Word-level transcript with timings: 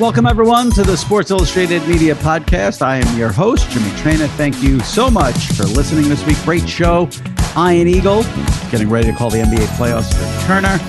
Welcome, 0.00 0.26
everyone, 0.26 0.72
to 0.72 0.82
the 0.82 0.96
Sports 0.96 1.30
Illustrated 1.30 1.86
Media 1.86 2.16
Podcast. 2.16 2.82
I 2.82 2.96
am 2.96 3.16
your 3.16 3.30
host, 3.30 3.70
Jimmy 3.70 3.90
Traina. 3.90 4.26
Thank 4.30 4.60
you 4.60 4.80
so 4.80 5.08
much 5.08 5.52
for 5.52 5.62
listening 5.66 6.08
this 6.08 6.26
week. 6.26 6.36
Great 6.42 6.68
show. 6.68 7.08
Ian 7.56 7.86
Eagle 7.86 8.24
getting 8.72 8.90
ready 8.90 9.06
to 9.06 9.16
call 9.16 9.30
the 9.30 9.38
NBA 9.38 9.66
playoffs 9.76 10.12
for 10.12 10.46
Turner, 10.48 10.80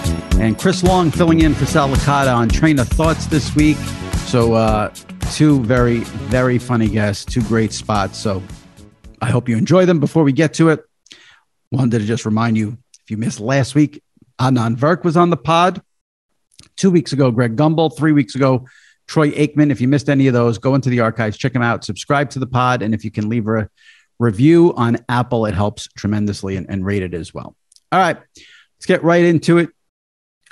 and 0.43 0.57
Chris 0.57 0.81
Long 0.81 1.11
filling 1.11 1.41
in 1.41 1.53
for 1.53 1.67
Sal 1.67 1.87
Licata 1.87 2.35
on 2.35 2.49
Traina 2.49 2.83
Thoughts 2.83 3.27
this 3.27 3.55
week. 3.55 3.77
So, 4.25 4.53
uh, 4.53 4.91
two 5.33 5.61
very, 5.61 5.99
very 5.99 6.57
funny 6.57 6.87
guests, 6.87 7.25
two 7.25 7.43
great 7.43 7.73
spots. 7.73 8.17
So, 8.17 8.41
I 9.21 9.29
hope 9.29 9.47
you 9.47 9.55
enjoy 9.55 9.85
them. 9.85 9.99
Before 9.99 10.23
we 10.23 10.31
get 10.31 10.55
to 10.55 10.69
it, 10.69 10.83
wanted 11.71 11.99
to 11.99 12.05
just 12.05 12.25
remind 12.25 12.57
you 12.57 12.75
if 13.03 13.11
you 13.11 13.17
missed 13.17 13.39
last 13.39 13.75
week, 13.75 14.01
Anand 14.41 14.77
Verk 14.77 15.03
was 15.03 15.15
on 15.15 15.29
the 15.29 15.37
pod. 15.37 15.79
Two 16.75 16.89
weeks 16.89 17.13
ago, 17.13 17.29
Greg 17.29 17.55
Gumbel. 17.55 17.95
Three 17.95 18.11
weeks 18.11 18.33
ago, 18.33 18.65
Troy 19.07 19.31
Aikman. 19.31 19.71
If 19.71 19.81
you 19.81 19.87
missed 19.87 20.09
any 20.09 20.27
of 20.27 20.33
those, 20.33 20.57
go 20.57 20.75
into 20.75 20.89
the 20.89 20.99
archives, 20.99 21.37
check 21.37 21.53
them 21.53 21.61
out, 21.61 21.83
subscribe 21.83 22.29
to 22.31 22.39
the 22.39 22.47
pod. 22.47 22.81
And 22.81 22.93
if 22.93 23.03
you 23.03 23.11
can 23.11 23.29
leave 23.29 23.47
a 23.47 23.69
review 24.19 24.73
on 24.75 24.97
Apple, 25.09 25.45
it 25.45 25.53
helps 25.53 25.87
tremendously 25.97 26.55
and, 26.55 26.69
and 26.69 26.85
rate 26.85 27.03
it 27.03 27.13
as 27.13 27.33
well. 27.33 27.55
All 27.91 27.99
right, 27.99 28.17
let's 28.17 28.85
get 28.85 29.03
right 29.03 29.23
into 29.23 29.57
it. 29.57 29.69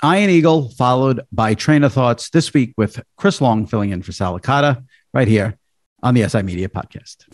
Ian 0.04 0.28
Eagle, 0.28 0.68
followed 0.70 1.22
by 1.32 1.54
Traina 1.54 1.90
Thoughts 1.90 2.30
this 2.30 2.52
week 2.52 2.74
with 2.76 3.02
Chris 3.16 3.40
Long 3.40 3.66
filling 3.66 3.90
in 3.90 4.02
for 4.02 4.12
Sal 4.12 4.38
Licata 4.38 4.84
right 5.14 5.28
here 5.28 5.56
on 6.02 6.14
the 6.14 6.28
SI 6.28 6.42
Media 6.42 6.68
Podcast. 6.68 7.24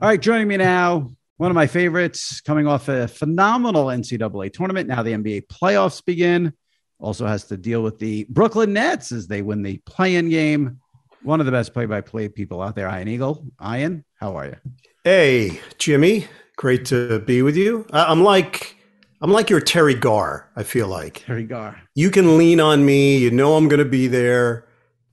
All 0.00 0.08
right, 0.08 0.20
joining 0.20 0.46
me 0.46 0.56
now, 0.58 1.12
one 1.38 1.50
of 1.50 1.56
my 1.56 1.66
favorites 1.66 2.40
coming 2.40 2.68
off 2.68 2.88
a 2.88 3.08
phenomenal 3.08 3.86
NCAA 3.86 4.52
tournament. 4.52 4.88
Now 4.88 5.02
the 5.02 5.12
NBA 5.12 5.48
playoffs 5.48 6.04
begin 6.04 6.52
also 6.98 7.26
has 7.26 7.44
to 7.44 7.56
deal 7.56 7.82
with 7.82 7.98
the 7.98 8.26
Brooklyn 8.28 8.72
Nets 8.72 9.12
as 9.12 9.26
they 9.26 9.42
win 9.42 9.62
the 9.62 9.78
play-in 9.86 10.28
game. 10.28 10.80
One 11.22 11.40
of 11.40 11.46
the 11.46 11.52
best 11.52 11.72
play-by-play 11.72 12.30
people 12.30 12.62
out 12.62 12.76
there, 12.76 12.88
Ian 12.88 13.08
Eagle. 13.08 13.44
Ian, 13.62 14.04
how 14.20 14.36
are 14.36 14.46
you? 14.46 14.56
Hey, 15.04 15.60
Jimmy. 15.78 16.26
Great 16.56 16.84
to 16.86 17.20
be 17.20 17.42
with 17.42 17.56
you. 17.56 17.86
I'm 17.92 18.24
like 18.24 18.76
I'm 19.20 19.32
like 19.32 19.50
your 19.50 19.60
Teri 19.60 19.98
Garr. 19.98 20.48
I 20.54 20.62
feel 20.62 20.86
like 20.86 21.24
Teri 21.24 21.48
Garr. 21.48 21.80
You 21.94 22.10
can 22.10 22.38
lean 22.38 22.60
on 22.60 22.84
me. 22.84 23.18
You 23.18 23.30
know 23.30 23.56
I'm 23.56 23.68
going 23.68 23.78
to 23.78 23.84
be 23.84 24.06
there. 24.06 24.66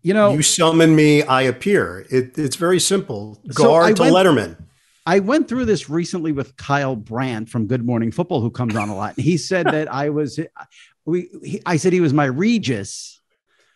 You 0.03 0.13
know, 0.13 0.33
you 0.33 0.43
summon 0.43 0.95
me, 0.95 1.23
I 1.23 1.41
appear. 1.41 2.05
It, 2.11 2.37
it's 2.37 2.55
very 2.55 2.79
simple. 2.79 3.41
Garr 3.55 3.87
so 3.87 3.93
to 3.95 4.01
went, 4.03 4.15
Letterman. 4.15 4.63
I 5.07 5.19
went 5.19 5.47
through 5.47 5.65
this 5.65 5.89
recently 5.89 6.31
with 6.31 6.55
Kyle 6.57 6.95
Brandt 6.95 7.49
from 7.49 7.65
Good 7.65 7.83
Morning 7.83 8.11
Football, 8.11 8.41
who 8.41 8.51
comes 8.51 8.75
on 8.75 8.89
a 8.89 8.95
lot. 8.95 9.15
And 9.17 9.25
he 9.25 9.37
said 9.37 9.65
that 9.65 9.91
I 9.91 10.09
was 10.09 10.39
we 11.05 11.29
he, 11.43 11.61
I 11.65 11.77
said 11.77 11.93
he 11.93 12.01
was 12.01 12.13
my 12.13 12.25
Regis. 12.25 13.21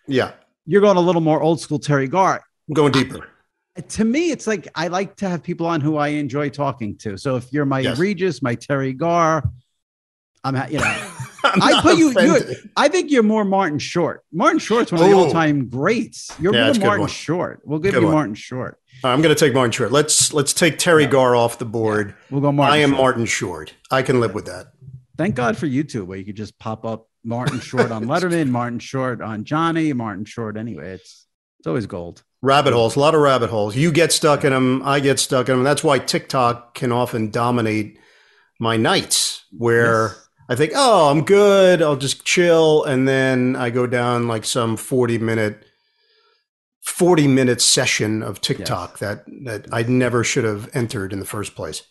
Yeah. 0.07 0.31
You're 0.66 0.81
going 0.81 0.97
a 0.97 1.01
little 1.01 1.22
more 1.22 1.41
old 1.41 1.62
school 1.62 1.79
Teri 1.79 2.09
Garr. 2.09 2.41
I'm 2.67 2.73
going 2.73 2.91
deeper. 2.91 3.28
I, 3.78 3.81
to 3.81 4.03
me, 4.03 4.31
it's 4.31 4.47
like 4.47 4.67
I 4.75 4.88
like 4.88 5.16
to 5.17 5.29
have 5.29 5.41
people 5.44 5.67
on 5.67 5.81
who 5.81 5.97
I 5.97 6.09
enjoy 6.09 6.50
talking 6.50 6.97
to. 6.97 7.17
So 7.17 7.35
if 7.35 7.51
you're 7.53 7.66
my 7.66 7.79
yes. 7.79 7.97
Regis, 7.97 8.41
my 8.41 8.56
Teri 8.56 8.95
Garr, 8.95 9.44
I'm 10.44 10.56
you 10.72 10.79
know. 10.79 11.12
I 11.44 11.79
put 11.81 11.97
you. 11.97 12.13
I 12.75 12.88
think 12.90 13.12
you're 13.12 13.23
more 13.23 13.46
Martin 13.46 13.79
Short. 13.79 14.23
Martin 14.31 14.59
Short's 14.59 14.91
one 14.91 15.01
of 15.01 15.07
the 15.07 15.13
oh. 15.13 15.25
all-time 15.25 15.69
greats. 15.69 16.31
You're 16.40 16.53
yeah, 16.53 16.73
more 16.73 16.85
Martin 16.85 17.07
Short. 17.07 17.61
We'll 17.63 17.79
give 17.79 17.94
good 17.94 18.01
you 18.01 18.07
one. 18.07 18.16
Martin 18.16 18.35
Short. 18.35 18.78
I'm 19.03 19.22
going 19.22 19.34
to 19.34 19.40
take 19.40 19.53
Martin 19.53 19.72
Short. 19.72 19.91
Let's 19.91 20.34
let's 20.34 20.53
take 20.53 20.78
Terry 20.78 21.03
yeah. 21.03 21.09
Garr 21.09 21.35
off 21.35 21.57
the 21.57 21.66
board. 21.66 22.09
Yeah. 22.09 22.25
We'll 22.31 22.41
go 22.41 22.51
Martin. 22.51 22.73
I 22.73 22.78
am 22.78 22.90
Short. 22.91 23.00
Martin 23.00 23.25
Short. 23.25 23.73
I 23.90 24.01
can 24.01 24.19
live 24.19 24.34
with 24.34 24.46
that. 24.46 24.73
Thank 25.17 25.35
God 25.35 25.57
for 25.57 25.67
YouTube, 25.67 26.06
where 26.06 26.17
you 26.17 26.25
could 26.25 26.38
just 26.38 26.57
pop 26.59 26.85
up 26.85 27.09
Martin 27.24 27.59
Short 27.59 27.91
on 27.91 28.06
Letterman, 28.06 28.50
Martin 28.50 28.80
Short 28.80 29.22
on 29.22 29.44
Johnny, 29.44 29.94
Martin 29.94 30.25
Short. 30.25 30.57
Anyway, 30.57 30.94
it's 30.94 31.25
it's 31.59 31.68
always 31.68 31.85
gold. 31.85 32.24
Rabbit 32.41 32.74
holes, 32.74 32.96
a 32.96 33.00
lot 33.00 33.16
of 33.16 33.22
rabbit 33.22 33.50
holes. 33.50 33.75
You 33.75 33.91
get 33.91 34.13
stuck 34.13 34.46
in 34.46 34.53
them, 34.53 34.81
I 34.85 35.02
get 35.02 35.19
stuck 35.19 35.50
in 35.50 35.56
them. 35.56 35.63
That's 35.63 35.84
why 35.84 36.00
TikTok 36.00 36.74
can 36.74 36.91
often 36.91 37.31
dominate 37.31 38.00
my 38.59 38.78
nights, 38.78 39.44
where 39.52 40.08
yes. 40.08 40.28
I 40.47 40.56
think, 40.56 40.72
oh, 40.75 41.09
I'm 41.09 41.25
good, 41.25 41.81
I'll 41.81 41.97
just 41.97 42.24
chill, 42.24 42.84
and 42.85 43.08
then 43.08 43.56
I 43.58 43.69
go 43.69 43.88
down 43.88 44.28
like 44.28 44.46
some 44.46 44.78
forty 44.78 45.17
minute. 45.17 45.66
40 46.82 47.28
minute 47.28 47.61
session 47.61 48.23
of 48.23 48.41
TikTok 48.41 48.94
yes. 48.94 48.99
that 48.99 49.26
that 49.44 49.67
I 49.72 49.84
never 49.84 50.23
should 50.23 50.44
have 50.44 50.70
entered 50.73 51.14
in 51.14 51.20
the 51.20 51.26
first 51.26 51.55
place. 51.55 51.84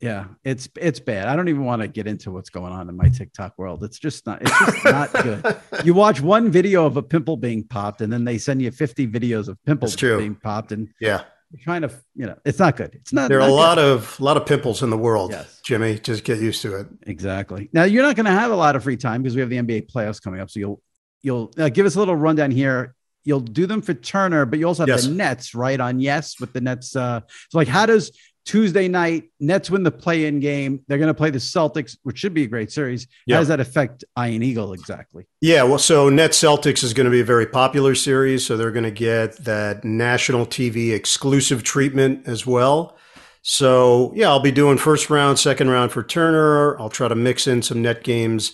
Yeah, 0.00 0.26
it's 0.44 0.68
it's 0.76 0.98
bad. 0.98 1.28
I 1.28 1.36
don't 1.36 1.48
even 1.48 1.64
want 1.64 1.82
to 1.82 1.88
get 1.88 2.06
into 2.06 2.30
what's 2.30 2.48
going 2.48 2.72
on 2.72 2.88
in 2.88 2.96
my 2.96 3.08
TikTok 3.10 3.58
world. 3.58 3.84
It's 3.84 3.98
just 3.98 4.26
not 4.26 4.40
it's 4.40 4.58
just 4.58 4.84
not 4.84 5.12
good. 5.12 5.56
You 5.84 5.94
watch 5.94 6.20
one 6.20 6.50
video 6.50 6.84
of 6.86 6.96
a 6.96 7.02
pimple 7.02 7.36
being 7.36 7.64
popped, 7.64 8.00
and 8.00 8.12
then 8.12 8.24
they 8.24 8.38
send 8.38 8.60
you 8.60 8.70
50 8.70 9.08
videos 9.08 9.48
of 9.48 9.58
pimples 9.64 9.96
being 9.96 10.34
popped, 10.34 10.72
and 10.72 10.88
yeah, 11.00 11.22
you're 11.50 11.60
trying 11.62 11.82
to 11.82 11.90
you 12.14 12.26
know 12.26 12.36
it's 12.46 12.58
not 12.58 12.76
good. 12.76 12.94
It's 12.94 13.12
not. 13.12 13.28
There 13.28 13.38
are 13.38 13.48
not 13.48 13.50
a 13.50 13.52
lot 13.52 13.78
of 13.78 14.18
a 14.18 14.24
lot 14.24 14.36
of 14.38 14.46
pimples 14.46 14.82
in 14.82 14.88
the 14.88 14.98
world. 14.98 15.32
Yes, 15.32 15.60
Jimmy, 15.64 15.98
just 15.98 16.24
get 16.24 16.38
used 16.38 16.62
to 16.62 16.80
it. 16.80 16.86
Exactly. 17.06 17.68
Now 17.72 17.84
you're 17.84 18.02
not 18.02 18.16
going 18.16 18.26
to 18.26 18.32
have 18.32 18.52
a 18.52 18.56
lot 18.56 18.76
of 18.76 18.82
free 18.82 18.96
time 18.96 19.22
because 19.22 19.34
we 19.34 19.40
have 19.40 19.50
the 19.50 19.58
NBA 19.58 19.90
playoffs 19.92 20.22
coming 20.22 20.40
up. 20.40 20.50
So 20.50 20.60
you'll 20.60 20.82
you'll 21.20 21.52
uh, 21.58 21.68
give 21.68 21.84
us 21.84 21.96
a 21.96 21.98
little 21.98 22.16
rundown 22.16 22.50
here 22.50 22.94
you'll 23.24 23.40
do 23.40 23.66
them 23.66 23.82
for 23.82 23.94
Turner, 23.94 24.46
but 24.46 24.58
you 24.58 24.66
also 24.66 24.82
have 24.82 24.88
yes. 24.88 25.06
the 25.06 25.12
Nets, 25.12 25.54
right? 25.54 25.78
On 25.78 26.00
yes, 26.00 26.40
with 26.40 26.52
the 26.52 26.60
Nets. 26.60 26.96
Uh, 26.96 27.20
so 27.50 27.58
like, 27.58 27.68
how 27.68 27.86
does 27.86 28.12
Tuesday 28.46 28.88
night, 28.88 29.30
Nets 29.38 29.70
win 29.70 29.82
the 29.82 29.90
play-in 29.90 30.40
game. 30.40 30.80
They're 30.88 30.98
going 30.98 31.08
to 31.08 31.14
play 31.14 31.30
the 31.30 31.38
Celtics, 31.38 31.96
which 32.02 32.18
should 32.18 32.34
be 32.34 32.44
a 32.44 32.46
great 32.46 32.72
series. 32.72 33.06
Yeah. 33.26 33.36
How 33.36 33.40
does 33.42 33.48
that 33.48 33.60
affect 33.60 34.04
Iron 34.16 34.42
Eagle 34.42 34.72
exactly? 34.72 35.26
Yeah, 35.40 35.62
well, 35.64 35.78
so 35.78 36.08
Net 36.08 36.30
Celtics 36.32 36.82
is 36.82 36.94
going 36.94 37.04
to 37.04 37.10
be 37.10 37.20
a 37.20 37.24
very 37.24 37.46
popular 37.46 37.94
series, 37.94 38.44
so 38.44 38.56
they're 38.56 38.70
going 38.72 38.84
to 38.84 38.90
get 38.90 39.36
that 39.44 39.84
national 39.84 40.46
TV 40.46 40.92
exclusive 40.92 41.62
treatment 41.62 42.26
as 42.26 42.46
well. 42.46 42.96
So 43.42 44.12
yeah, 44.14 44.28
I'll 44.28 44.40
be 44.40 44.52
doing 44.52 44.76
first 44.78 45.08
round, 45.10 45.38
second 45.38 45.70
round 45.70 45.92
for 45.92 46.02
Turner. 46.02 46.78
I'll 46.80 46.90
try 46.90 47.08
to 47.08 47.14
mix 47.14 47.46
in 47.46 47.62
some 47.62 47.80
net 47.82 48.02
games 48.04 48.52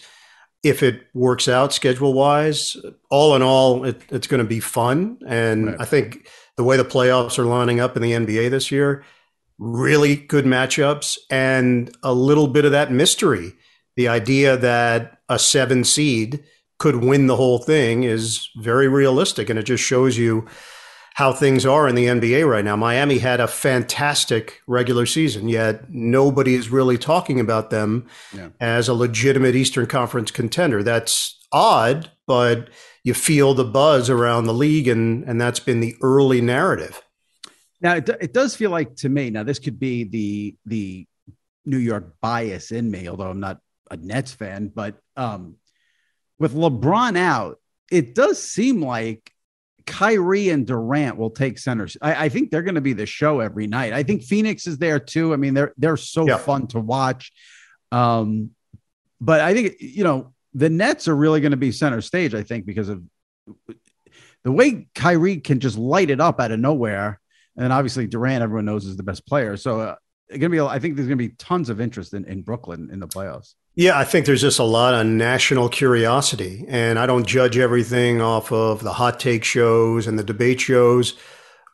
if 0.62 0.82
it 0.82 1.02
works 1.14 1.48
out 1.48 1.72
schedule 1.72 2.12
wise. 2.12 2.76
All 3.10 3.34
in 3.34 3.42
all, 3.42 3.84
it, 3.84 4.00
it's 4.10 4.26
going 4.26 4.42
to 4.42 4.48
be 4.48 4.60
fun, 4.60 5.18
and 5.26 5.66
Right. 5.66 5.76
I 5.80 5.84
think 5.84 6.28
the 6.56 6.64
way 6.64 6.76
the 6.76 6.84
playoffs 6.84 7.38
are 7.38 7.44
lining 7.44 7.80
up 7.80 7.96
in 7.96 8.02
the 8.02 8.12
NBA 8.12 8.50
this 8.50 8.70
year, 8.70 9.04
really 9.58 10.16
good 10.16 10.44
matchups 10.44 11.16
and 11.30 11.94
a 12.02 12.12
little 12.12 12.46
bit 12.48 12.64
of 12.64 12.72
that 12.72 12.92
mystery. 12.92 13.52
The 13.96 14.08
idea 14.08 14.56
that 14.56 15.18
a 15.28 15.38
seven 15.38 15.84
seed 15.84 16.44
could 16.78 16.96
win 16.96 17.26
the 17.26 17.36
whole 17.36 17.58
thing 17.58 18.04
is 18.04 18.50
very 18.58 18.86
realistic, 18.88 19.48
and 19.48 19.58
it 19.58 19.62
just 19.64 19.82
shows 19.82 20.18
you 20.18 20.46
how 21.14 21.32
things 21.32 21.64
are 21.64 21.88
in 21.88 21.94
the 21.94 22.04
NBA 22.04 22.46
right 22.46 22.62
now. 22.64 22.76
Miami 22.76 23.16
had 23.16 23.40
a 23.40 23.48
fantastic 23.48 24.60
regular 24.66 25.06
season, 25.06 25.48
yet 25.48 25.88
nobody 25.88 26.54
is 26.54 26.68
really 26.68 26.98
talking 26.98 27.40
about 27.40 27.70
them 27.70 28.06
Yeah. 28.34 28.48
as 28.60 28.86
a 28.88 28.92
legitimate 28.94 29.54
Eastern 29.56 29.86
Conference 29.86 30.30
contender. 30.30 30.82
That's 30.82 31.34
odd, 31.52 32.10
but 32.26 32.68
you 33.02 33.14
feel 33.14 33.54
the 33.54 33.64
buzz 33.64 34.10
around 34.10 34.44
the 34.44 34.52
league, 34.52 34.88
and, 34.88 35.24
and 35.24 35.40
that's 35.40 35.60
been 35.60 35.80
the 35.80 35.94
early 36.02 36.42
narrative. 36.42 37.00
Now 37.80 37.96
it, 37.96 38.08
it 38.20 38.32
does 38.32 38.56
feel 38.56 38.70
like 38.70 38.96
to 38.96 39.08
me. 39.08 39.30
Now 39.30 39.42
this 39.42 39.58
could 39.58 39.78
be 39.78 40.04
the 40.04 40.56
the 40.66 41.06
New 41.64 41.78
York 41.78 42.14
bias 42.20 42.70
in 42.72 42.90
me, 42.90 43.08
although 43.08 43.30
I'm 43.30 43.40
not 43.40 43.58
a 43.90 43.96
Nets 43.96 44.32
fan. 44.32 44.68
But 44.74 44.96
um, 45.16 45.56
with 46.38 46.54
LeBron 46.54 47.16
out, 47.16 47.58
it 47.90 48.14
does 48.14 48.42
seem 48.42 48.82
like 48.82 49.30
Kyrie 49.86 50.48
and 50.48 50.66
Durant 50.66 51.16
will 51.16 51.30
take 51.30 51.58
centers. 51.58 51.96
I, 52.00 52.24
I 52.26 52.28
think 52.28 52.50
they're 52.50 52.62
going 52.62 52.74
to 52.76 52.80
be 52.80 52.92
the 52.92 53.06
show 53.06 53.40
every 53.40 53.66
night. 53.66 53.92
I 53.92 54.02
think 54.02 54.22
Phoenix 54.22 54.66
is 54.66 54.78
there 54.78 54.98
too. 54.98 55.32
I 55.32 55.36
mean, 55.36 55.54
they're 55.54 55.72
they're 55.76 55.96
so 55.96 56.26
Yeah. 56.26 56.38
fun 56.38 56.66
to 56.68 56.80
watch. 56.80 57.32
Um, 57.92 58.50
but 59.20 59.40
I 59.40 59.54
think 59.54 59.76
you 59.80 60.04
know 60.04 60.32
the 60.54 60.70
Nets 60.70 61.08
are 61.08 61.16
really 61.16 61.40
going 61.40 61.50
to 61.52 61.56
be 61.56 61.72
center 61.72 62.00
stage. 62.00 62.34
I 62.34 62.42
think 62.42 62.64
because 62.66 62.88
of 62.88 63.02
the 64.44 64.52
way 64.52 64.88
Kyrie 64.94 65.38
can 65.38 65.60
just 65.60 65.76
light 65.76 66.10
it 66.10 66.20
up 66.20 66.40
out 66.40 66.50
of 66.52 66.58
nowhere, 66.60 67.20
and 67.56 67.64
then 67.64 67.72
obviously 67.72 68.06
Durant, 68.06 68.42
everyone 68.42 68.66
knows 68.66 68.84
is 68.84 68.96
the 68.96 69.02
best 69.02 69.26
player. 69.26 69.56
So 69.56 69.80
uh, 69.80 69.94
it's 70.28 70.38
gonna 70.38 70.50
be. 70.50 70.60
I 70.60 70.78
think 70.78 70.96
there's 70.96 71.08
gonna 71.08 71.16
be 71.16 71.30
tons 71.30 71.68
of 71.68 71.80
interest 71.80 72.14
in, 72.14 72.24
in 72.24 72.42
Brooklyn 72.42 72.90
in 72.92 73.00
the 73.00 73.08
playoffs. 73.08 73.54
Yeah, 73.74 73.98
I 73.98 74.04
think 74.04 74.24
there's 74.24 74.40
just 74.40 74.58
a 74.58 74.64
lot 74.64 74.94
of 74.94 75.06
national 75.06 75.68
curiosity, 75.68 76.64
and 76.68 76.98
I 76.98 77.06
don't 77.06 77.26
judge 77.26 77.58
everything 77.58 78.22
off 78.22 78.50
of 78.50 78.82
the 78.82 78.94
hot 78.94 79.20
take 79.20 79.44
shows 79.44 80.06
and 80.06 80.18
the 80.18 80.24
debate 80.24 80.60
shows, 80.60 81.14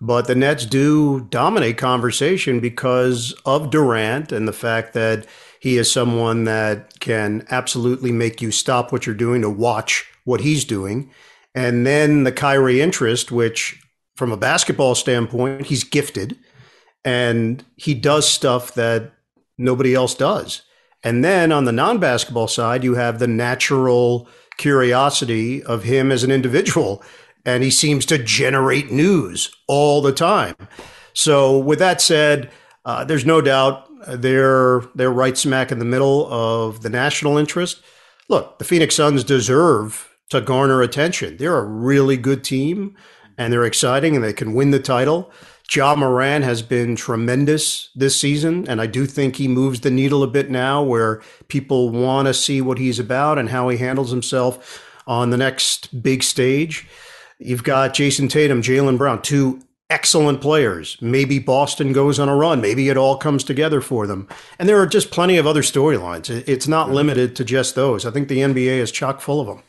but 0.01 0.27
the 0.27 0.35
Nets 0.35 0.67
do 0.67 1.21
dominate 1.31 1.79
conversation 1.79 2.59
because 2.59 3.33
of 3.47 3.71
Durant 3.71 4.33
and 4.33 4.49
the 4.49 4.53
fact 4.53 4.95
that 4.95 5.27
he 5.61 5.79
is 5.79 5.93
someone 5.93 6.43
that 6.45 6.99
can 6.99 7.47
absolutely 7.51 8.11
make 8.11 8.43
you 8.43 8.51
stop 8.51 8.91
what 8.91 9.07
you're 9.07 9.15
doing 9.15 9.43
to 9.43 9.51
watch 9.51 10.05
what 10.25 10.41
he's 10.41 10.65
doing. 10.65 11.11
And 11.55 11.87
then 11.87 12.25
the 12.25 12.33
Kyrie 12.33 12.81
interest, 12.81 13.31
which 13.31 13.81
from 14.17 14.33
a 14.33 14.37
basketball 14.37 14.95
standpoint, 14.95 15.67
he's 15.67 15.85
gifted 15.85 16.39
and 17.05 17.65
he 17.77 17.95
does 17.95 18.29
stuff 18.29 18.75
that 18.75 19.13
nobody 19.59 19.95
else 19.95 20.15
does. 20.15 20.63
And 21.03 21.25
then 21.25 21.51
on 21.51 21.65
the 21.65 21.73
non 21.73 21.99
basketball 21.99 22.49
side, 22.49 22.85
you 22.85 22.95
have 22.95 23.19
the 23.19 23.27
natural 23.27 24.29
curiosity 24.59 25.63
of 25.63 25.83
him 25.83 26.13
as 26.13 26.23
an 26.23 26.31
individual. 26.31 27.03
And 27.45 27.65
he 27.65 27.71
seems 27.71 28.07
to 28.07 28.19
generate 28.19 28.93
news 28.93 29.53
all 29.67 30.01
the 30.01 30.13
time. 30.13 30.55
So, 31.13 31.59
with 31.59 31.81
that 31.81 32.01
said, 32.01 32.51
uh, 32.85 33.05
there's 33.05 33.27
no 33.27 33.41
doubt 33.41 33.89
they're, 34.07 34.81
they're 34.95 35.13
right 35.13 35.37
smack 35.37 35.73
in 35.73 35.79
the 35.81 35.85
middle 35.85 36.33
of 36.33 36.83
the 36.83 36.89
national 36.89 37.39
interest. 37.39 37.83
Look, 38.29 38.59
the 38.59 38.65
Phoenix 38.65 38.95
Suns 38.95 39.25
deserve 39.25 40.09
to 40.31 40.41
garner 40.41 40.83
attention. 40.83 41.37
They're 41.37 41.59
a 41.59 41.65
really 41.65 42.17
good 42.17 42.45
team 42.45 42.97
and 43.39 43.53
they're 43.53 43.65
exciting 43.65 44.15
and 44.15 44.25
they 44.25 44.33
can 44.33 44.55
win 44.55 44.71
the 44.71 44.81
title. 44.81 45.33
Ja 45.71 45.95
Morant 45.95 46.45
has 46.45 46.61
been 46.61 46.97
tremendous 46.97 47.89
this 47.95 48.19
season, 48.19 48.69
and 48.69 48.81
I 48.81 48.87
do 48.87 49.07
think 49.07 49.37
he 49.37 49.49
moves 49.49 49.81
the 49.81 49.91
needle 49.91 50.23
a 50.23 50.27
bit 50.27 50.51
now 50.51 50.83
where 50.83 51.23
people 51.49 51.91
want 51.91 52.29
to 52.29 52.35
see 52.35 52.61
what 52.61 52.79
he's 52.79 52.99
about 52.99 53.39
and 53.39 53.49
how 53.49 53.69
he 53.69 53.79
handles 53.79 54.11
himself 54.11 54.85
on 55.07 55.31
the 55.31 55.37
next 55.37 56.03
big 56.03 56.23
stage. 56.23 56.87
You've 57.39 57.65
got 57.65 57.95
Jayson 57.95 58.29
Tatum, 58.29 58.61
Jaylen 58.63 58.99
Brown, 58.99 59.23
two 59.23 59.63
excellent 59.89 60.41
players. 60.41 60.97
Maybe 61.01 61.39
Boston 61.39 61.93
goes 61.93 62.19
on 62.19 62.29
a 62.29 62.37
run. 62.37 62.61
Maybe 62.61 62.89
it 62.89 62.97
all 62.97 63.17
comes 63.17 63.45
together 63.45 63.81
for 63.81 64.07
them. 64.07 64.29
And 64.59 64.69
there 64.69 64.81
are 64.81 64.87
just 64.87 65.11
plenty 65.11 65.37
of 65.37 65.47
other 65.47 65.63
storylines. 65.63 66.31
It's 66.49 66.69
not 66.69 66.91
limited 66.91 67.37
to 67.37 67.45
just 67.45 67.75
those. 67.75 68.07
I 68.07 68.11
think 68.11 68.29
the 68.29 68.39
NBA 68.39 68.79
is 68.79 68.91
chock 68.91 69.21
full 69.21 69.41
of 69.41 69.47
them. 69.47 69.63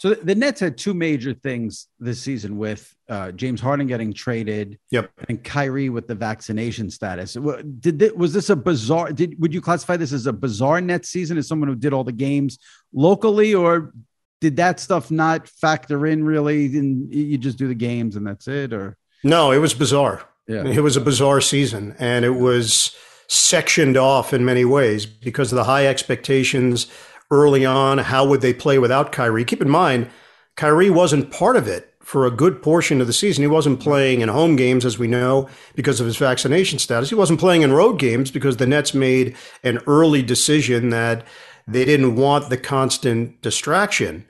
So 0.00 0.14
the 0.14 0.34
Nets 0.34 0.60
had 0.60 0.78
two 0.78 0.94
major 0.94 1.34
things 1.34 1.88
this 1.98 2.20
season 2.20 2.56
with 2.56 2.94
uh, 3.08 3.32
James 3.32 3.60
Harden 3.60 3.86
getting 3.88 4.12
traded 4.12 4.78
Yep. 4.90 5.10
and 5.28 5.42
Kyrie 5.42 5.88
with 5.88 6.06
the 6.06 6.14
vaccination 6.14 6.88
status. 6.90 7.36
Did 7.80 7.98
thi- 7.98 8.10
was 8.10 8.32
this 8.32 8.48
a 8.50 8.56
bizarre? 8.56 9.12
Did 9.12 9.40
would 9.40 9.52
you 9.52 9.60
classify 9.60 9.96
this 9.96 10.12
as 10.12 10.26
a 10.26 10.32
bizarre 10.32 10.80
Nets 10.80 11.08
season 11.08 11.36
as 11.36 11.48
someone 11.48 11.68
who 11.68 11.74
did 11.74 11.92
all 11.92 12.04
the 12.04 12.12
games 12.12 12.58
locally, 12.92 13.54
or 13.54 13.92
did 14.40 14.56
that 14.56 14.78
stuff 14.78 15.10
not 15.10 15.48
factor 15.48 16.06
in 16.06 16.22
really? 16.22 16.66
And 16.78 17.12
you 17.12 17.36
just 17.38 17.58
do 17.58 17.66
the 17.66 17.74
games 17.74 18.14
and 18.14 18.24
that's 18.26 18.46
it, 18.46 18.72
or 18.72 18.96
No, 19.24 19.50
it 19.50 19.58
was 19.58 19.74
bizarre. 19.74 20.22
yeah, 20.46 20.64
It 20.64 20.80
was 20.80 20.96
a 20.96 21.00
bizarre 21.00 21.40
season, 21.40 21.96
and 21.98 22.24
it 22.24 22.36
was 22.36 22.94
sectioned 23.26 23.96
off 23.96 24.32
in 24.32 24.44
many 24.44 24.64
ways 24.64 25.06
because 25.06 25.50
of 25.52 25.56
the 25.56 25.64
high 25.64 25.86
expectations 25.86 26.86
early 27.30 27.64
on. 27.64 27.98
How 27.98 28.26
would 28.26 28.40
they 28.40 28.54
play 28.54 28.78
without 28.78 29.12
Kyrie? 29.12 29.44
Keep 29.44 29.62
in 29.62 29.68
mind, 29.70 30.08
Kyrie 30.56 30.90
wasn't 30.90 31.30
part 31.30 31.56
of 31.56 31.68
it 31.68 31.94
for 32.00 32.24
a 32.24 32.30
good 32.30 32.62
portion 32.62 33.00
of 33.00 33.06
the 33.06 33.12
season. 33.12 33.42
He 33.42 33.48
wasn't 33.48 33.80
playing 33.80 34.22
in 34.22 34.30
home 34.30 34.56
games, 34.56 34.84
as 34.84 34.98
we 34.98 35.06
know, 35.06 35.48
because 35.74 36.00
of 36.00 36.06
his 36.06 36.16
vaccination 36.16 36.78
status. 36.78 37.10
He 37.10 37.14
wasn't 37.14 37.40
playing 37.40 37.62
in 37.62 37.72
road 37.72 37.98
games 37.98 38.30
because 38.30 38.56
the 38.56 38.66
Nets 38.66 38.94
made 38.94 39.36
an 39.62 39.78
early 39.86 40.22
decision 40.22 40.88
that 40.88 41.26
they 41.66 41.84
didn't 41.84 42.16
want 42.16 42.48
the 42.48 42.56
constant 42.56 43.40
distraction. 43.42 44.24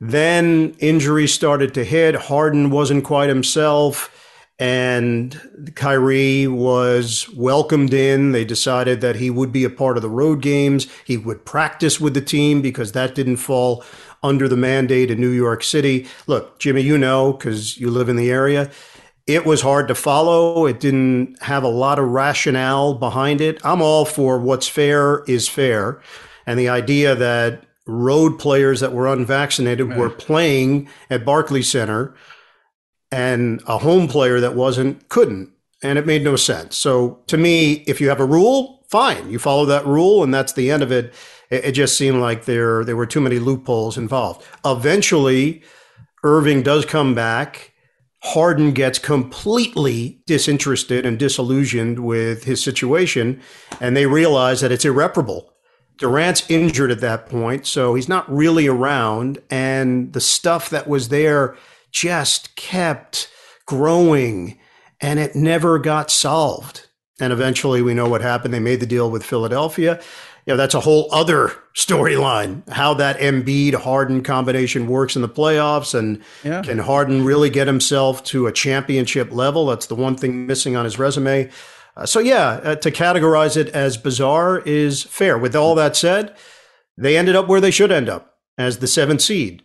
Then 0.00 0.76
injuries 0.78 1.34
started 1.34 1.74
to 1.74 1.84
hit. 1.84 2.14
Harden 2.14 2.70
wasn't 2.70 3.04
quite 3.04 3.28
himself 3.28 4.12
and 4.58 5.72
Kyrie 5.74 6.46
was 6.46 7.28
welcomed 7.36 7.92
in. 7.92 8.32
They 8.32 8.44
decided 8.44 9.00
that 9.02 9.16
he 9.16 9.28
would 9.28 9.52
be 9.52 9.64
a 9.64 9.70
part 9.70 9.96
of 9.96 10.02
the 10.02 10.08
road 10.08 10.40
games. 10.40 10.86
He 11.04 11.16
would 11.16 11.44
practice 11.44 12.00
with 12.00 12.14
the 12.14 12.22
team 12.22 12.62
because 12.62 12.92
that 12.92 13.14
didn't 13.14 13.36
fall 13.36 13.84
under 14.22 14.48
the 14.48 14.56
mandate 14.56 15.10
in 15.10 15.20
New 15.20 15.30
York 15.30 15.62
City. 15.62 16.06
Look, 16.26 16.58
Jimmy, 16.58 16.80
you 16.80 16.96
know, 16.96 17.32
because 17.32 17.76
you 17.78 17.90
live 17.90 18.08
in 18.08 18.16
the 18.16 18.30
area, 18.30 18.70
it 19.26 19.44
was 19.44 19.60
hard 19.60 19.88
to 19.88 19.94
follow. 19.94 20.66
It 20.66 20.80
didn't 20.80 21.42
have 21.42 21.62
a 21.62 21.68
lot 21.68 21.98
of 21.98 22.08
rationale 22.08 22.94
behind 22.94 23.42
it. 23.42 23.60
I'm 23.64 23.82
all 23.82 24.06
for 24.06 24.38
what's 24.38 24.68
fair 24.68 25.22
is 25.24 25.48
fair. 25.48 26.00
And 26.46 26.58
the 26.58 26.68
idea 26.68 27.14
that 27.14 27.64
road 27.86 28.38
players 28.38 28.80
that 28.80 28.92
were 28.92 29.06
unvaccinated 29.06 29.96
were 29.96 30.10
playing 30.10 30.88
at 31.10 31.24
Barclays 31.24 31.70
Center 31.70 32.14
and 33.16 33.62
a 33.66 33.78
home 33.78 34.06
player 34.08 34.40
that 34.40 34.54
wasn't 34.54 35.08
couldn't. 35.08 35.50
And 35.82 35.98
it 35.98 36.06
made 36.06 36.22
no 36.22 36.36
sense. 36.36 36.76
So 36.76 37.22
to 37.28 37.38
me 37.38 37.84
if 37.86 38.00
you 38.00 38.08
have 38.10 38.20
a 38.20 38.26
rule 38.26 38.84
fine. 38.88 39.30
You 39.30 39.38
follow 39.38 39.64
that 39.66 39.86
rule 39.86 40.22
and 40.22 40.32
that's 40.32 40.52
the 40.52 40.70
end 40.70 40.82
of 40.82 40.92
it. 40.92 41.12
It, 41.50 41.64
it 41.66 41.72
just 41.72 41.96
seemed 41.96 42.20
like 42.20 42.44
there 42.44 42.84
there 42.84 42.96
were 42.96 43.06
too 43.06 43.20
many 43.20 43.38
loopholes 43.38 43.96
involved. 43.96 44.44
Eventually 44.64 45.62
irving 46.22 46.62
does 46.62 46.84
come 46.84 47.14
back. 47.14 47.72
Harden 48.22 48.72
gets 48.72 48.98
completely 48.98 50.20
disinterested 50.26 51.06
and 51.06 51.18
disillusioned 51.18 52.00
with 52.00 52.44
his 52.44 52.62
situation 52.62 53.40
and 53.80 53.96
they 53.96 54.06
realize 54.06 54.60
that 54.60 54.72
it's 54.72 54.84
irreparable. 54.84 55.52
Durant's 55.98 56.44
injured 56.50 56.90
at 56.90 57.00
that 57.00 57.26
point, 57.26 57.66
so 57.66 57.94
he's 57.94 58.08
not 58.08 58.30
really 58.30 58.66
around. 58.66 59.38
And 59.48 60.12
the 60.12 60.20
stuff 60.20 60.68
that 60.68 60.86
was 60.86 61.08
there 61.08 61.56
just 61.96 62.54
kept 62.56 63.28
growing 63.64 64.58
and 65.00 65.18
it 65.18 65.34
never 65.34 65.78
got 65.78 66.10
solved. 66.10 66.86
And 67.20 67.32
eventually 67.32 67.80
we 67.80 67.94
know 67.94 68.06
what 68.08 68.20
happened. 68.20 68.52
They 68.52 68.58
made 68.60 68.80
the 68.80 68.86
deal 68.86 69.10
with 69.10 69.24
Philadelphia. 69.24 69.98
You 70.44 70.52
know, 70.52 70.56
that's 70.58 70.74
a 70.74 70.80
whole 70.80 71.08
other 71.10 71.52
storyline, 71.74 72.68
how 72.68 72.92
that 72.94 73.18
Embiid 73.18 73.74
Harden 73.74 74.22
combination 74.22 74.86
works 74.86 75.16
in 75.16 75.22
the 75.22 75.28
playoffs. 75.28 75.98
And 75.98 76.20
Yeah. 76.44 76.60
can 76.62 76.78
Harden 76.78 77.24
really 77.24 77.48
get 77.48 77.66
himself 77.66 78.22
to 78.24 78.46
a 78.46 78.52
championship 78.52 79.32
level? 79.32 79.66
That's 79.66 79.86
the 79.86 79.94
one 79.94 80.16
thing 80.16 80.46
missing 80.46 80.76
on 80.76 80.84
his 80.84 80.98
resume. 80.98 81.48
Uh, 81.96 82.04
so 82.04 82.20
yeah, 82.20 82.60
uh, 82.62 82.74
to 82.76 82.90
categorize 82.90 83.56
it 83.56 83.68
as 83.70 83.96
bizarre 83.96 84.58
is 84.66 85.02
fair. 85.04 85.38
With 85.38 85.56
all 85.56 85.74
that 85.76 85.96
said, 85.96 86.36
they 86.98 87.16
ended 87.16 87.34
up 87.36 87.48
where 87.48 87.60
they 87.60 87.70
should 87.70 87.90
end 87.90 88.10
up 88.10 88.34
as 88.58 88.78
the 88.78 88.86
seventh 88.86 89.22
seed. 89.22 89.62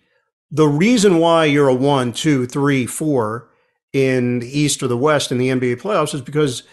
The 0.51 0.67
reason 0.67 1.19
why 1.19 1.45
you're 1.45 1.69
a 1.69 1.73
one, 1.73 2.11
two, 2.11 2.45
three, 2.45 2.85
four 2.85 3.49
in 3.93 4.39
the 4.39 4.59
East 4.59 4.83
or 4.83 4.87
the 4.87 4.97
West 4.97 5.31
in 5.31 5.37
the 5.37 5.49
NBA 5.49 5.81
playoffs 5.81 6.13
is 6.13 6.21
because 6.21 6.63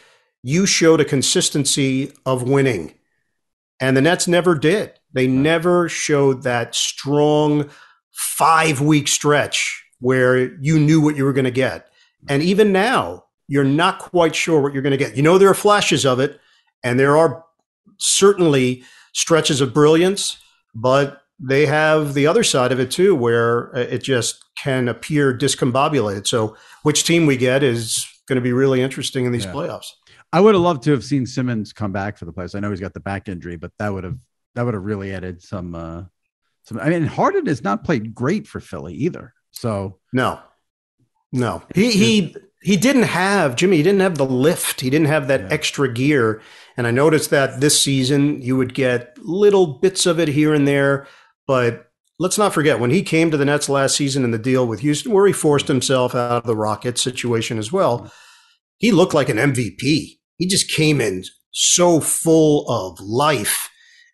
you 0.43 0.67
showed 0.67 1.01
a 1.01 1.05
consistency 1.05 2.13
of 2.27 2.43
winning. 2.43 2.95
And 3.81 3.97
the 3.97 4.03
Nets 4.03 4.27
never 4.27 4.57
did. 4.57 4.93
They 5.13 5.27
never 5.27 5.89
showed 5.89 6.43
that 6.43 6.75
strong 6.75 7.71
five 8.13 8.81
week 8.81 9.07
stretch 9.07 9.85
where 10.01 10.55
you 10.61 10.79
knew 10.79 11.01
what 11.01 11.17
you 11.17 11.25
were 11.25 11.33
going 11.33 11.45
to 11.45 11.51
get. 11.51 11.89
And 12.29 12.43
even 12.43 12.73
now, 12.73 13.25
you're 13.47 13.65
not 13.65 13.99
quite 14.01 14.35
sure 14.35 14.61
what 14.61 14.73
you're 14.73 14.83
going 14.83 14.91
to 14.91 14.97
get. 14.97 15.17
You 15.17 15.23
know, 15.23 15.39
there 15.39 15.49
are 15.49 15.55
flashes 15.55 16.05
of 16.05 16.21
it, 16.21 16.41
and 16.83 16.99
there 16.99 17.17
are 17.17 17.45
certainly 17.97 18.85
stretches 19.13 19.61
of 19.61 19.73
brilliance, 19.73 20.39
but 20.75 21.23
they 21.41 21.67
have 21.67 22.15
the 22.15 22.27
other 22.27 22.43
side 22.43 22.73
of 22.73 22.81
it 22.81 22.91
too, 22.91 23.15
where 23.15 23.71
it 23.75 24.03
just 24.03 24.45
can 24.57 24.89
appear 24.89 25.37
discombobulated. 25.37 26.27
So, 26.27 26.57
which 26.83 27.05
team 27.05 27.27
we 27.27 27.37
get 27.37 27.63
is 27.63 28.07
going 28.27 28.37
to 28.37 28.43
be 28.43 28.53
really 28.53 28.83
interesting 28.83 29.25
in 29.25 29.33
these 29.33 29.45
yeah. 29.45 29.53
playoffs. 29.53 29.87
I 30.33 30.41
would 30.41 30.55
have 30.55 30.63
loved 30.63 30.83
to 30.85 30.91
have 30.91 31.05
seen 31.05 31.27
Simmons 31.27 31.73
come 31.73 31.93
back 31.93 32.19
for 32.19 32.25
the 32.25 32.33
playoffs. 32.33 32.55
I 32.55 32.61
know 32.61 32.71
he's 32.71 32.81
got 32.81 32.95
the 32.95 33.01
back 33.01 33.29
injury, 33.29 33.57
but 33.57 33.73
that 33.79 33.93
would 33.93 34.05
have 34.05 34.19
that 34.55 34.65
would 34.65 34.75
have 34.75 34.85
really 34.85 35.13
added 35.13 35.43
some. 35.43 35.75
uh 35.75 36.05
some. 36.65 36.79
I 36.79 36.91
mean, 36.91 37.05
Harden 37.05 37.47
has 37.47 37.65
not 37.65 37.85
played 37.85 38.15
great 38.15 38.47
for 38.47 38.61
Philly 38.61 38.95
either. 38.95 39.33
So 39.53 39.99
no, 40.13 40.41
no, 41.33 41.63
he 41.75 41.91
he 41.91 42.37
he 42.61 42.77
didn't 42.77 43.05
have 43.05 43.57
Jimmy. 43.57 43.77
He 43.79 43.83
didn't 43.83 44.01
have 44.01 44.19
the 44.19 44.27
lift. 44.27 44.81
He 44.81 44.91
didn't 44.91 45.07
have 45.07 45.29
that 45.29 45.43
yeah. 45.43 45.49
extra 45.51 45.93
gear. 45.93 46.43
And 46.77 46.87
I 46.87 46.91
noticed 46.91 47.31
that 47.31 47.61
this 47.61 47.81
season 47.81 48.43
you 48.43 48.57
would 48.57 48.75
get 48.75 49.17
little 49.19 49.79
bits 49.79 50.07
of 50.07 50.21
it 50.21 50.29
here 50.29 50.55
and 50.55 50.67
there. 50.67 51.07
But 51.49 51.91
let's 52.21 52.39
not 52.39 52.53
forget 52.53 52.79
when 52.79 52.91
he 52.91 53.03
came 53.03 53.31
to 53.31 53.37
the 53.37 53.47
Nets 53.47 53.69
last 53.69 53.97
season 53.97 54.23
in 54.23 54.31
the 54.31 54.39
deal 54.39 54.67
with 54.67 54.81
Houston, 54.81 55.13
where 55.13 55.27
he 55.27 55.33
forced 55.33 55.67
himself 55.67 56.15
out 56.15 56.43
of 56.43 56.45
the 56.45 56.55
Rockets 56.55 57.03
situation 57.03 57.59
as 57.59 57.73
well. 57.73 58.13
He 58.77 58.93
looked 58.93 59.15
like 59.15 59.31
an 59.31 59.39
MVP. 59.39 60.19
He 60.37 60.47
just 60.47 60.71
came 60.71 61.01
in 61.01 61.25
so 61.51 62.01
full 62.01 62.69
of 62.71 63.01
life 63.01 63.71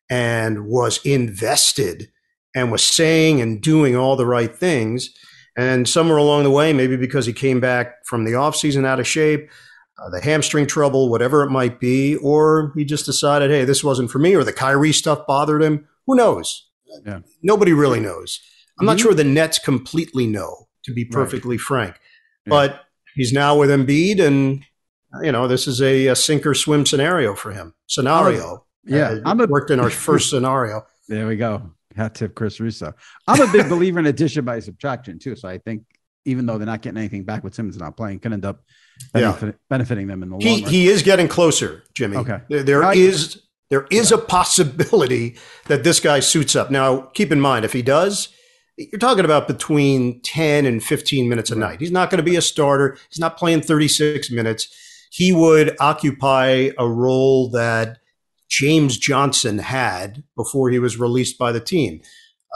and 0.08 0.66
was 0.66 1.04
invested 1.04 2.08
and 2.54 2.70
was 2.70 2.84
saying 2.84 3.40
and 3.40 3.60
doing 3.60 3.96
all 3.96 4.16
the 4.16 4.26
right 4.26 4.56
things. 4.56 5.10
And 5.56 5.88
somewhere 5.88 6.18
along 6.18 6.44
the 6.44 6.50
way, 6.50 6.72
maybe 6.72 6.96
because 6.96 7.26
he 7.26 7.32
came 7.32 7.60
back 7.60 8.06
from 8.06 8.24
the 8.24 8.32
offseason 8.32 8.86
out 8.86 9.00
of 9.00 9.08
shape, 9.08 9.50
uh, 9.98 10.08
the 10.10 10.20
hamstring 10.20 10.66
trouble, 10.66 11.10
whatever 11.10 11.42
it 11.42 11.50
might 11.50 11.80
be, 11.80 12.16
or 12.16 12.72
he 12.76 12.84
just 12.84 13.06
decided, 13.06 13.50
hey, 13.50 13.64
this 13.64 13.82
wasn't 13.82 14.10
for 14.10 14.18
me, 14.18 14.34
or 14.34 14.44
the 14.44 14.52
Kyrie 14.52 14.92
stuff 14.92 15.26
bothered 15.26 15.62
him. 15.62 15.88
Who 16.06 16.14
knows? 16.14 16.68
Yeah. 17.04 17.20
Nobody 17.42 17.72
really 17.72 18.00
knows. 18.00 18.40
I'm 18.78 18.86
not 18.86 18.96
mm-hmm. 18.96 19.02
sure 19.02 19.14
the 19.14 19.24
Nets 19.24 19.58
completely 19.58 20.26
know, 20.26 20.68
to 20.84 20.92
be 20.92 21.04
perfectly 21.04 21.56
right. 21.56 21.60
frank. 21.60 22.00
Yeah. 22.46 22.50
But 22.50 22.80
he's 23.14 23.32
now 23.32 23.56
with 23.58 23.70
Embiid, 23.70 24.20
and 24.20 24.64
you 25.22 25.32
know 25.32 25.48
this 25.48 25.66
is 25.66 25.80
a, 25.80 26.08
a 26.08 26.16
sink 26.16 26.46
or 26.46 26.54
swim 26.54 26.84
scenario 26.86 27.34
for 27.34 27.52
him. 27.52 27.74
Scenario. 27.86 28.66
Yeah, 28.84 29.10
uh, 29.10 29.20
I'm 29.24 29.40
a, 29.40 29.46
worked 29.46 29.70
in 29.70 29.80
our 29.80 29.90
first 30.08 30.30
scenario. 30.30 30.84
There 31.08 31.26
we 31.26 31.36
go. 31.36 31.70
Hat 31.96 32.14
tip 32.14 32.34
Chris 32.34 32.58
Russo. 32.58 32.92
I'm 33.28 33.40
a 33.40 33.52
big 33.52 33.68
believer 33.68 34.00
in 34.00 34.06
addition 34.06 34.44
by 34.44 34.58
subtraction 34.58 35.18
too. 35.18 35.36
So 35.36 35.48
I 35.48 35.58
think 35.58 35.84
even 36.24 36.46
though 36.46 36.58
they're 36.58 36.66
not 36.66 36.82
getting 36.82 36.98
anything 36.98 37.24
back 37.24 37.44
with 37.44 37.54
Simmons 37.54 37.76
not 37.76 37.96
playing, 37.96 38.18
can 38.18 38.32
end 38.32 38.44
up 38.44 38.62
benefit, 39.12 39.46
yeah. 39.46 39.52
benefiting 39.68 40.06
them 40.06 40.22
in 40.22 40.30
the 40.30 40.34
long 40.34 40.40
he, 40.40 40.62
run. 40.62 40.70
He 40.70 40.88
is 40.88 41.02
getting 41.02 41.28
closer, 41.28 41.84
Jimmy. 41.94 42.16
Okay. 42.16 42.40
there, 42.48 42.62
there 42.62 42.92
is 42.92 43.42
there 43.74 43.88
is 43.90 44.12
yeah. 44.12 44.18
a 44.18 44.20
possibility 44.20 45.36
that 45.66 45.82
this 45.82 45.98
guy 45.98 46.20
suits 46.20 46.54
up. 46.54 46.70
Now, 46.70 47.10
keep 47.14 47.32
in 47.32 47.40
mind, 47.40 47.64
if 47.64 47.72
he 47.72 47.82
does, 47.82 48.28
you're 48.76 49.00
talking 49.00 49.24
about 49.24 49.48
between 49.48 50.20
10 50.22 50.64
and 50.64 50.80
15 50.80 51.28
minutes 51.28 51.50
a 51.50 51.56
night. 51.56 51.80
He's 51.80 51.90
not 51.90 52.08
going 52.08 52.18
to 52.18 52.30
be 52.30 52.36
a 52.36 52.40
starter. 52.40 52.96
He's 53.08 53.18
not 53.18 53.36
playing 53.36 53.62
36 53.62 54.30
minutes. 54.30 54.68
He 55.10 55.32
would 55.32 55.76
occupy 55.80 56.70
a 56.78 56.88
role 56.88 57.50
that 57.50 57.98
James 58.48 58.96
Johnson 58.96 59.58
had 59.58 60.22
before 60.36 60.70
he 60.70 60.78
was 60.78 60.96
released 60.96 61.36
by 61.36 61.50
the 61.50 61.58
team. 61.58 62.00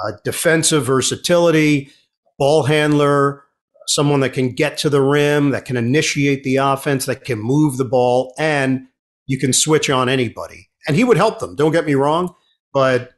Uh, 0.04 0.12
defensive 0.24 0.84
versatility, 0.84 1.90
ball 2.38 2.62
handler, 2.62 3.42
someone 3.88 4.20
that 4.20 4.34
can 4.34 4.50
get 4.50 4.78
to 4.78 4.88
the 4.88 5.02
rim, 5.02 5.50
that 5.50 5.64
can 5.64 5.76
initiate 5.76 6.44
the 6.44 6.56
offense, 6.56 7.06
that 7.06 7.24
can 7.24 7.40
move 7.40 7.76
the 7.76 7.84
ball, 7.84 8.32
and 8.38 8.86
you 9.26 9.36
can 9.36 9.52
switch 9.52 9.90
on 9.90 10.08
anybody. 10.08 10.67
And 10.88 10.96
he 10.96 11.04
would 11.04 11.16
help 11.16 11.38
them. 11.38 11.54
Don't 11.54 11.72
get 11.72 11.86
me 11.86 11.94
wrong, 11.94 12.34
but 12.72 13.12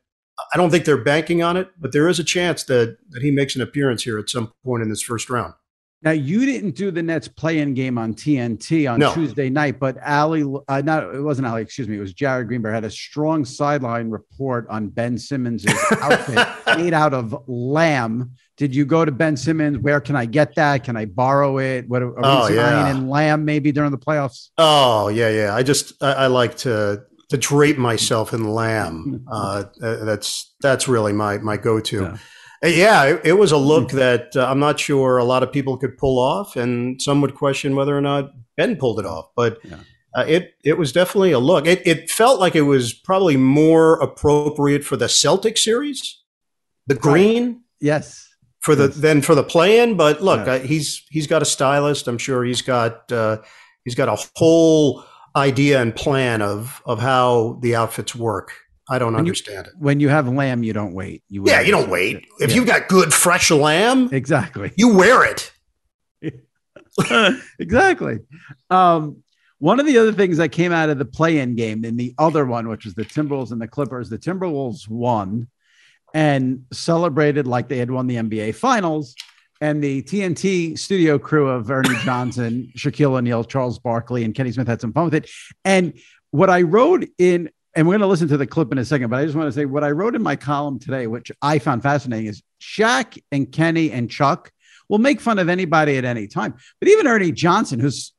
I 0.52 0.56
don't 0.56 0.70
think 0.70 0.84
they're 0.84 1.02
banking 1.02 1.42
on 1.42 1.56
it. 1.56 1.70
But 1.78 1.92
there 1.92 2.08
is 2.08 2.18
a 2.18 2.24
chance 2.24 2.64
that 2.64 2.98
that 3.10 3.22
he 3.22 3.30
makes 3.30 3.56
an 3.56 3.62
appearance 3.62 4.02
here 4.02 4.18
at 4.18 4.28
some 4.28 4.52
point 4.64 4.82
in 4.82 4.90
this 4.90 5.02
first 5.02 5.30
round. 5.30 5.54
Now 6.02 6.12
you 6.12 6.46
didn't 6.46 6.76
do 6.76 6.90
the 6.90 7.02
Nets 7.02 7.28
play-in 7.28 7.74
game 7.74 7.98
on 7.98 8.14
TNT 8.14 8.90
on 8.90 9.00
no. 9.00 9.12
Tuesday 9.12 9.50
night, 9.50 9.78
but 9.78 9.98
Ali, 10.02 10.42
uh, 10.66 10.80
not 10.80 11.14
it 11.14 11.20
wasn't 11.20 11.46
Ali, 11.46 11.60
excuse 11.60 11.88
me, 11.88 11.98
it 11.98 12.00
was 12.00 12.14
Jared 12.14 12.48
Greenberg 12.48 12.72
had 12.72 12.84
a 12.84 12.90
strong 12.90 13.44
sideline 13.44 14.08
report 14.08 14.66
on 14.70 14.88
Ben 14.88 15.18
Simmons' 15.18 15.66
outfit 16.00 16.48
made 16.78 16.94
out 16.94 17.12
of 17.12 17.44
lamb. 17.46 18.32
Did 18.56 18.74
you 18.74 18.86
go 18.86 19.04
to 19.04 19.12
Ben 19.12 19.36
Simmons? 19.36 19.76
Where 19.78 20.00
can 20.00 20.16
I 20.16 20.24
get 20.24 20.54
that? 20.54 20.84
Can 20.84 20.96
I 20.96 21.04
borrow 21.04 21.58
it? 21.58 21.86
What 21.86 22.02
are 22.02 22.14
oh, 22.24 22.48
we 22.48 22.56
yeah. 22.56 22.90
in 22.90 23.08
lamb 23.08 23.44
maybe 23.44 23.70
during 23.70 23.90
the 23.90 23.98
playoffs? 23.98 24.48
Oh 24.56 25.08
yeah, 25.08 25.28
yeah. 25.28 25.54
I 25.54 25.62
just 25.62 26.02
I, 26.02 26.12
I 26.12 26.26
like 26.28 26.56
to 26.58 27.04
to 27.30 27.38
drape 27.38 27.78
myself 27.78 28.32
in 28.32 28.52
lamb. 28.52 29.24
Uh, 29.30 29.64
that's 29.80 30.52
that's 30.60 30.86
really 30.86 31.12
my 31.12 31.38
my 31.38 31.56
go-to. 31.56 32.02
Yeah. 32.02 32.16
Uh, 32.62 32.68
yeah, 32.68 33.04
it, 33.04 33.20
it, 33.24 33.32
was 33.32 33.52
a 33.52 33.56
look 33.56 33.92
hmm. 33.92 33.96
that 33.96 34.36
uh, 34.36 34.46
I'm 34.46 34.58
not 34.58 34.78
sure 34.78 35.16
a 35.16 35.24
lot 35.24 35.42
of 35.42 35.50
people 35.50 35.78
could 35.78 35.96
pull 35.96 36.18
off, 36.18 36.56
and 36.56 37.00
some 37.00 37.22
would 37.22 37.34
question 37.34 37.74
whether 37.74 37.96
or 37.96 38.02
not 38.02 38.32
Ben 38.56 38.76
pulled 38.76 39.00
it 39.00 39.06
off. 39.06 39.30
But 39.34 39.58
yeah. 39.64 39.76
uh, 40.14 40.24
it 40.26 40.52
it 40.62 40.76
was 40.76 40.92
definitely 40.92 41.32
a 41.32 41.38
look. 41.38 41.66
It 41.66 41.86
it 41.86 42.10
felt 42.10 42.38
like 42.38 42.54
it 42.54 42.62
was 42.62 42.92
probably 42.92 43.36
more 43.36 43.94
appropriate 44.00 44.84
for 44.84 44.96
the 44.96 45.08
Celtic 45.08 45.56
series, 45.56 46.20
the 46.86 46.96
green. 46.96 47.62
Yes. 47.80 48.26
For 48.60 48.74
the 48.74 48.88
yes. 48.88 48.96
than 48.96 49.22
for 49.22 49.34
the 49.34 49.42
play-in, 49.42 49.96
but 49.96 50.22
look, 50.22 50.46
uh, 50.46 50.58
he's 50.58 51.02
he's 51.08 51.26
got 51.26 51.40
a 51.40 51.46
stylist. 51.46 52.06
I'm 52.06 52.18
sure 52.18 52.44
he's 52.44 52.60
got 52.60 53.10
uh, 53.10 53.38
he's 53.86 53.94
got 53.94 54.10
a 54.10 54.28
whole 54.36 55.02
idea 55.36 55.80
and 55.80 55.94
plan 55.94 56.42
of 56.42 56.82
of 56.84 56.98
how 56.98 57.58
the 57.62 57.76
outfits 57.76 58.14
work. 58.14 58.52
I 58.88 58.98
don't 58.98 59.12
when 59.12 59.20
understand 59.20 59.66
you, 59.66 59.72
it. 59.72 59.78
When 59.78 60.00
you 60.00 60.08
have 60.08 60.28
lamb, 60.28 60.62
you 60.62 60.72
don't 60.72 60.94
wait. 60.94 61.22
You 61.28 61.44
yeah, 61.46 61.60
you 61.60 61.70
don't 61.70 61.90
wait. 61.90 62.26
If 62.40 62.50
yeah. 62.50 62.56
you've 62.56 62.66
got 62.66 62.88
good 62.88 63.14
fresh 63.14 63.50
lamb, 63.50 64.08
exactly, 64.12 64.72
you 64.76 64.94
wear 64.94 65.24
it. 65.24 65.52
exactly. 67.58 68.18
Um, 68.68 69.22
one 69.58 69.78
of 69.78 69.86
the 69.86 69.98
other 69.98 70.12
things 70.12 70.38
that 70.38 70.48
came 70.50 70.72
out 70.72 70.88
of 70.88 70.98
the 70.98 71.04
play-in 71.04 71.54
game 71.54 71.84
in 71.84 71.96
the 71.96 72.14
other 72.18 72.46
one, 72.46 72.68
which 72.68 72.84
was 72.84 72.94
the 72.94 73.04
Timberwolves 73.04 73.52
and 73.52 73.60
the 73.60 73.68
Clippers, 73.68 74.08
the 74.08 74.18
Timberwolves 74.18 74.88
won 74.88 75.48
and 76.14 76.64
celebrated 76.72 77.46
like 77.46 77.68
they 77.68 77.78
had 77.78 77.90
won 77.90 78.06
the 78.06 78.16
NBA 78.16 78.54
Finals. 78.54 79.14
And 79.60 79.84
the 79.84 80.02
TNT 80.02 80.78
studio 80.78 81.18
crew 81.18 81.48
of 81.48 81.70
Ernie 81.70 81.94
Johnson, 82.02 82.72
Shaquille 82.76 83.18
O'Neal, 83.18 83.44
Charles 83.44 83.78
Barkley, 83.78 84.24
and 84.24 84.34
Kenny 84.34 84.52
Smith 84.52 84.66
had 84.66 84.80
some 84.80 84.92
fun 84.92 85.04
with 85.04 85.14
it. 85.14 85.30
And 85.64 85.98
what 86.30 86.48
I 86.48 86.62
wrote 86.62 87.06
in 87.18 87.50
and 87.74 87.86
we're 87.86 87.92
going 87.92 88.00
to 88.00 88.06
listen 88.08 88.28
to 88.28 88.36
the 88.36 88.46
clip 88.46 88.72
in 88.72 88.78
a 88.78 88.84
second, 88.84 89.10
but 89.10 89.20
I 89.20 89.24
just 89.24 89.36
want 89.36 89.46
to 89.46 89.52
say 89.52 89.64
what 89.64 89.84
I 89.84 89.92
wrote 89.92 90.16
in 90.16 90.22
my 90.22 90.34
column 90.34 90.78
today, 90.78 91.06
which 91.06 91.30
I 91.40 91.58
found 91.58 91.82
fascinating, 91.82 92.26
is 92.26 92.42
Shaq 92.60 93.22
and 93.30 93.50
Kenny 93.50 93.92
and 93.92 94.10
Chuck 94.10 94.50
will 94.88 94.98
make 94.98 95.20
fun 95.20 95.38
of 95.38 95.48
anybody 95.48 95.96
at 95.96 96.04
any 96.04 96.26
time. 96.26 96.54
But 96.80 96.88
even 96.88 97.06
Ernie 97.06 97.30
Johnson, 97.30 97.78
who's 97.78 98.12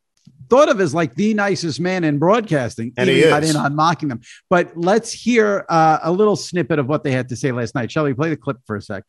thought 0.50 0.70
of 0.70 0.80
as 0.80 0.94
like 0.94 1.16
the 1.16 1.34
nicest 1.34 1.80
man 1.80 2.04
in 2.04 2.18
broadcasting, 2.18 2.94
and 2.98 3.10
he 3.10 3.22
got 3.24 3.44
in 3.44 3.56
on 3.56 3.76
mocking 3.76 4.10
them. 4.10 4.22
But 4.50 4.76
let's 4.78 5.12
hear 5.12 5.66
uh, 5.68 6.00
a 6.02 6.12
little 6.12 6.38
snippet 6.38 6.80
of 6.80 6.88
what 6.88 7.04
they 7.04 7.12
had 7.12 7.30
to 7.30 7.36
say 7.36 7.52
last 7.52 7.76
night. 7.76 7.92
Shall 7.92 8.06
we 8.06 8.14
play 8.14 8.30
the 8.30 8.38
clip 8.38 8.58
for 8.66 8.78
a 8.78 8.82
sec? 8.82 9.04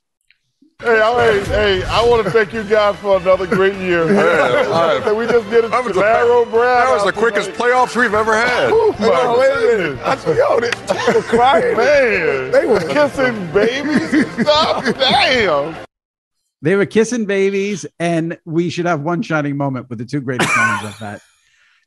Hey, 0.82 1.00
I, 1.00 1.14
hey, 1.14 1.44
hey, 1.44 1.84
I 1.84 2.04
want 2.04 2.24
to 2.24 2.30
thank 2.32 2.52
you 2.52 2.64
guys 2.64 2.96
for 2.96 3.16
another 3.16 3.46
great 3.46 3.76
year. 3.76 4.12
Yeah, 4.12 5.12
we 5.12 5.26
just 5.26 5.48
did 5.48 5.64
it. 5.64 5.70
That 5.70 5.84
was, 5.84 5.94
Larry 5.94 6.44
Brown. 6.46 6.86
That 6.86 6.92
was 6.92 7.04
the 7.04 7.12
quickest 7.12 7.50
playoffs 7.52 7.94
we've 7.94 8.12
ever 8.12 8.34
had. 8.34 8.70
My 8.98 9.36
wait 9.38 9.52
a 9.52 9.76
minute. 9.78 9.98
I 10.04 10.16
said, 10.16 10.36
yo, 10.36 10.58
they, 10.58 10.70
they 10.70 11.14
were 11.14 11.22
crying. 11.22 11.76
Man, 11.76 12.50
they 12.50 12.66
were 12.66 12.80
kissing 12.80 13.52
babies 13.52 14.12
and 14.12 14.44
stuff. 14.44 14.84
Damn. 14.98 15.76
They 16.62 16.74
were 16.74 16.86
kissing 16.86 17.26
babies, 17.26 17.86
and 18.00 18.36
we 18.44 18.68
should 18.68 18.86
have 18.86 19.02
one 19.02 19.22
shining 19.22 19.56
moment 19.56 19.88
with 19.88 20.00
the 20.00 20.04
two 20.04 20.20
greatest 20.20 20.50
moments 20.56 20.94
of 20.94 20.98
that. 20.98 21.22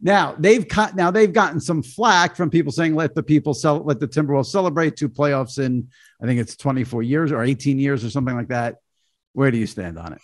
Now 0.02 0.36
they've 0.40 0.66
cut. 0.66 0.96
Now 0.96 1.12
they've 1.12 1.32
gotten 1.32 1.60
some 1.60 1.84
flack 1.84 2.36
from 2.38 2.50
people 2.50 2.72
saying 2.72 2.96
let 2.96 3.14
the 3.14 3.24
people 3.24 3.54
sell, 3.54 3.84
let 3.84 4.00
the 4.00 4.08
Timberwolves 4.08 4.48
celebrate 4.48 4.96
two 4.96 5.10
playoffs 5.10 5.60
in 5.60 5.90
I 6.22 6.26
think 6.26 6.40
it's 6.40 6.56
24 6.56 7.04
years 7.04 7.32
or 7.32 7.44
18 7.44 7.78
years 7.80 8.06
or 8.06 8.10
something 8.10 8.36
like 8.36 8.50
that. 8.50 8.78
Where 9.36 9.52
do 9.52 9.58
you 9.58 9.68
stand 9.68 10.00
on 10.00 10.14
it? 10.14 10.22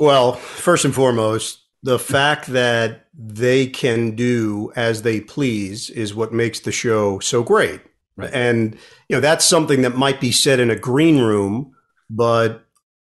Well, 0.00 0.32
first 0.32 0.84
and 0.84 0.94
foremost, 0.94 1.60
the 1.82 1.98
fact 1.98 2.46
that 2.48 3.06
they 3.16 3.66
can 3.66 4.16
do 4.16 4.72
as 4.74 5.02
they 5.02 5.20
please 5.20 5.90
is 5.90 6.14
what 6.14 6.32
makes 6.32 6.60
the 6.60 6.72
show 6.72 7.18
so 7.20 7.42
great. 7.42 7.80
Right. 8.16 8.30
And 8.32 8.74
you 9.08 9.16
know 9.16 9.20
that's 9.20 9.44
something 9.44 9.82
that 9.82 9.96
might 9.96 10.20
be 10.20 10.32
said 10.32 10.58
in 10.60 10.70
a 10.70 10.76
green 10.76 11.18
room, 11.20 11.72
but 12.08 12.64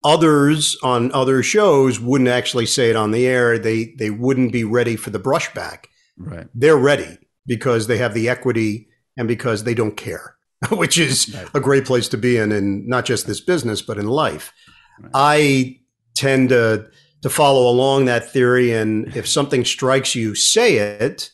others 0.04 0.76
on 0.82 1.10
other 1.12 1.42
shows 1.42 1.98
wouldn't 2.00 2.28
actually 2.30 2.66
say 2.66 2.90
it 2.90 2.96
on 2.96 3.10
the 3.10 3.26
air. 3.26 3.58
They 3.58 3.94
they 3.98 4.10
wouldn't 4.10 4.52
be 4.52 4.64
ready 4.64 4.96
for 4.96 5.10
the 5.10 5.18
brushback. 5.20 5.86
Right. 6.16 6.46
They're 6.54 6.76
ready 6.76 7.18
because 7.46 7.86
they 7.86 7.98
have 7.98 8.14
the 8.14 8.28
equity 8.28 8.88
and 9.16 9.26
because 9.26 9.64
they 9.64 9.74
don't 9.74 9.96
care, 9.96 10.36
which 10.70 10.98
is 10.98 11.34
Right. 11.34 11.48
a 11.54 11.60
great 11.60 11.84
place 11.86 12.08
to 12.08 12.16
be 12.18 12.36
in 12.36 12.52
in 12.52 12.86
not 12.88 13.04
just 13.06 13.26
this 13.26 13.40
business 13.40 13.82
but 13.82 13.98
in 13.98 14.06
life. 14.06 14.52
Right. 15.02 15.11
I 15.14 15.80
tend 16.14 16.50
to 16.50 16.87
to 17.23 17.28
follow 17.30 17.69
along 17.69 18.07
that 18.07 18.30
theory 18.33 18.73
and 18.73 19.14
if 19.14 19.28
something 19.28 19.64
strikes 19.64 20.14
you, 20.14 20.35
say 20.35 20.76
it. 20.76 21.30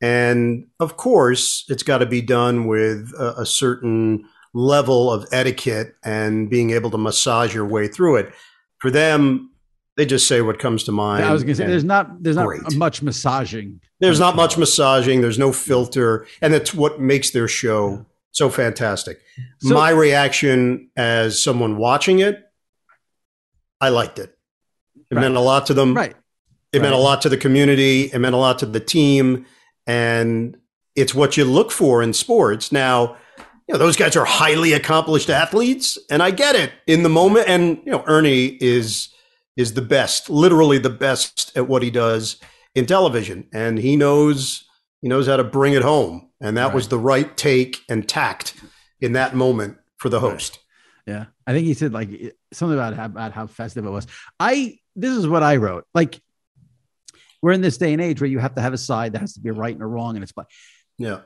And 0.00 0.66
of 0.80 0.96
course, 0.96 1.64
it's 1.68 1.82
got 1.82 1.98
to 1.98 2.06
be 2.06 2.22
done 2.22 2.66
with 2.66 3.12
a, 3.18 3.40
a 3.42 3.46
certain 3.46 4.24
level 4.54 5.12
of 5.12 5.26
etiquette 5.30 5.94
and 6.02 6.48
being 6.48 6.70
able 6.70 6.90
to 6.90 6.98
massage 6.98 7.54
your 7.54 7.66
way 7.66 7.86
through 7.86 8.16
it. 8.16 8.32
For 8.78 8.90
them, 8.90 9.50
they 9.98 10.06
just 10.06 10.26
say 10.26 10.40
what 10.40 10.58
comes 10.58 10.84
to 10.84 10.92
mind. 10.92 11.24
I 11.24 11.32
was 11.32 11.42
going 11.42 11.54
to 11.56 11.62
say 11.62 11.66
there's 11.66 11.84
not 11.84 12.22
there's 12.22 12.36
not 12.36 12.46
Great. 12.46 12.62
much 12.76 13.02
massaging. 13.02 13.80
there's 14.00 14.18
not 14.18 14.36
much 14.36 14.56
massaging. 14.56 15.20
There's 15.20 15.38
no 15.38 15.52
filter, 15.52 16.26
and 16.40 16.54
that's 16.54 16.72
what 16.72 16.98
makes 17.00 17.30
their 17.32 17.48
show 17.48 18.06
so 18.30 18.48
fantastic. 18.48 19.20
So- 19.58 19.74
My 19.74 19.90
reaction 19.90 20.88
as 20.96 21.42
someone 21.42 21.76
watching 21.76 22.20
it, 22.20 22.49
I 23.80 23.88
liked 23.88 24.18
it. 24.18 24.36
It 25.10 25.14
Right. 25.14 25.22
meant 25.22 25.36
a 25.36 25.40
lot 25.40 25.66
to 25.66 25.74
them. 25.74 25.94
Right. 25.94 26.14
It 26.72 26.80
meant 26.82 26.94
a 26.94 26.98
lot 26.98 27.22
to 27.22 27.28
the 27.28 27.36
community. 27.36 28.10
It 28.12 28.18
meant 28.20 28.34
a 28.34 28.38
lot 28.38 28.58
to 28.60 28.66
the 28.66 28.78
team, 28.80 29.44
and 29.86 30.56
it's 30.94 31.14
what 31.14 31.36
you 31.36 31.44
look 31.44 31.72
for 31.72 32.00
in 32.02 32.12
sports. 32.12 32.70
Now, 32.70 33.16
you 33.66 33.74
know, 33.74 33.78
those 33.78 33.96
guys 33.96 34.14
are 34.16 34.24
highly 34.24 34.72
accomplished 34.72 35.30
athletes, 35.30 35.98
and 36.10 36.22
I 36.22 36.30
get 36.30 36.54
it 36.54 36.70
in 36.86 37.02
the 37.02 37.08
moment. 37.08 37.48
And 37.48 37.80
you 37.84 37.90
know, 37.92 38.04
Ernie 38.06 38.56
is 38.60 39.08
is 39.56 39.74
the 39.74 39.82
best, 39.82 40.30
literally 40.30 40.78
the 40.78 40.90
best 40.90 41.50
at 41.56 41.66
what 41.68 41.82
he 41.82 41.90
does 41.90 42.36
in 42.76 42.86
television, 42.86 43.48
and 43.52 43.78
he 43.78 43.96
knows 43.96 44.64
he 45.02 45.08
knows 45.08 45.26
how 45.26 45.36
to 45.36 45.44
bring 45.44 45.72
it 45.72 45.82
home. 45.82 46.28
And 46.40 46.56
that 46.56 46.72
was 46.72 46.86
the 46.88 46.98
right 46.98 47.36
take 47.36 47.80
and 47.88 48.08
tact 48.08 48.54
in 49.00 49.12
that 49.14 49.34
moment 49.34 49.76
for 49.98 50.08
the 50.08 50.20
Right. 50.20 50.32
host. 50.32 50.59
Yeah, 51.10 51.24
I 51.44 51.52
think 51.52 51.66
he 51.66 51.74
said 51.74 51.92
like 51.92 52.08
something 52.52 52.78
about 52.78 52.94
how, 52.94 53.06
about 53.06 53.32
how 53.32 53.48
festive 53.48 53.84
it 53.84 53.90
was. 53.90 54.06
I 54.38 54.78
this 54.94 55.16
is 55.16 55.26
what 55.26 55.42
I 55.42 55.56
wrote. 55.56 55.84
Like 55.92 56.20
we're 57.42 57.50
in 57.50 57.62
this 57.62 57.78
day 57.78 57.92
and 57.92 58.00
age 58.00 58.20
where 58.20 58.30
you 58.30 58.38
have 58.38 58.54
to 58.54 58.60
have 58.60 58.72
a 58.72 58.78
side 58.78 59.14
that 59.14 59.18
has 59.18 59.34
to 59.34 59.40
be 59.40 59.48
a 59.48 59.52
right 59.52 59.74
and 59.74 59.82
a 59.82 59.86
wrong, 59.86 60.14
and 60.14 60.22
it's 60.22 60.32
like 60.36 60.46
Yeah, 60.98 61.22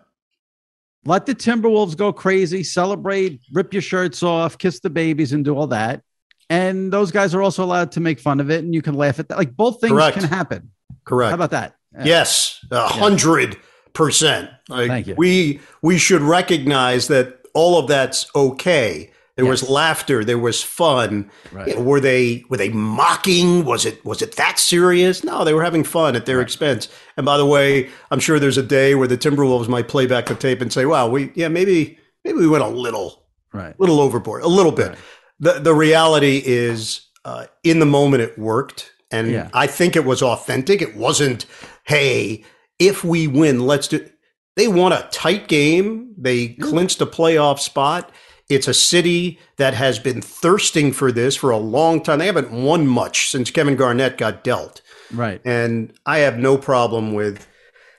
let 1.04 1.26
the 1.26 1.34
Timberwolves 1.34 1.98
go 1.98 2.14
crazy, 2.14 2.64
celebrate, 2.64 3.42
rip 3.52 3.74
your 3.74 3.82
shirts 3.82 4.22
off, 4.22 4.56
kiss 4.56 4.80
the 4.80 4.88
babies, 4.88 5.34
and 5.34 5.44
do 5.44 5.54
all 5.54 5.66
that. 5.66 6.00
And 6.48 6.90
those 6.90 7.10
guys 7.10 7.34
are 7.34 7.42
also 7.42 7.62
allowed 7.62 7.92
to 7.92 8.00
make 8.00 8.20
fun 8.20 8.40
of 8.40 8.50
it, 8.50 8.64
and 8.64 8.74
you 8.74 8.80
can 8.80 8.94
laugh 8.94 9.18
at 9.18 9.28
that. 9.28 9.36
Like 9.36 9.54
both 9.54 9.82
things 9.82 9.92
Correct. 9.92 10.18
can 10.18 10.26
happen. 10.26 10.70
correct. 11.04 11.28
How 11.28 11.34
about 11.34 11.50
that? 11.50 11.74
Yeah. 11.92 12.04
Yes, 12.04 12.64
a 12.70 12.88
hundred 12.88 13.58
percent. 13.92 14.48
Thank 14.66 15.08
you. 15.08 15.14
We 15.18 15.60
we 15.82 15.98
should 15.98 16.22
recognize 16.22 17.08
that 17.08 17.44
all 17.52 17.78
of 17.78 17.86
that's 17.86 18.26
okay. 18.34 19.10
There 19.36 19.46
was 19.46 19.68
laughter. 19.68 20.24
There 20.24 20.38
was 20.38 20.62
fun. 20.62 21.28
Right. 21.50 21.66
You 21.68 21.74
know, 21.74 21.82
were 21.82 21.98
they 22.00 22.44
were 22.48 22.56
they 22.56 22.68
mocking? 22.68 23.64
Was 23.64 23.84
it 23.84 24.04
was 24.04 24.22
it 24.22 24.36
that 24.36 24.58
serious? 24.60 25.24
No, 25.24 25.44
they 25.44 25.52
were 25.54 25.64
having 25.64 25.82
fun 25.82 26.14
at 26.14 26.24
their 26.26 26.40
expense. 26.40 26.88
And 27.16 27.26
by 27.26 27.36
the 27.36 27.46
way, 27.46 27.90
I'm 28.12 28.20
sure 28.20 28.38
there's 28.38 28.58
a 28.58 28.62
day 28.62 28.94
where 28.94 29.08
the 29.08 29.18
Timberwolves 29.18 29.66
might 29.68 29.88
play 29.88 30.06
back 30.06 30.26
the 30.26 30.36
tape 30.36 30.60
and 30.60 30.72
say, 30.72 30.86
"Wow, 30.86 31.08
we 31.08 31.32
yeah 31.34 31.48
maybe 31.48 31.98
maybe 32.24 32.38
we 32.38 32.48
went 32.48 32.62
a 32.62 32.68
little 32.68 33.24
Right. 33.52 33.78
little 33.80 34.00
overboard, 34.00 34.42
a 34.44 34.48
little 34.48 34.72
bit." 34.72 34.90
Right. 34.90 34.98
The 35.40 35.52
the 35.60 35.74
reality 35.74 36.40
is, 36.44 37.08
uh, 37.24 37.46
in 37.64 37.80
the 37.80 37.86
moment, 37.86 38.22
it 38.22 38.38
worked, 38.38 38.92
and 39.10 39.32
Yeah. 39.32 39.48
I 39.52 39.66
think 39.66 39.96
it 39.96 40.04
was 40.04 40.22
authentic. 40.22 40.80
It 40.80 40.96
wasn't, 40.96 41.44
"Hey, 41.84 42.44
if 42.78 43.02
we 43.02 43.26
win, 43.26 43.66
let's 43.66 43.88
do." 43.88 44.06
They 44.54 44.68
won 44.68 44.92
a 44.92 45.08
tight 45.10 45.48
game. 45.48 46.14
They 46.16 46.48
clinched 46.50 47.00
a 47.00 47.06
playoff 47.06 47.58
spot. 47.58 48.12
It's 48.48 48.68
a 48.68 48.74
city 48.74 49.38
that 49.56 49.74
has 49.74 49.98
been 49.98 50.20
thirsting 50.20 50.92
for 50.92 51.10
this 51.10 51.36
for 51.36 51.50
a 51.50 51.56
long 51.56 52.02
time. 52.02 52.18
They 52.18 52.26
haven't 52.26 52.52
won 52.52 52.86
much 52.86 53.30
since 53.30 53.50
Kevin 53.50 53.76
Garnett 53.76 54.18
got 54.18 54.44
dealt. 54.44 54.82
Right. 55.12 55.40
And 55.44 55.92
I 56.04 56.18
have 56.18 56.38
no 56.38 56.58
problem 56.58 57.14
with 57.14 57.46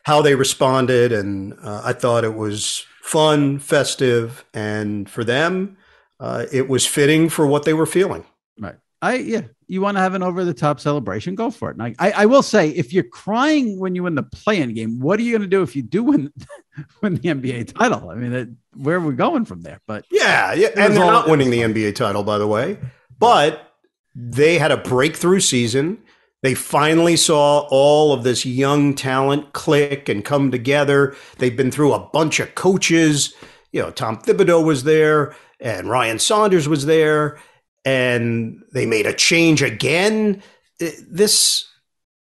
how 0.03 0.21
they 0.21 0.35
responded. 0.35 1.11
And 1.11 1.53
uh, 1.63 1.81
I 1.83 1.93
thought 1.93 2.23
it 2.23 2.35
was 2.35 2.85
fun, 3.01 3.59
festive. 3.59 4.45
And 4.53 5.09
for 5.09 5.23
them, 5.23 5.77
uh, 6.19 6.45
it 6.51 6.69
was 6.69 6.85
fitting 6.85 7.29
for 7.29 7.47
what 7.47 7.63
they 7.63 7.73
were 7.73 7.87
feeling. 7.87 8.25
I 9.01 9.15
yeah. 9.15 9.41
You 9.67 9.81
want 9.81 9.97
to 9.97 10.01
have 10.01 10.13
an 10.13 10.21
over 10.23 10.45
the 10.45 10.53
top 10.53 10.79
celebration? 10.79 11.33
Go 11.35 11.49
for 11.49 11.69
it. 11.71 11.77
And 11.77 11.83
I, 11.83 11.95
I 11.99 12.11
I 12.11 12.25
will 12.27 12.43
say, 12.43 12.69
if 12.69 12.93
you're 12.93 13.03
crying 13.03 13.79
when 13.79 13.95
you 13.95 14.03
win 14.03 14.15
the 14.15 14.23
play-in 14.23 14.73
game, 14.73 14.99
what 14.99 15.19
are 15.19 15.23
you 15.23 15.31
going 15.31 15.41
to 15.41 15.47
do 15.47 15.61
if 15.63 15.75
you 15.75 15.81
do 15.81 16.03
win 16.03 16.31
win 17.01 17.15
the 17.15 17.29
NBA 17.29 17.73
title? 17.77 18.09
I 18.09 18.15
mean, 18.15 18.33
it, 18.33 18.49
where 18.75 18.97
are 18.97 18.99
we 19.01 19.13
going 19.15 19.45
from 19.45 19.61
there? 19.61 19.79
But 19.87 20.05
Yeah. 20.11 20.53
yeah. 20.53 20.67
And 20.77 20.93
they're 20.95 21.03
all- 21.03 21.11
not 21.11 21.29
winning 21.29 21.49
the 21.49 21.61
NBA 21.61 21.95
title, 21.95 22.23
by 22.23 22.37
the 22.37 22.47
way. 22.47 22.77
But 23.17 23.71
they 24.13 24.57
had 24.57 24.71
a 24.71 24.77
breakthrough 24.77 25.39
season. 25.39 25.97
They 26.43 26.53
finally 26.53 27.15
saw 27.15 27.67
all 27.71 28.13
of 28.13 28.23
this 28.23 28.45
young 28.45 28.93
talent 28.93 29.53
click 29.53 30.07
and 30.09 30.23
come 30.23 30.51
together. 30.51 31.15
They've 31.39 31.55
been 31.57 31.71
through 31.71 31.93
a 31.93 31.99
bunch 32.09 32.39
of 32.39 32.53
coaches. 32.55 33.33
You 33.71 33.81
know, 33.81 33.89
Tom 33.91 34.17
Thibodeau 34.17 34.63
was 34.63 34.83
there 34.83 35.35
and 35.59 35.89
Ryan 35.89 36.19
Saunders 36.19 36.67
was 36.67 36.85
there, 36.85 37.39
and 37.85 38.61
they 38.73 38.85
made 38.85 39.05
a 39.05 39.13
change 39.13 39.61
again. 39.61 40.41
This 40.79 41.65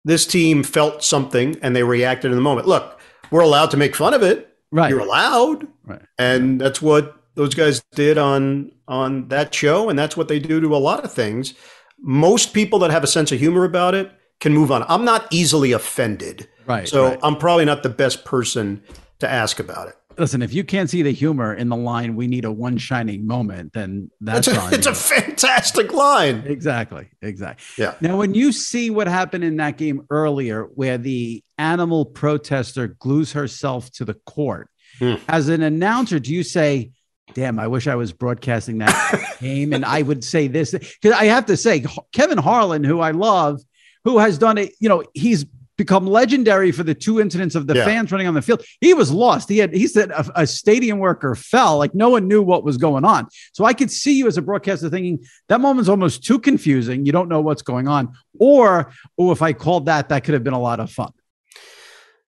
this 0.05 0.27
team 0.27 0.62
felt 0.62 1.03
something 1.03 1.57
and 1.62 1.74
they 1.74 1.83
reacted 1.83 2.31
in 2.31 2.37
the 2.37 2.42
moment. 2.42 2.68
Look, 2.68 3.00
we're 3.31 3.40
allowed 3.40 3.70
to 3.70 3.77
make 3.77 3.96
fun 3.96 4.12
of 4.14 4.22
it. 4.22 4.55
right, 4.70 4.90
You're 4.90 5.00
allowed 5.00 5.66
right. 5.85 6.03
and 6.18 6.61
that's 6.61 6.83
what 6.83 7.16
those 7.37 7.55
guys 7.55 7.83
did 7.94 8.18
on 8.18 8.70
on 8.87 9.29
that 9.29 9.53
show 9.55 9.88
and 9.88 9.98
that's 9.98 10.16
what 10.16 10.29
they 10.29 10.38
do 10.38 10.61
to 10.61 10.77
a 10.77 10.79
lot 10.79 11.03
of 11.05 11.12
things 11.12 11.55
most 11.98 12.53
people 12.53 12.79
that 12.81 12.90
have 12.90 13.03
a 13.03 13.07
sense 13.07 13.33
of 13.33 13.38
humor 13.40 13.64
about 13.64 13.94
it 13.94 14.12
can 14.40 14.53
move 14.53 14.70
on 14.70 14.85
i'm 14.88 15.05
not 15.05 15.27
easily 15.33 15.72
offended 15.72 16.46
Right, 16.66 16.87
so 16.87 17.09
right. 17.09 17.18
i'm 17.22 17.37
probably 17.37 17.64
not 17.64 17.83
the 17.83 17.88
best 17.88 18.24
person 18.27 18.83
to 19.20 19.29
ask 19.29 19.59
about 19.59 19.88
it 19.88 19.96
Listen, 20.18 20.42
if 20.42 20.53
you 20.55 20.64
can't 20.64 20.88
see 20.88 21.03
the 21.03 21.12
humor 21.12 21.55
in 21.55 21.68
the 21.68 21.77
line, 21.77 22.14
we 22.16 22.27
need 22.27 22.44
a 22.44 22.53
one 22.53 22.77
shining 22.79 23.27
moment. 23.27 23.72
Then 23.72 24.11
that's 24.20 24.48
it's 24.48 24.57
a, 24.57 24.68
it's 24.72 24.87
a 24.87 24.94
fantastic 24.94 25.92
line 25.92 26.44
exactly, 26.46 27.09
exactly. 27.22 27.64
yeah 27.85 27.94
Now, 28.00 28.16
when 28.18 28.35
you 28.35 28.53
see 28.53 28.90
what 28.90 29.07
happened 29.09 29.44
in 29.44 29.57
that 29.57 29.77
game 29.77 30.07
earlier, 30.11 30.64
where 30.64 30.98
the 30.98 31.42
animal 31.59 32.05
protester 32.05 32.88
glues 32.88 33.33
herself 33.33 33.90
to 33.92 34.05
the 34.05 34.14
court, 34.14 34.68
Hmm. 35.00 35.14
as 35.29 35.48
an 35.48 35.62
announcer, 35.62 36.20
do 36.20 36.33
you 36.33 36.44
say, 36.44 36.92
Damn, 37.33 37.59
I 37.59 37.66
wish 37.66 37.88
I 37.88 37.96
was 37.96 38.12
broadcasting 38.12 38.79
that 38.79 39.37
game? 39.40 39.72
And 39.72 39.85
I 39.85 40.03
would 40.03 40.22
say 40.22 40.46
this 40.46 40.70
because 40.70 41.12
I 41.18 41.24
have 41.24 41.46
to 41.46 41.57
say, 41.57 41.85
Kevin 42.12 42.38
Harlan, 42.38 42.85
who 42.85 43.00
I 43.00 43.11
love, 43.11 43.61
who 44.05 44.18
has 44.18 44.38
done 44.38 44.59
it, 44.59 44.72
you 44.79 44.88
know, 44.88 45.03
he's 45.14 45.46
become 45.77 46.07
legendary 46.07 46.71
for 46.73 46.83
the 46.85 46.95
two 46.95 47.21
incidents 47.21 47.55
of 47.55 47.67
the 47.67 47.75
Yeah. 47.75 47.85
fans 47.85 48.13
running 48.13 48.27
on 48.27 48.35
the 48.35 48.43
field. 48.43 48.65
He 48.81 48.95
was 48.95 49.11
lost. 49.11 49.49
He 49.49 49.59
had, 49.59 49.75
he 49.75 49.87
said 49.87 50.11
a, 50.11 50.43
a 50.43 50.47
stadium 50.47 50.99
worker 50.99 51.35
fell, 51.35 51.79
like 51.79 51.95
no 51.95 52.11
one 52.11 52.29
knew 52.29 52.43
what 52.43 52.65
was 52.65 52.77
going 52.77 53.05
on. 53.05 53.27
So 53.53 53.65
I 53.65 53.73
could 53.75 53.91
see 53.91 54.17
you 54.17 54.27
as 54.27 54.37
a 54.37 54.43
broadcaster 54.43 54.89
thinking 54.89 55.25
that 55.49 55.61
moment's 55.61 55.89
almost 55.89 56.25
too 56.25 56.39
confusing. 56.39 57.07
You 57.07 57.13
don't 57.13 57.29
know 57.29 57.41
what's 57.41 57.63
going 57.63 57.89
on. 57.89 58.13
Or, 58.39 58.93
oh, 59.19 59.33
if 59.33 59.43
I 59.43 59.53
called 59.53 59.87
that, 59.87 60.09
that 60.11 60.25
could 60.25 60.35
have 60.35 60.45
been 60.45 60.53
a 60.53 60.61
lot 60.61 60.81
of 60.81 60.91
fun. 60.91 61.13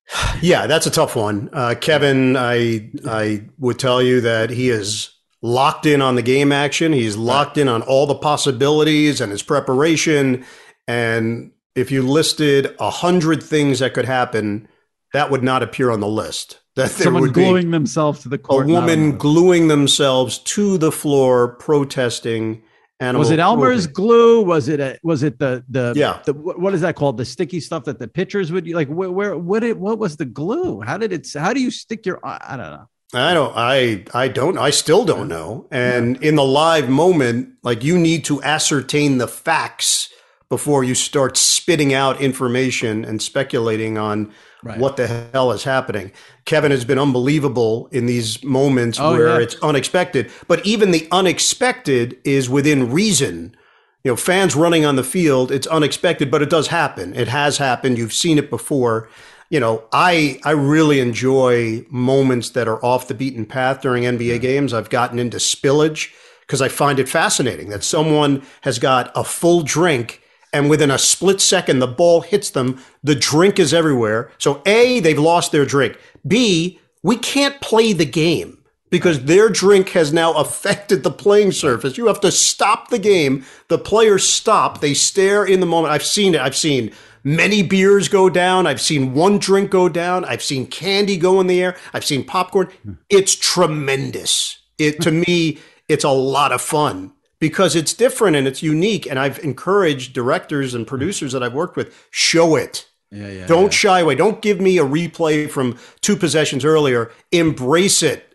yeah 0.40 0.66
that's 0.68 0.86
a 0.86 0.90
tough 0.90 1.16
one 1.16 1.50
uh, 1.52 1.74
kevin 1.80 2.36
i 2.36 2.88
i 3.08 3.44
would 3.58 3.76
tell 3.76 4.00
you 4.00 4.20
that 4.20 4.50
he 4.50 4.70
is 4.70 5.10
locked 5.42 5.84
in 5.84 6.00
on 6.00 6.14
the 6.14 6.22
game 6.22 6.52
action 6.52 6.92
he's 6.92 7.16
locked 7.16 7.58
in 7.58 7.66
on 7.68 7.82
all 7.82 8.06
the 8.06 8.14
possibilities 8.14 9.20
and 9.20 9.32
his 9.32 9.42
preparation 9.42 10.44
and 10.86 11.50
if 11.76 11.90
you 11.92 12.02
listed 12.02 12.74
a 12.80 12.90
hundred 12.90 13.42
things 13.42 13.78
that 13.78 13.94
could 13.94 14.06
happen 14.06 14.66
that 15.12 15.30
would 15.30 15.42
not 15.42 15.62
appear 15.62 15.90
on 15.90 16.00
the 16.00 16.08
list 16.08 16.58
that 16.76 16.90
there 16.90 17.04
Someone 17.04 17.22
would 17.22 17.32
be 17.32 17.62
themselves 17.62 18.22
to 18.22 18.28
the 18.28 18.36
a 18.36 18.38
court. 18.38 18.66
not 18.66 18.82
woman 18.82 19.16
gluing 19.16 19.68
themselves 19.68 20.38
to 20.38 20.76
the 20.78 20.90
floor 20.92 21.56
protesting 21.56 22.62
animal 23.00 23.20
was 23.20 23.30
it 23.30 23.38
Elmer's 23.38 23.86
glue? 23.86 24.42
Was 24.42 24.68
it 24.68 24.80
a, 24.80 24.98
was 25.02 25.22
it 25.22 25.38
the 25.38 25.64
the 25.68 25.92
Yeah. 25.96 26.20
the 26.24 26.32
what 26.32 26.74
is 26.74 26.80
that 26.80 26.96
called? 26.96 27.18
The 27.18 27.24
sticky 27.24 27.60
stuff 27.60 27.84
that 27.84 27.98
the 27.98 28.08
pitchers 28.08 28.50
would 28.52 28.68
like. 28.68 28.88
Where, 28.88 29.10
where 29.10 29.36
what 29.36 29.62
it 29.62 29.78
what 29.78 29.98
was 29.98 30.16
the 30.16 30.24
glue? 30.24 30.80
How 30.80 30.96
did 30.96 31.12
it? 31.12 31.28
How 31.34 31.52
do 31.52 31.60
you 31.60 31.70
stick 31.70 32.06
your? 32.06 32.18
I 32.24 32.38
I 32.48 32.56
don't 32.56 32.70
know. 32.70 32.88
I 33.14 33.34
don't 33.34 33.52
I 33.56 34.04
I 34.14 34.28
don't 34.28 34.58
I 34.58 34.70
still 34.70 35.04
don't 35.04 35.28
know. 35.28 35.68
And 35.70 36.22
in 36.22 36.34
the 36.36 36.44
live 36.44 36.88
moment, 36.88 37.50
like 37.62 37.84
you 37.84 37.98
need 37.98 38.24
to 38.26 38.42
ascertain 38.42 39.18
the 39.18 39.28
facts 39.28 40.08
before 40.48 40.84
you 40.84 40.94
start 40.94 41.36
spitting 41.36 41.92
out 41.92 42.20
information 42.20 43.04
and 43.04 43.20
speculating 43.20 43.98
on 43.98 44.32
Right. 44.62 44.78
what 44.78 44.96
the 44.96 45.28
hell 45.32 45.52
is 45.52 45.62
happening. 45.64 46.10
Kevin 46.44 46.72
has 46.72 46.84
been 46.84 46.98
unbelievable 46.98 47.88
in 47.92 48.06
these 48.06 48.42
moments 48.42 48.98
Oh, 49.00 49.12
where 49.12 49.28
yeah. 49.28 49.38
it's 49.38 49.54
unexpected, 49.62 50.30
but 50.48 50.64
even 50.66 50.90
the 50.90 51.06
unexpected 51.12 52.16
is 52.24 52.48
within 52.48 52.90
reason. 52.90 53.54
You 54.02 54.12
know, 54.12 54.16
fans 54.16 54.56
running 54.56 54.84
on 54.84 54.96
the 54.96 55.04
field, 55.04 55.52
it's 55.52 55.66
unexpected, 55.68 56.30
but 56.30 56.42
it 56.42 56.50
does 56.50 56.68
happen. 56.68 57.14
It 57.14 57.28
has 57.28 57.58
happened. 57.58 57.98
You've 57.98 58.12
seen 58.12 58.38
it 58.38 58.50
before. 58.50 59.08
You 59.50 59.60
know, 59.60 59.84
I 59.92 60.40
I 60.44 60.50
really 60.52 60.98
enjoy 61.00 61.84
moments 61.90 62.50
that 62.50 62.66
are 62.66 62.84
off 62.84 63.06
the 63.08 63.14
beaten 63.14 63.46
path 63.46 63.80
during 63.82 64.04
NBA 64.04 64.40
games. 64.40 64.72
I've 64.74 64.90
gotten 64.90 65.18
into 65.20 65.36
spillage 65.38 66.10
because 66.40 66.60
I 66.62 66.68
find 66.68 66.98
it 66.98 67.08
fascinating 67.08 67.68
that 67.70 67.84
someone 67.84 68.42
has 68.62 68.78
got 68.80 69.12
a 69.14 69.22
full 69.22 69.62
drink 69.62 70.20
and 70.56 70.70
within 70.70 70.90
a 70.90 70.98
split 70.98 71.40
second 71.40 71.78
the 71.78 71.86
ball 71.86 72.22
hits 72.22 72.50
them. 72.50 72.82
The 73.02 73.14
drink 73.14 73.58
is 73.58 73.74
everywhere. 73.74 74.30
So 74.38 74.62
a 74.66 75.00
they've 75.00 75.18
lost 75.18 75.52
their 75.52 75.66
drink. 75.66 75.98
B 76.26 76.80
we 77.02 77.16
can't 77.16 77.60
play 77.60 77.92
the 77.92 78.04
game 78.04 78.58
because 78.90 79.26
their 79.26 79.48
drink 79.48 79.90
has 79.90 80.12
now 80.12 80.32
affected 80.44 81.02
the 81.02 81.10
playing 81.10 81.52
surface. 81.52 81.96
You 81.96 82.06
have 82.06 82.20
to 82.20 82.32
stop 82.32 82.88
the 82.88 82.98
game. 82.98 83.44
The 83.68 83.78
players 83.78 84.28
stop. 84.28 84.80
They 84.80 84.94
stare 84.94 85.44
in 85.44 85.60
the 85.60 85.66
moment. 85.66 85.92
I've 85.92 86.04
seen 86.04 86.34
it. 86.34 86.40
I've 86.40 86.56
seen 86.56 86.92
many 87.22 87.62
beers 87.62 88.08
go 88.08 88.28
down. 88.28 88.66
I've 88.66 88.80
seen 88.80 89.14
one 89.14 89.38
drink 89.38 89.70
go 89.70 89.88
down. 89.88 90.24
I've 90.24 90.42
seen 90.42 90.66
candy 90.66 91.16
go 91.16 91.40
in 91.40 91.46
the 91.46 91.62
air. 91.62 91.76
I've 91.92 92.04
seen 92.04 92.24
popcorn. 92.24 92.68
Hmm. 92.82 92.92
It's 93.08 93.36
tremendous. 93.36 94.58
It 94.78 95.00
to 95.02 95.10
me 95.10 95.58
it's 95.88 96.04
a 96.04 96.10
lot 96.10 96.52
of 96.52 96.60
fun 96.60 97.12
because 97.38 97.76
it's 97.76 97.92
different 97.92 98.36
and 98.36 98.46
it's 98.46 98.62
unique. 98.62 99.06
And 99.06 99.18
I've 99.18 99.38
encouraged 99.40 100.12
directors 100.12 100.74
and 100.74 100.86
producers 100.86 101.32
that 101.32 101.42
I've 101.42 101.54
worked 101.54 101.76
with, 101.76 101.94
show 102.10 102.56
it. 102.56 102.88
Yeah, 103.10 103.28
yeah. 103.28 103.46
Don't 103.46 103.72
shy 103.72 104.00
away. 104.00 104.14
Don't 104.14 104.42
give 104.42 104.60
me 104.60 104.78
a 104.78 104.84
replay 104.84 105.48
from 105.48 105.78
two 106.00 106.16
possessions 106.16 106.64
earlier. 106.64 107.12
Embrace 107.32 108.02
it. 108.02 108.34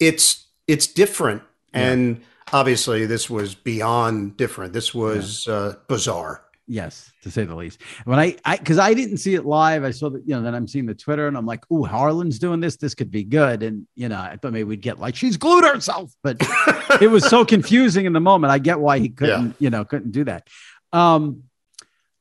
It's 0.00 0.46
it's 0.66 0.86
different. 0.86 1.42
And 1.72 2.22
obviously 2.52 3.06
this 3.06 3.30
was 3.30 3.54
beyond 3.54 4.36
different. 4.36 4.72
This 4.72 4.94
was 4.94 5.46
uh, 5.46 5.76
bizarre. 5.86 6.42
Yes, 6.66 7.12
to 7.28 7.32
say 7.32 7.44
the 7.44 7.54
least. 7.54 7.80
When 8.04 8.18
I, 8.18 8.36
I, 8.44 8.56
because 8.56 8.78
I 8.78 8.94
didn't 8.94 9.18
see 9.18 9.34
it 9.34 9.44
live, 9.44 9.84
I 9.84 9.90
saw 9.90 10.10
that, 10.10 10.26
you 10.26 10.34
know, 10.34 10.42
then 10.42 10.54
I'm 10.54 10.66
seeing 10.66 10.86
the 10.86 10.94
Twitter 10.94 11.28
and 11.28 11.36
I'm 11.36 11.46
like, 11.46 11.70
ooh, 11.70 11.84
Harlan's 11.84 12.38
doing 12.38 12.60
this. 12.60 12.76
This 12.76 12.94
could 12.94 13.10
be 13.10 13.24
good. 13.24 13.62
And, 13.62 13.86
you 13.94 14.08
know, 14.08 14.18
I 14.18 14.36
thought 14.36 14.52
maybe 14.52 14.64
we'd 14.64 14.80
get 14.80 14.98
like, 14.98 15.14
she's 15.14 15.36
glued 15.36 15.64
herself, 15.64 16.12
but 16.22 16.36
it 17.00 17.10
was 17.10 17.28
so 17.28 17.44
confusing 17.44 18.06
in 18.06 18.12
the 18.12 18.20
moment. 18.20 18.50
I 18.50 18.58
get 18.58 18.80
why 18.80 18.98
he 18.98 19.08
couldn't, 19.08 19.54
you 19.58 19.70
know, 19.70 19.84
couldn't 19.84 20.12
do 20.12 20.24
that. 20.24 20.48
Um, 20.92 21.44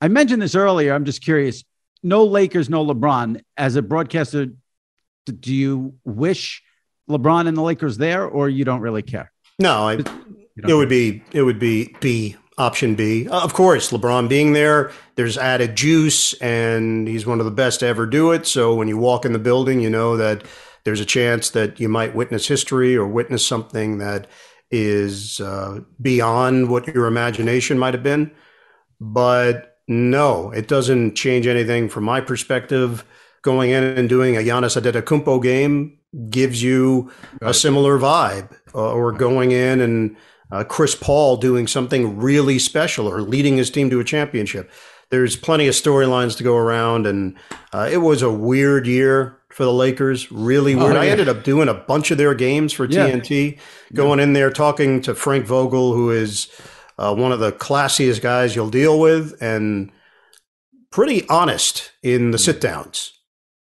I 0.01 0.07
mentioned 0.09 0.41
this 0.41 0.55
earlier. 0.55 0.93
I'm 0.93 1.05
just 1.05 1.21
curious. 1.21 1.63
No 2.03 2.25
Lakers, 2.25 2.69
no 2.69 2.85
LeBron. 2.85 3.41
As 3.55 3.75
a 3.75 3.81
broadcaster, 3.81 4.47
do 5.25 5.55
you 5.55 5.95
wish 6.03 6.63
LeBron 7.09 7.47
and 7.47 7.57
the 7.57 7.61
Lakers 7.61 7.97
there, 7.97 8.25
or 8.25 8.49
you 8.49 8.65
don't 8.65 8.81
really 8.81 9.01
care? 9.01 9.31
No, 9.59 9.87
I, 9.87 9.93
it 10.55 10.73
would 10.73 10.89
be 10.89 11.23
it 11.31 11.41
would 11.41 11.57
be 11.57 11.95
B 11.99 12.35
option 12.57 12.95
B. 12.95 13.27
Uh, 13.27 13.43
of 13.43 13.53
course, 13.53 13.91
LeBron 13.91 14.27
being 14.27 14.53
there, 14.53 14.91
there's 15.15 15.37
added 15.37 15.75
juice, 15.75 16.33
and 16.35 17.07
he's 17.07 17.25
one 17.25 17.39
of 17.39 17.45
the 17.45 17.51
best 17.51 17.81
to 17.81 17.87
ever 17.87 18.05
do 18.05 18.31
it. 18.31 18.47
So 18.47 18.73
when 18.73 18.87
you 18.87 18.97
walk 18.97 19.25
in 19.25 19.33
the 19.33 19.39
building, 19.39 19.79
you 19.79 19.89
know 19.89 20.17
that 20.17 20.43
there's 20.83 20.99
a 20.99 21.05
chance 21.05 21.49
that 21.51 21.79
you 21.79 21.89
might 21.89 22.15
witness 22.15 22.47
history 22.47 22.95
or 22.95 23.05
witness 23.07 23.45
something 23.45 23.97
that 23.99 24.27
is 24.71 25.39
uh, 25.39 25.81
beyond 26.01 26.69
what 26.69 26.87
your 26.87 27.07
imagination 27.07 27.77
might 27.77 27.93
have 27.93 28.03
been. 28.03 28.31
But 28.99 29.77
no, 29.87 30.51
it 30.51 30.67
doesn't 30.67 31.15
change 31.15 31.47
anything 31.47 31.89
from 31.89 32.03
my 32.03 32.21
perspective. 32.21 33.05
Going 33.43 33.69
in 33.69 33.83
and 33.83 34.09
doing 34.09 34.35
a 34.35 34.39
Giannis 34.39 34.81
Antetokounmpo 34.81 35.41
game 35.41 35.99
gives 36.29 36.61
you 36.61 37.11
a 37.41 37.53
similar 37.53 37.97
vibe, 37.97 38.51
uh, 38.73 38.91
or 38.91 39.11
going 39.11 39.51
in 39.51 39.79
and 39.79 40.17
uh, 40.51 40.63
Chris 40.63 40.95
Paul 40.95 41.37
doing 41.37 41.67
something 41.67 42.17
really 42.17 42.59
special 42.59 43.07
or 43.07 43.21
leading 43.21 43.57
his 43.57 43.69
team 43.69 43.89
to 43.89 43.99
a 43.99 44.03
championship. 44.03 44.71
There's 45.09 45.35
plenty 45.35 45.67
of 45.67 45.73
storylines 45.73 46.35
to 46.37 46.43
go 46.43 46.55
around, 46.57 47.07
and 47.07 47.37
uh, 47.71 47.87
it 47.91 47.97
was 47.97 48.21
a 48.21 48.31
weird 48.31 48.85
year 48.87 49.39
for 49.49 49.63
the 49.63 49.71
Lakers. 49.73 50.31
Really 50.31 50.75
weird. 50.75 50.97
I 50.97 51.05
yeah. 51.05 51.11
ended 51.11 51.29
up 51.29 51.43
doing 51.43 51.69
a 51.69 51.73
bunch 51.73 52.11
of 52.11 52.17
their 52.17 52.33
games 52.35 52.73
for 52.73 52.85
Yeah. 52.85 53.09
TNT, 53.09 53.57
going 53.93 54.19
in 54.19 54.33
there 54.33 54.51
talking 54.51 55.01
to 55.01 55.15
Frank 55.15 55.45
Vogel, 55.45 55.93
who 55.93 56.11
is 56.11 56.49
uh, 56.97 57.15
one 57.15 57.31
of 57.31 57.39
the 57.39 57.53
classiest 57.53 58.21
guys 58.21 58.55
you'll 58.55 58.69
deal 58.69 58.99
with, 58.99 59.41
and 59.41 59.91
pretty 60.91 61.27
honest 61.29 61.91
in 62.03 62.31
the 62.31 62.37
sit 62.37 62.59
downs. 62.59 63.13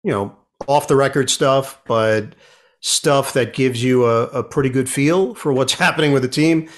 You 0.01 0.11
know, 0.11 0.37
off 0.67 0.87
the 0.87 0.95
record 0.95 1.29
stuff, 1.29 1.81
but 1.85 2.35
stuff 2.83 3.31
that 3.31 3.53
gives 3.53 3.81
you 3.81 4.05
a, 4.05 4.23
a 4.25 4.43
pretty 4.43 4.69
good 4.69 4.89
feel 4.89 5.33
for 5.33 5.51
what's 5.53 5.73
happening 5.85 6.11
with 6.11 6.21
the 6.21 6.27
team. 6.27 6.69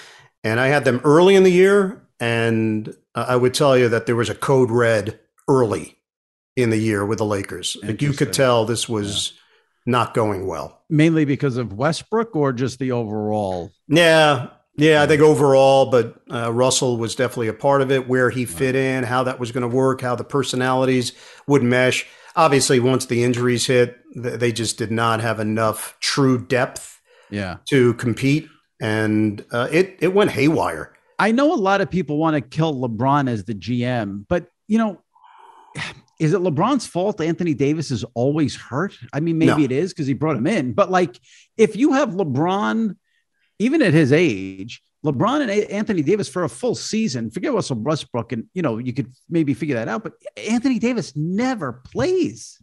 And 0.44 0.60
I 0.60 0.68
had 0.68 0.86
them 0.86 1.02
early 1.04 1.36
in 1.36 1.44
the 1.44 1.52
year, 1.52 2.08
and 2.20 2.96
I 3.15 3.36
would 3.36 3.56
tell 3.56 3.76
you 3.76 3.89
that 3.89 4.06
there 4.06 4.15
was 4.15 4.30
a 4.30 4.36
code 4.36 4.70
red 4.70 5.20
early 5.50 5.98
in 6.56 6.70
the 6.70 6.78
year 6.78 7.04
with 7.04 7.18
the 7.18 7.26
Lakers. 7.26 7.76
Like 7.82 8.02
you 8.02 8.13
could 8.13 8.32
tell 8.32 8.65
this 8.65 8.88
was 8.88 9.34
not 9.88 10.13
going 10.13 10.46
well. 10.46 10.84
Mainly 10.89 11.26
because 11.26 11.58
of 11.58 11.74
Westbrook, 11.74 12.36
or 12.36 12.54
just 12.54 12.78
the 12.78 12.91
overall? 12.91 13.72
Yeah. 13.88 14.50
Yeah, 14.78 15.02
I 15.02 15.08
think 15.08 15.22
overall, 15.22 15.89
but 15.89 16.22
uh, 16.30 16.52
Russell 16.52 16.98
was 16.98 17.15
definitely 17.15 17.48
a 17.48 17.54
part 17.54 17.82
of 17.82 17.91
it, 17.91 18.10
where 18.10 18.30
he 18.30 18.46
fit 18.46 18.76
in, 18.76 19.06
how 19.06 19.24
that 19.24 19.39
was 19.39 19.52
going 19.54 19.68
to 19.68 19.74
work, 19.74 20.02
how 20.02 20.15
the 20.15 20.26
personalities 20.26 21.13
would 21.48 21.63
mesh. 21.63 22.06
Obviously, 22.36 22.80
once 22.80 23.06
the 23.06 23.24
injuries 23.24 23.65
hit, 23.67 23.98
th- 24.13 24.39
they 24.39 24.52
just 24.52 24.78
did 24.78 24.91
not 24.91 25.21
have 25.21 25.39
enough 25.39 25.98
true 26.02 26.38
depth 26.45 27.00
Yeah. 27.30 27.58
to 27.69 27.93
compete, 27.95 28.48
and 28.82 29.43
uh, 29.52 29.67
it 29.71 29.98
it 30.02 30.13
went 30.13 30.32
haywire. 30.32 30.93
I 31.17 31.32
know 31.32 31.54
a 31.54 31.56
lot 31.56 31.80
of 31.82 31.89
people 31.89 32.17
want 32.17 32.36
to 32.36 32.41
kill 32.41 32.76
LeBron 32.76 33.30
as 33.30 33.45
the 33.45 33.54
GM, 33.56 34.26
but 34.28 34.48
you 34.67 34.78
know, 34.78 35.02
is 36.19 36.34
it 36.34 36.41
LeBron's 36.41 36.86
fault 36.86 37.21
Anthony 37.21 37.54
Davis 37.54 37.89
is 37.91 38.04
always 38.15 38.56
hurt? 38.56 38.98
I 39.13 39.21
mean, 39.21 39.38
maybe 39.38 39.60
No. 39.60 39.63
it 39.65 39.71
is 39.71 39.93
because 39.93 40.08
he 40.08 40.13
brought 40.13 40.36
him 40.36 40.48
in, 40.48 40.74
but 40.74 40.91
like 40.91 41.17
if 41.58 41.76
you 41.78 41.93
have 41.93 42.10
LeBron, 42.10 42.95
even 43.60 43.82
at 43.82 43.93
his 43.93 44.12
age, 44.12 44.82
LeBron 45.06 45.41
and 45.41 45.52
Anthony 45.52 46.02
Davis 46.02 46.28
for 46.28 46.44
a 46.44 46.50
full 46.50 46.74
season, 46.74 47.30
forget 47.30 47.54
Russell 47.54 47.78
Westbrook, 47.78 48.32
and 48.32 48.46
you 48.54 48.62
know, 48.62 48.80
you 48.80 48.91
could 48.91 49.13
maybe 49.30 49.54
figure 49.54 49.76
that 49.76 49.88
out, 49.88 50.04
but 50.04 50.13
Anthony 50.36 50.80
Davis 50.80 51.15
never 51.15 51.74
plays. 51.74 52.60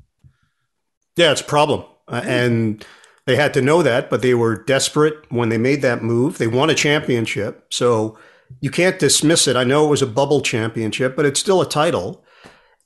Yeah, 1.17 1.31
it's 1.31 1.41
a 1.41 1.45
problem. 1.45 1.85
Uh, 2.09 2.23
and 2.25 2.85
they 3.27 3.37
had 3.37 3.55
to 3.55 3.63
know 3.63 3.83
that, 3.83 4.11
but 4.11 4.23
they 4.23 4.35
were 4.35 4.65
desperate 4.65 5.31
when 5.31 5.51
they 5.51 5.59
made 5.59 5.83
that 5.83 6.03
move. 6.03 6.39
They 6.39 6.49
won 6.49 6.71
a 6.71 6.75
championship. 6.75 7.67
So 7.71 8.19
you 8.61 8.71
can't 8.71 8.99
dismiss 8.99 9.47
it. 9.47 9.57
I 9.57 9.65
know 9.65 9.87
it 9.87 9.91
was 9.91 10.03
a 10.03 10.07
bubble 10.07 10.41
championship, 10.41 11.15
but 11.15 11.25
it's 11.25 11.41
still 11.41 11.61
a 11.61 11.69
title. 11.69 12.25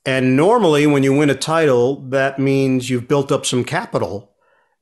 And 0.05 0.37
normally, 0.37 0.87
when 0.87 1.03
you 1.03 1.13
win 1.13 1.29
a 1.29 1.35
title, 1.35 2.01
that 2.09 2.39
means 2.39 2.89
you've 2.89 3.07
built 3.07 3.31
up 3.31 3.45
some 3.45 3.63
capital. 3.65 4.31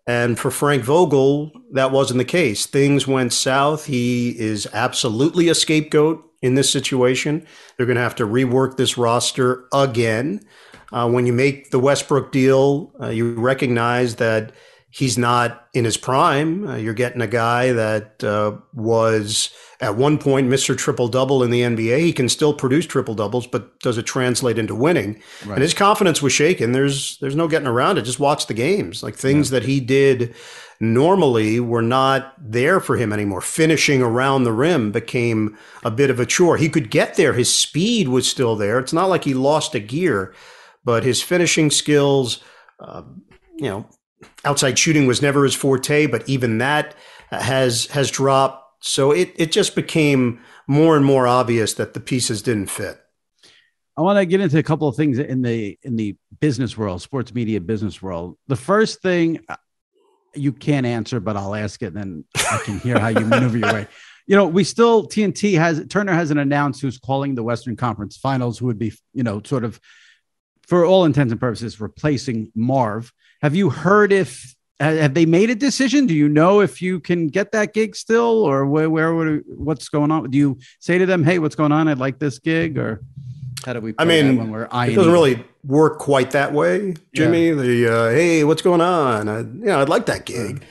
And 0.07 0.37
for 0.37 0.51
Frank 0.51 0.83
Vogel, 0.83 1.51
that 1.71 1.91
wasn't 1.91 2.19
the 2.19 2.25
case. 2.25 2.67
Things 2.67 3.07
went 3.07 3.33
south. 3.33 3.85
He 3.85 4.39
is 4.39 4.67
absolutely 4.71 5.49
a 5.49 5.55
scapegoat 5.55 6.23
in 6.41 6.53
this 6.53 6.69
situation. 6.69 7.45
They're 7.75 7.87
going 7.87 7.95
to 7.95 8.03
have 8.03 8.15
to 8.15 8.27
rework 8.27 8.77
this 8.77 8.97
roster 8.97 9.65
again. 9.73 10.45
Uh, 10.91 11.09
when 11.09 11.25
you 11.25 11.33
make 11.33 11.71
the 11.71 11.79
Westbrook 11.79 12.31
deal, 12.31 12.93
uh, 13.01 13.09
you 13.09 13.33
recognize 13.33 14.17
that 14.17 14.51
he's 14.95 15.17
not 15.17 15.67
in 15.73 15.84
his 15.84 15.97
prime. 15.97 16.65
Uh, 16.65 16.75
you're 16.77 16.93
getting 16.93 17.21
a 17.21 17.27
guy 17.27 17.73
that 17.73 18.23
uh, 18.23 18.55
was 18.73 19.49
at 19.81 19.97
one 19.97 20.17
point 20.17 20.47
Mr. 20.47 20.77
Triple 20.77 21.10
Double 21.10 21.43
in 21.43 21.49
the 21.49 21.63
NBA. 21.63 21.99
He 21.99 22.13
can 22.13 22.29
still 22.29 22.53
produce 22.53 22.86
triple 22.86 23.13
doubles, 23.13 23.45
but 23.45 23.77
does 23.81 23.97
it 23.97 24.03
translate 24.03 24.58
into 24.58 24.73
winning? 24.73 25.21
And 25.55 25.62
his 25.62 25.73
confidence 25.73 26.21
was 26.21 26.31
shaken. 26.31 26.71
There's 26.71 27.17
there's 27.17 27.36
no 27.36 27.49
getting 27.49 27.67
around 27.67 27.97
it. 27.97 28.03
Just 28.03 28.21
watch 28.21 28.47
the 28.47 28.53
games. 28.53 29.03
Like 29.03 29.15
things 29.15 29.49
that 29.49 29.63
he 29.63 29.81
did 29.81 30.34
normally 30.79 31.60
were 31.60 31.81
not 31.81 32.34
there 32.39 32.79
for 32.79 32.95
him 32.95 33.12
anymore. 33.12 33.41
Finishing 33.41 34.01
around 34.01 34.45
the 34.45 34.53
rim 34.53 34.93
became 34.93 35.58
a 35.84 35.91
bit 35.91 36.10
of 36.10 36.21
a 36.21 36.25
chore. 36.25 36.55
He 36.55 36.69
could 36.69 36.89
get 36.89 37.15
there. 37.15 37.34
His 37.34 37.53
speed 37.53 38.08
was 38.08 38.29
still 38.29 38.55
there. 38.55 38.79
It's 38.79 38.93
not 38.93 39.10
like 39.10 39.25
he 39.25 39.34
lost 39.34 39.75
a 39.75 39.79
gear, 39.81 40.34
but 40.86 41.03
his 41.03 41.21
finishing 41.21 41.69
skills, 41.69 42.41
uh, 42.79 43.03
you 43.58 43.69
know, 43.69 43.89
outside 44.45 44.77
shooting 44.79 45.08
was 45.08 45.21
never 45.21 45.43
his 45.43 45.55
forte. 45.55 46.05
But 46.05 46.27
even 46.29 46.60
that 46.60 46.95
has 47.31 47.88
has 47.88 48.12
dropped. 48.12 48.63
So 48.86 49.12
it 49.12 49.34
it 49.36 49.51
just 49.51 49.75
became 49.75 50.39
more 50.67 50.95
and 50.95 51.05
more 51.05 51.27
obvious 51.27 51.73
that 51.75 51.93
the 51.93 51.99
pieces 51.99 52.41
didn't 52.41 52.67
fit. 52.67 52.99
I 53.97 54.01
want 54.01 54.19
to 54.19 54.25
get 54.25 54.41
into 54.41 54.58
a 54.58 54.63
couple 54.63 54.88
of 54.88 54.95
things 54.95 55.19
in 55.19 55.41
the 55.41 55.77
in 55.84 55.95
the 55.95 56.15
business 56.39 56.77
world, 56.77 57.01
sports 57.01 57.34
media 57.34 57.62
business 57.62 58.01
world. 58.01 58.38
The 58.47 58.55
first 58.55 59.01
thing 59.01 59.39
uh, 59.47 59.55
you 60.34 60.51
can't 60.51 60.86
answer, 60.86 61.19
but 61.19 61.38
I'll 61.38 61.55
ask 61.55 61.81
it, 61.81 61.88
and 61.88 61.97
then 61.97 62.25
I 62.36 62.60
can 62.63 62.79
hear 62.79 62.99
how 62.99 63.08
you 63.08 63.19
maneuver 63.25 63.58
your 63.58 63.73
way. 63.73 63.88
you 64.27 64.36
know, 64.36 64.47
we 64.47 64.63
still 64.63 65.08
TNT 65.08 65.58
has 65.58 65.86
Turner 65.88 66.13
hasn't 66.13 66.39
announced 66.39 66.81
who's 66.81 66.97
calling 66.97 67.36
the 67.36 67.43
Western 67.43 67.75
Conference 67.75 68.17
Finals, 68.17 68.58
who 68.58 68.65
would 68.65 68.79
be, 68.79 68.93
you 69.13 69.23
know, 69.23 69.41
sort 69.43 69.63
of 69.63 69.79
for 70.67 70.86
all 70.86 71.05
intents 71.05 71.31
and 71.31 71.39
purposes 71.39 71.79
replacing 71.79 72.51
Marv. 72.55 73.13
Have 73.41 73.55
you 73.55 73.69
heard 73.69 74.11
if 74.11 74.55
have 74.79 75.13
they 75.13 75.25
made 75.25 75.49
a 75.49 75.55
decision? 75.55 76.05
Do 76.05 76.13
you 76.13 76.27
know 76.27 76.59
if 76.59 76.81
you 76.81 76.99
can 76.99 77.27
get 77.27 77.51
that 77.53 77.73
gig 77.73 77.95
still, 77.95 78.43
or 78.43 78.65
where, 78.65 78.89
where 78.89 79.13
would 79.13 79.43
what's 79.47 79.87
going 79.89 80.11
on? 80.11 80.29
Do 80.29 80.37
you 80.37 80.59
say 80.79 80.97
to 80.97 81.05
them, 81.05 81.23
"Hey, 81.23 81.39
what's 81.39 81.55
going 81.55 81.71
on? 81.71 81.87
I'd 81.87 81.97
like 81.97 82.19
this 82.19 82.39
gig," 82.39 82.77
or 82.77 83.01
how 83.65 83.73
do 83.73 83.81
we? 83.81 83.93
I 83.97 84.05
mean, 84.05 84.37
when 84.37 84.51
we're 84.51 84.65
it 84.65 84.95
doesn't 84.95 85.11
really 85.11 85.43
work 85.63 85.99
quite 85.99 86.31
that 86.31 86.53
way, 86.53 86.95
Jimmy. 87.13 87.49
Yeah. 87.49 87.55
The 87.55 87.87
uh, 87.87 88.09
hey, 88.09 88.43
what's 88.43 88.61
going 88.61 88.81
on? 88.81 89.29
I, 89.29 89.39
you 89.39 89.45
know, 89.45 89.81
I'd 89.81 89.89
like 89.89 90.07
that 90.07 90.25
gig. 90.25 90.63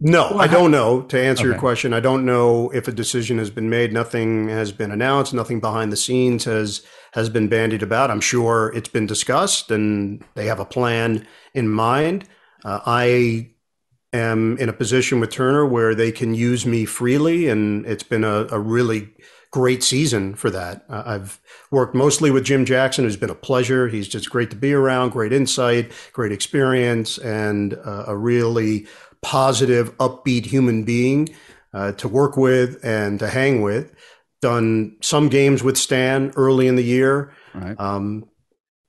No, 0.00 0.28
well, 0.30 0.40
I 0.40 0.46
don't 0.46 0.70
know. 0.70 1.02
To 1.02 1.20
answer 1.20 1.42
okay. 1.42 1.50
your 1.50 1.58
question, 1.58 1.92
I 1.92 1.98
don't 1.98 2.24
know 2.24 2.70
if 2.70 2.86
a 2.86 2.92
decision 2.92 3.38
has 3.38 3.50
been 3.50 3.68
made. 3.68 3.92
Nothing 3.92 4.48
has 4.48 4.70
been 4.70 4.92
announced. 4.92 5.34
Nothing 5.34 5.58
behind 5.58 5.90
the 5.90 5.96
scenes 5.96 6.44
has 6.44 6.82
has 7.18 7.28
been 7.28 7.48
bandied 7.48 7.82
about. 7.82 8.10
I'm 8.10 8.20
sure 8.20 8.72
it's 8.74 8.88
been 8.88 9.06
discussed, 9.06 9.70
and 9.70 10.24
they 10.34 10.46
have 10.46 10.60
a 10.60 10.64
plan 10.64 11.26
in 11.52 11.68
mind. 11.68 12.26
Uh, 12.64 12.80
I 12.86 13.50
am 14.12 14.56
in 14.58 14.68
a 14.68 14.72
position 14.72 15.20
with 15.20 15.30
Turner 15.30 15.66
where 15.66 15.94
they 15.94 16.12
can 16.12 16.32
use 16.32 16.64
me 16.64 16.84
freely, 16.84 17.48
and 17.48 17.84
it's 17.86 18.04
been 18.04 18.24
a, 18.24 18.46
a 18.50 18.58
really 18.58 19.08
great 19.50 19.82
season 19.82 20.34
for 20.34 20.50
that. 20.50 20.84
Uh, 20.88 21.02
I've 21.06 21.40
worked 21.70 21.94
mostly 21.94 22.30
with 22.30 22.44
Jim 22.44 22.64
Jackson, 22.64 23.04
who's 23.04 23.16
been 23.16 23.30
a 23.30 23.34
pleasure. 23.34 23.88
He's 23.88 24.08
just 24.08 24.30
great 24.30 24.50
to 24.50 24.56
be 24.56 24.72
around, 24.72 25.10
great 25.10 25.32
insight, 25.32 25.90
great 26.12 26.32
experience, 26.32 27.18
and 27.18 27.74
uh, 27.74 28.04
a 28.06 28.16
really 28.16 28.86
positive, 29.22 29.96
upbeat 29.98 30.46
human 30.46 30.84
being 30.84 31.34
uh, 31.74 31.92
to 31.92 32.08
work 32.08 32.36
with 32.36 32.78
and 32.84 33.18
to 33.18 33.28
hang 33.28 33.62
with. 33.62 33.92
Done 34.40 34.96
some 35.00 35.28
games 35.28 35.62
with 35.62 35.76
Stan 35.76 36.32
early 36.36 36.68
in 36.68 36.76
the 36.76 36.82
year. 36.82 37.32
Right. 37.54 37.78
Um, 37.78 38.28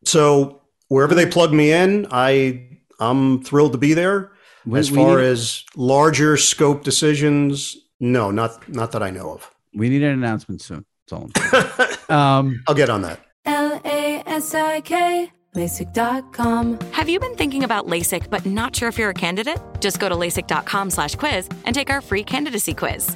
so 0.05 0.61
wherever 0.89 1.15
they 1.15 1.25
plug 1.25 1.53
me 1.53 1.71
in, 1.71 2.07
I 2.11 2.67
I'm 2.99 3.43
thrilled 3.43 3.71
to 3.71 3.77
be 3.77 3.93
there. 3.93 4.31
We, 4.65 4.79
as 4.79 4.89
far 4.89 5.19
as 5.19 5.63
larger 5.75 6.37
scope 6.37 6.83
decisions, 6.83 7.77
no, 7.99 8.29
not 8.29 8.67
not 8.69 8.91
that 8.91 9.01
I 9.01 9.09
know 9.09 9.31
of. 9.31 9.49
We 9.73 9.89
need 9.89 10.03
an 10.03 10.13
announcement 10.13 10.61
soon. 10.61 10.85
That's 11.09 12.03
all. 12.09 12.15
um, 12.15 12.61
I'll 12.67 12.75
get 12.75 12.89
on 12.89 13.01
that. 13.03 13.19
L 13.45 13.81
A 13.85 14.23
S 14.25 14.53
I 14.53 14.81
K 14.81 15.31
LASIK.com. 15.55 16.79
Have 16.91 17.09
you 17.09 17.19
been 17.19 17.35
thinking 17.35 17.63
about 17.63 17.87
LASIK 17.87 18.29
but 18.29 18.45
not 18.45 18.75
sure 18.75 18.87
if 18.87 18.97
you're 18.97 19.09
a 19.09 19.15
candidate? 19.15 19.57
Just 19.79 19.99
go 19.99 20.07
to 20.07 20.15
LASIK.com 20.15 20.89
slash 20.89 21.15
quiz 21.15 21.49
and 21.65 21.73
take 21.73 21.89
our 21.89 22.01
free 22.01 22.23
candidacy 22.23 22.73
quiz. 22.73 23.15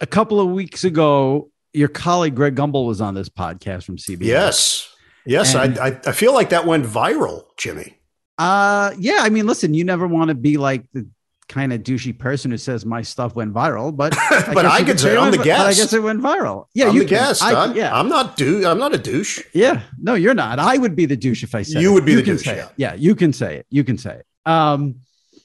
A 0.00 0.06
couple 0.06 0.40
of 0.40 0.48
weeks 0.48 0.84
ago, 0.84 1.50
your 1.72 1.88
colleague 1.88 2.34
Greg 2.34 2.54
Gumbel 2.54 2.86
was 2.86 3.00
on 3.00 3.14
this 3.14 3.28
podcast 3.28 3.84
from 3.84 3.96
CBS. 3.96 4.20
Yes. 4.20 4.90
Yes, 5.26 5.54
and, 5.54 5.78
I, 5.78 5.98
I 6.04 6.12
feel 6.12 6.34
like 6.34 6.50
that 6.50 6.66
went 6.66 6.84
viral, 6.84 7.44
Jimmy. 7.56 7.98
Uh 8.36 8.92
yeah, 8.98 9.18
I 9.20 9.30
mean, 9.30 9.46
listen, 9.46 9.74
you 9.74 9.84
never 9.84 10.06
want 10.06 10.28
to 10.28 10.34
be 10.34 10.56
like 10.56 10.84
the 10.92 11.08
kind 11.48 11.72
of 11.72 11.82
douchey 11.82 12.16
person 12.18 12.50
who 12.50 12.56
says 12.56 12.84
my 12.84 13.02
stuff 13.02 13.34
went 13.36 13.52
viral, 13.54 13.94
but 13.94 14.14
but 14.52 14.66
I, 14.66 14.82
could 14.82 14.98
say 14.98 15.16
I'm 15.16 15.30
the 15.30 15.38
guest. 15.38 15.60
I 15.60 15.72
guess 15.74 15.92
it 15.92 16.02
went 16.02 16.20
viral. 16.20 16.66
Yeah, 16.74 16.88
I'm 16.88 16.94
you 16.94 17.00
the 17.02 17.08
can. 17.08 17.18
guest. 17.18 17.42
I, 17.42 17.54
I'm, 17.54 17.76
yeah, 17.76 17.96
I'm 17.96 18.08
not 18.08 18.36
do. 18.36 18.66
I'm 18.66 18.78
not 18.78 18.94
a 18.94 18.98
douche. 18.98 19.40
Yeah, 19.52 19.82
no, 19.98 20.14
you're 20.14 20.34
not. 20.34 20.58
I 20.58 20.76
would 20.78 20.96
be 20.96 21.06
the 21.06 21.16
douche 21.16 21.42
if 21.42 21.54
I 21.54 21.62
said 21.62 21.80
you 21.80 21.92
it. 21.92 21.94
would 21.94 22.04
be 22.04 22.12
you 22.12 22.16
the 22.18 22.22
douche. 22.24 22.46
Yeah. 22.46 22.68
Yeah, 22.76 22.94
you 22.94 23.14
can 23.14 23.32
say 23.32 23.58
it. 23.58 23.66
You 23.70 23.84
can 23.84 23.98
say 23.98 24.16
it. 24.16 24.26
Um, 24.50 24.96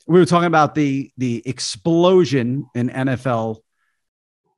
we 0.07 0.19
were 0.19 0.25
talking 0.25 0.47
about 0.47 0.73
the 0.73 1.12
the 1.17 1.43
explosion 1.45 2.65
in 2.73 2.89
NFL 2.89 3.59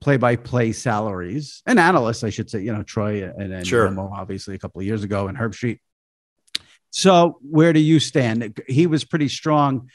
play-by-play 0.02 0.74
salaries 0.74 1.62
and 1.66 1.80
analysts, 1.80 2.24
I 2.24 2.32
should 2.32 2.50
say. 2.50 2.62
You 2.62 2.74
know, 2.74 2.84
Troy 2.84 3.24
and, 3.24 3.54
and 3.54 3.66
sure. 3.66 3.88
obviously 4.00 4.56
a 4.56 4.60
couple 4.60 4.82
of 4.82 4.88
years 4.88 5.04
ago, 5.04 5.28
and 5.28 5.38
Herbstreit. 5.38 5.80
So, 6.90 7.38
where 7.42 7.72
do 7.72 7.80
you 7.80 8.00
stand? 8.00 8.60
He 8.68 8.88
was 8.88 9.06
pretty 9.06 9.30
strong. 9.30 9.90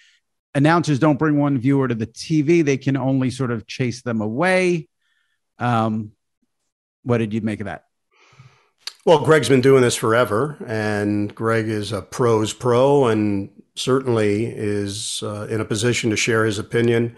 Announcers 0.55 0.99
don't 0.99 1.19
bring 1.19 1.38
one 1.38 1.59
viewer 1.59 1.88
to 1.88 1.95
the 1.95 2.07
TV; 2.07 2.64
they 2.64 2.79
can 2.79 2.97
only 2.97 3.31
sort 3.31 3.51
of 3.51 3.66
chase 3.66 4.03
them 4.03 4.23
away. 4.23 4.88
Um, 5.59 6.12
what 7.03 7.19
did 7.19 7.35
you 7.35 7.42
make 7.42 7.61
of 7.61 7.66
that? 7.66 7.85
Well, 9.05 9.25
Greg's 9.25 9.49
been 9.49 9.61
doing 9.61 9.83
this 9.83 9.95
forever, 9.95 10.57
and 10.66 11.33
Greg 11.35 11.69
is 11.69 11.92
a 11.92 12.03
pros 12.03 12.53
pro, 12.53 13.07
and 13.07 13.51
certainly 13.75 14.47
is 14.47 15.23
uh, 15.23 15.47
in 15.51 15.61
a 15.61 15.64
position 15.64 16.11
to 16.11 16.16
share 16.16 16.45
his 16.45 16.59
opinion 16.59 17.14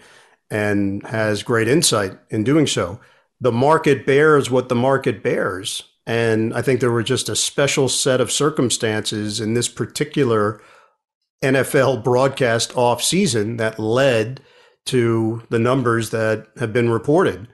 and 0.49 1.05
has 1.07 1.43
great 1.43 1.67
insight 1.67 2.17
in 2.29 2.43
doing 2.43 2.67
so. 2.67 2.99
The 3.41 3.51
market 3.51 4.05
bears 4.05 4.49
what 4.49 4.69
the 4.69 4.75
market 4.75 5.23
bears. 5.23 5.83
And 6.05 6.53
I 6.53 6.61
think 6.61 6.79
there 6.79 6.91
were 6.91 7.03
just 7.03 7.29
a 7.29 7.35
special 7.35 7.87
set 7.87 8.19
of 8.19 8.31
circumstances 8.31 9.39
in 9.39 9.53
this 9.53 9.67
particular 9.67 10.61
NFL 11.43 12.03
broadcast 12.03 12.75
off 12.75 13.03
season 13.03 13.57
that 13.57 13.79
led 13.79 14.41
to 14.87 15.43
the 15.49 15.59
numbers 15.59 16.09
that 16.09 16.47
have 16.57 16.73
been 16.73 16.89
reported. 16.89 17.47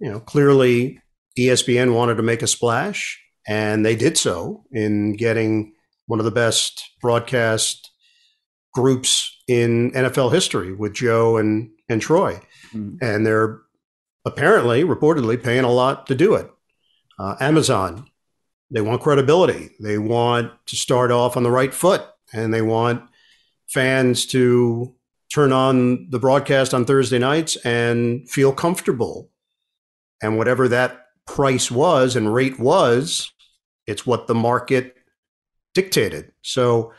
You 0.00 0.10
know, 0.10 0.20
clearly 0.20 1.00
ESPN 1.38 1.94
wanted 1.94 2.16
to 2.16 2.22
make 2.22 2.42
a 2.42 2.46
splash, 2.46 3.20
and 3.46 3.86
they 3.86 3.96
did 3.96 4.18
so 4.18 4.64
in 4.72 5.14
getting 5.14 5.72
one 6.06 6.18
of 6.18 6.24
the 6.24 6.30
best 6.30 6.82
broadcast 7.00 7.90
groups 8.74 9.34
in 9.48 9.90
NFL 9.92 10.32
history 10.32 10.74
with 10.74 10.92
Joe 10.92 11.36
and 11.36 11.70
and 11.88 12.00
Troy, 12.00 12.40
mm. 12.72 12.98
and 13.00 13.26
they're 13.26 13.60
apparently, 14.24 14.82
reportedly, 14.82 15.42
paying 15.42 15.64
a 15.64 15.70
lot 15.70 16.06
to 16.08 16.14
do 16.14 16.34
it. 16.34 16.50
Uh, 17.18 17.36
Amazon, 17.40 18.06
they 18.70 18.80
want 18.80 19.00
credibility. 19.00 19.70
They 19.80 19.98
want 19.98 20.52
to 20.66 20.76
start 20.76 21.10
off 21.10 21.36
on 21.36 21.42
the 21.42 21.50
right 21.50 21.72
foot, 21.72 22.04
and 22.32 22.52
they 22.52 22.62
want 22.62 23.02
fans 23.68 24.26
to 24.26 24.94
turn 25.32 25.52
on 25.52 26.08
the 26.10 26.18
broadcast 26.18 26.74
on 26.74 26.84
Thursday 26.84 27.18
nights 27.18 27.56
and 27.64 28.28
feel 28.28 28.52
comfortable. 28.52 29.30
And 30.22 30.38
whatever 30.38 30.68
that 30.68 31.06
price 31.26 31.70
was 31.70 32.16
and 32.16 32.32
rate 32.32 32.58
was, 32.58 33.32
it's 33.86 34.06
what 34.06 34.26
the 34.26 34.34
market 34.34 34.96
dictated. 35.74 36.32
So, 36.42 36.92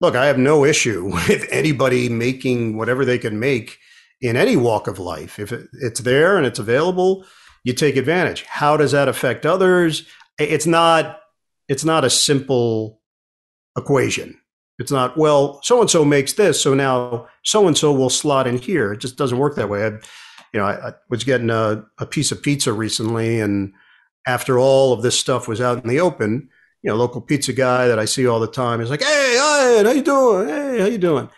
look, 0.00 0.16
I 0.16 0.26
have 0.26 0.38
no 0.38 0.64
issue 0.64 1.04
with 1.28 1.46
anybody 1.50 2.08
making 2.08 2.76
whatever 2.76 3.04
they 3.04 3.18
can 3.18 3.38
make 3.38 3.78
in 4.20 4.36
any 4.36 4.56
walk 4.56 4.86
of 4.86 4.98
life. 4.98 5.38
If 5.38 5.52
it's 5.52 6.00
there 6.00 6.36
and 6.36 6.46
it's 6.46 6.58
available, 6.58 7.24
you 7.64 7.72
take 7.72 7.96
advantage. 7.96 8.42
How 8.44 8.76
does 8.76 8.92
that 8.92 9.08
affect 9.08 9.44
others? 9.44 10.06
It's 10.38 10.66
not 10.66 11.20
it's 11.68 11.84
not 11.84 12.04
a 12.04 12.10
simple 12.10 13.00
equation. 13.76 14.38
It's 14.78 14.92
not, 14.92 15.16
well, 15.16 15.60
so 15.62 15.80
and 15.80 15.90
so 15.90 16.04
makes 16.04 16.34
this, 16.34 16.60
so 16.60 16.74
now 16.74 17.26
so 17.42 17.66
and 17.66 17.76
so 17.76 17.92
will 17.92 18.10
slot 18.10 18.46
in 18.46 18.58
here. 18.58 18.92
It 18.92 19.00
just 19.00 19.16
doesn't 19.16 19.38
work 19.38 19.56
that 19.56 19.70
way. 19.70 19.84
I, 19.84 19.88
you 20.52 20.60
know, 20.60 20.66
I, 20.66 20.88
I 20.88 20.92
was 21.08 21.24
getting 21.24 21.50
a, 21.50 21.84
a 21.98 22.06
piece 22.06 22.30
of 22.30 22.42
pizza 22.42 22.72
recently, 22.72 23.40
and 23.40 23.72
after 24.26 24.58
all 24.58 24.92
of 24.92 25.02
this 25.02 25.18
stuff 25.18 25.48
was 25.48 25.60
out 25.60 25.82
in 25.82 25.88
the 25.88 26.00
open, 26.00 26.50
you 26.82 26.90
know, 26.90 26.96
local 26.96 27.20
pizza 27.20 27.52
guy 27.52 27.88
that 27.88 27.98
I 27.98 28.04
see 28.04 28.26
all 28.26 28.38
the 28.38 28.46
time 28.46 28.80
is 28.80 28.90
like, 28.90 29.02
"Hey, 29.02 29.34
Ian, 29.76 29.86
how 29.86 29.92
you 29.92 30.02
doing? 30.02 30.48
Hey, 30.48 30.80
how 30.80 30.86
you 30.86 30.98
doing?" 30.98 31.28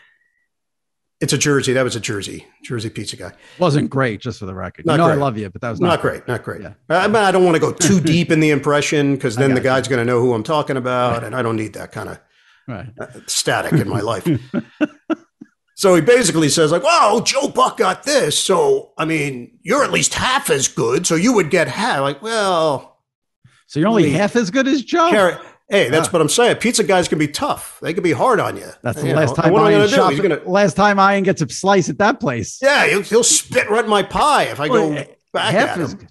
It's 1.21 1.33
a 1.33 1.39
Jersey. 1.39 1.73
That 1.73 1.83
was 1.83 1.97
a 1.97 2.01
Jersey, 2.01 2.47
Jersey 2.63 2.91
pizza 2.91 3.17
guy. 3.17 3.33
Wasn't 3.59 3.91
great, 3.91 4.21
just 4.21 4.39
for 4.39 4.47
the 4.47 4.55
record. 4.55 4.87
Not 4.87 4.93
you 4.93 4.99
know 4.99 5.09
I 5.09 5.15
love 5.15 5.37
you, 5.37 5.51
but 5.51 5.61
that 5.63 5.71
was 5.71 5.81
Not 5.81 5.89
not, 5.89 6.01
great, 6.01 6.29
not 6.29 6.45
great. 6.45 6.63
Yeah. 6.63 6.75
I, 6.89 7.09
but 7.09 7.25
I 7.25 7.33
don't 7.33 7.45
want 7.45 7.57
to 7.57 7.61
go 7.61 7.73
too 7.73 8.01
deep 8.15 8.31
in 8.31 8.39
the 8.39 8.51
impression 8.51 9.15
because 9.15 9.35
then 9.35 9.55
the 9.55 9.61
guy's 9.61 9.89
going 9.89 9.99
to 9.99 10.05
know 10.05 10.21
who 10.21 10.33
I'm 10.33 10.45
talking 10.45 10.77
about, 10.77 11.25
and 11.25 11.35
I 11.35 11.43
don't 11.43 11.57
need 11.57 11.73
that 11.75 11.91
kind 11.93 12.09
of 12.09 12.21
Right. 12.69 12.87
Uh, 13.01 13.07
static 13.27 13.73
in 13.73 13.89
my 13.89 14.01
life. 14.01 14.29
so 15.75 15.95
he 15.95 16.03
basically 16.03 16.51
says, 16.51 16.71
like, 16.71 16.83
"Wow, 16.83 17.23
Joe 17.25 17.49
Buck 17.49 17.79
got 17.79 18.03
this, 18.03 18.39
so 18.39 18.93
I 18.99 19.07
mean, 19.07 19.59
you're 19.63 19.83
at 19.83 19.91
least 19.91 20.13
half 20.13 20.51
as 20.51 20.69
good, 20.69 21.07
so 21.07 21.15
you 21.15 21.33
would 21.33 21.51
get 21.51 21.67
half." 21.67 22.01
Like, 22.01 22.21
well, 22.23 22.99
So 23.67 23.81
you're 23.81 23.89
only 23.89 24.11
half 24.11 24.37
as 24.37 24.51
good 24.51 24.69
as 24.69 24.83
Joe. 24.83 25.09
Hey, 25.69 25.89
that's 25.89 26.07
Yeah. 26.09 26.13
what 26.13 26.23
I'm 26.23 26.29
saying. 26.29 26.57
Pizza 26.57 26.83
guys 26.85 27.09
can 27.09 27.19
be 27.19 27.29
tough; 27.29 27.79
they 27.83 27.93
can 27.95 28.03
be 28.03 28.13
hard 28.13 28.41
on 28.41 28.57
you. 28.57 28.69
That's 28.83 29.01
the 29.01 29.09
You 29.09 29.15
last 29.15 29.37
know, 29.37 29.43
time 29.43 29.53
What 29.53 29.61
am 29.61 29.67
I 29.67 29.71
going 29.73 29.83
to 29.85 29.89
do? 29.89 29.95
shop- 29.97 30.11
He's 30.11 30.21
going 30.21 30.39
to, 30.41 30.49
last 30.49 30.75
time 30.77 30.99
Ian 30.99 31.25
gets 31.25 31.43
a 31.43 31.49
slice 31.49 31.89
at 31.89 31.99
that 31.99 32.21
place. 32.21 32.59
yeah, 32.63 32.87
he'll, 32.87 33.03
he'll 33.03 33.25
spit 33.25 33.69
right 33.71 33.85
in 33.85 33.91
my 33.91 34.03
pie 34.03 34.45
if 34.45 34.61
I 34.61 34.69
go 34.69 34.89
Well, 34.91 35.05
back 35.33 35.55
at 35.55 35.79
him. 35.79 36.09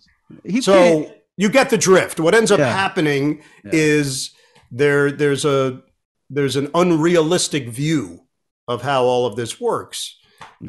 So 0.62 0.74
can't- 0.74 1.12
you 1.38 1.50
get 1.50 1.70
the 1.70 1.78
drift. 1.78 2.20
What 2.20 2.34
ends 2.36 2.52
up 2.52 2.60
Yeah. 2.60 2.72
happening 2.72 3.42
Yeah. 3.64 3.72
is 3.74 4.32
there 4.72 5.12
there's 5.12 5.46
a 5.46 5.82
there's 6.30 6.56
an 6.58 6.70
unrealistic 6.76 7.70
view 7.70 8.22
of 8.68 8.82
how 8.82 9.04
all 9.06 9.26
of 9.26 9.36
this 9.38 9.62
works. 9.62 10.16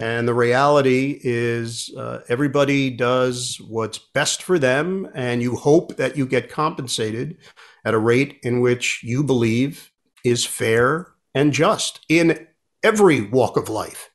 And 0.00 0.28
the 0.28 0.34
reality 0.34 1.18
is, 1.22 1.92
uh, 1.98 2.20
everybody 2.28 2.90
does 2.90 3.56
what's 3.66 3.98
best 3.98 4.42
for 4.42 4.58
them, 4.58 5.08
and 5.14 5.42
you 5.42 5.56
hope 5.56 5.96
that 5.96 6.16
you 6.16 6.26
get 6.26 6.48
compensated 6.50 7.38
at 7.84 7.94
a 7.94 7.98
rate 7.98 8.38
in 8.42 8.60
which 8.60 9.02
you 9.02 9.22
believe 9.22 9.90
is 10.24 10.44
fair 10.44 11.12
and 11.34 11.52
just 11.52 12.00
in 12.08 12.46
every 12.82 13.20
walk 13.22 13.56
of 13.56 13.68
life. 13.68 14.10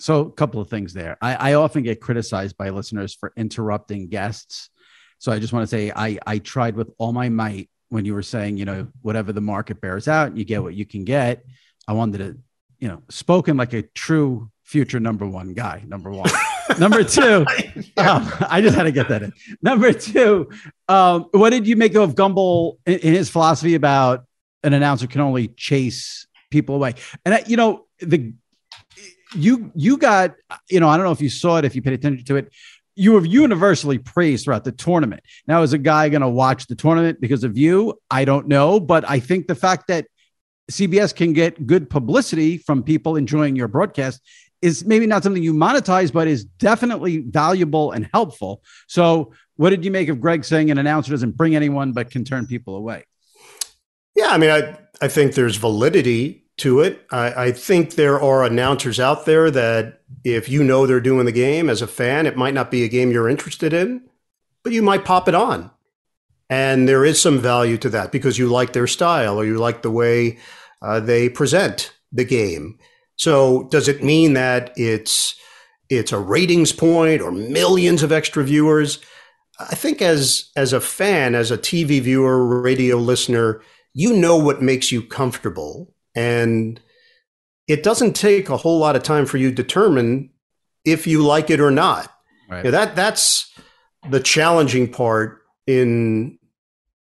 So, 0.00 0.20
a 0.20 0.32
couple 0.32 0.60
of 0.60 0.70
things 0.70 0.92
there. 0.92 1.18
I, 1.20 1.34
I 1.34 1.54
often 1.54 1.82
get 1.82 2.00
criticized 2.00 2.56
by 2.56 2.70
listeners 2.70 3.14
for 3.14 3.32
interrupting 3.36 4.08
guests. 4.08 4.70
So, 5.18 5.32
I 5.32 5.40
just 5.40 5.52
want 5.52 5.64
to 5.64 5.66
say 5.66 5.90
I, 5.94 6.18
I 6.24 6.38
tried 6.38 6.76
with 6.76 6.90
all 6.98 7.12
my 7.12 7.28
might 7.28 7.68
when 7.88 8.04
you 8.04 8.14
were 8.14 8.22
saying, 8.22 8.58
you 8.58 8.64
know, 8.64 8.86
whatever 9.02 9.32
the 9.32 9.40
market 9.40 9.80
bears 9.80 10.06
out, 10.06 10.36
you 10.36 10.44
get 10.44 10.62
what 10.62 10.74
you 10.74 10.86
can 10.86 11.04
get. 11.04 11.44
I 11.88 11.94
wanted 11.94 12.18
to, 12.18 12.38
you 12.78 12.88
know, 12.88 13.02
spoken 13.08 13.56
like 13.56 13.72
a 13.72 13.82
true 13.82 14.50
future 14.68 15.00
number 15.00 15.26
one 15.26 15.54
guy. 15.54 15.82
Number 15.86 16.10
one. 16.10 16.30
number 16.78 17.02
two, 17.02 17.46
um, 17.96 18.30
I 18.48 18.60
just 18.60 18.76
had 18.76 18.84
to 18.84 18.92
get 18.92 19.08
that 19.08 19.22
in. 19.22 19.32
Number 19.62 19.92
two, 19.92 20.50
um, 20.88 21.26
what 21.32 21.50
did 21.50 21.66
you 21.66 21.74
make 21.74 21.94
of 21.94 22.14
Gumbel 22.14 22.76
in, 22.86 22.98
in 22.98 23.14
his 23.14 23.30
philosophy 23.30 23.74
about 23.74 24.26
an 24.62 24.74
announcer 24.74 25.06
can 25.06 25.22
only 25.22 25.48
chase 25.48 26.26
people 26.50 26.74
away? 26.74 26.94
And 27.24 27.34
I, 27.34 27.44
you 27.46 27.56
know, 27.56 27.86
the 28.00 28.34
you 29.34 29.72
you 29.74 29.96
got 29.96 30.34
you 30.70 30.80
know 30.80 30.88
I 30.88 30.96
don't 30.96 31.04
know 31.04 31.12
if 31.12 31.20
you 31.20 31.30
saw 31.30 31.56
it 31.58 31.64
if 31.64 31.74
you 31.74 31.82
paid 31.82 31.94
attention 31.94 32.24
to 32.26 32.36
it. 32.36 32.52
You 32.94 33.12
were 33.12 33.24
universally 33.24 33.98
praised 33.98 34.44
throughout 34.44 34.64
the 34.64 34.72
tournament. 34.72 35.22
Now, 35.46 35.62
is 35.62 35.72
a 35.72 35.78
guy 35.78 36.08
going 36.08 36.22
to 36.22 36.28
watch 36.28 36.66
the 36.66 36.74
tournament 36.74 37.20
because 37.20 37.44
of 37.44 37.56
you? 37.56 37.94
I 38.10 38.24
don't 38.24 38.48
know, 38.48 38.80
but 38.80 39.08
I 39.08 39.20
think 39.20 39.46
the 39.46 39.54
fact 39.54 39.86
that 39.86 40.06
CBS 40.70 41.14
can 41.14 41.32
get 41.32 41.64
good 41.64 41.88
publicity 41.88 42.58
from 42.58 42.82
people 42.82 43.14
enjoying 43.14 43.54
your 43.54 43.68
broadcast 43.68 44.20
is 44.62 44.84
maybe 44.84 45.06
not 45.06 45.22
something 45.22 45.42
you 45.42 45.54
monetize, 45.54 46.12
but 46.12 46.28
is 46.28 46.44
definitely 46.44 47.18
valuable 47.18 47.92
and 47.92 48.08
helpful. 48.12 48.62
So, 48.86 49.32
what 49.56 49.70
did 49.70 49.84
you 49.84 49.90
make 49.90 50.08
of 50.08 50.20
Greg 50.20 50.44
saying 50.44 50.70
an 50.70 50.78
announcer 50.78 51.10
doesn't 51.10 51.36
bring 51.36 51.56
anyone 51.56 51.92
but 51.92 52.10
can 52.10 52.24
turn 52.24 52.46
people 52.46 52.76
away? 52.76 53.04
Yeah, 54.14 54.28
I 54.28 54.38
mean, 54.38 54.50
I, 54.50 54.78
I 55.00 55.08
think 55.08 55.34
there's 55.34 55.56
validity 55.56 56.44
to 56.58 56.80
it. 56.80 57.06
I, 57.10 57.46
I 57.46 57.52
think 57.52 57.94
there 57.94 58.20
are 58.20 58.44
announcers 58.44 59.00
out 59.00 59.26
there 59.26 59.50
that 59.50 60.00
if 60.24 60.48
you 60.48 60.62
know 60.62 60.86
they're 60.86 61.00
doing 61.00 61.24
the 61.24 61.32
game 61.32 61.70
as 61.70 61.82
a 61.82 61.86
fan, 61.86 62.26
it 62.26 62.36
might 62.36 62.54
not 62.54 62.70
be 62.70 62.84
a 62.84 62.88
game 62.88 63.10
you're 63.10 63.28
interested 63.28 63.72
in, 63.72 64.08
but 64.62 64.72
you 64.72 64.82
might 64.82 65.04
pop 65.04 65.28
it 65.28 65.34
on. 65.34 65.70
And 66.50 66.88
there 66.88 67.04
is 67.04 67.20
some 67.20 67.38
value 67.38 67.78
to 67.78 67.90
that 67.90 68.10
because 68.10 68.38
you 68.38 68.48
like 68.48 68.72
their 68.72 68.86
style 68.86 69.38
or 69.38 69.44
you 69.44 69.58
like 69.58 69.82
the 69.82 69.90
way 69.90 70.38
uh, 70.82 71.00
they 71.00 71.28
present 71.28 71.92
the 72.12 72.24
game. 72.24 72.78
So 73.18 73.64
does 73.70 73.88
it 73.88 74.02
mean 74.02 74.32
that 74.32 74.72
it's 74.76 75.34
it's 75.90 76.12
a 76.12 76.18
ratings 76.18 76.72
point 76.72 77.20
or 77.20 77.32
millions 77.32 78.02
of 78.02 78.12
extra 78.12 78.42
viewers? 78.44 78.98
I 79.60 79.74
think 79.74 80.00
as 80.00 80.50
as 80.56 80.72
a 80.72 80.80
fan, 80.80 81.34
as 81.34 81.50
a 81.50 81.58
TV 81.58 82.00
viewer, 82.00 82.60
radio 82.60 82.96
listener, 82.96 83.60
you 83.92 84.16
know 84.16 84.36
what 84.36 84.62
makes 84.62 84.90
you 84.90 85.02
comfortable 85.02 85.92
and 86.14 86.80
it 87.68 87.82
doesn't 87.82 88.14
take 88.14 88.48
a 88.48 88.56
whole 88.56 88.78
lot 88.78 88.96
of 88.96 89.02
time 89.02 89.26
for 89.26 89.36
you 89.36 89.50
to 89.50 89.54
determine 89.54 90.30
if 90.84 91.06
you 91.06 91.22
like 91.22 91.50
it 91.50 91.60
or 91.60 91.70
not. 91.70 92.10
Right. 92.48 92.64
That 92.64 92.96
that's 92.96 93.52
the 94.08 94.20
challenging 94.20 94.90
part 94.90 95.42
in 95.66 96.38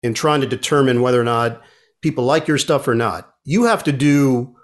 in 0.04 0.14
trying 0.14 0.42
to 0.42 0.48
determine 0.48 1.02
whether 1.02 1.20
or 1.20 1.24
not 1.24 1.62
people 2.02 2.26
like 2.26 2.48
your 2.48 2.58
stuff 2.58 2.88
or 2.88 2.96
not. 2.96 3.34
You 3.46 3.64
have 3.64 3.84
to 3.86 3.92
do 3.94 4.57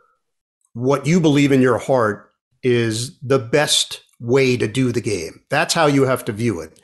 what 0.74 1.06
you 1.06 1.20
believe 1.20 1.52
in 1.52 1.62
your 1.62 1.78
heart 1.78 2.32
is 2.62 3.20
the 3.20 3.40
best 3.40 4.02
way 4.20 4.58
to 4.58 4.68
do 4.68 4.92
the 4.92 5.02
game. 5.02 5.42
That's 5.50 5.74
how 5.74 5.86
you 5.86 6.04
have 6.04 6.26
to 6.26 6.32
view 6.32 6.62
it. 6.62 6.80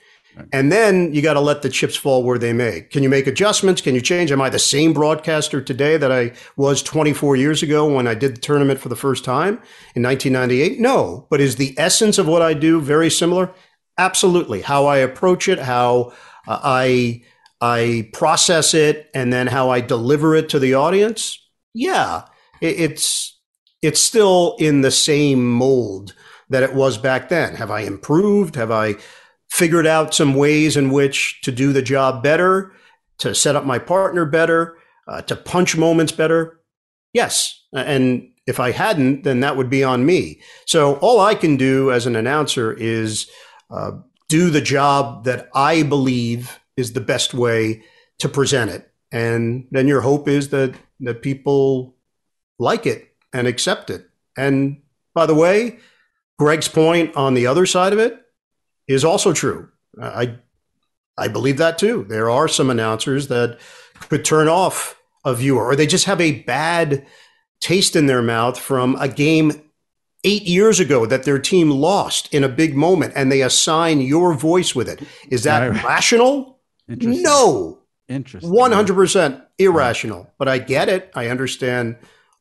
And 0.53 0.71
then 0.71 1.13
you 1.13 1.21
got 1.21 1.33
to 1.33 1.39
let 1.39 1.61
the 1.61 1.69
chips 1.69 1.95
fall 1.95 2.23
where 2.23 2.37
they 2.37 2.53
may. 2.53 2.81
Can 2.81 3.03
you 3.03 3.09
make 3.09 3.27
adjustments? 3.27 3.81
Can 3.81 3.95
you 3.95 4.01
change? 4.01 4.31
Am 4.31 4.41
I 4.41 4.49
the 4.49 4.59
same 4.59 4.93
broadcaster 4.93 5.61
today 5.61 5.97
that 5.97 6.11
I 6.11 6.33
was 6.55 6.81
24 6.81 7.35
years 7.35 7.61
ago 7.61 7.93
when 7.93 8.07
I 8.07 8.13
did 8.13 8.35
the 8.35 8.41
tournament 8.41 8.79
for 8.79 8.89
the 8.89 8.95
first 8.95 9.25
time 9.25 9.55
in 9.95 10.03
1998? 10.03 10.79
No. 10.79 11.27
But 11.29 11.41
is 11.41 11.57
the 11.57 11.75
essence 11.77 12.17
of 12.17 12.27
what 12.27 12.41
I 12.41 12.53
do 12.53 12.79
very 12.79 13.09
similar? 13.09 13.51
Absolutely. 13.97 14.61
How 14.61 14.85
I 14.85 14.97
approach 14.97 15.47
it, 15.47 15.59
how 15.59 16.13
uh, 16.47 16.59
I 16.63 17.23
I 17.61 18.09
process 18.13 18.73
it, 18.73 19.09
and 19.13 19.33
then 19.33 19.47
how 19.47 19.69
I 19.69 19.81
deliver 19.81 20.35
it 20.35 20.49
to 20.49 20.59
the 20.59 20.75
audience. 20.75 21.37
Yeah, 21.73 22.23
it, 22.61 22.79
it's 22.79 23.37
it's 23.81 23.99
still 23.99 24.55
in 24.59 24.81
the 24.81 24.91
same 24.91 25.49
mold 25.49 26.13
that 26.49 26.63
it 26.63 26.73
was 26.73 26.97
back 26.97 27.29
then. 27.29 27.55
Have 27.55 27.71
I 27.71 27.81
improved? 27.81 28.55
Have 28.55 28.71
I 28.71 28.95
figured 29.49 29.87
out 29.87 30.13
some 30.13 30.35
ways 30.35 30.77
in 30.77 30.91
which 30.91 31.41
to 31.41 31.51
do 31.51 31.73
the 31.73 31.81
job 31.81 32.23
better, 32.23 32.73
to 33.19 33.33
set 33.33 33.55
up 33.55 33.65
my 33.65 33.79
partner 33.79 34.25
better, 34.25 34.77
uh, 35.07 35.21
to 35.23 35.35
punch 35.35 35.77
moments 35.77 36.11
better? 36.11 36.59
Yes. 37.13 37.63
And 37.73 38.31
if 38.47 38.59
I 38.59 38.71
hadn't, 38.71 39.23
then 39.23 39.41
that 39.41 39.57
would 39.57 39.69
be 39.69 39.83
on 39.83 40.05
me. 40.05 40.41
So 40.65 40.95
all 40.97 41.19
I 41.19 41.35
can 41.35 41.55
do 41.55 41.91
as 41.91 42.05
an 42.05 42.15
announcer 42.15 42.73
is 42.73 43.29
uh, 43.69 43.91
do 44.27 44.49
the 44.49 44.61
job 44.61 45.25
that 45.25 45.49
I 45.53 45.83
believe 45.83 46.59
is 46.75 46.93
the 46.93 47.01
best 47.01 47.33
way 47.33 47.83
to 48.19 48.29
present 48.29 48.71
it. 48.71 48.91
And 49.11 49.67
then 49.71 49.87
your 49.87 50.01
hope 50.01 50.27
is 50.27 50.49
that, 50.49 50.75
that 51.01 51.21
people 51.21 51.95
like 52.57 52.85
it 52.85 53.08
and 53.33 53.47
accept 53.47 53.89
it. 53.89 54.09
And 54.37 54.81
by 55.13 55.25
the 55.25 55.35
way, 55.35 55.79
Greg's 56.37 56.67
point 56.67 57.15
on 57.15 57.33
the 57.33 57.47
other 57.47 57.65
side 57.65 57.93
of 57.93 57.99
it 57.99 58.19
is 58.87 59.03
also 59.03 59.33
true. 59.33 59.69
I 60.01 60.35
I 61.17 61.27
believe 61.27 61.57
that 61.57 61.77
too. 61.77 62.05
There 62.07 62.29
are 62.29 62.47
some 62.47 62.69
announcers 62.69 63.27
that 63.27 63.59
could 64.09 64.23
turn 64.23 64.47
off 64.47 64.99
a 65.25 65.33
viewer 65.35 65.65
or 65.65 65.75
they 65.75 65.85
just 65.87 66.05
have 66.05 66.21
a 66.21 66.41
bad 66.43 67.05
taste 67.59 67.95
in 67.97 68.05
their 68.05 68.21
mouth 68.21 68.57
from 68.57 68.95
a 68.95 69.09
game 69.09 69.51
8 70.23 70.43
years 70.43 70.79
ago 70.79 71.05
that 71.05 71.23
their 71.23 71.39
team 71.39 71.69
lost 71.71 72.33
in 72.33 72.43
a 72.45 72.49
big 72.49 72.73
moment 72.75 73.11
and 73.17 73.29
they 73.29 73.41
assign 73.41 73.99
your 73.99 74.33
voice 74.33 74.73
with 74.73 74.87
it. 74.87 75.01
Is 75.29 75.43
that 75.43 75.59
Right. 75.69 75.83
rational? 75.83 76.59
Interesting. 76.87 77.21
No. 77.23 77.79
Interesting. 78.07 78.49
100% 78.51 79.41
irrational. 79.57 80.31
But 80.37 80.47
I 80.47 80.57
get 80.59 80.87
it. 80.87 81.11
I 81.15 81.27
understand 81.27 81.97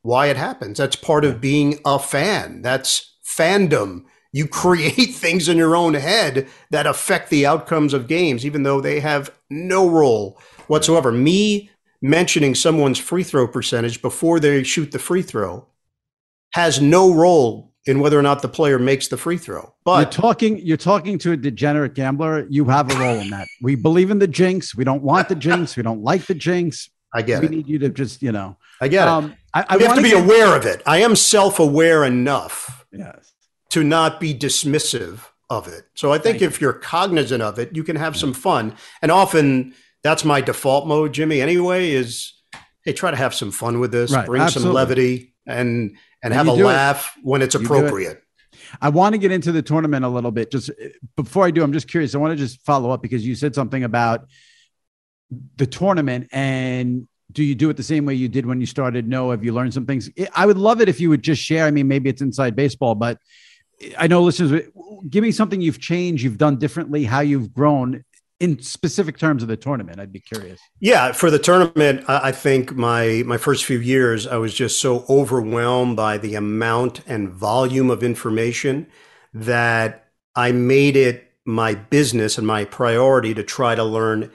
why 0.08 0.28
it 0.28 0.38
happens. 0.38 0.78
That's 0.78 0.96
part 0.96 1.26
of 1.26 1.38
being 1.38 1.78
a 1.84 1.98
fan. 1.98 2.62
That's 2.62 3.14
fandom. 3.22 4.04
You 4.32 4.48
create 4.48 4.94
things 5.14 5.48
in 5.50 5.58
your 5.58 5.76
own 5.76 5.92
head 5.92 6.48
that 6.70 6.86
affect 6.86 7.28
the 7.28 7.44
outcomes 7.44 7.92
of 7.92 8.08
games, 8.08 8.46
even 8.46 8.62
though 8.62 8.80
they 8.80 9.00
have 9.00 9.30
no 9.50 9.86
role 9.88 10.40
whatsoever. 10.66 11.12
Me 11.12 11.70
mentioning 12.00 12.54
someone's 12.54 12.98
free 12.98 13.22
throw 13.22 13.46
percentage 13.46 14.00
before 14.00 14.40
they 14.40 14.62
shoot 14.62 14.92
the 14.92 14.98
free 14.98 15.20
throw 15.20 15.66
has 16.54 16.80
no 16.80 17.12
role 17.12 17.74
in 17.84 18.00
whether 18.00 18.18
or 18.18 18.22
not 18.22 18.40
the 18.40 18.48
player 18.48 18.78
makes 18.78 19.08
the 19.08 19.16
free 19.18 19.36
throw. 19.36 19.60
you're 19.60 19.72
But 19.84 20.10
talking 20.10 20.58
you're 20.58 20.76
talking 20.78 21.18
to 21.18 21.32
a 21.32 21.36
degenerate 21.36 21.94
gambler. 21.94 22.46
You 22.48 22.64
have 22.66 22.90
a 22.90 22.98
role 22.98 23.18
in 23.18 23.28
that. 23.30 23.46
We 23.62 23.74
believe 23.74 24.10
in 24.10 24.20
the 24.20 24.26
jinx. 24.28 24.74
We 24.74 24.84
don't 24.84 25.02
want 25.02 25.28
the 25.28 25.34
jinx. 25.34 25.76
We 25.76 25.82
don't 25.82 26.02
like 26.02 26.24
the 26.26 26.34
jinx. 26.34 26.88
I 27.14 27.22
get 27.22 27.40
we 27.40 27.46
it. 27.46 27.50
need 27.50 27.68
you 27.68 27.78
to 27.80 27.88
just, 27.88 28.22
you 28.22 28.32
know. 28.32 28.56
I 28.80 28.88
get 28.88 29.04
it. 29.06 29.10
Um, 29.10 29.34
I, 29.54 29.64
I 29.68 29.76
you 29.76 29.86
have 29.86 29.96
to 29.96 30.02
be 30.02 30.10
get- 30.10 30.24
aware 30.24 30.54
of 30.56 30.66
it. 30.66 30.82
I 30.86 30.98
am 30.98 31.16
self-aware 31.16 32.04
enough 32.04 32.84
Yes. 32.92 33.32
to 33.70 33.82
not 33.82 34.20
be 34.20 34.34
dismissive 34.34 35.20
of 35.50 35.66
it. 35.68 35.84
So 35.94 36.12
I 36.12 36.18
think 36.18 36.38
Thank 36.40 36.52
if 36.52 36.60
you're 36.60 36.74
cognizant 36.74 37.42
of 37.42 37.58
it, 37.58 37.74
you 37.74 37.82
can 37.82 37.96
have 37.96 38.16
some 38.16 38.34
fun. 38.34 38.74
And 39.02 39.10
often 39.10 39.74
that's 40.02 40.24
my 40.24 40.40
default 40.40 40.86
mode, 40.86 41.12
Jimmy. 41.14 41.40
Anyway, 41.40 41.90
is 41.90 42.34
hey, 42.84 42.92
try 42.92 43.10
to 43.10 43.16
have 43.16 43.34
some 43.34 43.50
fun 43.50 43.80
with 43.80 43.90
this, 43.90 44.12
Right, 44.12 44.26
bring 44.26 44.42
absolutely. 44.42 44.68
some 44.68 44.74
levity, 44.74 45.34
and 45.46 45.96
and 46.22 46.32
And 46.32 46.34
have 46.34 46.48
a 46.48 46.54
do 46.56 46.62
it. 46.62 46.64
laugh 46.64 47.14
when 47.22 47.42
it's 47.42 47.54
You 47.54 47.60
it. 47.60 47.64
appropriate. 47.64 48.22
I 48.82 48.88
want 48.90 49.14
to 49.14 49.18
get 49.18 49.32
into 49.32 49.52
the 49.52 49.62
tournament 49.62 50.04
a 50.04 50.08
little 50.08 50.30
bit. 50.32 50.50
Just 50.50 50.68
uh, 50.70 50.72
before 51.16 51.46
I 51.46 51.50
do, 51.50 51.62
I'm 51.62 51.72
just 51.72 51.88
curious. 51.88 52.14
I 52.14 52.18
want 52.18 52.32
to 52.32 52.36
just 52.36 52.60
follow 52.66 52.90
up 52.90 53.00
because 53.02 53.26
you 53.26 53.34
said 53.34 53.54
something 53.54 53.82
about 53.84 54.26
the 55.56 55.66
tournament 55.66 56.28
and 56.32 57.06
do 57.30 57.44
you 57.44 57.54
do 57.54 57.68
it 57.68 57.76
the 57.76 57.82
same 57.82 58.06
way 58.06 58.14
you 58.14 58.28
did 58.28 58.46
when 58.46 58.60
you 58.60 58.66
started? 58.66 59.06
No, 59.06 59.30
have 59.30 59.44
you 59.44 59.52
learned 59.52 59.74
some 59.74 59.84
things? 59.84 60.10
I 60.34 60.46
would 60.46 60.56
love 60.56 60.80
it 60.80 60.88
if 60.88 61.00
you 61.00 61.10
would 61.10 61.22
just 61.22 61.42
share. 61.42 61.66
I 61.66 61.70
mean, 61.70 61.86
maybe 61.86 62.08
it's 62.08 62.22
inside 62.22 62.56
baseball, 62.56 62.94
but 62.94 63.18
I 63.98 64.06
know 64.06 64.22
listeners, 64.22 64.62
give 65.08 65.22
me 65.22 65.30
something 65.30 65.60
you've 65.60 65.80
changed, 65.80 66.24
you've 66.24 66.38
done 66.38 66.56
differently, 66.56 67.04
how 67.04 67.20
you've 67.20 67.52
grown 67.52 68.04
in 68.40 68.60
specific 68.62 69.18
terms 69.18 69.42
of 69.42 69.48
the 69.48 69.56
tournament. 69.56 70.00
I'd 70.00 70.12
be 70.12 70.20
curious. 70.20 70.60
Yeah, 70.80 71.12
for 71.12 71.30
the 71.30 71.38
tournament, 71.38 72.04
I 72.08 72.32
think 72.32 72.74
my 72.74 73.22
my 73.26 73.36
first 73.36 73.64
few 73.64 73.78
years, 73.78 74.26
I 74.26 74.36
was 74.36 74.54
just 74.54 74.80
so 74.80 75.04
overwhelmed 75.08 75.96
by 75.96 76.18
the 76.18 76.34
amount 76.34 77.00
and 77.06 77.28
volume 77.30 77.90
of 77.90 78.02
information 78.02 78.86
that 79.34 80.08
I 80.34 80.52
made 80.52 80.96
it 80.96 81.32
my 81.44 81.74
business 81.74 82.38
and 82.38 82.46
my 82.46 82.64
priority 82.64 83.34
to 83.34 83.42
try 83.42 83.74
to 83.74 83.84
learn 83.84 84.30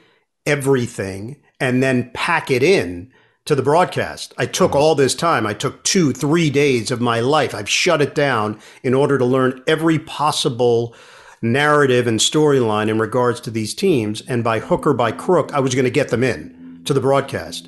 everything 0.45 1.41
and 1.59 1.81
then 1.81 2.11
pack 2.13 2.51
it 2.51 2.63
in 2.63 3.11
to 3.45 3.55
the 3.55 3.61
broadcast. 3.61 4.33
I 4.37 4.45
took 4.45 4.75
all 4.75 4.95
this 4.95 5.15
time. 5.15 5.45
I 5.45 5.53
took 5.53 5.83
two, 5.83 6.13
three 6.13 6.49
days 6.49 6.91
of 6.91 7.01
my 7.01 7.19
life. 7.19 7.53
I've 7.53 7.69
shut 7.69 8.01
it 8.01 8.15
down 8.15 8.59
in 8.83 8.93
order 8.93 9.17
to 9.17 9.25
learn 9.25 9.61
every 9.67 9.99
possible 9.99 10.95
narrative 11.41 12.07
and 12.07 12.19
storyline 12.19 12.89
in 12.89 12.99
regards 12.99 13.41
to 13.41 13.51
these 13.51 13.73
teams. 13.73 14.21
And 14.21 14.43
by 14.43 14.59
hook 14.59 14.87
or 14.87 14.93
by 14.93 15.11
crook, 15.11 15.53
I 15.53 15.59
was 15.59 15.75
going 15.75 15.85
to 15.85 15.91
get 15.91 16.09
them 16.09 16.23
in 16.23 16.81
to 16.85 16.93
the 16.93 17.01
broadcast. 17.01 17.67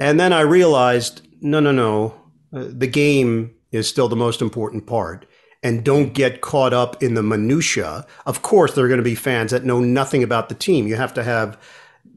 And 0.00 0.18
then 0.18 0.32
I 0.32 0.40
realized 0.40 1.22
no, 1.40 1.60
no, 1.60 1.72
no. 1.72 2.14
Uh, 2.52 2.66
the 2.68 2.86
game 2.86 3.54
is 3.70 3.88
still 3.88 4.08
the 4.08 4.16
most 4.16 4.40
important 4.40 4.86
part. 4.86 5.26
And 5.62 5.84
don't 5.84 6.14
get 6.14 6.40
caught 6.40 6.72
up 6.72 7.02
in 7.02 7.14
the 7.14 7.22
minutia. 7.22 8.06
Of 8.24 8.42
course, 8.42 8.74
there 8.74 8.84
are 8.84 8.88
going 8.88 8.98
to 8.98 9.04
be 9.04 9.14
fans 9.14 9.50
that 9.50 9.64
know 9.64 9.80
nothing 9.80 10.22
about 10.22 10.48
the 10.48 10.54
team. 10.54 10.86
You 10.86 10.96
have 10.96 11.14
to 11.14 11.22
have 11.24 11.58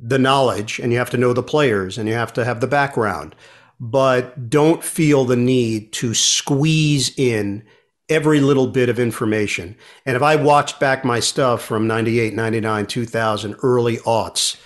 the 0.01 0.19
knowledge 0.19 0.79
and 0.79 0.91
you 0.91 0.97
have 0.97 1.09
to 1.11 1.17
know 1.17 1.33
the 1.33 1.43
players 1.43 1.97
and 1.97 2.07
you 2.07 2.15
have 2.15 2.33
to 2.33 2.45
have 2.45 2.61
the 2.61 2.67
background. 2.67 3.35
But 3.79 4.49
don't 4.49 4.83
feel 4.83 5.25
the 5.25 5.37
need 5.37 5.93
to 5.93 6.13
squeeze 6.13 7.17
in 7.17 7.63
every 8.09 8.39
little 8.39 8.67
bit 8.67 8.89
of 8.89 8.99
information. 8.99 9.75
And 10.05 10.15
if 10.15 10.21
I 10.23 10.35
watched 10.35 10.79
back 10.79 11.05
my 11.05 11.19
stuff 11.19 11.61
from 11.61 11.87
98, 11.87 12.33
99, 12.33 12.87
2000, 12.87 13.55
early 13.61 13.97
aughts, 13.97 14.57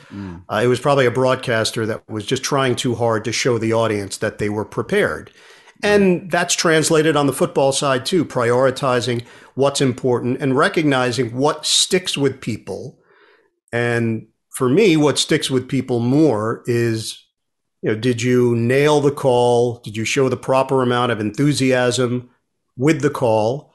uh, 0.50 0.62
it 0.64 0.68
was 0.68 0.80
probably 0.80 1.06
a 1.06 1.12
broadcaster 1.12 1.86
that 1.86 2.10
was 2.10 2.26
just 2.26 2.44
trying 2.44 2.76
too 2.76 2.96
hard 2.96 3.26
to 3.26 3.32
show 3.32 3.58
the 3.58 3.74
audience 3.74 4.18
that 4.18 4.38
they 4.38 4.50
were 4.50 4.66
prepared. 4.66 5.30
And 5.84 6.32
that's 6.32 6.56
translated 6.56 7.18
on 7.18 7.28
the 7.28 7.34
football 7.34 7.74
side 7.74 8.06
too, 8.06 8.24
prioritizing 8.24 9.24
what's 9.56 9.82
important 9.82 10.42
and 10.42 10.56
recognizing 10.56 11.36
what 11.36 11.66
sticks 11.66 12.18
with 12.18 12.40
people. 12.40 12.98
And 13.74 14.28
for 14.54 14.70
me, 14.70 14.96
what 14.96 15.18
sticks 15.18 15.50
with 15.50 15.68
people 15.68 16.00
more 16.00 16.64
is, 16.68 17.26
you 17.82 17.90
know, 17.90 17.96
did 17.96 18.22
you 18.22 18.56
nail 18.56 19.02
the 19.02 19.12
call? 19.12 19.80
Did 19.80 19.98
you 19.98 20.06
show 20.06 20.30
the 20.30 20.38
proper 20.38 20.84
amount 20.84 21.12
of 21.12 21.20
enthusiasm 21.20 22.30
with 22.78 23.02
the 23.02 23.10
call? 23.10 23.74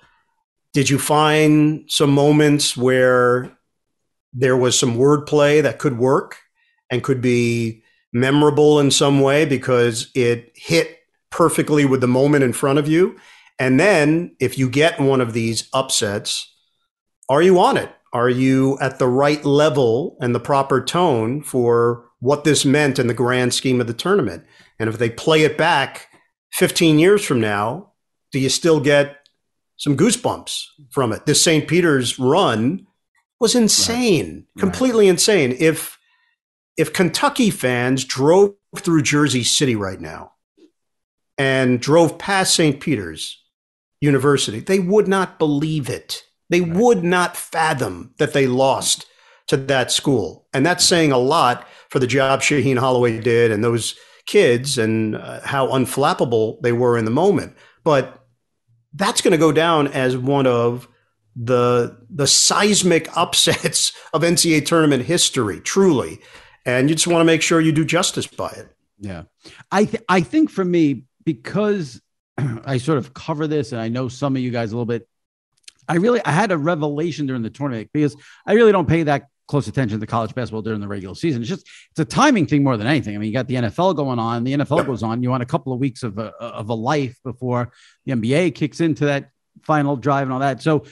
Did 0.72 0.88
you 0.88 0.98
find 0.98 1.84
some 1.90 2.12
moments 2.12 2.76
where 2.76 3.56
there 4.32 4.56
was 4.56 4.78
some 4.78 4.96
wordplay 4.96 5.60
that 5.62 5.80
could 5.80 5.98
work 5.98 6.36
and 6.90 7.02
could 7.02 7.20
be 7.20 7.82
memorable 8.12 8.78
in 8.78 8.92
some 8.92 9.20
way 9.20 9.44
because 9.44 10.12
it 10.14 10.52
hit 10.54 11.00
perfectly 11.30 11.84
with 11.84 12.00
the 12.00 12.06
moment 12.06 12.44
in 12.44 12.52
front 12.52 12.78
of 12.78 12.86
you? 12.86 13.16
And 13.58 13.80
then 13.80 14.36
if 14.38 14.56
you 14.56 14.70
get 14.70 15.00
one 15.00 15.20
of 15.20 15.32
these 15.32 15.68
upsets, 15.72 16.54
are 17.28 17.42
you 17.42 17.58
on 17.58 17.76
it? 17.76 17.90
Are 18.12 18.28
you 18.28 18.78
at 18.80 18.98
the 18.98 19.08
right 19.08 19.44
level 19.44 20.16
and 20.20 20.34
the 20.34 20.40
proper 20.40 20.82
tone 20.82 21.42
for 21.42 22.04
what 22.20 22.44
this 22.44 22.64
meant 22.64 22.98
in 22.98 23.06
the 23.06 23.14
grand 23.14 23.54
scheme 23.54 23.80
of 23.80 23.86
the 23.86 23.92
tournament? 23.92 24.44
And 24.78 24.88
if 24.88 24.98
they 24.98 25.10
play 25.10 25.42
it 25.42 25.58
back 25.58 26.08
15 26.52 26.98
years 26.98 27.24
from 27.24 27.40
now, 27.40 27.92
do 28.32 28.38
you 28.38 28.48
still 28.48 28.80
get 28.80 29.28
some 29.76 29.96
goosebumps 29.96 30.64
from 30.90 31.12
it? 31.12 31.26
This 31.26 31.42
St. 31.42 31.68
Peter's 31.68 32.18
run 32.18 32.86
was 33.40 33.54
insane, 33.54 34.46
completely 34.58 35.08
insane. 35.08 35.56
If 35.58 35.98
if 36.76 36.92
Kentucky 36.92 37.50
fans 37.50 38.04
drove 38.04 38.54
through 38.76 39.02
Jersey 39.02 39.42
City 39.42 39.74
right 39.74 40.00
now 40.00 40.32
and 41.36 41.80
drove 41.80 42.18
past 42.18 42.54
St. 42.54 42.80
Peter's 42.80 43.42
University, 44.00 44.60
they 44.60 44.78
would 44.78 45.08
not 45.08 45.38
believe 45.38 45.88
it. 45.88 46.22
They 46.50 46.60
would 46.60 47.04
not 47.04 47.36
fathom 47.36 48.14
that 48.18 48.32
they 48.32 48.46
lost 48.46 49.06
to 49.48 49.56
that 49.56 49.90
school. 49.90 50.46
And 50.52 50.64
that's 50.64 50.84
saying 50.84 51.12
a 51.12 51.18
lot 51.18 51.66
for 51.90 51.98
the 51.98 52.06
job 52.06 52.40
Shaheen 52.40 52.78
Holloway 52.78 53.20
did 53.20 53.50
and 53.50 53.64
those 53.64 53.94
kids 54.26 54.78
and 54.78 55.16
uh, 55.16 55.40
how 55.44 55.68
unflappable 55.68 56.60
they 56.62 56.72
were 56.72 56.98
in 56.98 57.04
the 57.04 57.10
moment. 57.10 57.56
But 57.82 58.22
that's 58.92 59.20
going 59.20 59.32
to 59.32 59.38
go 59.38 59.52
down 59.52 59.88
as 59.88 60.16
one 60.16 60.46
of 60.46 60.88
the 61.34 61.96
the 62.10 62.26
seismic 62.26 63.08
upsets 63.16 63.92
of 64.12 64.22
NCAA 64.22 64.66
tournament 64.66 65.04
history, 65.04 65.60
truly. 65.60 66.20
And 66.66 66.90
you 66.90 66.94
just 66.94 67.06
want 67.06 67.20
to 67.20 67.24
make 67.24 67.40
sure 67.40 67.60
you 67.60 67.72
do 67.72 67.84
justice 67.84 68.26
by 68.26 68.50
it. 68.50 68.68
Yeah. 68.98 69.22
I 69.72 69.84
th- 69.86 70.02
I 70.08 70.20
think 70.20 70.50
for 70.50 70.64
me, 70.64 71.04
because 71.24 72.00
I 72.64 72.78
sort 72.78 72.98
of 72.98 73.14
cover 73.14 73.46
this 73.46 73.72
and 73.72 73.80
I 73.80 73.88
know 73.88 74.08
some 74.08 74.36
of 74.36 74.42
you 74.42 74.50
guys 74.50 74.72
a 74.72 74.74
little 74.74 74.86
bit, 74.86 75.08
I 75.88 75.96
really 75.96 76.20
I 76.24 76.30
had 76.30 76.52
a 76.52 76.58
revelation 76.58 77.26
during 77.26 77.42
the 77.42 77.50
tournament 77.50 77.90
because 77.92 78.16
I 78.46 78.52
really 78.52 78.72
don't 78.72 78.88
pay 78.88 79.04
that 79.04 79.26
close 79.46 79.66
attention 79.66 79.98
to 79.98 80.06
college 80.06 80.34
basketball 80.34 80.62
during 80.62 80.80
the 80.80 80.88
regular 80.88 81.14
season. 81.14 81.40
It's 81.40 81.48
just 81.48 81.66
it's 81.90 82.00
a 82.00 82.04
timing 82.04 82.46
thing 82.46 82.62
more 82.62 82.76
than 82.76 82.86
anything. 82.86 83.14
I 83.14 83.18
mean, 83.18 83.28
you 83.28 83.32
got 83.32 83.48
the 83.48 83.54
NFL 83.54 83.96
going 83.96 84.18
on, 84.18 84.44
the 84.44 84.54
NFL 84.54 84.86
goes 84.86 85.02
on. 85.02 85.22
You 85.22 85.30
want 85.30 85.42
a 85.42 85.46
couple 85.46 85.72
of 85.72 85.80
weeks 85.80 86.02
of 86.02 86.18
a 86.18 86.26
of 86.40 86.68
a 86.68 86.74
life 86.74 87.18
before 87.24 87.72
the 88.04 88.12
NBA 88.12 88.54
kicks 88.54 88.80
into 88.80 89.06
that 89.06 89.30
final 89.62 89.96
drive 89.96 90.24
and 90.24 90.32
all 90.32 90.40
that. 90.40 90.62
So 90.62 90.84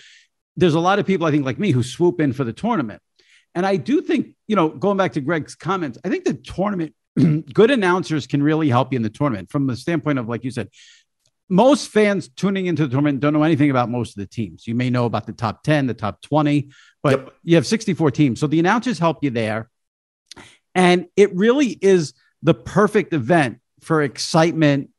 there's 0.56 0.74
a 0.74 0.80
lot 0.80 0.98
of 0.98 1.06
people 1.06 1.26
I 1.26 1.30
think 1.30 1.44
like 1.44 1.58
me 1.58 1.70
who 1.70 1.82
swoop 1.82 2.20
in 2.20 2.32
for 2.32 2.44
the 2.44 2.52
tournament. 2.52 3.02
And 3.54 3.64
I 3.64 3.76
do 3.76 4.02
think, 4.02 4.34
you 4.46 4.56
know, 4.56 4.68
going 4.68 4.98
back 4.98 5.14
to 5.14 5.20
Greg's 5.20 5.54
comments, 5.54 5.98
I 6.04 6.10
think 6.10 6.24
the 6.24 6.34
tournament, 6.34 6.94
good 7.54 7.70
announcers 7.70 8.26
can 8.26 8.42
really 8.42 8.68
help 8.68 8.92
you 8.92 8.96
in 8.96 9.02
the 9.02 9.10
tournament 9.10 9.50
from 9.50 9.66
the 9.66 9.76
standpoint 9.76 10.18
of, 10.18 10.28
like 10.28 10.44
you 10.44 10.50
said, 10.50 10.68
most 11.48 11.88
fans 11.90 12.28
tuning 12.28 12.66
into 12.66 12.82
the 12.86 12.88
tournament 12.90 13.20
don't 13.20 13.32
know 13.32 13.42
anything 13.42 13.70
about 13.70 13.88
most 13.88 14.10
of 14.10 14.16
the 14.16 14.26
teams. 14.26 14.66
You 14.66 14.74
may 14.74 14.90
know 14.90 15.04
about 15.04 15.26
the 15.26 15.32
top 15.32 15.62
10, 15.62 15.86
the 15.86 15.94
top 15.94 16.20
20, 16.22 16.70
but 17.02 17.10
Yep. 17.20 17.34
you 17.44 17.54
have 17.56 17.66
64 17.66 18.10
teams. 18.10 18.40
So 18.40 18.46
the 18.46 18.58
announcers 18.58 18.98
help 18.98 19.22
you 19.22 19.30
there. 19.30 19.70
And 20.74 21.06
it 21.16 21.34
really 21.34 21.68
is 21.68 22.12
the 22.42 22.54
perfect 22.54 23.12
event 23.12 23.58
for 23.80 24.02
excitement, 24.02 24.90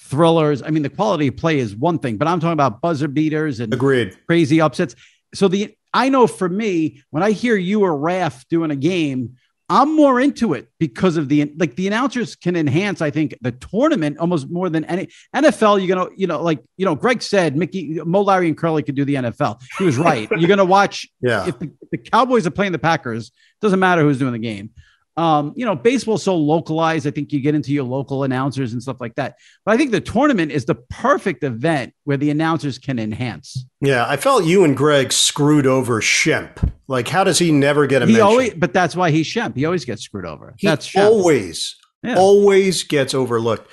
thrillers. 0.00 0.62
I 0.62 0.70
mean, 0.70 0.82
the 0.82 0.88
quality 0.90 1.26
of 1.28 1.36
play 1.36 1.58
is 1.58 1.74
one 1.74 1.98
thing, 1.98 2.16
but 2.16 2.28
I'm 2.28 2.40
talking 2.40 2.52
about 2.52 2.80
buzzer 2.80 3.08
beaters 3.08 3.60
and 3.60 3.72
Agreed. 3.74 4.16
crazy 4.26 4.60
upsets. 4.60 4.94
So 5.34 5.48
the 5.48 5.74
I 5.92 6.08
know 6.10 6.26
for 6.26 6.48
me, 6.48 7.02
when 7.10 7.22
I 7.22 7.30
hear 7.32 7.56
you 7.56 7.82
or 7.82 7.96
Raf 7.96 8.46
doing 8.48 8.70
a 8.70 8.76
game, 8.76 9.36
I'm 9.68 9.96
more 9.96 10.20
into 10.20 10.54
it 10.54 10.68
because 10.78 11.16
of 11.16 11.28
the 11.28 11.52
like 11.58 11.74
the 11.74 11.88
announcers 11.88 12.36
can 12.36 12.54
enhance, 12.54 13.00
I 13.02 13.10
think, 13.10 13.36
the 13.40 13.50
tournament 13.50 14.18
almost 14.18 14.48
more 14.48 14.70
than 14.70 14.84
any 14.84 15.08
NFL. 15.34 15.84
You're 15.84 15.96
gonna, 15.96 16.10
you 16.16 16.28
know, 16.28 16.40
like 16.40 16.62
you 16.76 16.84
know, 16.84 16.94
Greg 16.94 17.20
said 17.20 17.56
Mickey 17.56 18.00
Moe 18.04 18.22
Larry 18.22 18.46
and 18.46 18.56
Curly 18.56 18.84
could 18.84 18.94
do 18.94 19.04
the 19.04 19.16
NFL. 19.16 19.60
He 19.78 19.84
was 19.84 19.98
right. 19.98 20.28
You're 20.38 20.48
gonna 20.48 20.64
watch 20.64 21.08
Yeah. 21.20 21.48
if 21.48 21.58
the, 21.58 21.66
if 21.82 21.90
the 21.90 21.98
Cowboys 21.98 22.46
are 22.46 22.50
playing 22.52 22.72
the 22.72 22.78
Packers, 22.78 23.32
doesn't 23.60 23.80
matter 23.80 24.02
who's 24.02 24.18
doing 24.18 24.32
the 24.32 24.38
game. 24.38 24.70
Um, 25.18 25.54
you 25.56 25.64
know, 25.64 25.74
baseball's 25.74 26.22
so 26.22 26.36
localized. 26.36 27.06
I 27.06 27.10
think 27.10 27.32
you 27.32 27.40
get 27.40 27.54
into 27.54 27.72
your 27.72 27.84
local 27.84 28.22
announcers 28.22 28.74
and 28.74 28.82
stuff 28.82 29.00
like 29.00 29.14
that. 29.14 29.36
But 29.64 29.72
I 29.72 29.78
think 29.78 29.90
the 29.90 30.00
tournament 30.02 30.52
is 30.52 30.66
the 30.66 30.74
perfect 30.74 31.42
event 31.42 31.94
where 32.04 32.18
the 32.18 32.28
announcers 32.28 32.78
can 32.78 32.98
enhance. 32.98 33.64
Yeah, 33.80 34.04
I 34.06 34.18
felt 34.18 34.44
you 34.44 34.62
and 34.64 34.76
Greg 34.76 35.12
screwed 35.12 35.66
over 35.66 36.02
Shemp. 36.02 36.70
Like, 36.86 37.08
how 37.08 37.24
does 37.24 37.38
he 37.38 37.50
never 37.50 37.86
get 37.86 38.02
a 38.02 38.06
He 38.06 38.12
mention? 38.12 38.26
always, 38.26 38.54
but 38.54 38.74
that's 38.74 38.94
why 38.94 39.10
he's 39.10 39.26
Shemp. 39.26 39.56
He 39.56 39.64
always 39.64 39.86
gets 39.86 40.02
screwed 40.02 40.26
over. 40.26 40.54
He 40.58 40.66
that's 40.66 40.86
Shemp. 40.86 41.04
always, 41.06 41.76
Yeah. 42.02 42.16
always 42.16 42.82
gets 42.82 43.14
overlooked. 43.14 43.70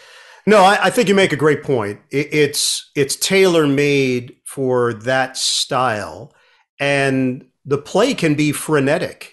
No, 0.48 0.58
I, 0.64 0.86
I 0.86 0.90
think 0.92 1.10
you 1.10 1.16
make 1.16 1.34
a 1.34 1.38
great 1.38 1.64
point. 1.64 2.00
It, 2.10 2.34
it's 2.34 2.90
it's 2.96 3.16
tailor 3.18 3.68
made 3.68 4.36
for 4.46 4.94
that 4.94 5.36
style, 5.38 6.34
and 6.80 7.46
the 7.66 7.78
play 7.78 8.14
can 8.14 8.36
be 8.36 8.52
frenetic. 8.52 9.33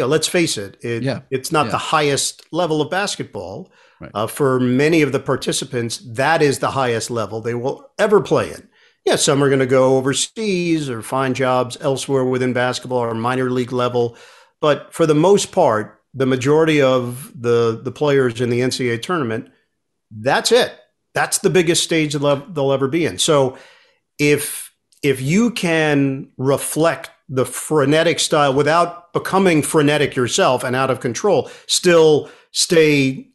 You 0.00 0.04
know, 0.06 0.08
let's 0.08 0.26
face 0.26 0.56
it, 0.56 0.78
it 0.82 1.02
Yeah. 1.02 1.20
it's 1.30 1.52
not 1.52 1.66
Yeah. 1.66 1.72
the 1.72 1.78
highest 1.78 2.42
level 2.52 2.80
of 2.80 2.90
basketball. 2.90 3.70
Right. 4.00 4.10
Uh, 4.14 4.26
for 4.26 4.58
many 4.58 5.02
of 5.02 5.12
the 5.12 5.20
participants, 5.20 5.98
that 6.14 6.40
is 6.40 6.58
the 6.60 6.70
highest 6.70 7.10
level 7.10 7.42
they 7.42 7.52
will 7.54 7.90
ever 7.98 8.20
play 8.22 8.48
in. 8.50 8.66
Yeah, 9.04 9.16
some 9.16 9.42
are 9.44 9.48
going 9.48 9.58
to 9.60 9.66
go 9.66 9.98
overseas 9.98 10.88
or 10.88 11.02
find 11.02 11.36
jobs 11.36 11.76
elsewhere 11.82 12.24
within 12.24 12.54
basketball 12.54 12.98
or 13.00 13.14
minor 13.14 13.50
league 13.50 13.72
level, 13.72 14.16
but 14.60 14.88
for 14.94 15.04
the 15.06 15.14
most 15.14 15.52
part, 15.52 16.00
the 16.14 16.26
majority 16.26 16.80
of 16.80 17.30
the 17.38 17.78
the 17.84 17.92
players 17.92 18.40
in 18.40 18.48
the 18.50 18.60
NCAA 18.62 18.98
tournament, 19.02 19.48
that's 20.10 20.50
it. 20.50 20.72
That's 21.14 21.38
the 21.38 21.50
biggest 21.50 21.84
stage 21.84 22.14
they'll 22.14 22.36
they'll 22.54 22.72
ever 22.72 22.88
be 22.88 23.04
in. 23.04 23.18
So, 23.18 23.58
if 24.18 24.70
if 25.02 25.20
you 25.20 25.50
can 25.50 26.30
reflect 26.38 27.10
the 27.28 27.44
frenetic 27.46 28.18
style 28.18 28.52
without 28.54 28.99
becoming 29.12 29.62
frenetic 29.62 30.14
yourself 30.16 30.64
and 30.64 30.74
out 30.76 30.90
of 30.90 31.00
control, 31.00 31.50
still 31.66 32.30
stay 32.52 33.28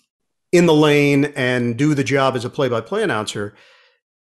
in 0.51 0.65
the 0.65 0.73
lane 0.73 1.25
and 1.35 1.77
do 1.77 1.93
the 1.93 2.03
job 2.03 2.35
as 2.35 2.45
a 2.45 2.49
play-by-play 2.49 3.03
announcer, 3.03 3.53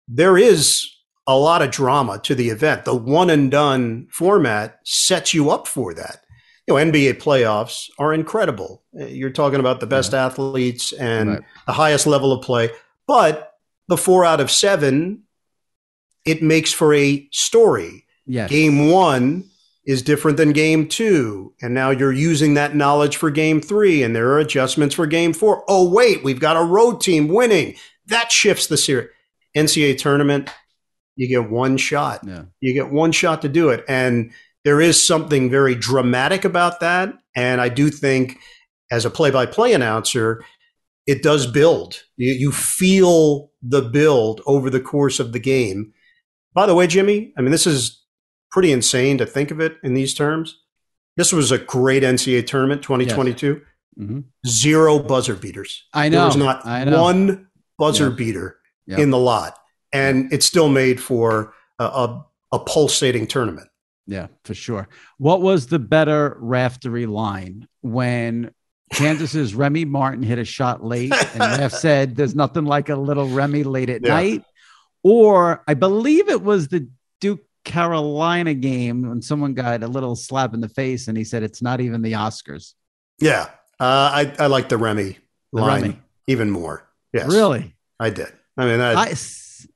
there 0.08 0.38
is 0.38 0.88
a 1.26 1.36
lot 1.36 1.62
of 1.62 1.70
drama 1.70 2.18
to 2.18 2.34
the 2.34 2.48
event. 2.50 2.84
The 2.84 2.94
one 2.94 3.30
and 3.30 3.50
done 3.50 4.08
format 4.10 4.78
sets 4.84 5.32
you 5.34 5.50
up 5.50 5.66
for 5.66 5.94
that. 5.94 6.20
You 6.66 6.74
know, 6.74 6.80
NBA 6.80 7.14
playoffs 7.14 7.90
are 7.98 8.14
incredible. 8.14 8.82
You're 8.92 9.30
talking 9.30 9.60
about 9.60 9.80
the 9.80 9.86
best 9.86 10.14
athletes 10.14 10.92
and 10.92 11.28
Right. 11.30 11.40
the 11.66 11.72
highest 11.72 12.06
level 12.06 12.32
of 12.32 12.42
play, 12.44 12.70
but 13.06 13.52
the 13.88 13.96
four 13.98 14.24
out 14.24 14.40
of 14.40 14.50
seven, 14.50 15.24
it 16.24 16.42
makes 16.42 16.72
for 16.72 16.94
a 16.94 17.28
story. 17.32 18.06
Yes. 18.26 18.48
Game 18.48 18.88
one 18.90 19.44
is 19.86 20.02
different 20.02 20.36
than 20.36 20.52
game 20.52 20.88
two. 20.88 21.52
And 21.60 21.74
now 21.74 21.90
you're 21.90 22.12
using 22.12 22.54
that 22.54 22.74
knowledge 22.74 23.16
for 23.16 23.30
game 23.30 23.60
three, 23.60 24.02
and 24.02 24.16
there 24.16 24.28
are 24.30 24.38
adjustments 24.38 24.94
for 24.94 25.06
game 25.06 25.32
four. 25.32 25.64
Oh, 25.68 25.88
wait, 25.88 26.24
we've 26.24 26.40
got 26.40 26.56
a 26.56 26.64
road 26.64 27.00
team 27.00 27.28
winning. 27.28 27.76
That 28.06 28.32
shifts 28.32 28.66
the 28.66 28.76
series. 28.76 29.10
NCAA 29.56 29.98
tournament, 29.98 30.50
you 31.16 31.28
get 31.28 31.50
one 31.50 31.76
shot. 31.76 32.20
Yeah. 32.26 32.44
You 32.60 32.74
get 32.74 32.90
one 32.90 33.12
shot 33.12 33.42
to 33.42 33.48
do 33.48 33.68
it. 33.68 33.84
And 33.88 34.32
there 34.64 34.80
is 34.80 35.06
something 35.06 35.50
very 35.50 35.74
dramatic 35.74 36.44
about 36.44 36.80
that. 36.80 37.14
And 37.36 37.60
I 37.60 37.68
do 37.68 37.90
think, 37.90 38.38
as 38.90 39.04
a 39.04 39.10
play 39.10 39.30
by 39.30 39.46
play 39.46 39.72
announcer, 39.74 40.44
it 41.06 41.22
does 41.22 41.46
build. 41.46 42.02
You, 42.16 42.32
you 42.32 42.52
feel 42.52 43.50
the 43.62 43.82
build 43.82 44.40
over 44.46 44.70
the 44.70 44.80
course 44.80 45.20
of 45.20 45.32
the 45.32 45.38
game. 45.38 45.92
By 46.54 46.66
the 46.66 46.74
way, 46.74 46.86
Jimmy, 46.86 47.32
I 47.36 47.42
mean, 47.42 47.50
this 47.50 47.66
is 47.66 48.03
pretty 48.54 48.70
insane 48.70 49.18
to 49.18 49.26
think 49.26 49.50
of 49.50 49.58
it 49.60 49.78
in 49.82 49.94
these 49.94 50.14
terms. 50.14 50.60
This 51.16 51.32
was 51.32 51.50
a 51.50 51.58
great 51.58 52.04
NCAA 52.04 52.46
tournament, 52.46 52.82
2022. 52.82 53.60
hmm 53.96 54.20
Zero 54.46 55.00
buzzer 55.00 55.34
beaters. 55.34 55.84
I 55.92 56.08
know. 56.08 56.18
There 56.18 56.26
was 56.26 56.36
not 56.64 56.64
one 56.92 57.48
buzzer 57.78 58.08
Yeah. 58.10 58.14
beater 58.14 58.56
Yeah. 58.86 58.98
in 59.00 59.10
the 59.10 59.18
lot. 59.18 59.58
And 59.92 60.32
it 60.32 60.42
still 60.44 60.68
made 60.68 61.00
for 61.02 61.52
a, 61.80 61.84
a, 61.84 62.26
a 62.52 62.58
pulsating 62.60 63.26
tournament. 63.26 63.68
Yeah, 64.06 64.28
for 64.44 64.54
sure. 64.54 64.88
What 65.18 65.40
was 65.40 65.66
the 65.66 65.78
better 65.80 66.36
raftery 66.40 67.06
line 67.06 67.66
when 67.80 68.52
Kansas's 68.92 69.54
Remy 69.62 69.84
Martin 69.86 70.22
hit 70.22 70.38
a 70.38 70.44
shot 70.44 70.84
late 70.84 71.12
and 71.32 71.40
Raf 71.40 71.72
said 71.72 72.14
there's 72.16 72.34
nothing 72.36 72.66
like 72.66 72.88
a 72.88 72.96
little 72.96 73.28
Remy 73.28 73.64
late 73.64 73.90
at 73.90 74.02
Yeah. 74.04 74.14
night? 74.14 74.44
Or 75.02 75.62
I 75.66 75.74
believe 75.74 76.28
it 76.28 76.42
was 76.42 76.68
the 76.68 76.88
Carolina 77.64 78.54
game 78.54 79.08
when 79.08 79.22
someone 79.22 79.54
got 79.54 79.82
a 79.82 79.88
little 79.88 80.14
slap 80.14 80.54
in 80.54 80.60
the 80.60 80.68
face 80.68 81.08
and 81.08 81.16
he 81.16 81.24
said 81.24 81.42
it's 81.42 81.62
not 81.62 81.80
even 81.80 82.02
the 82.02 82.12
Oscars. 82.12 82.74
Yeah. 83.20 83.48
Uh, 83.80 84.10
I, 84.12 84.34
I 84.38 84.46
like 84.46 84.68
the 84.68 84.76
Remy 84.76 85.18
The 85.52 85.60
line 85.60 85.82
Remy. 85.82 85.98
even 86.26 86.50
more. 86.50 86.88
Yes. 87.12 87.28
Really? 87.28 87.74
I 87.98 88.10
did. 88.10 88.32
I 88.56 88.66
mean, 88.66 88.78
that, 88.78 88.96
I, 88.96 89.14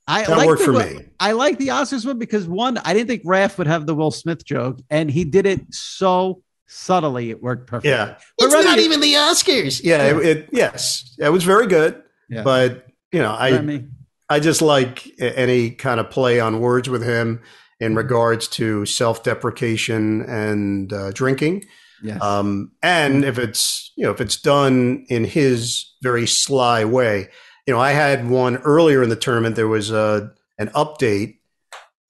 I 0.06 0.24
that 0.24 0.36
like 0.36 0.46
worked 0.46 0.60
the, 0.60 0.64
for 0.66 0.72
me. 0.72 1.06
I 1.18 1.32
like 1.32 1.58
the 1.58 1.68
Oscars 1.68 2.06
one 2.06 2.18
because 2.18 2.46
one, 2.46 2.78
I 2.78 2.92
didn't 2.94 3.08
think 3.08 3.22
Raf 3.24 3.58
would 3.58 3.66
have 3.66 3.86
the 3.86 3.94
Will 3.94 4.10
Smith 4.10 4.44
joke, 4.44 4.78
and 4.90 5.10
he 5.10 5.24
did 5.24 5.46
it 5.46 5.74
so 5.74 6.42
subtly. 6.66 7.30
It 7.30 7.42
worked 7.42 7.66
perfectly. 7.66 7.90
Yeah. 7.90 8.16
But 8.36 8.46
It's 8.46 8.54
Remy- 8.54 8.66
not 8.66 8.78
even 8.78 9.00
the 9.00 9.14
Oscars. 9.14 9.80
Yeah. 9.82 10.04
It, 10.04 10.26
it, 10.26 10.48
yes. 10.52 11.16
It 11.18 11.30
was 11.30 11.42
very 11.44 11.66
good. 11.66 12.02
Yeah. 12.28 12.42
But, 12.42 12.86
you 13.10 13.20
know, 13.20 13.32
I, 13.32 13.52
Remy. 13.52 13.86
I 14.28 14.40
just 14.40 14.60
like 14.60 15.10
any 15.20 15.70
kind 15.70 15.98
of 15.98 16.10
play 16.10 16.38
on 16.38 16.60
words 16.60 16.88
with 16.88 17.02
him 17.02 17.40
in 17.80 17.94
regards 17.94 18.48
to 18.48 18.84
self 18.86 19.22
deprecation 19.22 20.22
and 20.22 20.92
uh, 20.92 21.10
drinking. 21.12 21.64
Yes. 22.02 22.22
Um, 22.22 22.72
and 22.82 23.24
if 23.24 23.38
it's, 23.38 23.92
you 23.96 24.04
know, 24.04 24.12
if 24.12 24.20
it's 24.20 24.40
done 24.40 25.04
in 25.08 25.24
his 25.24 25.92
very 26.02 26.26
sly 26.26 26.84
way, 26.84 27.28
you 27.66 27.74
know, 27.74 27.80
I 27.80 27.90
had 27.90 28.28
one 28.28 28.56
earlier 28.58 29.02
in 29.02 29.08
the 29.08 29.16
tournament. 29.16 29.56
There 29.56 29.68
was 29.68 29.90
a, 29.90 30.32
an 30.58 30.68
update 30.68 31.38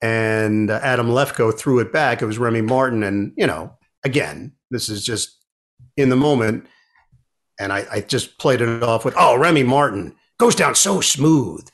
and 0.00 0.70
uh, 0.70 0.80
Adam 0.82 1.08
Lefkoe 1.08 1.56
threw 1.56 1.80
it 1.80 1.92
back. 1.92 2.22
It 2.22 2.26
was 2.26 2.38
Remy 2.38 2.62
Martin. 2.62 3.02
And, 3.02 3.32
you 3.36 3.46
know, 3.46 3.72
again, 4.04 4.52
this 4.70 4.88
is 4.88 5.04
just 5.04 5.36
in 5.96 6.10
the 6.10 6.16
moment. 6.16 6.66
And 7.58 7.72
I, 7.72 7.86
I 7.90 8.00
just 8.02 8.38
played 8.38 8.60
it 8.60 8.82
off 8.82 9.04
with, 9.04 9.14
oh, 9.16 9.36
Remy 9.36 9.64
Martin 9.64 10.14
goes 10.38 10.54
down 10.54 10.74
so 10.74 11.00
smooth. 11.00 11.66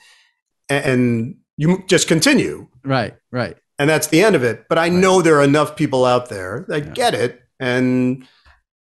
And, 0.70 0.84
and 0.84 1.36
you 1.57 1.84
just 1.86 2.09
continue. 2.09 2.68
right. 2.84 3.16
Right. 3.30 3.57
And 3.79 3.91
that's 3.91 4.07
the 4.09 4.22
end 4.22 4.37
of 4.37 4.43
it. 4.45 4.66
But 4.68 4.79
I 4.79 4.89
know 4.89 5.20
there 5.22 5.37
are 5.41 5.43
enough 5.45 5.75
people 5.77 6.05
out 6.05 6.29
there 6.29 6.64
that 6.68 6.85
Yeah. 6.87 6.93
get 6.93 7.14
it. 7.14 7.41
And 7.59 8.27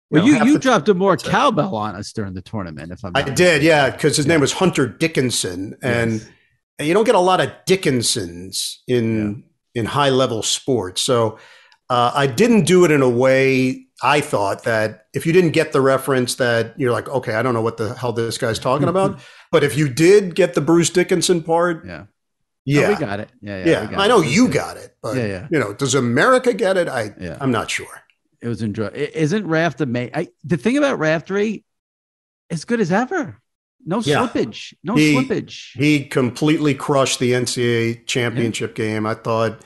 Well, 0.09 0.25
know, 0.25 0.31
you, 0.31 0.45
you 0.45 0.53
the- 0.53 0.59
dropped 0.59 0.87
a 0.89 0.93
more 0.93 1.17
cowbell 1.17 1.75
on 1.75 1.95
us 1.95 2.13
during 2.13 2.33
the 2.33 2.41
tournament, 2.41 2.91
if 2.93 3.03
I'm 3.03 3.11
I 3.15 3.21
did, 3.23 3.63
yeah, 3.63 3.89
because 3.89 4.15
his 4.17 4.25
Yeah. 4.25 4.33
name 4.33 4.41
was 4.41 4.53
Hunter 4.53 4.87
Dickinson, 4.87 5.75
and 5.81 6.13
Yes. 6.13 6.27
and 6.79 6.87
you 6.87 6.93
don't 6.93 7.03
get 7.05 7.15
a 7.15 7.19
lot 7.19 7.41
of 7.41 7.49
Dickinsons 7.65 8.77
in 8.87 9.43
in 9.75 9.85
high 9.85 10.09
level 10.09 10.41
sports. 10.41 11.01
So 11.01 11.37
uh, 11.89 12.11
I 12.13 12.25
didn't 12.27 12.63
do 12.65 12.83
it 12.83 12.91
in 12.91 13.01
a 13.01 13.09
way 13.09 13.85
I 14.03 14.21
thought 14.21 14.63
that 14.63 15.05
if 15.13 15.25
you 15.25 15.31
didn't 15.33 15.51
get 15.51 15.71
the 15.71 15.81
reference, 15.81 16.35
that 16.35 16.73
you're 16.77 16.91
like, 16.91 17.07
okay, 17.09 17.33
I 17.35 17.41
don't 17.41 17.53
know 17.53 17.61
what 17.61 17.77
the 17.77 17.93
hell 17.95 18.11
this 18.13 18.37
guy's 18.37 18.59
talking 18.59 18.87
about. 18.95 19.19
but 19.51 19.63
if 19.63 19.77
you 19.77 19.87
did 19.89 20.35
get 20.35 20.53
the 20.53 20.61
Bruce 20.61 20.89
Dickinson 20.89 21.41
part, 21.43 21.85
Yeah. 21.85 22.03
Yeah, 22.67 22.87
Oh, 22.87 22.89
we 22.89 22.95
got 22.95 23.19
it. 23.19 23.29
Yeah. 23.41 23.57
Yeah. 23.59 23.65
yeah, 23.71 23.81
we 23.81 23.87
got 23.95 23.99
I 23.99 24.07
know 24.07 24.21
It 24.21 24.27
you 24.29 24.47
got 24.49 24.77
it, 24.77 24.95
but 25.01 25.15
Yeah, 25.17 25.25
yeah. 25.25 25.47
you 25.51 25.59
know, 25.59 25.73
does 25.73 25.95
America 25.95 26.53
get 26.53 26.77
it? 26.77 26.87
I 26.87 27.13
Yeah. 27.19 27.37
I'm 27.41 27.51
not 27.51 27.71
sure. 27.71 28.03
It 28.41 28.47
was 28.47 28.61
enjoy. 28.61 28.87
i- 28.87 29.11
Isn't 29.15 29.47
Raft 29.47 29.81
amazing? 29.81 30.11
I, 30.13 30.27
the 30.43 30.57
thing 30.57 30.77
about 30.77 30.99
Raftery, 30.99 31.63
as 32.49 32.65
good 32.65 32.79
as 32.79 32.91
ever. 32.91 33.37
No 33.85 33.99
slippage. 33.99 34.73
No 34.83 34.95
He- 34.95 35.15
slippage. 35.15 35.71
He 35.77 36.03
completely 36.05 36.73
crushed 36.75 37.19
the 37.19 37.31
NCAA 37.33 38.05
championship 38.05 38.75
game. 38.75 39.05
I 39.05 39.13
thought 39.15 39.61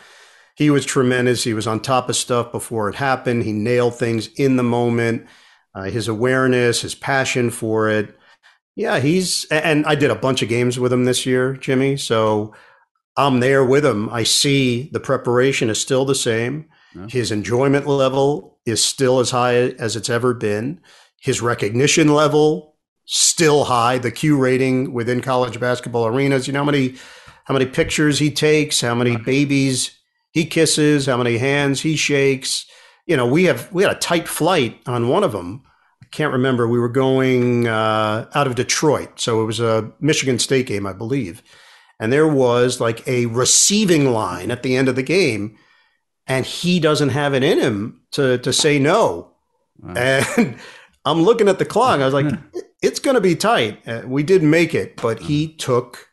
he 0.55 0.69
was 0.69 0.85
tremendous. 0.85 1.43
He 1.43 1.53
was 1.55 1.65
on 1.67 1.79
top 1.81 2.07
of 2.07 2.15
stuff 2.15 2.51
before 2.51 2.87
it 2.89 2.95
happened. 2.95 3.43
He 3.43 3.51
nailed 3.51 3.97
things 3.97 4.27
in 4.37 4.57
the 4.57 4.63
moment. 4.63 5.25
Uh, 5.73 5.83
his 5.83 6.07
awareness, 6.07 6.81
his 6.81 6.93
passion 6.93 7.49
for 7.49 7.89
it. 7.89 8.15
Yeah, 8.75 8.99
he's 8.99 9.45
and 9.51 9.85
I 9.85 9.95
did 9.95 10.11
a 10.11 10.15
bunch 10.15 10.41
of 10.43 10.49
games 10.49 10.77
with 10.79 10.93
him 10.93 11.05
this 11.05 11.25
year, 11.25 11.53
Jimmy. 11.53 11.97
So 11.97 12.53
I'm 13.17 13.39
there 13.39 13.65
with 13.65 13.85
him. 13.85 14.09
I 14.09 14.23
see 14.23 14.89
the 14.91 14.99
preparation 14.99 15.69
is 15.69 15.81
still 15.81 16.05
the 16.05 16.15
same. 16.15 16.69
Yeah. 16.95 17.07
His 17.07 17.31
enjoyment 17.31 17.87
level 17.87 18.59
is 18.65 18.83
still 18.83 19.19
as 19.19 19.31
high 19.31 19.55
as 19.55 19.95
it's 19.95 20.09
ever 20.09 20.33
been. 20.33 20.81
His 21.19 21.41
recognition 21.41 22.13
level 22.13 22.75
still 23.05 23.65
high. 23.65 23.97
The 23.97 24.11
Q 24.11 24.37
rating 24.37 24.93
within 24.93 25.21
college 25.21 25.59
basketball 25.59 26.07
arenas. 26.07 26.47
You 26.47 26.53
know 26.53 26.59
how 26.59 26.71
many 26.71 26.95
how 27.45 27.53
many 27.53 27.65
pictures 27.65 28.19
he 28.19 28.31
takes, 28.31 28.81
how 28.81 28.95
many 28.95 29.17
babies 29.17 29.97
he 30.31 30.45
kisses, 30.45 31.05
how 31.05 31.17
many 31.17 31.37
hands 31.37 31.81
he 31.81 31.95
shakes. 31.95 32.65
You 33.05 33.17
know, 33.17 33.25
we 33.27 33.45
have 33.45 33.71
we 33.71 33.83
had 33.83 33.91
a 33.91 33.99
tight 33.99 34.27
flight 34.27 34.79
on 34.85 35.09
one 35.09 35.23
of 35.23 35.31
them. 35.33 35.63
I 36.01 36.05
can't 36.11 36.33
remember. 36.33 36.67
We 36.67 36.79
were 36.79 36.89
going 36.89 37.67
uh, 37.67 38.29
out 38.33 38.47
of 38.47 38.55
Detroit, 38.55 39.19
so 39.19 39.41
it 39.41 39.45
was 39.45 39.59
a 39.59 39.91
Michigan 39.99 40.39
State 40.39 40.67
game, 40.67 40.85
I 40.85 40.93
believe, 40.93 41.43
and 42.01 42.11
there 42.11 42.27
was 42.27 42.81
like 42.81 43.07
a 43.07 43.27
receiving 43.27 44.11
line 44.11 44.49
at 44.49 44.63
the 44.63 44.75
end 44.75 44.89
of 44.89 44.95
the 44.95 45.03
game, 45.03 45.55
and 46.25 46.45
he 46.47 46.79
doesn't 46.79 47.09
have 47.09 47.35
it 47.35 47.43
in 47.43 47.59
him 47.59 48.01
to 48.13 48.39
to 48.39 48.51
say 48.51 48.79
no. 48.79 49.31
Wow. 49.79 49.93
And 49.95 50.57
I'm 51.05 51.21
looking 51.21 51.47
at 51.47 51.59
the 51.59 51.65
clock. 51.65 51.99
I 51.99 52.05
was 52.05 52.13
like, 52.13 52.33
it's 52.81 52.99
going 52.99 53.15
to 53.15 53.21
be 53.21 53.35
tight. 53.35 53.87
Uh, 53.87 54.01
we 54.05 54.23
did 54.23 54.41
make 54.41 54.73
it, 54.73 54.97
but 54.97 55.19
he 55.19 55.53
took 55.53 56.09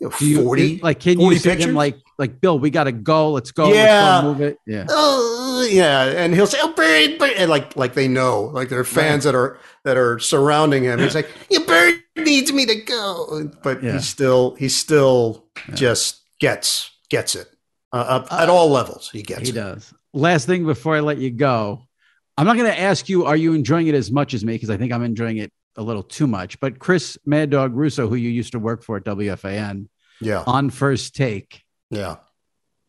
you 0.00 0.08
know, 0.08 0.14
you, 0.20 0.42
40, 0.42 0.78
like, 0.78 1.00
can 1.00 1.16
40 1.16 1.36
you 1.36 1.42
pictures? 1.42 1.64
him 1.66 1.74
like, 1.74 1.96
like 2.18 2.40
Bill, 2.40 2.58
we 2.58 2.70
got 2.70 2.84
to 2.84 2.92
go. 2.92 3.30
Let's 3.32 3.52
go. 3.52 3.72
Yeah. 3.72 4.20
Let's 4.20 4.22
go 4.22 4.28
move 4.28 4.40
it. 4.42 4.58
Yeah. 4.66 4.86
oh 4.88 5.27
yeah, 5.68 6.04
and 6.04 6.34
he'll 6.34 6.46
say, 6.46 6.58
"Oh, 6.60 6.72
Bird," 6.72 7.20
and 7.36 7.50
like 7.50 7.76
like 7.76 7.94
they 7.94 8.08
know, 8.08 8.42
like 8.54 8.68
there 8.68 8.80
are 8.80 8.84
fans 8.84 9.24
that 9.24 9.34
are 9.34 9.58
that 9.84 9.96
are 9.96 10.18
surrounding 10.18 10.84
him. 10.84 10.98
He's 10.98 11.14
like, 11.14 11.28
"Your 11.50 11.64
bird 11.64 12.02
needs 12.16 12.52
me 12.52 12.66
to 12.66 12.74
go," 12.82 13.50
but 13.62 13.82
Yeah. 13.82 13.92
he 13.94 13.98
still 14.00 14.54
he 14.56 14.68
still 14.68 15.46
just 15.74 16.20
gets 16.40 16.90
gets 17.10 17.34
it 17.34 17.48
uh, 17.92 17.96
up 17.96 18.32
at 18.32 18.48
all 18.48 18.68
levels. 18.70 19.10
He 19.10 19.22
gets 19.22 19.42
He 19.42 19.48
it. 19.50 19.54
does. 19.54 19.92
Last 20.14 20.46
thing 20.46 20.64
before 20.66 20.96
I 20.96 21.00
let 21.00 21.18
you 21.18 21.30
go, 21.30 21.86
I'm 22.36 22.46
not 22.46 22.56
going 22.56 22.70
to 22.70 22.78
ask 22.80 23.08
you, 23.08 23.24
are 23.26 23.36
you 23.36 23.52
enjoying 23.54 23.86
it 23.88 23.94
as 23.94 24.10
much 24.10 24.34
as 24.34 24.44
me? 24.44 24.54
Because 24.54 24.70
I 24.70 24.76
think 24.76 24.92
I'm 24.92 25.02
enjoying 25.04 25.36
it 25.38 25.52
a 25.76 25.82
little 25.82 26.02
too 26.02 26.26
much. 26.26 26.58
But 26.60 26.78
Chris 26.78 27.16
Mad 27.26 27.50
Dog 27.50 27.74
Russo, 27.76 28.08
who 28.08 28.14
you 28.14 28.30
used 28.30 28.52
to 28.52 28.58
work 28.58 28.82
for 28.82 28.96
at 28.96 29.04
WFAN, 29.04 29.86
Yeah. 30.20 30.42
on 30.46 30.70
first 30.70 31.14
take. 31.14 31.62
Yeah. 31.90 32.16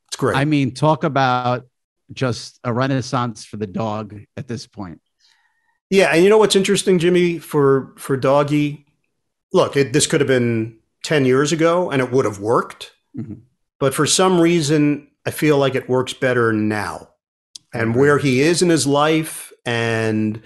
It's 0.08 0.16
great. 0.18 0.36
I 0.38 0.46
mean, 0.46 0.74
talk 0.74 1.04
about 1.04 1.66
just 2.14 2.60
a 2.64 2.74
renaissance 2.74 3.46
for 3.46 3.58
the 3.58 3.68
dog 3.68 4.16
at 4.38 4.48
this 4.48 4.68
point. 4.68 5.02
Yeah, 5.90 6.12
and 6.14 6.24
you 6.24 6.30
know 6.30 6.38
what's 6.38 6.56
interesting, 6.56 7.00
Jimmy, 7.00 7.40
for 7.40 7.94
for 7.98 8.16
Doggy? 8.16 8.86
Look, 9.52 9.76
it, 9.76 9.94
this 9.94 10.06
could 10.06 10.22
have 10.22 10.28
been 10.28 10.78
ten 11.04 11.26
years 11.26 11.52
ago, 11.52 11.90
and 11.90 12.02
it 12.02 12.12
would 12.12 12.26
have 12.26 12.40
worked. 12.40 12.92
Mhm. 13.18 13.42
But 13.80 13.94
for 13.94 14.06
some 14.06 14.40
reason, 14.40 15.08
I 15.26 15.32
feel 15.32 15.58
like 15.58 15.74
it 15.76 15.90
works 15.90 16.14
better 16.14 16.54
now, 16.54 17.10
and 17.74 17.96
where 17.96 18.18
he 18.18 18.42
is 18.42 18.62
in 18.62 18.70
his 18.70 18.86
life, 18.86 19.52
and 19.66 20.42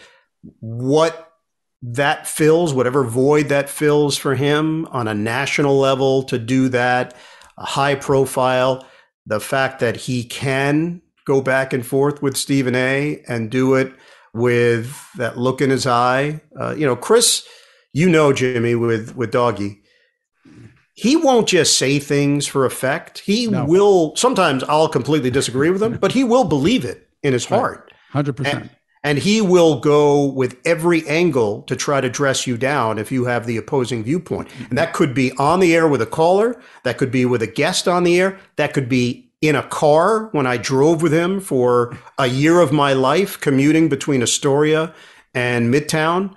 what 0.59 1.34
that 1.82 2.28
fills, 2.28 2.74
whatever 2.74 3.03
void 3.03 3.49
that 3.49 3.70
fills 3.70 4.18
for 4.18 4.36
him 4.36 4.86
on 4.88 5.07
a 5.07 5.14
national 5.14 5.78
level 5.78 6.24
to 6.24 6.39
do 6.39 6.70
that, 6.70 7.14
a 7.57 7.66
high 7.66 7.95
profile, 7.95 8.86
the 9.26 9.39
fact 9.39 9.80
that 9.80 9.97
he 9.97 10.24
can 10.24 11.01
go 11.26 11.42
back 11.42 11.74
and 11.74 11.86
forth 11.86 12.22
with 12.22 12.36
Stephen 12.38 12.76
A. 12.76 13.22
and 13.28 13.50
do 13.50 13.76
it 13.76 13.94
with 14.34 14.96
that 15.18 15.38
look 15.38 15.62
in 15.62 15.70
his 15.70 15.86
eye. 15.86 16.42
Uh, 16.60 16.74
you 16.76 16.86
know, 16.86 16.96
Chris, 16.96 17.46
you 17.94 18.10
know 18.10 18.34
Jimmy 18.34 18.76
with 18.76 19.16
with 19.16 19.32
Doggy. 19.32 19.82
He 20.96 21.16
won't 21.16 21.48
just 21.48 21.78
say 21.78 21.98
things 22.00 22.46
for 22.46 22.66
effect. 22.66 23.20
He 23.20 23.48
No. 23.48 23.66
will. 23.66 24.16
Sometimes 24.16 24.64
I'll 24.66 24.88
completely 24.90 25.32
disagree 25.32 25.72
with 25.72 25.82
him, 25.82 25.98
but 26.00 26.12
he 26.12 26.24
will 26.24 26.44
believe 26.44 26.86
it 26.86 27.08
in 27.24 27.34
his 27.34 27.46
heart, 27.46 27.92
100%. 28.14 28.46
and, 28.46 28.70
and 29.04 29.18
he 29.18 29.42
will 29.42 29.80
go 29.80 30.24
with 30.26 30.58
every 30.66 31.08
angle 31.08 31.64
to 31.64 31.76
try 31.76 32.00
to 32.00 32.10
dress 32.10 32.46
you 32.46 32.58
down 32.58 33.00
if 33.00 33.12
you 33.12 33.26
have 33.26 33.48
the 33.48 33.58
opposing 33.58 34.04
viewpoint. 34.04 34.50
And 34.70 34.78
that 34.78 34.94
could 34.94 35.16
be 35.16 35.32
on 35.40 35.62
the 35.62 35.74
air 35.76 35.88
with 35.88 36.02
a 36.02 36.06
caller. 36.06 36.62
That 36.84 37.00
could 37.00 37.12
be 37.12 37.26
with 37.26 37.42
a 37.42 37.48
guest 37.48 37.88
on 37.88 38.04
the 38.04 38.20
air. 38.20 38.38
That 38.58 38.74
could 38.74 38.88
be 38.88 39.32
in 39.44 39.58
a 39.58 39.64
car 39.64 40.30
when 40.32 40.48
I 40.48 40.56
drove 40.56 41.02
with 41.02 41.12
him 41.12 41.41
for 41.41 41.98
a 42.18 42.28
year 42.28 42.62
of 42.62 42.72
my 42.72 42.94
life 42.94 43.41
commuting 43.41 43.89
between 43.89 44.24
Astoria 44.24 44.96
and 45.34 45.72
Midtown. 45.72 46.34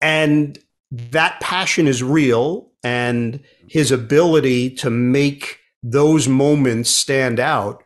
And 0.00 0.56
that 0.92 1.40
passion 1.40 1.88
is 1.88 2.00
real. 2.00 2.70
And 2.84 3.40
his 3.66 3.90
ability 3.90 4.70
to 4.76 4.90
make 4.90 5.58
those 5.82 6.28
moments 6.28 6.88
stand 6.88 7.40
out, 7.40 7.82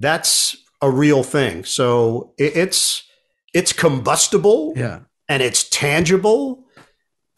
that's 0.00 0.54
a 0.82 0.90
real 0.90 1.22
thing. 1.22 1.64
So 1.64 2.34
it's 2.36 3.04
it's 3.54 3.72
combustible 3.72 4.74
yeah. 4.76 5.00
and 5.30 5.42
it's 5.42 5.66
tangible 5.70 6.66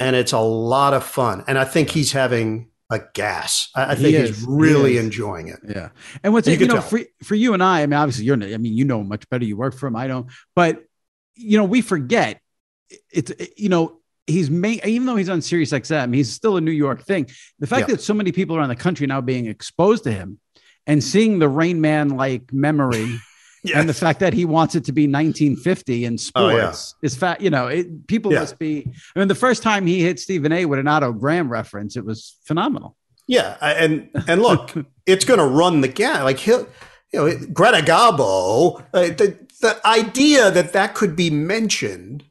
and 0.01 0.17
it's 0.17 0.33
a 0.33 0.41
lot 0.41 0.95
of 0.95 1.05
fun. 1.05 1.45
And 1.47 1.59
I 1.59 1.65
think 1.65 1.91
he's 1.91 2.11
having 2.11 2.71
a 2.91 3.01
gas. 3.15 3.69
I, 3.75 3.93
I 3.93 3.95
He 3.97 4.03
think 4.05 4.17
is. 4.17 4.29
he's 4.31 4.41
He 4.41 4.47
really 4.49 4.97
is. 4.97 5.05
enjoying 5.05 5.49
it. 5.49 5.59
Yeah. 5.69 5.89
And 6.23 6.33
what's 6.33 6.47
You 6.47 6.55
you, 6.57 6.67
know 6.67 6.75
tell. 6.75 6.83
for 6.83 7.01
for 7.25 7.35
you 7.35 7.53
and 7.55 7.63
I, 7.63 7.83
I 7.83 7.87
mean, 7.87 7.95
obviously 7.95 8.25
you're 8.25 8.35
I 8.43 8.57
mean, 8.59 8.75
you 8.75 8.85
know 8.85 9.03
much 9.03 9.29
better. 9.29 9.45
You 9.45 9.57
work 9.57 9.75
for 9.75 9.87
him, 9.87 9.97
I 9.97 10.07
don't. 10.07 10.27
But 10.55 10.85
you 11.35 11.59
know, 11.59 11.65
we 11.65 11.81
forget 11.83 12.41
it's 13.13 13.33
you 13.57 13.69
know, 13.69 13.99
he's 14.27 14.51
made 14.51 14.85
even 14.85 15.07
though 15.07 15.17
he's 15.17 15.29
on 15.29 15.43
Sirius 15.43 15.73
XM, 15.73 16.15
he's 16.15 16.33
still 16.33 16.57
a 16.57 16.61
New 16.61 16.71
York 16.71 17.03
thing. 17.03 17.29
The 17.59 17.67
fact 17.67 17.89
Yeah. 17.89 17.97
that 17.97 18.03
so 18.03 18.15
many 18.15 18.31
people 18.33 18.57
around 18.57 18.69
the 18.69 18.77
country 18.77 19.07
now 19.07 19.21
being 19.21 19.47
exposed 19.47 20.05
to 20.05 20.13
him 20.13 20.39
and 20.87 21.03
seeing 21.03 21.39
the 21.41 21.49
Rain 21.49 21.81
Man 21.81 22.11
like 22.11 22.53
memory 22.53 23.19
and 23.75 23.89
the 23.89 23.95
fact 23.95 24.21
that 24.21 24.33
he 24.33 24.45
wants 24.45 24.75
it 24.75 24.85
to 24.85 24.93
be 24.93 25.07
1950 25.07 26.05
in 26.05 26.19
Oh, 26.35 26.49
yeah. 26.49 26.71
sports 26.73 26.95
is 27.03 27.17
fat. 27.17 27.41
You 27.41 27.51
know, 27.51 27.67
it, 27.67 28.07
people 28.07 28.33
Yeah. 28.33 28.41
must 28.41 28.59
be. 28.59 28.91
I 29.15 29.19
mean, 29.19 29.29
the 29.29 29.35
first 29.35 29.63
time 29.63 29.87
he 29.87 30.01
hit 30.03 30.19
Stephen 30.21 30.53
A. 30.53 30.65
with 30.67 30.79
an 30.79 30.89
Otto 30.89 31.13
Graham 31.13 31.49
reference, 31.51 31.97
it 31.97 32.05
was 32.05 32.37
phenomenal. 32.45 32.97
Yeah, 33.27 33.57
and 33.61 34.09
and 34.29 34.41
look, 34.43 34.73
it's 35.07 35.25
going 35.25 35.41
to 35.41 35.47
run 35.47 35.81
the 35.81 35.89
gap. 35.89 36.23
Like 36.25 36.39
he'll, 36.39 36.67
you 37.13 37.19
know, 37.29 37.37
Greta 37.53 37.79
Garbo. 37.85 38.83
Uh, 38.95 39.01
the 39.09 39.39
the 39.61 39.81
idea 39.87 40.51
that 40.51 40.73
that 40.75 40.95
could 40.95 41.17
be 41.17 41.31
mentioned 41.31 42.25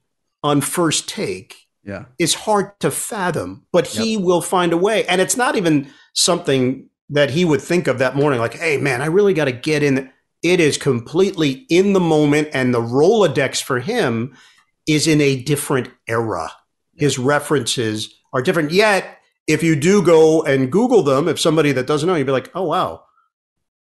on 0.43 0.61
first 0.61 1.09
take 1.09 1.55
Yeah. 1.83 2.05
is 2.19 2.33
hard 2.35 2.79
to 2.79 2.91
fathom, 2.91 3.65
but 3.71 3.87
he 3.87 4.15
will 4.15 4.41
find 4.41 4.71
a 4.73 4.77
way. 4.77 5.05
And 5.07 5.19
it's 5.21 5.35
not 5.35 5.55
even 5.55 5.89
something 6.13 6.87
that 7.09 7.31
he 7.31 7.45
would 7.45 7.61
think 7.61 7.87
of 7.87 7.99
that 7.99 8.15
morning, 8.15 8.39
like, 8.39 8.53
hey, 8.55 8.77
man, 8.77 9.01
I 9.01 9.07
really 9.07 9.33
got 9.33 9.45
to 9.45 9.51
get 9.51 9.83
in. 9.83 10.11
It 10.45 10.59
is 10.59 10.77
completely 10.77 11.65
in 11.69 11.93
the 11.93 11.99
moment, 11.99 12.49
and 12.53 12.71
the 12.71 12.79
Rolodex 12.79 13.63
for 13.63 13.79
him 13.79 14.37
is 14.85 15.07
in 15.07 15.19
a 15.19 15.41
different 15.41 15.89
era. 16.07 16.51
His 16.95 17.17
references 17.17 18.13
are 18.31 18.43
different. 18.43 18.69
Yet, 18.71 19.17
if 19.47 19.63
you 19.63 19.75
do 19.75 20.03
go 20.03 20.43
and 20.43 20.71
Google 20.71 21.01
them, 21.01 21.27
if 21.27 21.39
somebody 21.39 21.71
that 21.71 21.87
doesn't 21.87 22.05
know, 22.07 22.13
you'd 22.13 22.27
be 22.27 22.31
like, 22.31 22.51
oh, 22.53 22.61
wow, 22.63 23.05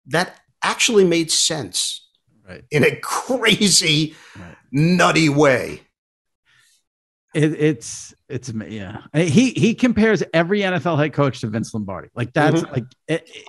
that 0.06 0.40
actually 0.62 1.04
made 1.04 1.30
sense 1.30 2.00
Right. 2.48 2.64
in 2.70 2.82
a 2.82 2.96
crazy, 3.02 4.14
Right. 4.34 4.56
nutty 4.72 5.28
way. 5.28 5.82
It, 7.34 7.52
it's 7.60 8.14
it's 8.28 8.52
yeah. 8.68 8.98
He 9.12 9.50
he 9.50 9.74
compares 9.74 10.22
every 10.32 10.60
NFL 10.60 10.98
head 10.98 11.12
coach 11.12 11.40
to 11.40 11.48
Vince 11.48 11.74
Lombardi. 11.74 12.08
Like 12.14 12.32
that's 12.32 12.62
Mhm. 12.62 12.72
like 12.72 12.84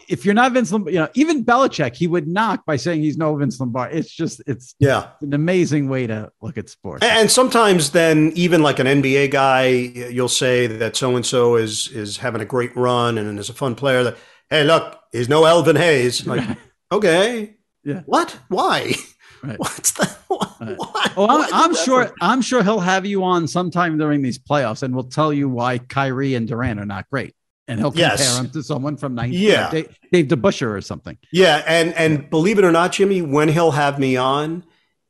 if 0.10 0.26
you're 0.26 0.34
not 0.34 0.52
Vince 0.54 0.72
Lombardi, 0.72 0.96
you 0.96 1.02
know, 1.02 1.10
even 1.14 1.46
Belichick, 1.46 1.96
he 1.96 2.08
would 2.08 2.28
knock 2.28 2.66
by 2.66 2.76
saying 2.76 3.02
he's 3.02 3.16
no 3.18 3.36
Vince 3.36 3.60
Lombardi. 3.60 3.98
It's 3.98 4.10
just 4.12 4.42
it's 4.48 4.76
Yeah. 4.80 5.10
an 5.22 5.34
amazing 5.34 5.88
way 5.88 6.08
to 6.08 6.32
look 6.42 6.58
at 6.58 6.68
sports. 6.70 7.06
And 7.06 7.30
sometimes 7.30 7.92
then 7.92 8.32
even 8.36 8.64
like 8.64 8.80
an 8.80 8.88
NBA 8.88 9.28
guy, 9.32 9.68
you'll 9.68 10.28
say 10.30 10.68
that 10.68 10.96
so 10.96 11.16
and 11.16 11.26
so 11.26 11.56
is 11.56 11.88
is 11.90 12.18
having 12.18 12.42
a 12.42 12.46
great 12.46 12.76
run 12.76 13.18
and 13.18 13.38
is 13.40 13.50
a 13.50 13.54
fun 13.54 13.76
player. 13.76 14.04
That 14.04 14.18
hey, 14.50 14.64
look, 14.64 15.00
he's 15.12 15.30
no 15.30 15.46
Elvin 15.46 15.76
Hayes. 15.76 16.26
Like, 16.28 16.58
okay, 16.92 17.56
Yeah. 17.84 18.02
what? 18.06 18.38
Why? 18.50 18.94
Right. 19.46 19.60
What's 19.60 19.92
that? 20.00 20.18
Why? 20.28 20.48
Right. 20.60 20.78
Oh, 21.18 21.28
I'm, 21.46 21.54
I'm 21.54 21.76
sure. 21.76 22.00
reference? 22.00 22.18
I'm 22.22 22.42
sure 22.42 22.64
he'll 22.64 22.80
have 22.80 23.06
you 23.06 23.24
on 23.24 23.48
sometime 23.48 23.98
during 23.98 24.22
these 24.22 24.38
playoffs, 24.40 24.84
and 24.84 24.94
we'll 24.94 25.04
tell 25.06 25.32
you 25.34 25.48
why 25.50 25.78
Kyrie 25.78 26.36
and 26.36 26.48
Durant 26.48 26.80
are 26.80 26.86
not 26.86 27.10
great, 27.10 27.34
and 27.68 27.80
he'll 27.80 27.92
compare 27.92 28.10
Yes. 28.10 28.38
them 28.38 28.50
to 28.50 28.64
someone 28.64 28.98
from 28.98 29.16
19, 29.16 29.40
Yeah. 29.40 29.68
Uh, 29.68 29.72
Dave, 29.72 30.00
Dave 30.12 30.28
DeBusschere 30.28 30.72
or 30.72 30.82
something. 30.82 31.18
Yeah, 31.32 31.64
and 31.68 31.94
and 31.96 32.30
believe 32.30 32.58
it 32.60 32.66
or 32.66 32.72
not, 32.72 32.92
Jimmy, 32.94 33.22
when 33.22 33.50
he'll 33.50 33.72
have 33.72 34.00
me 34.00 34.18
on, 34.18 34.64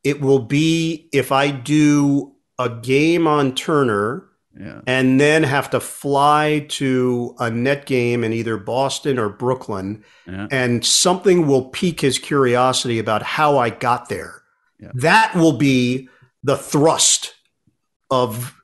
it 0.03 0.21
will 0.21 0.39
be 0.39 1.09
if 1.13 1.31
I 1.31 1.51
do 1.51 2.33
a 2.59 2.69
game 2.69 3.27
on 3.27 3.55
Turner 3.55 4.23
Yeah, 4.57 4.79
and 4.87 5.19
then 5.19 5.43
have 5.43 5.69
to 5.71 5.81
fly 5.81 6.65
to 6.69 7.35
a 7.39 7.51
net 7.51 7.85
game 7.85 8.23
in 8.23 8.31
either 8.31 8.55
Boston 8.55 9.19
or 9.19 9.27
Brooklyn, 9.27 10.05
yeah, 10.25 10.47
and 10.49 10.85
something 10.85 11.45
will 11.45 11.65
pique 11.69 11.99
his 11.99 12.19
curiosity 12.19 12.97
about 12.97 13.21
how 13.21 13.57
I 13.57 13.69
got 13.69 14.07
there. 14.07 14.43
Yeah. 14.79 14.91
That 14.93 15.35
will 15.35 15.57
be 15.57 16.07
the 16.43 16.55
thrust 16.55 17.35
of, 18.09 18.55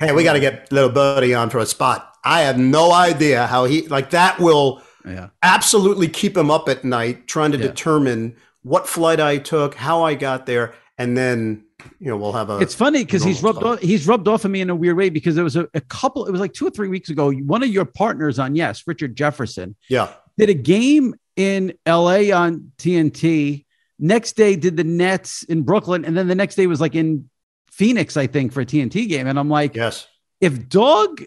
hey, 0.00 0.12
we 0.12 0.22
got 0.22 0.34
to 0.34 0.40
get 0.40 0.70
little 0.70 0.90
buddy 0.90 1.34
on 1.34 1.50
for 1.50 1.58
a 1.58 1.66
spot. 1.66 2.14
I 2.22 2.42
have 2.42 2.58
no 2.58 2.92
idea 2.92 3.46
how 3.46 3.64
he, 3.64 3.88
like, 3.88 4.10
that 4.10 4.38
will 4.38 4.82
yeah. 5.04 5.30
absolutely 5.42 6.06
keep 6.06 6.36
him 6.36 6.50
up 6.50 6.68
at 6.68 6.84
night 6.84 7.26
trying 7.26 7.50
to 7.52 7.58
Yeah. 7.58 7.68
determine 7.68 8.36
what 8.62 8.86
flight 8.86 9.18
I 9.20 9.38
took, 9.38 9.74
how 9.74 10.02
I 10.04 10.14
got 10.14 10.46
there, 10.46 10.74
and 10.98 11.16
then, 11.16 11.64
you 11.98 12.08
know, 12.08 12.16
we'll 12.16 12.32
have 12.32 12.50
a. 12.50 12.58
It's 12.58 12.74
funny 12.74 13.04
because 13.04 13.22
he's 13.22 13.42
rubbed 13.42 13.62
off, 13.62 13.80
he's 13.80 14.06
rubbed 14.06 14.28
off 14.28 14.44
of 14.44 14.50
me 14.50 14.60
in 14.60 14.70
a 14.70 14.74
weird 14.74 14.96
way 14.96 15.10
because 15.10 15.34
there 15.34 15.44
was 15.44 15.56
a, 15.56 15.68
a 15.74 15.80
couple. 15.80 16.26
It 16.26 16.30
was 16.32 16.40
like 16.40 16.52
two 16.52 16.66
or 16.66 16.70
three 16.70 16.88
weeks 16.88 17.10
ago. 17.10 17.32
One 17.32 17.62
of 17.62 17.68
your 17.68 17.84
partners 17.84 18.38
on 18.38 18.54
Yes, 18.56 18.82
Richard 18.86 19.16
Jefferson, 19.16 19.76
yeah. 19.88 20.12
did 20.38 20.48
a 20.50 20.54
game 20.54 21.14
in 21.36 21.74
L.A. 21.86 22.32
on 22.32 22.72
TNT. 22.78 23.64
Next 23.98 24.32
day, 24.32 24.56
did 24.56 24.76
the 24.76 24.84
Nets 24.84 25.42
in 25.42 25.62
Brooklyn, 25.62 26.04
and 26.04 26.16
then 26.16 26.26
the 26.28 26.34
next 26.34 26.54
day 26.54 26.66
was 26.66 26.80
like 26.80 26.94
in 26.94 27.28
Phoenix, 27.70 28.16
I 28.16 28.26
think, 28.26 28.52
for 28.52 28.60
a 28.62 28.66
TNT 28.66 29.08
game. 29.08 29.26
And 29.26 29.38
I'm 29.38 29.48
like, 29.50 29.74
Yes. 29.76 30.06
if 30.40 30.68
Dog 30.68 31.22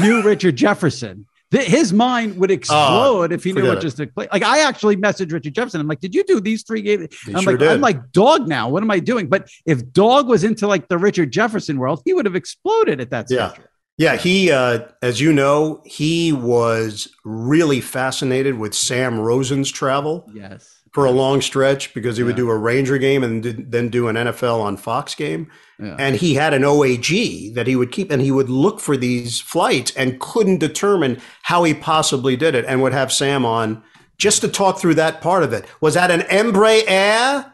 knew 0.00 0.22
Richard 0.22 0.56
Jefferson, 0.56 1.26
th- 1.50 1.66
his 1.66 1.92
mind 1.92 2.36
would 2.38 2.50
explode 2.50 3.32
if 3.32 3.44
he 3.44 3.52
knew 3.52 3.66
what 3.66 3.78
it. 3.78 3.80
just 3.82 3.96
took 3.96 4.14
place. 4.14 4.28
Like 4.32 4.42
I 4.42 4.60
actually 4.60 4.96
messaged 4.96 5.32
Richard 5.32 5.54
Jefferson. 5.54 5.80
I'm 5.80 5.88
like, 5.88 6.00
did 6.00 6.14
you 6.14 6.24
do 6.24 6.40
these 6.40 6.62
three 6.62 6.82
games? 6.82 7.08
I'm 7.26 7.42
sure 7.42 7.52
like, 7.52 7.58
did. 7.60 7.68
I'm 7.68 7.80
like 7.80 8.12
Dog 8.12 8.48
now. 8.48 8.68
What 8.68 8.82
am 8.82 8.90
I 8.90 8.98
doing? 9.00 9.28
But 9.28 9.48
if 9.66 9.92
Dog 9.92 10.28
was 10.28 10.44
into 10.44 10.66
like 10.66 10.88
the 10.88 10.98
Richard 10.98 11.30
Jefferson 11.32 11.78
world, 11.78 12.02
he 12.04 12.12
would 12.12 12.26
have 12.26 12.36
exploded 12.36 13.00
at 13.00 13.10
that 13.10 13.26
Yeah. 13.28 13.48
schedule. 13.50 13.64
Yeah, 13.98 14.16
he, 14.16 14.50
uh, 14.50 14.86
as 15.02 15.20
you 15.20 15.30
know, 15.30 15.82
he 15.84 16.32
was 16.32 17.14
really 17.22 17.82
fascinated 17.82 18.58
with 18.58 18.74
Sam 18.74 19.20
Rosen's 19.20 19.70
travel 19.70 20.26
Yes. 20.32 20.79
For 20.92 21.04
a 21.04 21.10
long 21.10 21.40
stretch 21.40 21.94
because 21.94 22.16
he 22.16 22.22
would 22.24 22.34
do 22.36 22.50
a 22.50 22.56
Ranger 22.56 22.98
game 22.98 23.22
and 23.22 23.44
then 23.44 23.88
do 23.90 24.08
an 24.08 24.16
NFL 24.16 24.60
on 24.60 24.76
Fox 24.76 25.14
game. 25.14 25.50
Yeah. 25.78 25.94
And 25.98 26.16
he 26.16 26.34
had 26.34 26.52
an 26.52 26.62
OAG 26.62 27.54
that 27.54 27.66
he 27.66 27.76
would 27.76 27.92
keep, 27.92 28.10
and 28.10 28.20
he 28.20 28.30
would 28.32 28.50
look 28.50 28.80
for 28.80 28.96
these 28.96 29.40
flights 29.40 29.92
and 29.96 30.18
couldn't 30.20 30.58
determine 30.58 31.20
how 31.42 31.62
he 31.64 31.74
possibly 31.74 32.36
did 32.36 32.54
it, 32.54 32.64
and 32.66 32.82
would 32.82 32.92
have 32.92 33.12
Sam 33.12 33.46
on 33.46 33.82
just 34.18 34.40
to 34.42 34.48
talk 34.48 34.78
through 34.78 34.94
that 34.94 35.20
part 35.22 35.42
of 35.42 35.52
it. 35.52 35.64
Was 35.80 35.94
that 35.94 36.10
an 36.10 36.20
Embraer? 36.22 37.50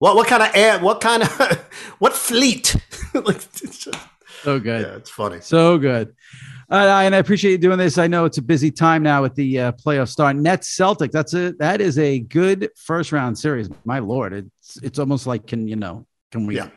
What 0.00 0.16
what 0.16 0.26
kind 0.26 0.42
of 0.42 0.50
air? 0.54 0.78
What 0.80 1.00
kind 1.00 1.22
of 1.22 1.30
what 1.98 2.12
fleet? 2.14 2.76
like, 3.14 3.40
just, 3.52 3.88
So 4.42 4.58
good. 4.58 4.82
yeah, 4.82 4.96
it's 4.96 5.10
funny. 5.10 5.40
So 5.40 5.78
good. 5.78 6.14
Uh, 6.70 7.00
and 7.02 7.14
I 7.14 7.18
appreciate 7.18 7.50
you 7.50 7.58
doing 7.58 7.78
this. 7.78 7.98
I 7.98 8.06
know 8.06 8.24
it's 8.26 8.38
a 8.38 8.42
busy 8.42 8.70
time 8.70 9.02
now 9.02 9.22
with 9.22 9.34
the 9.34 9.58
uh, 9.58 9.72
playoff 9.72 10.08
start. 10.08 10.36
Nets 10.36 10.68
Celtic. 10.68 11.10
That's 11.10 11.34
a 11.34 11.52
that 11.54 11.80
is 11.80 11.98
a 11.98 12.20
good 12.20 12.70
first 12.76 13.10
round 13.10 13.36
series. 13.38 13.68
My 13.84 13.98
lord, 13.98 14.32
it's 14.32 14.76
it's 14.82 14.98
almost 14.98 15.26
like 15.26 15.46
can 15.48 15.66
you 15.66 15.76
know 15.76 16.06
can 16.30 16.46
we? 16.46 16.56
Yeah. 16.56 16.68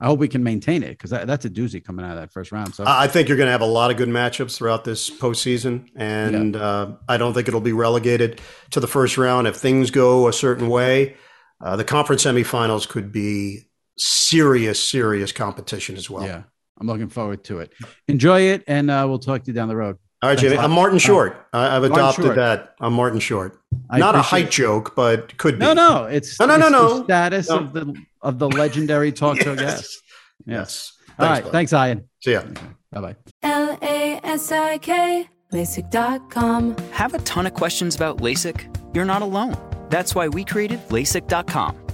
I 0.00 0.06
hope 0.06 0.18
we 0.18 0.26
can 0.26 0.42
maintain 0.42 0.82
it 0.82 0.90
because 0.90 1.10
that, 1.10 1.28
that's 1.28 1.44
a 1.44 1.50
doozy 1.50 1.84
coming 1.84 2.04
out 2.04 2.10
of 2.12 2.16
that 2.16 2.32
first 2.32 2.50
round. 2.50 2.74
So 2.74 2.82
I 2.84 3.06
think 3.06 3.28
you're 3.28 3.36
going 3.36 3.46
to 3.46 3.52
have 3.52 3.60
a 3.60 3.66
lot 3.66 3.92
of 3.92 3.96
good 3.96 4.08
matchups 4.08 4.56
throughout 4.56 4.82
this 4.82 5.08
postseason, 5.08 5.90
and 5.94 6.56
uh, 6.56 6.96
I 7.08 7.18
don't 7.18 7.34
think 7.34 7.46
it'll 7.46 7.60
be 7.60 7.72
relegated 7.72 8.40
to 8.70 8.80
the 8.80 8.88
first 8.88 9.16
round. 9.16 9.46
If 9.46 9.54
things 9.54 9.92
go 9.92 10.26
a 10.26 10.32
certain 10.32 10.68
way, 10.68 11.14
uh, 11.60 11.76
the 11.76 11.84
conference 11.84 12.24
semifinals 12.24 12.88
could 12.88 13.12
be 13.12 13.68
serious, 13.96 14.82
serious 14.82 15.30
competition 15.30 15.96
as 15.96 16.10
well. 16.10 16.24
yeah, 16.24 16.42
I'm 16.82 16.88
looking 16.88 17.08
forward 17.08 17.44
to 17.44 17.60
it. 17.60 17.72
Enjoy 18.08 18.40
it, 18.40 18.64
and 18.66 18.90
uh, 18.90 19.04
we'll 19.08 19.20
talk 19.20 19.44
to 19.44 19.46
you 19.46 19.52
down 19.54 19.68
the 19.68 19.76
road. 19.76 19.98
All 20.20 20.28
right, 20.30 20.36
Thanks 20.36 20.42
Jimmy. 20.52 20.58
I'm 20.58 20.72
Martin 20.72 20.96
Uh, 20.96 20.98
Short. 20.98 21.46
I, 21.52 21.76
I've 21.76 21.82
Martin 21.82 21.92
adopted 21.92 22.24
Short. 22.24 22.36
that. 22.36 22.74
I'm 22.80 22.92
Martin 22.92 23.20
Short. 23.20 23.60
I 23.88 23.98
Not 24.00 24.16
a 24.16 24.18
appreciate 24.18 24.42
height 24.46 24.50
joke, 24.50 24.96
but 24.96 25.36
could 25.38 25.60
be. 25.60 25.64
No, 25.64 25.74
no, 25.74 26.04
it's 26.06 26.40
No, 26.40 26.46
no, 26.46 26.56
no, 26.56 26.66
it's 26.66 26.72
no. 26.72 26.98
The 26.98 27.04
status 27.04 27.48
No. 27.50 27.56
of 27.58 27.72
the 27.72 27.94
of 28.22 28.38
the 28.40 28.48
legendary 28.48 29.12
talk 29.12 29.38
show 29.40 29.52
Yes. 29.54 29.60
guest. 29.60 30.02
Yes. 30.44 30.92
All 31.20 31.26
right, 31.28 31.44
bud. 31.44 31.52
thanks, 31.52 31.72
Ian. 31.72 32.08
See 32.20 32.32
ya. 32.32 32.42
Bye 32.90 33.00
bye. 33.00 33.16
L 33.44 33.78
A 33.80 34.20
S 34.24 34.50
I 34.50 34.78
K, 34.78 35.28
LASIK.com. 35.52 36.76
Have 36.90 37.14
a 37.14 37.18
ton 37.18 37.46
of 37.46 37.54
questions 37.54 37.94
about 37.94 38.18
LASIK? 38.18 38.66
You're 38.94 39.04
not 39.04 39.22
alone. 39.22 39.56
That's 39.88 40.14
why 40.16 40.26
we 40.26 40.44
created 40.44 40.80
LASIK.com. 40.88 41.76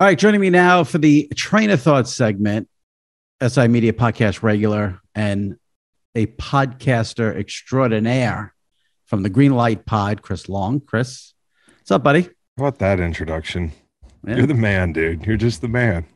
All 0.00 0.06
right, 0.06 0.16
joining 0.16 0.40
me 0.40 0.48
now 0.48 0.84
for 0.84 0.98
the 0.98 1.26
train 1.34 1.70
of 1.70 1.82
thought 1.82 2.06
segment, 2.06 2.68
SI 3.44 3.66
Media 3.66 3.92
Podcast 3.92 4.44
regular 4.44 5.00
and 5.12 5.56
a 6.14 6.26
podcaster 6.26 7.36
extraordinaire 7.36 8.54
from 9.06 9.24
the 9.24 9.28
Green 9.28 9.56
Light 9.56 9.86
Pod, 9.86 10.22
Chris 10.22 10.48
Long. 10.48 10.78
Chris, 10.78 11.34
what's 11.78 11.90
up, 11.90 12.04
buddy? 12.04 12.22
How 12.56 12.66
about 12.66 12.78
that 12.78 13.00
introduction? 13.00 13.72
Yeah. 14.24 14.36
You're 14.36 14.46
the 14.46 14.54
man, 14.54 14.92
dude. 14.92 15.26
You're 15.26 15.36
just 15.36 15.62
the 15.62 15.68
man. 15.68 16.06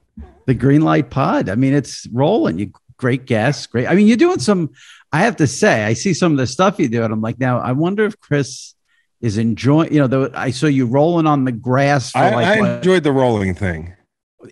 the 0.47 0.55
Green 0.55 0.83
Light 0.83 1.11
Pod. 1.11 1.49
I 1.49 1.57
mean, 1.57 1.75
it's 1.75 2.07
rolling. 2.13 2.61
You 2.61 2.71
great 2.99 3.27
guests, 3.27 3.67
great. 3.67 3.89
I 3.89 3.97
mean, 3.97 4.07
you're 4.07 4.17
doing 4.17 4.39
some. 4.39 4.71
I 5.13 5.23
have 5.23 5.35
to 5.39 5.49
say, 5.49 5.83
I 5.83 5.95
see 5.95 6.15
some 6.15 6.31
of 6.31 6.39
the 6.39 6.47
stuff 6.47 6.79
you 6.79 6.87
do, 6.87 7.03
and 7.03 7.13
I'm 7.13 7.21
like, 7.21 7.41
now 7.41 7.59
I 7.59 7.73
wonder 7.73 8.05
if 8.05 8.21
Chris 8.21 8.77
is 9.23 9.39
enjoying. 9.39 9.93
You 9.93 10.01
know, 10.01 10.07
the, 10.07 10.31
I 10.35 10.51
saw 10.51 10.67
you 10.67 10.85
rolling 10.85 11.27
on 11.27 11.45
the 11.45 11.53
grass 11.53 12.11
for 12.11 12.19
I, 12.19 12.35
like 12.35 12.47
I 12.47 12.61
what, 12.61 12.71
enjoyed 12.77 13.03
the 13.05 13.13
rolling 13.13 13.55
thing. 13.55 13.95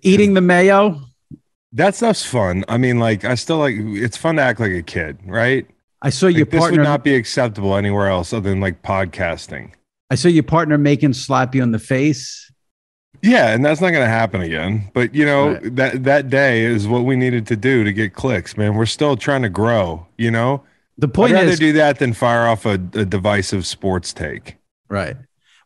eating 0.03 0.33
the 0.35 0.41
mayo. 0.41 1.01
That 1.73 1.95
stuff's 1.95 2.25
fun. 2.25 2.64
I 2.68 2.79
mean, 2.79 2.99
like, 2.99 3.25
I 3.25 3.35
still 3.37 3.59
like. 3.59 3.75
It's 3.77 4.16
fun 4.16 4.37
to 4.37 4.43
act 4.43 4.59
like 4.59 4.73
a 4.73 4.83
kid, 4.83 5.18
right? 5.25 5.66
I 6.03 6.11
saw 6.11 6.27
your 6.29 6.41
Like, 6.47 6.51
this 6.51 6.61
would 6.62 6.66
partner. 6.68 6.83
not 6.83 7.05
be 7.05 7.14
acceptable 7.14 7.77
anywhere 7.77 8.09
else 8.09 8.33
other 8.33 8.49
than 8.49 8.61
like 8.61 8.83
podcasting. 8.83 9.73
I 10.11 10.14
saw 10.16 10.29
your 10.29 10.43
partner 10.43 10.79
making 10.79 11.12
slap 11.12 11.55
you 11.55 11.62
on 11.62 11.71
the 11.73 11.79
face. 11.79 12.51
Yeah, 13.23 13.53
and 13.53 13.62
that's 13.64 13.81
not 13.83 13.91
going 13.91 14.03
to 14.05 14.09
happen 14.11 14.41
again. 14.41 14.91
But 14.95 15.14
you 15.14 15.27
know 15.27 15.53
Right. 15.53 15.77
that 15.77 16.05
that 16.05 16.31
day 16.31 16.64
is 16.64 16.89
what 16.89 17.05
we 17.05 17.16
needed 17.16 17.47
to 17.49 17.57
do 17.57 17.85
to 17.85 17.93
get 17.93 18.14
clicks, 18.14 18.57
man. 18.57 18.75
We're 18.75 18.87
still 18.87 19.16
trying 19.16 19.43
to 19.43 19.49
grow. 19.51 20.07
You 20.16 20.31
know, 20.31 20.64
The 20.99 21.07
I'd 21.07 21.14
point 21.14 21.33
rather 21.35 21.51
is, 21.51 21.59
do 21.59 21.73
that 21.75 21.99
than 21.99 22.14
fire 22.14 22.49
off 22.49 22.64
a, 22.66 22.73
a 22.73 23.05
divisive 23.05 23.66
sports 23.66 24.12
take. 24.12 24.57
Right. 24.91 25.16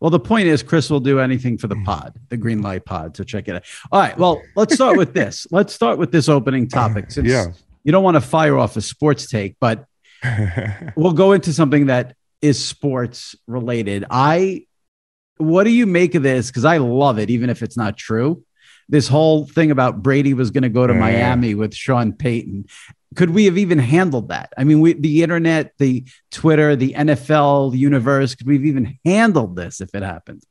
Well, 0.00 0.10
the 0.10 0.20
point 0.20 0.48
is, 0.48 0.62
Chris 0.62 0.90
will 0.90 1.00
do 1.00 1.18
anything 1.18 1.56
for 1.56 1.66
the 1.66 1.76
mm. 1.76 1.84
pod, 1.84 2.14
the 2.28 2.36
Green 2.36 2.60
Light 2.60 2.84
Pod. 2.84 3.16
So 3.16 3.24
check 3.24 3.48
it 3.48 3.56
out. 3.56 3.62
All 3.90 4.00
right. 4.00 4.16
Well, 4.18 4.42
let's 4.54 4.74
start 4.74 4.96
with 4.98 5.14
this. 5.14 5.46
Let's 5.50 5.72
start 5.72 5.98
with 5.98 6.12
this 6.12 6.28
opening 6.28 6.68
topic. 6.68 7.10
Since 7.10 7.28
Yeah. 7.28 7.46
you 7.84 7.92
don't 7.92 8.04
want 8.04 8.16
to 8.16 8.20
fire 8.20 8.58
off 8.58 8.76
a 8.76 8.82
sports 8.82 9.30
take, 9.30 9.56
but 9.60 9.86
we'll 10.96 11.12
go 11.12 11.32
into 11.32 11.52
something 11.52 11.86
that 11.86 12.16
is 12.42 12.62
sports 12.62 13.34
related. 13.46 14.04
I, 14.10 14.66
what 15.38 15.64
do 15.64 15.70
you 15.70 15.86
make 15.86 16.14
of 16.14 16.22
this? 16.22 16.48
Because 16.48 16.64
I 16.66 16.76
love 16.78 17.18
it, 17.18 17.30
even 17.30 17.48
if 17.48 17.62
it's 17.62 17.76
not 17.76 17.96
true. 17.96 18.44
This 18.90 19.08
whole 19.08 19.46
thing 19.46 19.70
about 19.70 20.02
Brady 20.02 20.34
was 20.34 20.50
going 20.50 20.64
to 20.64 20.68
go 20.68 20.86
to 20.86 20.92
Yeah. 20.92 21.00
Miami 21.00 21.54
with 21.54 21.74
Sean 21.74 22.12
Payton. 22.12 22.66
Could 23.14 23.30
we 23.30 23.44
have 23.46 23.58
even 23.58 23.78
handled 23.78 24.28
that? 24.28 24.52
I 24.56 24.64
mean, 24.64 24.80
we, 24.80 24.94
the 24.94 25.22
internet, 25.22 25.72
the 25.78 26.04
Twitter, 26.30 26.76
the 26.76 26.94
NFL 26.94 27.76
universe, 27.76 28.34
could 28.34 28.46
we 28.46 28.56
have 28.56 28.64
even 28.64 28.98
handled 29.04 29.56
this 29.56 29.80
if 29.80 29.94
it 29.94 30.02
happened? 30.02 30.42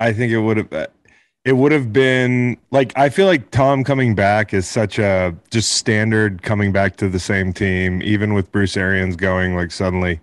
I 0.00 0.12
think 0.12 0.32
it 0.32 0.40
would 0.40 0.56
have 0.56 0.88
it 1.44 1.52
would 1.52 1.72
have 1.72 1.92
been 1.92 2.56
like 2.70 2.92
I 2.96 3.10
feel 3.10 3.26
like 3.26 3.50
Tom 3.50 3.84
coming 3.84 4.14
back 4.14 4.54
is 4.54 4.66
such 4.66 4.98
a 4.98 5.36
just 5.50 5.72
standard 5.72 6.42
coming 6.42 6.72
back 6.72 6.96
to 6.96 7.08
the 7.08 7.18
same 7.18 7.52
team, 7.52 8.02
even 8.02 8.34
with 8.34 8.50
Bruce 8.50 8.76
Arians 8.76 9.16
going 9.16 9.54
like 9.54 9.70
suddenly. 9.70 10.20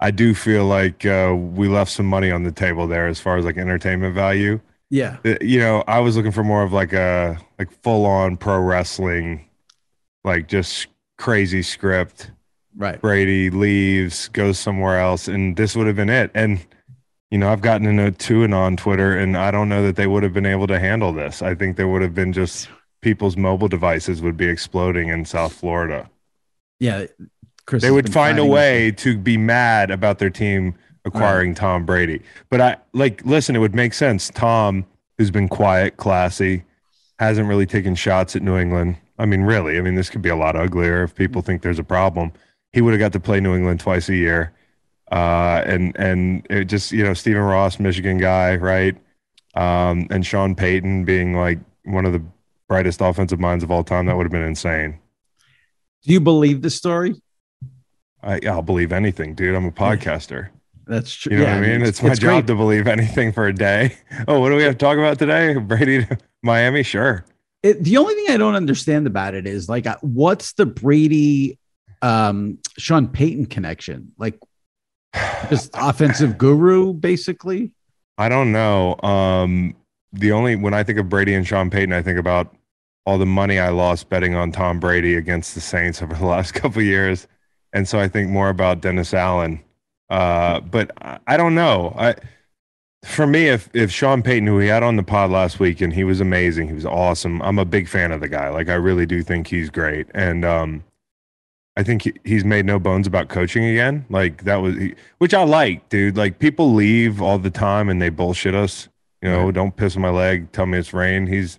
I 0.00 0.10
do 0.10 0.34
feel 0.34 0.64
like 0.64 1.04
uh, 1.04 1.34
we 1.36 1.68
left 1.68 1.90
some 1.90 2.06
money 2.06 2.30
on 2.30 2.42
the 2.42 2.52
table 2.52 2.86
there 2.86 3.06
as 3.06 3.20
far 3.20 3.36
as 3.36 3.44
like 3.44 3.58
entertainment 3.58 4.14
value. 4.14 4.60
Yeah. 4.88 5.18
Uh, 5.24 5.34
You 5.40 5.60
know, 5.60 5.84
I 5.86 6.00
was 6.00 6.16
looking 6.16 6.32
for 6.32 6.42
more 6.42 6.62
of 6.62 6.72
like 6.72 6.92
a 6.92 7.38
like 7.58 7.70
full 7.82 8.06
on 8.06 8.36
pro 8.36 8.58
wrestling, 8.60 9.46
like 10.24 10.48
just 10.48 10.88
crazy 11.18 11.62
script. 11.62 12.30
Right. 12.76 13.00
Brady 13.00 13.50
leaves, 13.50 14.28
goes 14.28 14.58
somewhere 14.58 15.00
else, 15.00 15.28
and 15.28 15.56
this 15.56 15.74
would 15.74 15.86
have 15.86 15.96
been 15.96 16.10
it. 16.10 16.30
And 16.34 16.64
you 17.30 17.38
know, 17.38 17.52
I've 17.52 17.60
gotten 17.60 17.86
into 17.86 18.10
two 18.10 18.42
and 18.42 18.54
on 18.54 18.76
Twitter, 18.76 19.16
and 19.16 19.36
I 19.36 19.50
don't 19.50 19.68
know 19.68 19.82
that 19.84 19.96
they 19.96 20.06
would 20.06 20.22
have 20.22 20.32
been 20.32 20.46
able 20.46 20.66
to 20.66 20.78
handle 20.78 21.12
this. 21.12 21.42
I 21.42 21.54
think 21.54 21.76
there 21.76 21.88
would 21.88 22.02
have 22.02 22.14
been 22.14 22.32
just 22.32 22.68
people's 23.02 23.36
mobile 23.36 23.68
devices 23.68 24.20
would 24.20 24.36
be 24.36 24.46
exploding 24.46 25.08
in 25.08 25.24
South 25.24 25.52
Florida. 25.52 26.10
Yeah. 26.80 27.06
Chris 27.66 27.82
They 27.82 27.90
would 27.90 28.12
find 28.12 28.38
a 28.38 28.44
way 28.44 28.90
to 28.92 29.16
be 29.16 29.36
mad 29.36 29.90
about 29.90 30.18
their 30.18 30.30
team 30.30 30.74
acquiring 31.04 31.54
Tom 31.54 31.86
Brady. 31.86 32.22
But 32.48 32.60
I 32.60 32.76
like 32.92 33.24
listen, 33.24 33.54
it 33.54 33.60
would 33.60 33.74
make 33.74 33.94
sense. 33.94 34.30
Tom, 34.30 34.86
who's 35.18 35.30
been 35.30 35.48
quiet, 35.48 35.96
classy, 35.96 36.64
hasn't 37.18 37.48
really 37.48 37.66
taken 37.66 37.94
shots 37.94 38.34
at 38.34 38.42
New 38.42 38.58
England. 38.58 38.96
I 39.20 39.26
mean, 39.26 39.42
really, 39.42 39.76
I 39.78 39.82
mean, 39.82 39.94
this 39.94 40.08
could 40.08 40.22
be 40.22 40.30
a 40.30 40.36
lot 40.36 40.56
uglier 40.56 41.02
if 41.02 41.14
people 41.14 41.42
think 41.42 41.62
there's 41.62 41.78
a 41.78 41.84
problem. 41.84 42.32
He 42.72 42.80
would 42.80 42.92
have 42.92 43.00
got 43.00 43.12
to 43.12 43.20
play 43.20 43.40
New 43.40 43.54
England 43.54 43.80
twice 43.80 44.08
a 44.08 44.16
year. 44.16 44.52
Uh, 45.12 45.62
and 45.66 45.96
and 45.96 46.46
it 46.48 46.66
just 46.66 46.92
you 46.92 47.02
know 47.02 47.14
Stephen 47.14 47.42
Ross, 47.42 47.78
Michigan 47.80 48.18
guy, 48.18 48.56
right? 48.56 48.96
Um, 49.54 50.06
and 50.10 50.24
Sean 50.24 50.54
Payton 50.54 51.04
being 51.04 51.34
like 51.34 51.58
one 51.84 52.06
of 52.06 52.12
the 52.12 52.22
brightest 52.68 53.00
offensive 53.00 53.40
minds 53.40 53.64
of 53.64 53.70
all 53.70 53.82
time. 53.82 54.06
That 54.06 54.16
would 54.16 54.24
have 54.24 54.32
been 54.32 54.42
insane. 54.42 55.00
Do 56.02 56.12
you 56.12 56.20
believe 56.20 56.62
the 56.62 56.70
story? 56.70 57.20
I, 58.22 58.40
I'll 58.46 58.62
believe 58.62 58.92
anything, 58.92 59.34
dude. 59.34 59.54
I'm 59.54 59.66
a 59.66 59.72
podcaster. 59.72 60.50
That's 60.86 61.12
true. 61.12 61.32
You 61.32 61.38
know 61.38 61.44
yeah, 61.44 61.54
what 61.56 61.64
I 61.64 61.68
mean? 61.68 61.82
It's, 61.82 62.02
my 62.02 62.14
job 62.14 62.20
great. 62.20 62.46
to 62.48 62.54
believe 62.54 62.86
anything 62.86 63.32
for 63.32 63.46
a 63.46 63.54
day. 63.54 63.96
Oh, 64.26 64.40
what 64.40 64.48
do 64.50 64.56
we 64.56 64.62
have 64.62 64.74
to 64.74 64.78
talk 64.78 64.98
about 64.98 65.18
today? 65.18 65.54
Brady 65.58 66.04
to 66.04 66.18
Miami? 66.42 66.82
Sure. 66.82 67.24
It, 67.62 67.84
the 67.84 67.98
only 67.98 68.14
thing 68.14 68.26
I 68.30 68.36
don't 68.36 68.54
understand 68.54 69.06
about 69.06 69.34
it 69.34 69.46
is 69.46 69.68
like, 69.68 69.86
uh, 69.86 69.96
what's 70.00 70.52
the 70.54 70.66
Brady, 70.66 71.58
um, 72.00 72.58
Sean 72.78 73.08
Payton 73.08 73.46
connection? 73.46 74.12
Like, 74.16 74.38
just 75.48 75.70
offensive 75.74 76.38
guru, 76.38 76.92
basically. 76.92 77.72
I 78.16 78.28
don't 78.28 78.52
know. 78.52 78.98
Um, 79.02 79.76
the 80.12 80.32
only 80.32 80.56
when 80.56 80.74
I 80.74 80.82
think 80.82 80.98
of 80.98 81.08
Brady 81.08 81.34
and 81.34 81.46
Sean 81.46 81.70
Payton, 81.70 81.92
I 81.92 82.02
think 82.02 82.18
about 82.18 82.54
all 83.06 83.18
the 83.18 83.26
money 83.26 83.58
I 83.58 83.70
lost 83.70 84.08
betting 84.08 84.34
on 84.34 84.52
Tom 84.52 84.78
Brady 84.78 85.14
against 85.14 85.54
the 85.54 85.60
Saints 85.60 86.02
over 86.02 86.14
the 86.14 86.26
last 86.26 86.52
couple 86.52 86.80
of 86.80 86.86
years, 86.86 87.26
and 87.72 87.88
so 87.88 87.98
I 87.98 88.08
think 88.08 88.30
more 88.30 88.48
about 88.48 88.80
Dennis 88.80 89.14
Allen. 89.14 89.62
Uh, 90.08 90.60
but 90.60 90.90
I, 91.00 91.18
I 91.26 91.36
don't 91.36 91.54
know. 91.54 91.94
I 91.96 92.14
for 93.04 93.26
me, 93.26 93.46
if 93.48 93.70
if 93.74 93.90
Sean 93.90 94.22
Payton, 94.22 94.46
who 94.46 94.58
he 94.58 94.68
had 94.68 94.82
on 94.82 94.96
the 94.96 95.02
pod 95.02 95.30
last 95.30 95.58
week, 95.58 95.80
and 95.80 95.92
he 95.92 96.04
was 96.04 96.20
amazing, 96.20 96.68
he 96.68 96.74
was 96.74 96.86
awesome. 96.86 97.40
I'm 97.42 97.58
a 97.58 97.64
big 97.64 97.88
fan 97.88 98.12
of 98.12 98.20
the 98.20 98.28
guy. 98.28 98.48
Like 98.50 98.68
I 98.68 98.74
really 98.74 99.06
do 99.06 99.22
think 99.22 99.46
he's 99.46 99.70
great, 99.70 100.06
and 100.14 100.44
um, 100.44 100.84
I 101.76 101.82
think 101.82 102.02
he, 102.02 102.12
he's 102.24 102.44
made 102.44 102.66
no 102.66 102.78
bones 102.78 103.06
about 103.06 103.28
coaching 103.28 103.64
again. 103.64 104.04
Like 104.10 104.44
that 104.44 104.56
was, 104.56 104.76
he, 104.76 104.94
which 105.18 105.32
I 105.32 105.44
like, 105.44 105.88
dude. 105.88 106.16
Like 106.16 106.38
people 106.38 106.74
leave 106.74 107.22
all 107.22 107.38
the 107.38 107.50
time 107.50 107.88
and 107.88 108.02
they 108.02 108.10
bullshit 108.10 108.54
us. 108.54 108.88
You 109.22 109.30
know, 109.30 109.44
Right. 109.46 109.54
don't 109.54 109.76
piss 109.76 109.96
my 109.96 110.10
leg. 110.10 110.50
Tell 110.52 110.66
me 110.66 110.78
it's 110.78 110.92
rain. 110.92 111.26
He's 111.26 111.58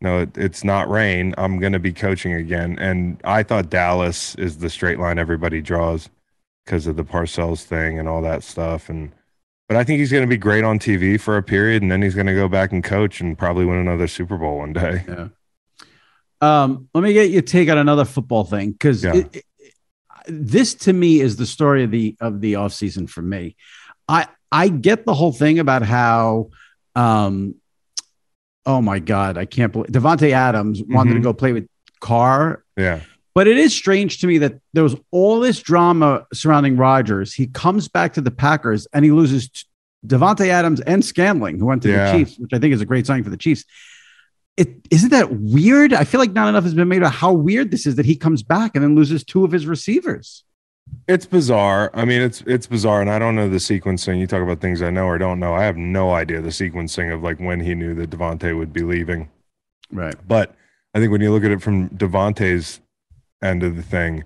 no, 0.00 0.20
it, 0.20 0.36
it's 0.36 0.62
not 0.64 0.88
rain. 0.90 1.34
I'm 1.38 1.58
gonna 1.60 1.78
be 1.78 1.92
coaching 1.92 2.32
again. 2.32 2.76
And 2.80 3.20
I 3.24 3.42
thought 3.44 3.70
Dallas 3.70 4.34
is 4.36 4.58
the 4.58 4.68
straight 4.70 4.98
line 4.98 5.18
everybody 5.18 5.60
draws 5.62 6.10
because 6.64 6.86
of 6.88 6.96
the 6.96 7.04
Parcells 7.04 7.62
thing 7.62 7.98
and 7.98 8.08
all 8.08 8.22
that 8.22 8.42
stuff. 8.42 8.88
And 8.88 9.12
but 9.68 9.76
I 9.76 9.84
think 9.84 9.98
he's 10.00 10.12
gonna 10.12 10.26
be 10.26 10.36
great 10.36 10.64
on 10.64 10.78
TV 10.78 11.18
for 11.20 11.36
a 11.36 11.42
period, 11.42 11.82
and 11.82 11.90
then 11.90 12.02
he's 12.02 12.14
gonna 12.14 12.34
go 12.34 12.48
back 12.48 12.72
and 12.72 12.82
coach 12.84 13.20
and 13.20 13.36
probably 13.36 13.64
win 13.64 13.78
another 13.78 14.06
Super 14.06 14.36
Bowl 14.36 14.58
one 14.58 14.72
day. 14.72 15.04
Yeah. 15.08 15.28
Um, 16.40 16.88
let 16.94 17.02
me 17.02 17.12
get 17.12 17.30
your 17.30 17.42
take 17.42 17.68
on 17.70 17.78
another 17.78 18.04
football 18.04 18.44
thing 18.44 18.72
because 18.72 19.02
Yeah. 19.02 19.22
this 20.28 20.74
to 20.74 20.92
me 20.92 21.20
is 21.20 21.36
the 21.36 21.46
story 21.46 21.82
of 21.84 21.90
the 21.90 22.16
of 22.20 22.40
the 22.40 22.54
offseason 22.54 23.08
for 23.08 23.22
me. 23.22 23.56
I 24.08 24.26
I 24.52 24.68
get 24.68 25.06
the 25.06 25.14
whole 25.14 25.32
thing 25.32 25.58
about 25.58 25.82
how 25.82 26.50
um 26.94 27.54
oh 28.66 28.82
my 28.82 28.98
god, 28.98 29.38
I 29.38 29.44
can't 29.46 29.72
believe 29.72 29.90
Davante 29.92 30.32
Adams 30.32 30.82
wanted 30.86 31.14
to 31.14 31.20
Mhm. 31.20 31.22
go 31.22 31.32
play 31.32 31.52
with 31.52 31.68
Carr. 32.00 32.64
Yeah. 32.76 33.00
But 33.36 33.46
it 33.46 33.58
is 33.58 33.74
strange 33.74 34.18
to 34.22 34.26
me 34.26 34.38
that 34.38 34.54
there 34.72 34.82
was 34.82 34.96
all 35.10 35.40
this 35.40 35.60
drama 35.60 36.26
surrounding 36.32 36.78
Rodgers. 36.78 37.34
He 37.34 37.48
comes 37.48 37.86
back 37.86 38.14
to 38.14 38.22
the 38.22 38.30
Packers 38.30 38.88
and 38.94 39.04
he 39.04 39.10
loses 39.10 39.50
Davante 40.06 40.48
Adams 40.48 40.80
and 40.80 41.04
Scantling, 41.04 41.58
who 41.58 41.66
went 41.66 41.82
to 41.82 41.90
Yeah. 41.90 42.10
the 42.12 42.18
Chiefs, 42.18 42.38
which 42.38 42.54
I 42.54 42.58
think 42.58 42.72
is 42.72 42.80
a 42.80 42.86
great 42.86 43.04
sign 43.06 43.22
for 43.22 43.28
the 43.28 43.36
Chiefs. 43.36 43.66
It 44.56 44.88
isn't 44.90 45.10
that 45.10 45.30
weird? 45.38 45.92
I 45.92 46.04
feel 46.04 46.18
like 46.18 46.32
not 46.32 46.48
enough 46.48 46.64
has 46.64 46.72
been 46.72 46.88
made 46.88 47.02
about 47.02 47.12
how 47.12 47.30
weird 47.34 47.70
this 47.70 47.86
is 47.86 47.96
that 47.96 48.06
he 48.06 48.16
comes 48.16 48.42
back 48.42 48.74
and 48.74 48.82
then 48.82 48.94
loses 48.94 49.22
two 49.22 49.44
of 49.44 49.52
his 49.52 49.66
receivers. 49.66 50.42
It's 51.06 51.26
bizarre. 51.26 51.90
I 51.92 52.06
mean, 52.06 52.22
it's 52.22 52.42
it's 52.46 52.66
bizarre, 52.66 53.02
and 53.02 53.10
I 53.10 53.18
don't 53.18 53.36
know 53.36 53.50
the 53.50 53.58
sequencing. 53.58 54.18
You 54.18 54.26
talk 54.26 54.42
about 54.42 54.60
things 54.62 54.80
I 54.80 54.88
know 54.88 55.04
or 55.04 55.18
don't 55.18 55.38
know. 55.38 55.52
I 55.52 55.64
have 55.64 55.76
no 55.76 56.12
idea 56.14 56.40
the 56.40 56.48
sequencing 56.48 57.12
of 57.12 57.22
like 57.22 57.38
when 57.38 57.60
he 57.60 57.74
knew 57.74 57.94
that 57.96 58.08
Davante 58.08 58.56
would 58.56 58.72
be 58.72 58.80
leaving. 58.82 59.28
Right. 59.92 60.14
But 60.26 60.54
I 60.94 61.00
think 61.00 61.12
when 61.12 61.20
you 61.20 61.32
look 61.32 61.44
at 61.44 61.50
it 61.50 61.60
from 61.60 61.90
Davante's 61.90 62.80
end 63.42 63.62
of 63.62 63.76
the 63.76 63.82
thing, 63.82 64.24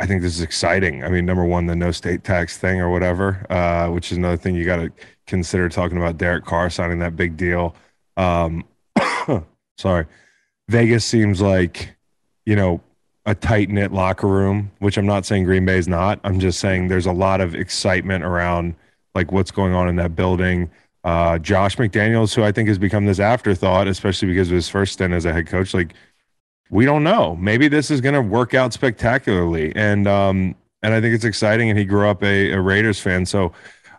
I 0.00 0.06
think 0.06 0.22
this 0.22 0.34
is 0.34 0.40
exciting. 0.40 1.02
I 1.02 1.08
mean, 1.08 1.26
number 1.26 1.44
one, 1.44 1.66
the 1.66 1.74
no 1.74 1.90
state 1.90 2.22
tax 2.22 2.56
thing 2.56 2.80
or 2.80 2.90
whatever, 2.90 3.44
uh, 3.50 3.88
which 3.90 4.12
is 4.12 4.18
another 4.18 4.36
thing 4.36 4.54
you 4.54 4.64
got 4.64 4.76
to 4.76 4.92
consider 5.26 5.68
talking 5.68 5.98
about 5.98 6.18
Derek 6.18 6.44
Carr 6.44 6.70
signing 6.70 7.00
that 7.00 7.16
big 7.16 7.36
deal. 7.36 7.74
Um, 8.16 8.64
sorry. 9.78 10.06
Vegas 10.68 11.04
seems 11.04 11.40
like, 11.40 11.96
you 12.46 12.54
know, 12.54 12.80
a 13.26 13.34
tight 13.34 13.70
knit 13.70 13.92
locker 13.92 14.26
room, 14.26 14.70
which 14.78 14.96
I'm 14.96 15.06
not 15.06 15.26
saying 15.26 15.44
Green 15.44 15.66
Bay 15.66 15.78
is 15.78 15.88
not. 15.88 16.20
I'm 16.24 16.38
just 16.38 16.60
saying 16.60 16.88
there's 16.88 17.06
a 17.06 17.12
lot 17.12 17.40
of 17.40 17.54
excitement 17.54 18.24
around 18.24 18.74
like 19.14 19.32
what's 19.32 19.50
going 19.50 19.74
on 19.74 19.88
in 19.88 19.96
that 19.96 20.14
building. 20.14 20.70
Uh, 21.04 21.38
Josh 21.38 21.76
McDaniels, 21.76 22.34
who 22.34 22.42
I 22.42 22.52
think 22.52 22.68
has 22.68 22.78
become 22.78 23.04
this 23.06 23.20
afterthought, 23.20 23.88
especially 23.88 24.28
because 24.28 24.48
of 24.48 24.54
his 24.54 24.68
first 24.68 24.94
stint 24.94 25.12
as 25.12 25.24
a 25.24 25.32
head 25.32 25.46
coach, 25.46 25.74
like 25.74 25.94
we 26.70 26.84
don't 26.84 27.04
know. 27.04 27.36
Maybe 27.36 27.68
this 27.68 27.90
is 27.90 28.00
going 28.00 28.14
to 28.14 28.22
work 28.22 28.54
out 28.54 28.72
spectacularly, 28.72 29.74
and 29.74 30.06
um, 30.06 30.54
and 30.82 30.94
I 30.94 31.00
think 31.00 31.14
it's 31.14 31.24
exciting. 31.24 31.70
And 31.70 31.78
he 31.78 31.84
grew 31.84 32.08
up 32.08 32.22
a, 32.22 32.52
a 32.52 32.60
Raiders 32.60 33.00
fan, 33.00 33.26
so 33.26 33.52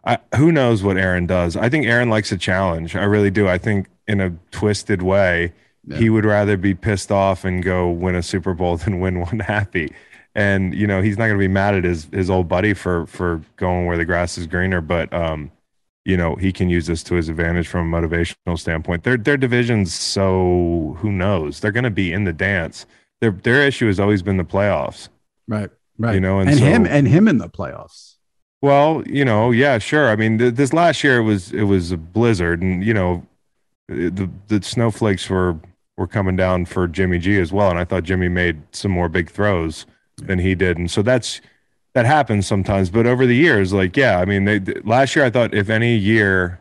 I, 0.06 0.18
who 0.36 0.52
knows 0.52 0.84
what 0.84 0.98
Aaron 0.98 1.26
does? 1.26 1.56
I 1.56 1.70
think 1.70 1.86
Aaron 1.86 2.10
likes 2.10 2.32
a 2.32 2.38
challenge. 2.38 2.96
I 2.96 3.04
really 3.04 3.32
do. 3.32 3.48
I 3.48 3.58
think 3.58 3.88
in 4.08 4.22
a 4.22 4.32
twisted 4.52 5.02
way, 5.02 5.54
he 5.98 6.10
would 6.10 6.26
rather 6.26 6.58
be 6.58 6.76
pissed 6.76 7.12
off 7.12 7.46
and 7.46 7.64
go 7.64 7.90
win 7.90 8.16
a 8.16 8.22
Super 8.22 8.54
Bowl 8.54 8.78
than 8.78 9.00
win 9.00 9.22
one 9.22 9.40
happy. 9.48 9.92
And 10.36 10.74
you 10.76 10.86
know 10.86 11.02
he's 11.02 11.18
not 11.18 11.26
going 11.26 11.38
to 11.38 11.44
be 11.44 11.48
mad 11.48 11.76
at 11.76 11.84
his 11.84 12.08
his 12.12 12.30
old 12.30 12.48
buddy 12.48 12.74
for 12.74 13.08
for 13.08 13.42
going 13.58 13.88
where 13.88 13.98
the 13.98 14.06
grass 14.06 14.38
is 14.38 14.48
greener, 14.48 14.82
but 14.82 15.12
um, 15.12 15.52
you 16.10 16.18
know 16.18 16.36
he 16.36 16.52
can 16.52 16.70
use 16.70 16.88
this 16.88 17.04
to 17.04 17.16
his 17.16 17.30
advantage 17.30 17.68
from 17.68 17.94
a 17.94 18.02
motivational 18.02 18.58
standpoint. 18.58 19.04
Their 19.04 19.18
their 19.18 19.38
divisions, 19.38 19.94
so 19.94 20.98
who 21.00 21.12
knows? 21.12 21.60
They're 21.60 21.72
going 21.72 21.84
to 21.84 21.90
be 21.92 22.12
in 22.12 22.24
the 22.24 22.34
dance. 22.34 22.86
Their 23.22 23.32
their 23.32 23.62
issue 23.68 23.88
has 23.88 24.00
always 24.00 24.22
been 24.24 24.38
the 24.38 24.44
playoffs. 24.44 25.10
Right. 25.48 25.70
Right. 25.98 26.16
You 26.16 26.22
know, 26.22 26.40
and 26.40 26.50
and 26.50 26.60
so- 26.60 26.66
him 26.66 26.86
and 26.88 27.08
him 27.08 27.28
in 27.28 27.38
the 27.38 27.50
playoffs. 27.50 28.16
Well, 28.62 29.04
you 29.06 29.24
know, 29.24 29.52
yeah, 29.52 29.78
sure. 29.78 30.10
I 30.10 30.18
mean, 30.18 30.38
th- 30.38 30.56
this 30.56 30.74
last 30.74 31.02
year 31.04 31.20
it 31.20 31.24
was 31.24 31.54
it 31.54 31.64
was 31.64 31.92
a 31.92 31.98
blizzard, 31.98 32.62
and 32.62 32.84
you 32.84 32.94
know, 32.94 33.26
the 33.88 34.30
the 34.48 34.62
snowflakes 34.62 35.30
were 35.30 35.58
were 35.98 36.08
coming 36.08 36.36
down 36.36 36.66
for 36.66 36.88
Jimmy 36.88 37.20
G 37.20 37.40
as 37.40 37.54
well, 37.54 37.70
and 37.70 37.80
I 37.80 37.86
thought 37.86 38.04
Jimmy 38.04 38.28
made 38.30 38.62
some 38.72 38.92
more 38.92 39.10
big 39.10 39.30
throws 39.30 39.86
than 40.18 40.40
he 40.40 40.56
did, 40.56 40.78
and 40.78 40.92
so 40.92 41.02
that's 41.02 41.40
that 41.94 42.06
happens 42.06 42.48
sometimes. 42.48 42.90
But 42.90 43.06
over 43.06 43.26
the 43.26 43.36
years, 43.36 43.74
like 43.74 43.98
yeah, 43.98 44.20
I 44.20 44.26
mean, 44.26 44.46
they 44.46 44.60
last 44.84 45.16
year 45.16 45.26
I 45.26 45.30
thought 45.30 45.54
if 45.54 45.70
any 45.70 45.96
year 45.96 46.60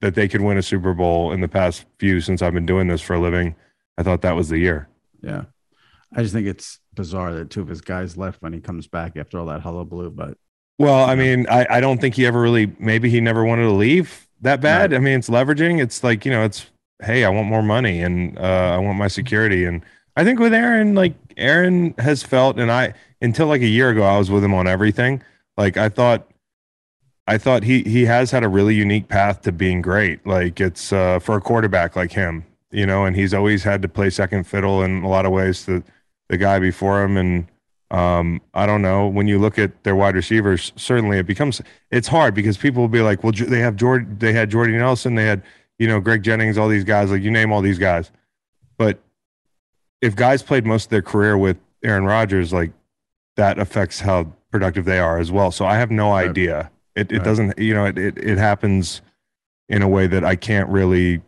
that 0.00 0.14
they 0.14 0.28
could 0.28 0.42
win 0.42 0.58
a 0.58 0.62
Super 0.62 0.94
Bowl 0.94 1.32
in 1.32 1.40
the 1.40 1.48
past 1.48 1.84
few 1.98 2.20
since 2.20 2.42
I've 2.42 2.52
been 2.52 2.66
doing 2.66 2.88
this 2.88 3.00
for 3.00 3.14
a 3.14 3.20
living, 3.20 3.54
I 3.96 4.02
thought 4.02 4.22
that 4.22 4.36
was 4.36 4.48
the 4.48 4.58
year. 4.58 4.88
Yeah. 5.22 5.44
I 6.14 6.22
just 6.22 6.34
think 6.34 6.46
it's 6.46 6.78
bizarre 6.94 7.34
that 7.34 7.50
two 7.50 7.60
of 7.60 7.68
his 7.68 7.80
guys 7.80 8.16
left 8.16 8.42
when 8.42 8.52
he 8.52 8.60
comes 8.60 8.86
back 8.86 9.16
after 9.16 9.38
all 9.38 9.46
that 9.46 9.62
hullabaloo. 9.62 10.10
But 10.10 10.36
Well, 10.78 11.04
I 11.04 11.14
mean, 11.14 11.46
I, 11.48 11.66
I 11.68 11.80
don't 11.80 12.00
think 12.00 12.14
he 12.14 12.26
ever 12.26 12.40
really, 12.40 12.72
maybe 12.78 13.10
he 13.10 13.20
never 13.20 13.44
wanted 13.44 13.62
to 13.64 13.72
leave 13.72 14.26
that 14.42 14.60
bad. 14.60 14.92
I 14.92 14.98
mean, 14.98 15.18
it's 15.18 15.28
leveraging. 15.28 15.82
It's 15.82 16.04
like, 16.04 16.24
you 16.24 16.30
know, 16.30 16.44
it's, 16.44 16.66
hey, 17.02 17.24
I 17.24 17.28
want 17.28 17.48
more 17.48 17.62
money 17.62 18.02
and 18.02 18.38
uh, 18.38 18.74
I 18.74 18.78
want 18.78 18.98
my 18.98 19.08
security. 19.08 19.64
And 19.64 19.84
I 20.16 20.24
think 20.24 20.40
with 20.40 20.54
Aaron, 20.54 20.94
like, 20.94 21.14
Aaron 21.36 21.94
has 21.98 22.22
felt, 22.22 22.58
and 22.58 22.72
I, 22.72 22.94
until 23.20 23.46
like 23.46 23.60
a 23.60 23.66
year 23.66 23.90
ago, 23.90 24.02
I 24.02 24.18
was 24.18 24.30
with 24.30 24.42
him 24.42 24.54
on 24.54 24.66
everything. 24.66 25.22
Like, 25.56 25.76
I 25.76 25.88
thought, 25.88 26.30
I 27.26 27.38
thought 27.38 27.64
he, 27.64 27.82
he 27.82 28.06
has 28.06 28.30
had 28.30 28.42
a 28.42 28.48
really 28.48 28.74
unique 28.74 29.08
path 29.08 29.42
to 29.42 29.52
being 29.52 29.82
great. 29.82 30.26
Like, 30.26 30.60
it's 30.60 30.92
uh, 30.92 31.18
for 31.18 31.36
a 31.36 31.40
quarterback 31.40 31.96
like 31.96 32.12
him, 32.12 32.46
you 32.70 32.86
know, 32.86 33.04
and 33.04 33.14
he's 33.14 33.34
always 33.34 33.62
had 33.64 33.82
to 33.82 33.88
play 33.88 34.10
second 34.10 34.44
fiddle 34.44 34.82
in 34.82 35.02
a 35.02 35.08
lot 35.08 35.26
of 35.26 35.32
ways 35.32 35.66
to 35.66 35.82
the 36.28 36.36
guy 36.36 36.58
before 36.58 37.02
him. 37.04 37.16
And, 37.16 37.46
um, 37.90 38.40
I 38.54 38.66
don't 38.66 38.82
know. 38.82 39.06
When 39.06 39.28
you 39.28 39.38
look 39.38 39.58
at 39.58 39.84
their 39.84 39.94
wide 39.94 40.16
receivers, 40.16 40.72
certainly 40.76 41.18
it 41.18 41.26
becomes 41.26 41.62
it's 41.90 42.08
hard 42.08 42.34
because 42.34 42.56
people 42.56 42.82
will 42.82 42.88
be 42.88 43.00
like, 43.00 43.22
well, 43.22 43.32
they 43.32 43.60
have 43.60 43.76
Jordan, 43.76 44.16
they 44.18 44.32
had 44.32 44.50
Jordy 44.50 44.72
Nelson, 44.72 45.14
they 45.14 45.24
had 45.24 45.42
you 45.78 45.86
know 45.86 46.00
Greg 46.00 46.22
Jennings, 46.22 46.58
all 46.58 46.68
these 46.68 46.84
guys. 46.84 47.10
Like 47.10 47.22
you 47.22 47.30
name 47.30 47.52
all 47.52 47.62
these 47.62 47.78
guys, 47.78 48.10
but 48.76 48.98
if 50.00 50.14
guys 50.16 50.42
played 50.42 50.66
most 50.66 50.84
of 50.84 50.90
their 50.90 51.02
career 51.02 51.36
with 51.38 51.56
Aaron 51.82 52.04
Rodgers, 52.04 52.52
like 52.52 52.72
that 53.36 53.58
affects 53.58 54.00
how 54.00 54.32
productive 54.50 54.84
they 54.84 54.98
are 54.98 55.18
as 55.18 55.30
well. 55.30 55.50
So 55.50 55.64
I 55.66 55.76
have 55.76 55.90
no 55.90 56.12
idea. 56.12 56.70
It 56.94 57.12
it 57.12 57.18
Right. 57.18 57.24
doesn't 57.24 57.58
you 57.58 57.74
know 57.74 57.84
it, 57.86 57.98
it 57.98 58.18
it 58.18 58.38
happens 58.38 59.02
in 59.68 59.82
a 59.82 59.88
way 59.88 60.06
that 60.06 60.24
I 60.24 60.36
can't 60.36 60.68
really. 60.68 61.22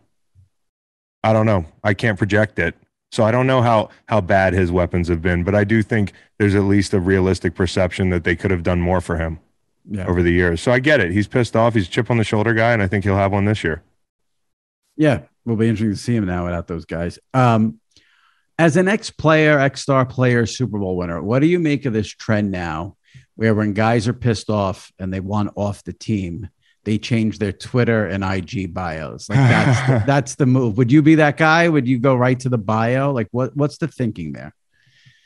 I 1.25 1.33
don't 1.33 1.47
know. 1.47 1.66
I 1.83 1.95
can't 1.95 2.16
project 2.16 2.59
it. 2.59 2.75
So 3.11 3.25
I 3.25 3.31
don't 3.31 3.47
know 3.47 3.62
how 3.62 3.89
how 4.09 4.21
bad 4.21 4.53
his 4.53 4.71
weapons 4.71 5.09
have 5.09 5.21
been, 5.23 5.43
but 5.45 5.55
I 5.55 5.64
do 5.64 5.83
think 5.83 6.12
there's 6.39 6.55
at 6.55 6.62
least 6.62 6.95
a 6.95 7.01
realistic 7.01 7.55
perception 7.55 8.11
that 8.11 8.25
they 8.25 8.37
could 8.37 8.51
have 8.51 8.62
done 8.62 8.81
more 8.81 9.01
for 9.01 9.16
him 9.16 9.41
yeah. 9.91 10.07
over 10.07 10.23
the 10.23 10.31
years. 10.33 10.61
So 10.61 10.73
I 10.73 10.79
get 10.79 11.01
it. 11.01 11.11
He's 11.11 11.27
pissed 11.27 11.57
off. 11.57 11.75
He's 11.75 11.87
a 11.87 11.91
chip 11.91 12.11
on 12.11 12.19
the 12.19 12.25
shoulder 12.25 12.55
guy, 12.55 12.73
and 12.73 12.83
I 12.83 12.87
think 12.87 13.05
he'll 13.05 13.16
have 13.16 13.33
one 13.33 13.45
this 13.47 13.64
year. 13.64 13.83
Yeah, 14.97 15.23
will 15.45 15.57
be 15.57 15.69
interesting 15.69 15.93
to 15.93 15.97
see 15.97 16.14
him 16.16 16.27
now 16.27 16.45
without 16.45 16.66
those 16.66 16.85
guys. 16.85 17.19
Um, 17.35 17.81
as 18.59 18.77
an 18.77 18.89
ex 18.89 19.11
player, 19.11 19.59
ex 19.59 19.83
star 19.83 20.05
player, 20.05 20.45
Super 20.47 20.79
Bowl 20.79 20.97
winner, 20.97 21.23
what 21.23 21.41
do 21.41 21.47
you 21.47 21.59
make 21.59 21.87
of 21.87 21.93
this 21.93 22.09
trend 22.09 22.51
now, 22.51 22.97
where 23.37 23.55
when 23.55 23.73
guys 23.73 24.09
are 24.09 24.13
pissed 24.13 24.51
off 24.51 24.93
and 24.99 25.13
they 25.13 25.21
want 25.21 25.53
off 25.55 25.85
the 25.85 25.93
team, 25.93 26.49
they 26.85 26.99
change 26.99 27.39
their 27.39 27.53
Twitter 27.53 28.07
and 28.07 28.25
IG 28.25 28.75
bios? 28.75 29.29
Like 29.29 29.39
that's 29.39 29.87
the, 29.87 30.05
that's 30.07 30.35
the 30.35 30.47
move. 30.47 30.77
Would 30.77 30.91
you 30.91 31.03
be 31.03 31.17
that 31.17 31.37
guy? 31.37 31.69
Would 31.69 31.87
you 31.87 31.99
go 31.99 32.17
right 32.17 32.39
to 32.41 32.49
the 32.49 32.59
bio? 32.59 33.13
Like 33.13 33.29
what 33.31 33.57
what's 33.57 33.79
the 33.79 33.89
thinking 33.89 34.33
there? 34.33 34.55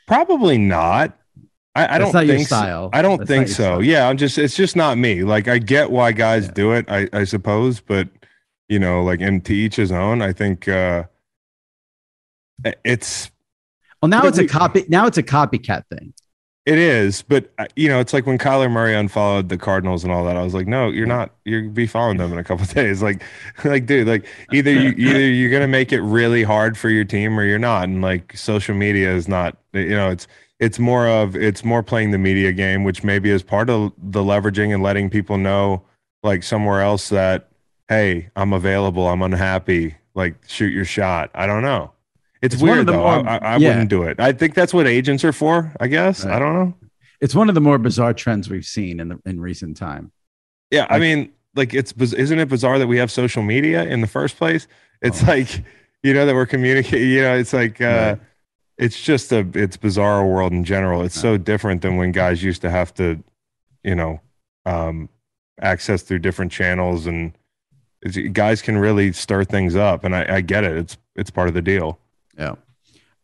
Probably 0.07 0.57
not. 0.57 1.17
I, 1.75 1.95
I 1.95 1.97
don't 1.97 2.11
think 2.11 2.47
so. 2.47 2.89
I 2.93 3.01
don't 3.01 3.17
That's 3.17 3.27
think 3.27 3.47
so. 3.47 3.53
style. 3.53 3.83
Yeah, 3.83 4.07
I'm 4.07 4.17
just 4.17 4.37
it's 4.37 4.55
just 4.55 4.75
not 4.75 4.97
me. 4.97 5.23
Like 5.23 5.47
I 5.47 5.57
get 5.57 5.89
why 5.89 6.11
guys 6.11 6.47
do 6.49 6.73
it, 6.73 6.85
I, 6.87 7.09
I 7.11 7.23
suppose, 7.23 7.79
but 7.79 8.09
you 8.69 8.77
know, 8.77 9.03
like 9.03 9.21
and 9.21 9.43
to 9.45 9.55
each 9.55 9.77
his 9.77 9.91
own. 9.91 10.21
I 10.21 10.33
think 10.33 10.67
uh 10.67 11.05
it's 12.83 13.31
Well, 14.01 14.09
now 14.09 14.25
it's 14.25 14.37
a 14.37 14.47
copy. 14.47 14.85
Now 14.87 15.07
it's 15.07 15.17
a 15.17 15.23
copycat 15.23 15.83
thing. 15.87 16.13
it 16.65 16.77
is, 16.77 17.21
but 17.21 17.51
uh, 17.57 17.65
you 17.75 17.89
know, 17.89 17.99
it's 17.99 18.13
like 18.13 18.25
when 18.25 18.37
Kyler 18.37 18.71
Murray 18.71 18.95
unfollowed 18.95 19.49
the 19.49 19.57
Cardinals 19.57 20.03
and 20.03 20.13
all 20.13 20.25
that. 20.25 20.37
I 20.37 20.43
was 20.43 20.53
like, 20.53 20.67
no, 20.67 20.89
you're 20.89 21.07
not. 21.07 21.33
You're 21.45 21.69
be 21.69 21.87
following 21.87 22.17
them 22.17 22.31
in 22.31 22.37
a 22.37 22.43
couple 22.43 22.63
of 22.63 22.73
days. 22.73 23.01
Like, 23.01 23.23
like, 23.63 23.85
dude, 23.85 24.07
like 24.07 24.25
either 24.51 24.71
you 24.71 24.89
either 24.97 25.19
you're 25.19 25.51
gonna 25.51 25.67
make 25.67 25.91
it 25.91 26.01
really 26.01 26.43
hard 26.43 26.77
for 26.77 26.89
your 26.89 27.05
team 27.05 27.39
or 27.39 27.43
you're 27.43 27.59
not. 27.59 27.83
And 27.85 28.01
like 28.01 28.35
social 28.37 28.75
media 28.75 29.13
is 29.13 29.27
not. 29.27 29.57
You 29.73 29.89
know, 29.89 30.09
it's 30.09 30.27
it's 30.59 30.79
more 30.79 31.07
of 31.07 31.35
it's 31.35 31.63
more 31.63 31.83
playing 31.83 32.11
the 32.11 32.17
media 32.17 32.53
game, 32.53 32.83
which 32.83 33.03
maybe 33.03 33.29
is 33.29 33.43
part 33.43 33.69
of 33.69 33.91
the 33.97 34.21
leveraging 34.21 34.73
and 34.73 34.83
letting 34.83 35.09
people 35.09 35.37
know 35.37 35.83
like 36.23 36.43
somewhere 36.43 36.81
else 36.81 37.09
that 37.09 37.49
hey, 37.89 38.29
I'm 38.35 38.53
available. 38.53 39.07
I'm 39.07 39.21
unhappy. 39.21 39.95
Like, 40.15 40.35
shoot 40.47 40.73
your 40.73 40.85
shot. 40.85 41.31
I 41.33 41.45
don't 41.45 41.61
know. 41.61 41.91
It's, 42.43 42.53
It's 42.55 42.61
one 42.61 42.69
of 42.71 42.75
weird 42.75 42.87
the 42.87 42.91
though. 42.91 42.97
more- 42.99 43.27
I, 43.29 43.37
I, 43.37 43.57
yeah. 43.57 43.69
wouldn't 43.69 43.89
do 43.89 44.03
it. 44.03 44.19
I 44.19 44.31
think 44.33 44.53
that's 44.53 44.73
what 44.73 44.85
agents 44.85 45.23
are 45.23 45.31
for. 45.33 45.73
I 45.79 45.87
guess. 45.87 46.25
I 46.25 46.37
don't 46.39 46.53
know. 46.53 46.75
It's 47.21 47.33
one 47.33 47.47
of 47.49 47.55
the 47.55 47.61
more 47.61 47.77
bizarre 47.79 48.13
trends 48.13 48.49
we've 48.49 48.65
seen 48.65 48.99
in 48.99 49.07
the 49.07 49.19
in 49.25 49.39
recent 49.39 49.77
time. 49.77 50.11
Yeah, 50.69 50.85
I 50.89 50.99
mean, 50.99 51.31
like 51.55 51.73
it's 51.73 51.93
isn't 51.93 52.37
it 52.39 52.49
bizarre 52.49 52.77
that 52.79 52.87
we 52.87 52.97
have 52.97 53.09
social 53.11 53.43
media 53.43 53.83
in 53.85 54.01
the 54.01 54.07
first 54.07 54.37
place? 54.37 54.67
It's 55.01 55.23
Oh. 55.23 55.27
like 55.27 55.63
you 56.03 56.13
know 56.13 56.25
that 56.25 56.35
we're 56.35 56.45
communicating. 56.45 57.09
You 57.09 57.21
know, 57.21 57.35
it's 57.37 57.53
like 57.53 57.79
uh, 57.79 57.85
Right. 57.85 58.19
it's 58.77 59.01
just 59.01 59.31
a 59.31 59.47
it's 59.53 59.77
bizarre 59.77 60.27
world 60.27 60.51
in 60.51 60.65
general. 60.65 61.01
It's 61.03 61.17
so 61.19 61.37
different 61.37 61.81
than 61.81 61.95
when 61.95 62.11
guys 62.11 62.43
used 62.43 62.61
to 62.63 62.69
have 62.69 62.93
to, 62.95 63.23
you 63.85 63.95
know, 63.95 64.19
um, 64.65 65.07
access 65.61 66.01
through 66.01 66.19
different 66.19 66.51
channels 66.51 67.07
and 67.07 67.31
guys 68.33 68.61
can 68.61 68.77
really 68.77 69.13
stir 69.13 69.45
things 69.45 69.77
up. 69.77 70.03
And 70.03 70.13
I, 70.13 70.25
I 70.37 70.41
get 70.41 70.65
it. 70.65 70.75
It's 70.75 70.97
it's 71.15 71.29
part 71.29 71.47
of 71.47 71.53
the 71.53 71.61
deal. 71.61 71.99
Yeah. 72.37 72.55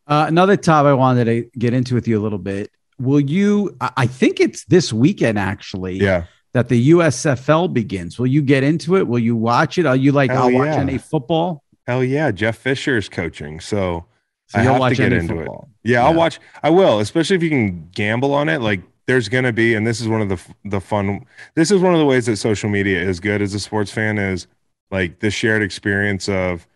Uh, 0.07 0.25
another 0.27 0.57
top 0.57 0.85
I 0.85 0.93
wanted 0.93 1.25
to 1.25 1.49
get 1.57 1.73
into 1.73 1.93
with 1.95 2.07
you 2.07 2.19
a 2.19 2.23
little 2.23 2.39
bit. 2.39 2.71
Will 2.99 3.19
you? 3.19 3.77
I 3.79 4.07
think 4.07 4.39
it's 4.39 4.65
this 4.65 4.91
weekend 4.91 5.39
actually. 5.39 5.97
Yeah. 5.97 6.25
That 6.53 6.67
the 6.67 6.89
USFL 6.89 7.71
begins. 7.71 8.17
Will 8.17 8.25
you 8.27 8.41
get 8.41 8.63
into 8.63 8.97
it? 8.97 9.07
Will 9.07 9.19
you 9.19 9.35
watch 9.35 9.77
it? 9.77 9.85
Are 9.85 9.95
you 9.95 10.11
like 10.11 10.31
Hell 10.31 10.45
I'll 10.45 10.51
watch 10.53 10.69
any 10.69 10.97
football? 10.97 11.63
Hell 11.85 12.03
yeah, 12.03 12.31
Jeff 12.31 12.57
Fisher 12.57 12.97
is 12.97 13.07
coaching, 13.07 13.59
so, 13.59 14.05
So 14.47 14.57
I 14.59 14.63
you'll 14.63 14.73
have 14.73 14.79
watch 14.79 14.97
to 14.97 15.03
get 15.03 15.13
into 15.13 15.35
football. 15.35 15.69
it. 15.83 15.91
Yeah, 15.91 16.05
I'll 16.05 16.15
watch. 16.15 16.39
I 16.63 16.71
will, 16.71 16.99
especially 16.99 17.35
if 17.35 17.43
you 17.43 17.49
can 17.49 17.87
gamble 17.93 18.33
on 18.33 18.49
it. 18.49 18.61
Like, 18.61 18.81
there's 19.05 19.29
gonna 19.29 19.53
be, 19.53 19.75
and 19.75 19.85
this 19.85 20.01
is 20.01 20.07
one 20.07 20.21
of 20.21 20.29
the 20.29 20.39
the 20.65 20.81
fun. 20.81 21.23
This 21.53 21.69
is 21.69 21.81
one 21.81 21.93
of 21.93 21.99
the 21.99 22.05
ways 22.05 22.25
that 22.25 22.37
social 22.37 22.69
media 22.69 22.99
is 22.99 23.19
good 23.19 23.43
as 23.43 23.53
a 23.53 23.59
sports 23.59 23.91
fan 23.91 24.17
is 24.17 24.47
like 24.89 25.19
the 25.19 25.29
shared 25.29 25.61
experience 25.61 26.27
of, 26.27 26.67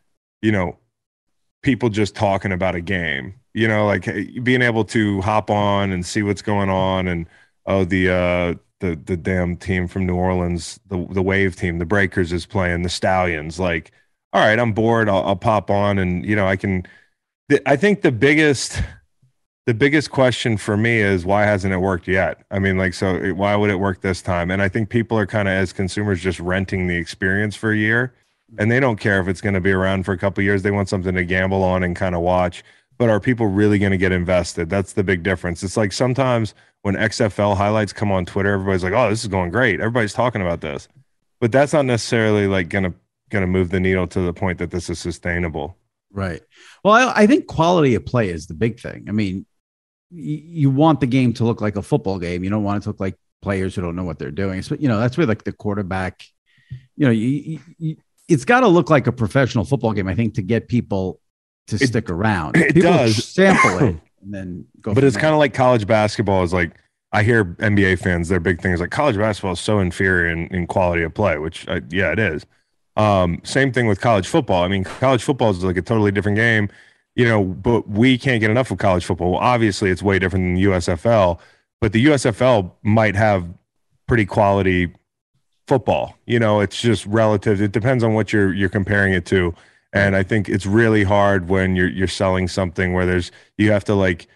you 0.43 0.51
know, 0.51 0.77
people 1.63 1.89
just 1.89 2.15
talking 2.15 2.51
about 2.51 2.75
a 2.75 2.81
game. 2.81 3.35
You 3.55 3.67
know, 3.67 3.85
like 3.85 4.05
being 4.43 4.61
able 4.61 4.83
to 4.85 5.21
hop 5.21 5.49
on 5.49 5.91
and 5.91 6.05
see 6.05 6.23
what's 6.23 6.41
going 6.41 6.69
on, 6.69 7.07
and 7.07 7.27
oh, 7.65 7.85
the 7.85 8.09
uh, 8.09 8.53
the 8.79 8.95
the 9.05 9.17
damn 9.17 9.57
team 9.57 9.87
from 9.87 10.05
New 10.05 10.15
Orleans, 10.15 10.79
the 10.87 11.05
the 11.11 11.21
Wave 11.21 11.55
team, 11.55 11.79
the 11.79 11.85
Breakers 11.85 12.31
is 12.33 12.45
playing 12.45 12.81
the 12.83 12.89
Stallions. 12.89 13.59
Like, 13.59 13.91
all 14.33 14.45
right, 14.45 14.57
I'm 14.59 14.73
bored. 14.73 15.09
I'll, 15.09 15.23
I'll 15.23 15.35
pop 15.35 15.69
on, 15.69 15.99
and 15.99 16.25
you 16.25 16.35
know, 16.35 16.47
I 16.47 16.55
can. 16.55 16.83
the- 17.49 17.61
I 17.69 17.75
think 17.75 18.01
the 18.01 18.11
biggest 18.11 18.81
the 19.65 19.73
biggest 19.73 20.11
question 20.11 20.57
for 20.57 20.75
me 20.75 20.97
is 20.99 21.25
why 21.25 21.43
hasn't 21.45 21.73
it 21.73 21.77
worked 21.77 22.07
yet? 22.07 22.43
I 22.51 22.59
mean, 22.59 22.77
like, 22.77 22.93
so 22.93 23.15
it- 23.15 23.37
why 23.37 23.55
would 23.55 23.69
it 23.69 23.79
work 23.79 24.01
this 24.01 24.21
time? 24.21 24.51
And 24.51 24.61
I 24.61 24.67
think 24.69 24.89
people 24.89 25.17
are 25.17 25.25
kind 25.25 25.47
of, 25.47 25.53
as 25.53 25.71
consumers, 25.71 26.19
just 26.21 26.39
renting 26.39 26.87
the 26.87 26.95
experience 26.97 27.55
for 27.55 27.71
a 27.71 27.77
year, 27.77 28.13
and 28.57 28.71
they 28.71 28.79
don't 28.79 28.99
care 28.99 29.19
if 29.19 29.27
it's 29.27 29.41
going 29.41 29.55
to 29.55 29.61
be 29.61 29.71
around 29.71 30.03
for 30.03 30.13
a 30.13 30.17
couple 30.17 30.43
years. 30.43 30.61
They 30.61 30.71
want 30.71 30.89
something 30.89 31.15
to 31.15 31.25
gamble 31.25 31.63
on 31.63 31.83
and 31.83 31.95
kind 31.95 32.15
of 32.15 32.21
watch. 32.21 32.63
But 32.97 33.09
are 33.09 33.19
people 33.19 33.47
really 33.47 33.79
going 33.79 33.91
to 33.91 33.97
get 33.97 34.11
invested? 34.11 34.69
That's 34.69 34.93
the 34.93 35.03
big 35.03 35.23
difference. 35.23 35.63
It's 35.63 35.77
like 35.77 35.91
sometimes 35.91 36.53
when 36.83 36.95
XFL 36.95 37.57
highlights 37.57 37.91
come 37.91 38.11
on 38.11 38.25
Twitter, 38.25 38.53
everybody's 38.53 38.83
like, 38.83 38.93
"Oh, 38.93 39.09
this 39.09 39.23
is 39.23 39.27
going 39.27 39.49
great." 39.49 39.79
Everybody's 39.79 40.13
talking 40.13 40.41
about 40.41 40.61
this, 40.61 40.87
but 41.39 41.51
that's 41.51 41.73
not 41.73 41.85
necessarily 41.85 42.47
like 42.47 42.69
going 42.69 42.83
to 42.83 42.93
going 43.31 43.41
to 43.41 43.47
move 43.47 43.69
the 43.71 43.79
needle 43.79 44.07
to 44.07 44.21
the 44.21 44.33
point 44.33 44.59
that 44.59 44.71
this 44.71 44.89
is 44.89 44.99
sustainable. 44.99 45.77
Right. 46.11 46.41
Well, 46.83 46.93
I, 46.93 47.23
I 47.23 47.27
think 47.27 47.47
quality 47.47 47.95
of 47.95 48.05
play 48.05 48.29
is 48.29 48.45
the 48.45 48.53
big 48.53 48.79
thing. 48.79 49.05
I 49.09 49.11
mean, 49.11 49.45
y- 50.11 50.43
you 50.45 50.69
want 50.69 50.99
the 50.99 51.07
game 51.07 51.33
to 51.33 51.43
look 51.43 51.59
like 51.59 51.75
a 51.75 51.81
football 51.81 52.19
game. 52.19 52.43
You 52.43 52.51
don't 52.51 52.63
want 52.63 52.77
it 52.77 52.83
to 52.83 52.89
look 52.89 52.99
like 52.99 53.15
players 53.41 53.75
who 53.75 53.81
don't 53.81 53.95
know 53.95 54.03
what 54.03 54.19
they're 54.19 54.31
doing. 54.31 54.61
So, 54.61 54.75
you 54.75 54.87
know, 54.87 54.99
that's 54.99 55.17
where 55.17 55.25
like 55.25 55.43
the 55.43 55.51
quarterback, 55.51 56.23
you 56.95 57.05
know, 57.05 57.11
you, 57.11 57.59
you, 57.79 57.97
it's 58.29 58.45
got 58.45 58.61
to 58.61 58.67
look 58.67 58.89
like 58.89 59.07
a 59.07 59.11
professional 59.11 59.65
football 59.65 59.93
game, 59.93 60.07
I 60.07 60.15
think, 60.15 60.35
to 60.35 60.41
get 60.41 60.67
people 60.67 61.19
to 61.67 61.75
It- 61.75 61.87
stick 61.87 62.09
around. 62.09 62.55
it 62.57 62.73
people 62.75 62.91
does. 62.91 63.23
sample 63.25 63.77
it 63.79 63.95
and 64.21 64.33
then 64.33 64.65
go. 64.81 64.93
but 64.93 65.03
it's 65.03 65.17
kind 65.17 65.33
of 65.33 65.39
like 65.39 65.53
college 65.53 65.85
basketball 65.87 66.43
is 66.43 66.53
like 66.53 66.71
I 67.11 67.21
hear 67.23 67.45
NBA 67.45 67.99
fans 67.99 68.27
their 68.29 68.39
big 68.39 68.59
thing 68.61 68.71
is 68.71 68.79
like 68.79 68.89
college 68.89 69.17
basketball 69.17 69.53
is 69.53 69.59
so 69.59 69.79
inferior 69.79 70.27
in, 70.31 70.47
in 70.47 70.65
quality 70.67 71.03
of 71.03 71.13
play, 71.13 71.37
which 71.37 71.67
I, 71.67 71.81
yeah 71.89 72.11
it 72.11 72.19
is. 72.19 72.45
Um, 72.95 73.39
same 73.43 73.71
thing 73.71 73.87
with 73.87 74.01
college 74.01 74.27
football. 74.27 74.63
I 74.63 74.67
mean, 74.67 74.83
college 74.83 75.23
football 75.23 75.49
is 75.51 75.63
like 75.63 75.77
a 75.77 75.81
totally 75.81 76.11
different 76.11 76.37
game, 76.37 76.69
you 77.15 77.25
know. 77.25 77.43
But 77.43 77.87
we 77.89 78.17
can't 78.17 78.39
get 78.39 78.51
enough 78.51 78.69
of 78.71 78.77
college 78.77 79.03
football. 79.05 79.31
Well, 79.31 79.39
obviously, 79.41 79.89
it's 79.89 80.03
way 80.03 80.19
different 80.19 80.43
than 80.45 80.53
the 80.55 80.63
USFL, 80.65 81.39
but 81.81 81.91
the 81.91 82.05
USFL 82.05 82.71
might 82.83 83.15
have 83.15 83.47
pretty 84.07 84.25
quality 84.25 84.93
football. 85.67 86.15
You 86.25 86.39
know, 86.39 86.59
it's 86.59 86.79
just 86.81 87.05
relative. 87.05 87.61
It 87.61 87.71
depends 87.71 88.03
on 88.03 88.13
what 88.13 88.33
you're 88.33 88.53
you're 88.53 88.69
comparing 88.69 89.13
it 89.13 89.25
to. 89.27 89.53
And 89.93 90.15
I 90.15 90.23
think 90.23 90.49
it's 90.49 90.65
really 90.65 91.03
hard 91.03 91.49
when 91.49 91.75
you're 91.75 91.89
you're 91.89 92.07
selling 92.07 92.47
something 92.47 92.93
where 92.93 93.05
there's 93.05 93.31
you 93.57 93.71
have 93.71 93.83
to 93.85 93.95
like 93.95 94.27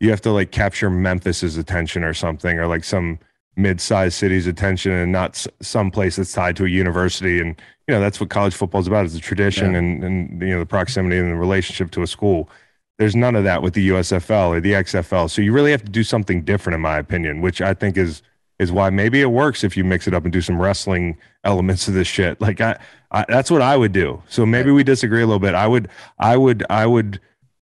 you 0.00 0.10
have 0.10 0.20
to 0.22 0.30
like 0.30 0.50
capture 0.50 0.90
Memphis's 0.90 1.56
attention 1.56 2.04
or 2.04 2.12
something 2.14 2.58
or 2.58 2.66
like 2.66 2.84
some 2.84 3.18
mid-sized 3.58 4.12
city's 4.14 4.46
attention 4.46 4.92
and 4.92 5.10
not 5.10 5.30
s- 5.30 5.48
some 5.62 5.90
place 5.90 6.16
that's 6.16 6.32
tied 6.32 6.54
to 6.56 6.66
a 6.66 6.68
university 6.68 7.40
and 7.40 7.58
you 7.88 7.94
know 7.94 8.00
that's 8.00 8.20
what 8.20 8.28
college 8.28 8.54
football 8.54 8.82
is 8.82 8.86
about 8.86 9.06
is 9.06 9.14
the 9.14 9.18
tradition 9.18 9.72
Yeah. 9.72 9.78
and 9.78 10.04
and 10.04 10.42
you 10.42 10.48
know 10.50 10.58
the 10.58 10.66
proximity 10.66 11.16
and 11.16 11.30
the 11.30 11.36
relationship 11.36 11.90
to 11.92 12.02
a 12.02 12.06
school 12.06 12.50
there's 12.98 13.16
none 13.16 13.34
of 13.34 13.44
that 13.44 13.62
with 13.62 13.72
the 13.72 13.88
USFL 13.88 14.48
or 14.48 14.60
the 14.60 14.72
XFL 14.72 15.30
so 15.30 15.40
you 15.40 15.54
really 15.54 15.70
have 15.70 15.82
to 15.82 15.90
do 15.90 16.02
something 16.04 16.42
different 16.42 16.74
in 16.74 16.82
my 16.82 16.98
opinion 16.98 17.40
which 17.40 17.62
I 17.62 17.72
think 17.72 17.96
is 17.96 18.20
is 18.58 18.72
why 18.72 18.90
maybe 18.90 19.20
it 19.20 19.26
works 19.26 19.64
if 19.64 19.76
you 19.76 19.84
mix 19.84 20.06
it 20.06 20.14
up 20.14 20.24
and 20.24 20.32
do 20.32 20.40
some 20.40 20.60
wrestling 20.60 21.16
elements 21.44 21.88
of 21.88 21.94
this 21.94 22.08
shit 22.08 22.40
like 22.40 22.60
I, 22.60 22.78
I 23.10 23.24
that's 23.28 23.50
what 23.50 23.62
I 23.62 23.76
would 23.76 23.92
do 23.92 24.22
so 24.28 24.46
maybe 24.46 24.70
we 24.70 24.84
disagree 24.84 25.22
a 25.22 25.26
little 25.26 25.40
bit 25.40 25.54
I 25.54 25.66
would 25.66 25.88
I 26.18 26.36
would 26.36 26.64
I 26.70 26.86
would 26.86 27.20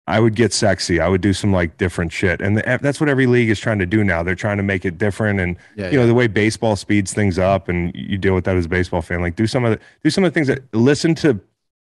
I 0.07 0.19
would 0.19 0.35
get 0.35 0.53
sexy. 0.53 1.01
I 1.01 1.09
would 1.09 1.21
do 1.21 1.33
some 1.33 1.53
like 1.53 1.79
different 1.79 2.13
shit. 2.13 2.41
And 2.41 2.59
the, 2.59 2.79
that's 2.83 3.01
what 3.01 3.09
every 3.09 3.27
league 3.27 3.49
is 3.49 3.61
trying 3.61 3.79
to 3.79 3.87
do 3.87 4.03
now. 4.03 4.23
They're 4.23 4.35
trying 4.35 4.57
to 4.57 4.63
make 4.63 4.85
it 4.85 4.99
different. 4.99 5.39
And 5.39 5.57
Yeah, 5.77 5.87
you 5.87 5.93
know, 5.93 6.01
yeah. 6.01 6.07
the 6.07 6.15
way 6.15 6.27
baseball 6.27 6.75
speeds 6.75 7.13
things 7.13 7.39
up 7.39 7.69
and 7.69 7.93
you 7.95 8.19
deal 8.19 8.35
with 8.35 8.45
that 8.45 8.57
as 8.57 8.67
a 8.67 8.69
baseball 8.69 9.03
fan, 9.03 9.21
like 9.21 9.37
do 9.37 9.47
some 9.47 9.65
of 9.65 9.73
the, 9.73 9.81
do 10.03 10.11
some 10.11 10.25
of 10.25 10.33
the 10.33 10.35
things 10.35 10.49
that 10.49 10.63
listen 10.75 11.15
to 11.17 11.41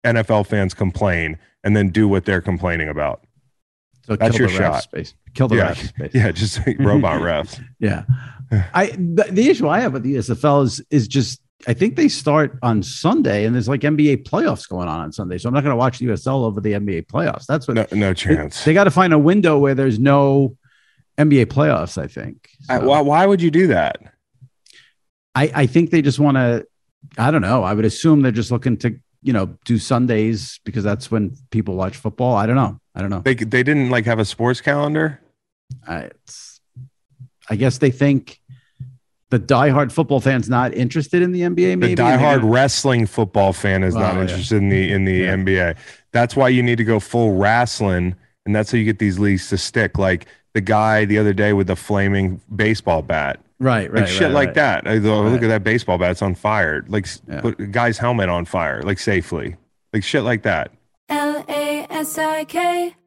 NFL 0.04 0.46
fans 0.46 0.72
complain 0.72 1.38
and 1.62 1.76
then 1.76 1.90
do 1.90 2.08
what 2.08 2.24
they're 2.24 2.40
complaining 2.40 2.88
about. 2.88 3.22
so 4.06 4.16
that's 4.16 4.38
your 4.38 4.48
shot. 4.48 4.82
Space. 4.82 5.14
Kill 5.36 5.48
the 5.48 5.56
yeah. 5.56 5.72
refs. 5.72 5.88
Space. 5.88 6.10
Yeah. 6.14 6.32
Just 6.32 6.60
robot 6.78 7.20
refs. 7.20 7.62
Yeah. 7.78 8.04
I 8.74 8.86
the, 8.86 9.26
the 9.30 9.48
issue 9.48 9.68
I 9.68 9.80
have 9.80 9.92
with 9.92 10.02
the 10.02 10.16
USFL 10.16 10.64
is 10.64 10.82
is 10.90 11.06
just 11.06 11.40
I 11.66 11.74
think 11.74 11.96
they 11.96 12.08
start 12.08 12.58
on 12.62 12.82
Sunday 12.82 13.44
and 13.44 13.54
there's 13.54 13.68
like 13.68 13.80
NBA 13.80 14.24
playoffs 14.24 14.68
going 14.68 14.88
on 14.88 15.00
on 15.00 15.12
Sunday. 15.12 15.38
So 15.38 15.48
I'm 15.48 15.54
not 15.54 15.62
going 15.62 15.72
to 15.72 15.76
watch 15.76 15.98
the 15.98 16.06
USFL 16.06 16.44
over 16.44 16.60
the 16.60 16.72
NBA 16.72 17.06
playoffs. 17.06 17.46
That's 17.46 17.66
what 17.68 17.74
No, 17.74 17.86
no 17.92 18.14
chance. 18.14 18.64
they 18.64 18.74
got 18.74 18.84
to 18.84 18.90
find 18.90 19.12
a 19.12 19.18
window 19.18 19.58
where 19.58 19.74
there's 19.74 19.98
no 19.98 20.56
NBA 21.18 21.46
playoffs, 21.46 22.00
I 22.00 22.06
think. 22.06 22.48
I- 22.68 22.78
why, 22.78 23.00
why 23.00 23.26
would 23.26 23.40
you 23.42 23.50
do 23.50 23.68
that? 23.68 23.98
I, 25.34 25.50
I 25.54 25.66
think 25.66 25.90
they 25.90 26.02
just 26.02 26.18
want 26.18 26.36
to 26.36 26.66
I 27.18 27.30
don't 27.30 27.42
know. 27.42 27.62
I 27.62 27.72
would 27.74 27.84
assume 27.84 28.22
they're 28.22 28.32
just 28.32 28.50
looking 28.50 28.76
to, 28.78 28.98
you 29.22 29.32
know, 29.32 29.56
do 29.64 29.78
Sundays 29.78 30.60
because 30.64 30.84
that's 30.84 31.10
when 31.10 31.36
people 31.50 31.74
watch 31.74 31.96
football. 31.96 32.34
I 32.34 32.46
don't 32.46 32.56
know. 32.56 32.80
I 32.94 33.00
don't 33.00 33.10
know. 33.10 33.20
They, 33.20 33.34
they 33.34 33.62
didn't 33.62 33.90
like 33.90 34.04
have 34.06 34.18
a 34.18 34.24
sports 34.24 34.60
calendar. 34.60 35.20
I, 35.86 35.98
it's, 36.02 36.60
I 37.48 37.56
guess 37.56 37.78
they 37.78 37.90
think 37.90 38.40
the 39.30 39.38
diehard 39.40 39.90
football 39.92 40.20
fan's 40.20 40.48
not 40.48 40.74
interested 40.74 41.22
in 41.22 41.32
the 41.32 41.40
NBA. 41.42 41.76
Maybe 41.76 41.76
the 41.76 41.88
and 41.90 41.98
they're 41.98 42.18
diehard 42.18 42.40
gonna- 42.40 42.52
wrestling 42.52 43.06
football 43.06 43.52
fan 43.52 43.82
is 43.82 43.94
not 43.94 44.14
Oh, 44.14 44.16
yeah. 44.16 44.22
interested 44.22 44.56
in 44.56 44.68
the 44.68 44.92
in 44.92 45.04
the 45.04 45.12
Yeah. 45.14 45.34
NBA. 45.36 45.76
That's 46.12 46.36
why 46.36 46.48
you 46.48 46.62
need 46.62 46.76
to 46.78 46.84
go 46.84 47.00
full 47.00 47.36
wrestling, 47.36 48.14
and 48.46 48.54
that's 48.54 48.70
how 48.72 48.78
you 48.78 48.84
get 48.84 48.98
these 48.98 49.18
leagues 49.18 49.48
to 49.50 49.58
stick. 49.58 49.98
Like 49.98 50.26
the 50.54 50.60
guy 50.60 51.04
the 51.04 51.18
other 51.18 51.32
day 51.32 51.52
with 51.52 51.66
the 51.66 51.76
flaming 51.76 52.40
baseball 52.54 53.02
bat, 53.02 53.38
right, 53.58 53.90
right, 53.92 54.02
like 54.02 54.08
shit 54.08 54.22
right, 54.22 54.32
like 54.32 54.46
right. 54.48 54.54
that. 54.54 54.86
I 54.86 54.98
go, 54.98 55.14
oh, 55.18 55.22
Right. 55.24 55.32
Look 55.32 55.42
at 55.42 55.48
that 55.48 55.64
baseball 55.64 55.98
bat; 55.98 56.12
it's 56.12 56.22
on 56.22 56.34
fire. 56.34 56.84
Like 56.88 57.06
Yeah. 57.28 57.40
put 57.40 57.60
a 57.60 57.66
guy's 57.66 57.98
helmet 57.98 58.28
on 58.28 58.44
fire, 58.44 58.80
like 58.82 58.98
safely, 58.98 59.56
like 59.92 60.04
shit 60.04 60.22
like 60.22 60.42
that. 60.44 60.70
L 61.08 61.44
A 61.48 61.86
S 61.90 62.16
I 62.16 62.44
K, 62.44 62.94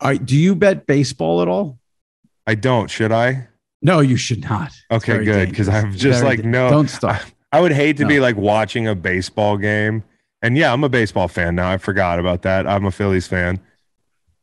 All 0.00 0.08
right, 0.08 0.24
do 0.24 0.36
you 0.36 0.54
bet 0.54 0.86
baseball 0.86 1.42
at 1.42 1.48
all? 1.48 1.78
I 2.46 2.54
don't. 2.54 2.90
Should 2.90 3.12
I? 3.12 3.48
No, 3.82 4.00
you 4.00 4.16
should 4.16 4.42
not. 4.42 4.72
Okay, 4.90 5.24
good. 5.24 5.50
Because. 5.50 5.68
I'm 5.68 5.92
just 5.92 6.20
Very 6.20 6.36
like, 6.36 6.44
no. 6.44 6.70
Don't 6.70 6.88
stop. 6.88 7.20
I 7.52 7.60
would 7.60 7.72
hate 7.72 7.96
to 7.96 8.06
be 8.06 8.20
like 8.20 8.36
watching 8.36 8.86
a 8.86 8.94
baseball 8.94 9.56
game. 9.56 10.04
And 10.42 10.56
yeah, 10.56 10.72
I'm 10.72 10.84
a 10.84 10.88
baseball 10.88 11.28
fan 11.28 11.54
now. 11.54 11.70
I 11.70 11.78
forgot 11.78 12.18
about 12.18 12.42
that. 12.42 12.66
I'm 12.66 12.86
a 12.86 12.90
Phillies 12.90 13.26
fan. 13.26 13.60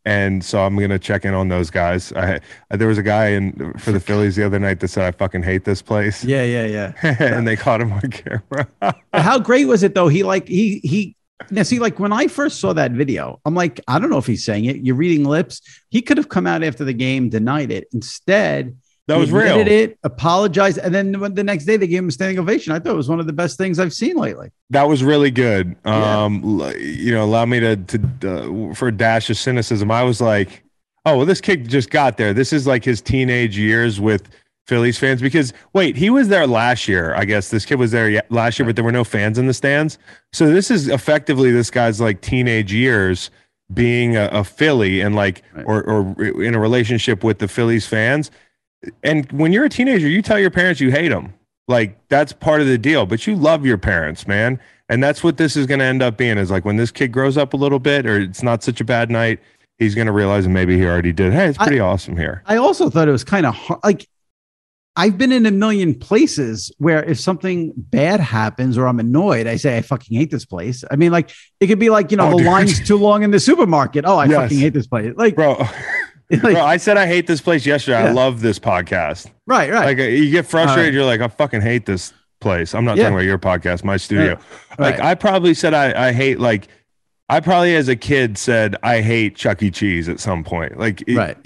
And 0.05 0.43
so 0.43 0.61
I'm 0.61 0.77
gonna 0.77 0.99
check 0.99 1.25
in 1.25 1.33
on 1.33 1.49
those 1.49 1.69
guys. 1.69 2.13
I 2.13 2.39
there 2.69 2.87
was 2.87 2.97
a 2.97 3.03
guy 3.03 3.27
in 3.29 3.73
for 3.77 3.91
the 3.91 3.99
Phillies 3.99 4.37
the 4.37 4.45
other 4.45 4.57
night 4.57 4.79
that 4.79 4.87
said 4.87 5.03
I 5.03 5.11
fucking 5.11 5.43
hate 5.43 5.65
this 5.65 5.81
place. 5.81 6.23
Yeah, 6.23 6.43
yeah, 6.43 6.65
yeah. 6.65 6.93
and 7.19 7.45
they 7.45 7.57
caught 7.57 7.81
him 7.81 7.91
on 7.91 8.01
camera. 8.01 8.67
How 9.13 9.37
great 9.37 9.65
was 9.65 9.83
it 9.83 9.95
though? 9.95 10.07
He 10.07 10.23
like 10.23 10.47
he 10.47 10.79
he 10.85 11.16
now 11.51 11.63
see 11.63 11.79
like 11.79 11.99
when 11.99 12.11
I 12.11 12.27
first 12.27 12.59
saw 12.59 12.73
that 12.73 12.91
video, 12.91 13.39
I'm 13.45 13.55
like, 13.55 13.79
I 13.87 13.99
don't 13.99 14.09
know 14.09 14.17
if 14.17 14.25
he's 14.25 14.43
saying 14.43 14.65
it. 14.65 14.77
You're 14.77 14.95
reading 14.95 15.23
lips. 15.23 15.61
He 15.89 16.01
could 16.01 16.17
have 16.17 16.29
come 16.29 16.47
out 16.47 16.63
after 16.63 16.83
the 16.83 16.93
game, 16.93 17.29
denied 17.29 17.71
it. 17.71 17.87
Instead, 17.93 18.75
That 19.07 19.17
was 19.17 19.31
real. 19.31 19.59
It 19.59 19.97
apologized, 20.03 20.79
and 20.79 20.93
then 20.93 21.11
the 21.11 21.43
next 21.43 21.65
day 21.65 21.77
they 21.77 21.87
gave 21.87 21.99
him 21.99 22.09
a 22.09 22.11
standing 22.11 22.39
ovation. 22.39 22.73
I 22.73 22.79
thought 22.79 22.93
it 22.93 22.97
was 22.97 23.07
one 23.07 23.19
of 23.19 23.27
the 23.27 23.33
best 23.33 23.57
things 23.57 23.79
I've 23.79 23.93
seen 23.93 24.17
lately. 24.17 24.49
That 24.71 24.83
was 24.89 25.03
really 25.03 25.31
good. 25.31 25.75
Yeah. 25.85 26.23
Um, 26.25 26.43
you 26.77 27.13
know, 27.13 27.23
allow 27.23 27.45
me 27.45 27.59
to 27.59 27.75
to 27.77 28.69
uh, 28.71 28.73
for 28.73 28.89
a 28.89 28.91
dash 28.91 29.29
of 29.29 29.37
cynicism. 29.37 29.91
I 29.91 30.03
was 30.03 30.19
like, 30.19 30.63
oh, 31.05 31.17
well, 31.17 31.25
this 31.25 31.39
kid 31.39 31.69
just 31.69 31.89
got 31.89 32.17
there. 32.17 32.33
This 32.33 32.51
is 32.51 32.67
like 32.67 32.83
his 32.83 32.99
teenage 32.99 33.57
years 33.57 34.01
with 34.01 34.27
Phillies 34.67 34.99
fans. 34.99 35.21
Because 35.21 35.53
wait, 35.73 35.95
he 35.95 36.09
was 36.09 36.27
there 36.27 36.45
last 36.45 36.87
year. 36.87 37.15
I 37.15 37.25
guess 37.25 37.49
this 37.49 37.65
kid 37.65 37.75
was 37.79 37.91
there 37.91 38.21
last 38.29 38.59
year, 38.59 38.65
but 38.65 38.75
there 38.75 38.85
were 38.85 38.91
no 38.91 39.03
fans 39.03 39.37
in 39.37 39.47
the 39.47 39.53
stands. 39.53 39.97
So 40.33 40.47
this 40.51 40.69
is 40.69 40.87
effectively 40.89 41.51
this 41.51 41.69
guy's 41.71 41.99
like 42.01 42.21
teenage 42.21 42.73
years 42.73 43.31
being 43.73 44.15
a, 44.15 44.29
a 44.31 44.43
Philly 44.43 45.01
and 45.01 45.15
like 45.15 45.43
Right. 45.53 45.65
or 45.67 45.83
or 45.83 46.23
in 46.43 46.53
a 46.55 46.59
relationship 46.59 47.23
with 47.23 47.39
the 47.39 47.47
Phillies 47.47 47.87
fans. 47.87 48.29
And 49.03 49.29
when 49.31 49.51
you're 49.53 49.65
a 49.65 49.69
teenager, 49.69 50.07
you 50.07 50.21
tell 50.21 50.39
your 50.39 50.51
parents 50.51 50.79
you 50.79 50.91
hate 50.91 51.09
them. 51.09 51.33
Like 51.67 51.97
that's 52.07 52.31
part 52.31 52.61
of 52.61 52.67
the 52.67 52.77
deal, 52.77 53.05
but 53.05 53.27
you 53.27 53.35
love 53.35 53.65
your 53.65 53.77
parents, 53.77 54.27
man. 54.27 54.59
And 54.89 55.03
that's 55.03 55.21
what 55.23 55.35
this 55.35 55.57
is 55.57 55.65
going 55.65 55.79
to 55.79 55.85
end 55.85 56.01
up 56.01 56.15
being 56.15 56.37
is 56.37 56.49
like 56.49 56.63
when 56.63 56.77
this 56.77 56.91
kid 56.91 57.11
grows 57.11 57.37
up 57.37 57.53
a 57.53 57.57
little 57.57 57.79
bit 57.79 58.05
or 58.05 58.19
it's 58.21 58.41
not 58.41 58.63
such 58.63 58.79
a 58.79 58.85
bad 58.85 59.11
night, 59.11 59.39
he's 59.77 59.93
going 59.95 60.07
to 60.07 60.13
realize 60.13 60.45
and 60.45 60.53
maybe 60.53 60.77
he 60.77 60.85
already 60.85 61.11
did. 61.11 61.33
Hey, 61.33 61.47
it's 61.47 61.59
I- 61.59 61.65
pretty 61.65 61.79
awesome 61.81 62.15
here. 62.15 62.41
I 62.45 62.55
also 62.55 62.89
thought 62.89 63.09
it 63.09 63.11
was 63.11 63.25
kind 63.25 63.45
of. 63.45 63.55
Like 63.83 64.07
I've 64.97 65.17
been 65.17 65.31
in 65.31 65.45
a 65.45 65.51
million 65.51 65.93
places 65.93 66.71
where 66.79 67.03
if 67.03 67.19
something 67.19 67.71
bad 67.77 68.19
happens 68.19 68.77
or 68.77 68.87
I'm 68.87 68.99
annoyed, 68.99 69.45
I 69.47 69.55
say 69.57 69.77
I 69.77 69.81
fucking 69.81 70.17
hate 70.17 70.31
this 70.31 70.43
place. 70.43 70.83
I 70.91 70.95
mean, 70.97 71.11
like 71.11 71.29
it 71.59 71.67
could 71.67 71.77
be 71.79 71.89
like 71.91 72.09
you 72.11 72.17
know 72.17 72.27
Oh, 72.27 72.31
the 72.31 72.37
dude. 72.37 72.45
line's 72.47 72.85
too 72.85 72.97
long 72.97 73.21
in 73.23 73.31
the 73.31 73.39
supermarket. 73.39 74.03
Oh, 74.05 74.17
I 74.17 74.25
Yes. 74.25 74.35
fucking 74.35 74.57
hate 74.59 74.73
this 74.73 74.87
place. 74.87 75.13
Like, 75.15 75.35
Bro, 75.35 75.53
like 76.31 76.41
bro, 76.41 76.55
I 76.61 76.77
said 76.77 76.97
I 76.97 77.05
hate 77.07 77.27
this 77.27 77.39
place 77.41 77.65
yesterday. 77.65 77.97
I 77.99 78.11
love 78.11 78.41
this 78.41 78.57
podcast. 78.59 79.27
right, 79.45 79.71
right. 79.71 79.85
Like 79.85 79.99
uh, 79.99 80.03
you 80.09 80.31
get 80.31 80.45
frustrated, 80.47 80.85
Right. 80.85 80.93
you're 80.95 81.05
like, 81.05 81.21
I 81.21 81.27
fucking 81.27 81.61
hate 81.61 81.85
this 81.85 82.11
place. 82.41 82.73
I'm 82.75 82.83
not 82.83 82.97
Yeah. 82.97 83.03
talking 83.03 83.15
about 83.17 83.25
your 83.25 83.37
podcast, 83.39 83.83
my 83.83 83.97
studio. 83.97 84.39
Like 84.79 84.97
right. 84.97 84.99
I 84.99 85.15
probably 85.15 85.53
said 85.53 85.73
I, 85.73 86.07
I 86.07 86.11
hate 86.11 86.39
like 86.39 86.67
I 87.29 87.39
probably 87.39 87.75
as 87.75 87.87
a 87.87 87.95
kid 87.95 88.37
said 88.37 88.75
I 88.83 89.01
hate 89.01 89.35
Chuck 89.35 89.61
E. 89.61 89.69
Cheese 89.69 90.09
at 90.09 90.19
some 90.19 90.43
point. 90.43 90.77
Like 90.79 91.03
it- 91.07 91.15
Right. 91.17 91.37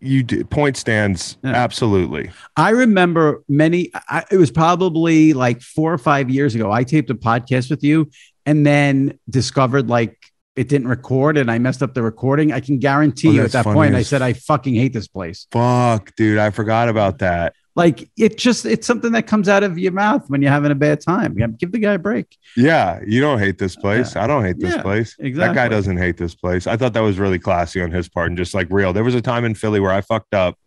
You 0.00 0.22
do, 0.22 0.44
point 0.44 0.76
stands 0.76 1.36
Yeah. 1.44 1.50
absolutely. 1.52 2.30
I 2.56 2.70
remember 2.70 3.42
many. 3.48 3.90
I, 3.94 4.24
it 4.30 4.36
was 4.36 4.50
probably 4.50 5.32
like 5.34 5.60
four 5.62 5.92
or 5.92 5.98
five 5.98 6.28
years 6.30 6.54
ago. 6.54 6.72
I 6.72 6.84
taped 6.84 7.10
a 7.10 7.14
podcast 7.14 7.70
with 7.70 7.82
you, 7.84 8.10
and 8.46 8.66
then 8.66 9.18
discovered 9.30 9.88
like 9.88 10.16
it 10.56 10.68
didn't 10.68 10.88
record, 10.88 11.36
and 11.36 11.50
I 11.50 11.58
messed 11.58 11.82
up 11.82 11.94
the 11.94 12.02
recording. 12.02 12.52
I 12.52 12.58
can 12.60 12.78
guarantee 12.78 13.28
Oh, 13.28 13.32
you 13.32 13.42
at 13.44 13.52
that 13.52 13.64
point, 13.64 13.94
I 13.94 14.02
said 14.02 14.22
I 14.22 14.32
fucking 14.32 14.74
hate 14.74 14.92
this 14.92 15.06
place. 15.06 15.46
Fuck, 15.52 16.14
dude, 16.16 16.38
I 16.38 16.50
forgot 16.50 16.88
about 16.88 17.18
that. 17.18 17.54
Like 17.78 18.10
it 18.18 18.38
just 18.38 18.66
it's 18.66 18.88
something 18.88 19.12
that 19.12 19.28
comes 19.28 19.48
out 19.48 19.62
of 19.62 19.78
your 19.78 19.92
mouth 19.92 20.28
when 20.28 20.42
you're 20.42 20.50
having 20.50 20.72
a 20.72 20.74
bad 20.74 21.00
time. 21.00 21.36
Give 21.58 21.70
the 21.70 21.78
guy 21.78 21.92
a 21.92 21.98
break. 21.98 22.36
Yeah, 22.56 22.98
you 23.06 23.20
don't 23.20 23.38
hate 23.38 23.58
this 23.58 23.76
place. 23.76 24.16
I 24.16 24.26
don't 24.26 24.44
hate 24.44 24.58
this 24.58 24.74
Yeah, 24.74 24.82
place. 24.82 25.16
That 25.20 25.54
guy 25.54 25.68
doesn't 25.68 25.96
hate 25.96 26.16
this 26.16 26.34
place. 26.34 26.66
I 26.66 26.76
thought 26.76 26.92
that 26.94 27.02
was 27.04 27.20
really 27.20 27.38
classy 27.38 27.80
on 27.80 27.92
his 27.92 28.08
part 28.08 28.30
and 28.30 28.36
just 28.36 28.52
like 28.52 28.66
real. 28.68 28.92
There 28.92 29.04
was 29.04 29.14
a 29.14 29.22
time 29.22 29.44
in 29.44 29.54
Philly 29.54 29.78
where 29.78 29.92
I 29.92 30.00
fucked 30.00 30.34
up. 30.34 30.58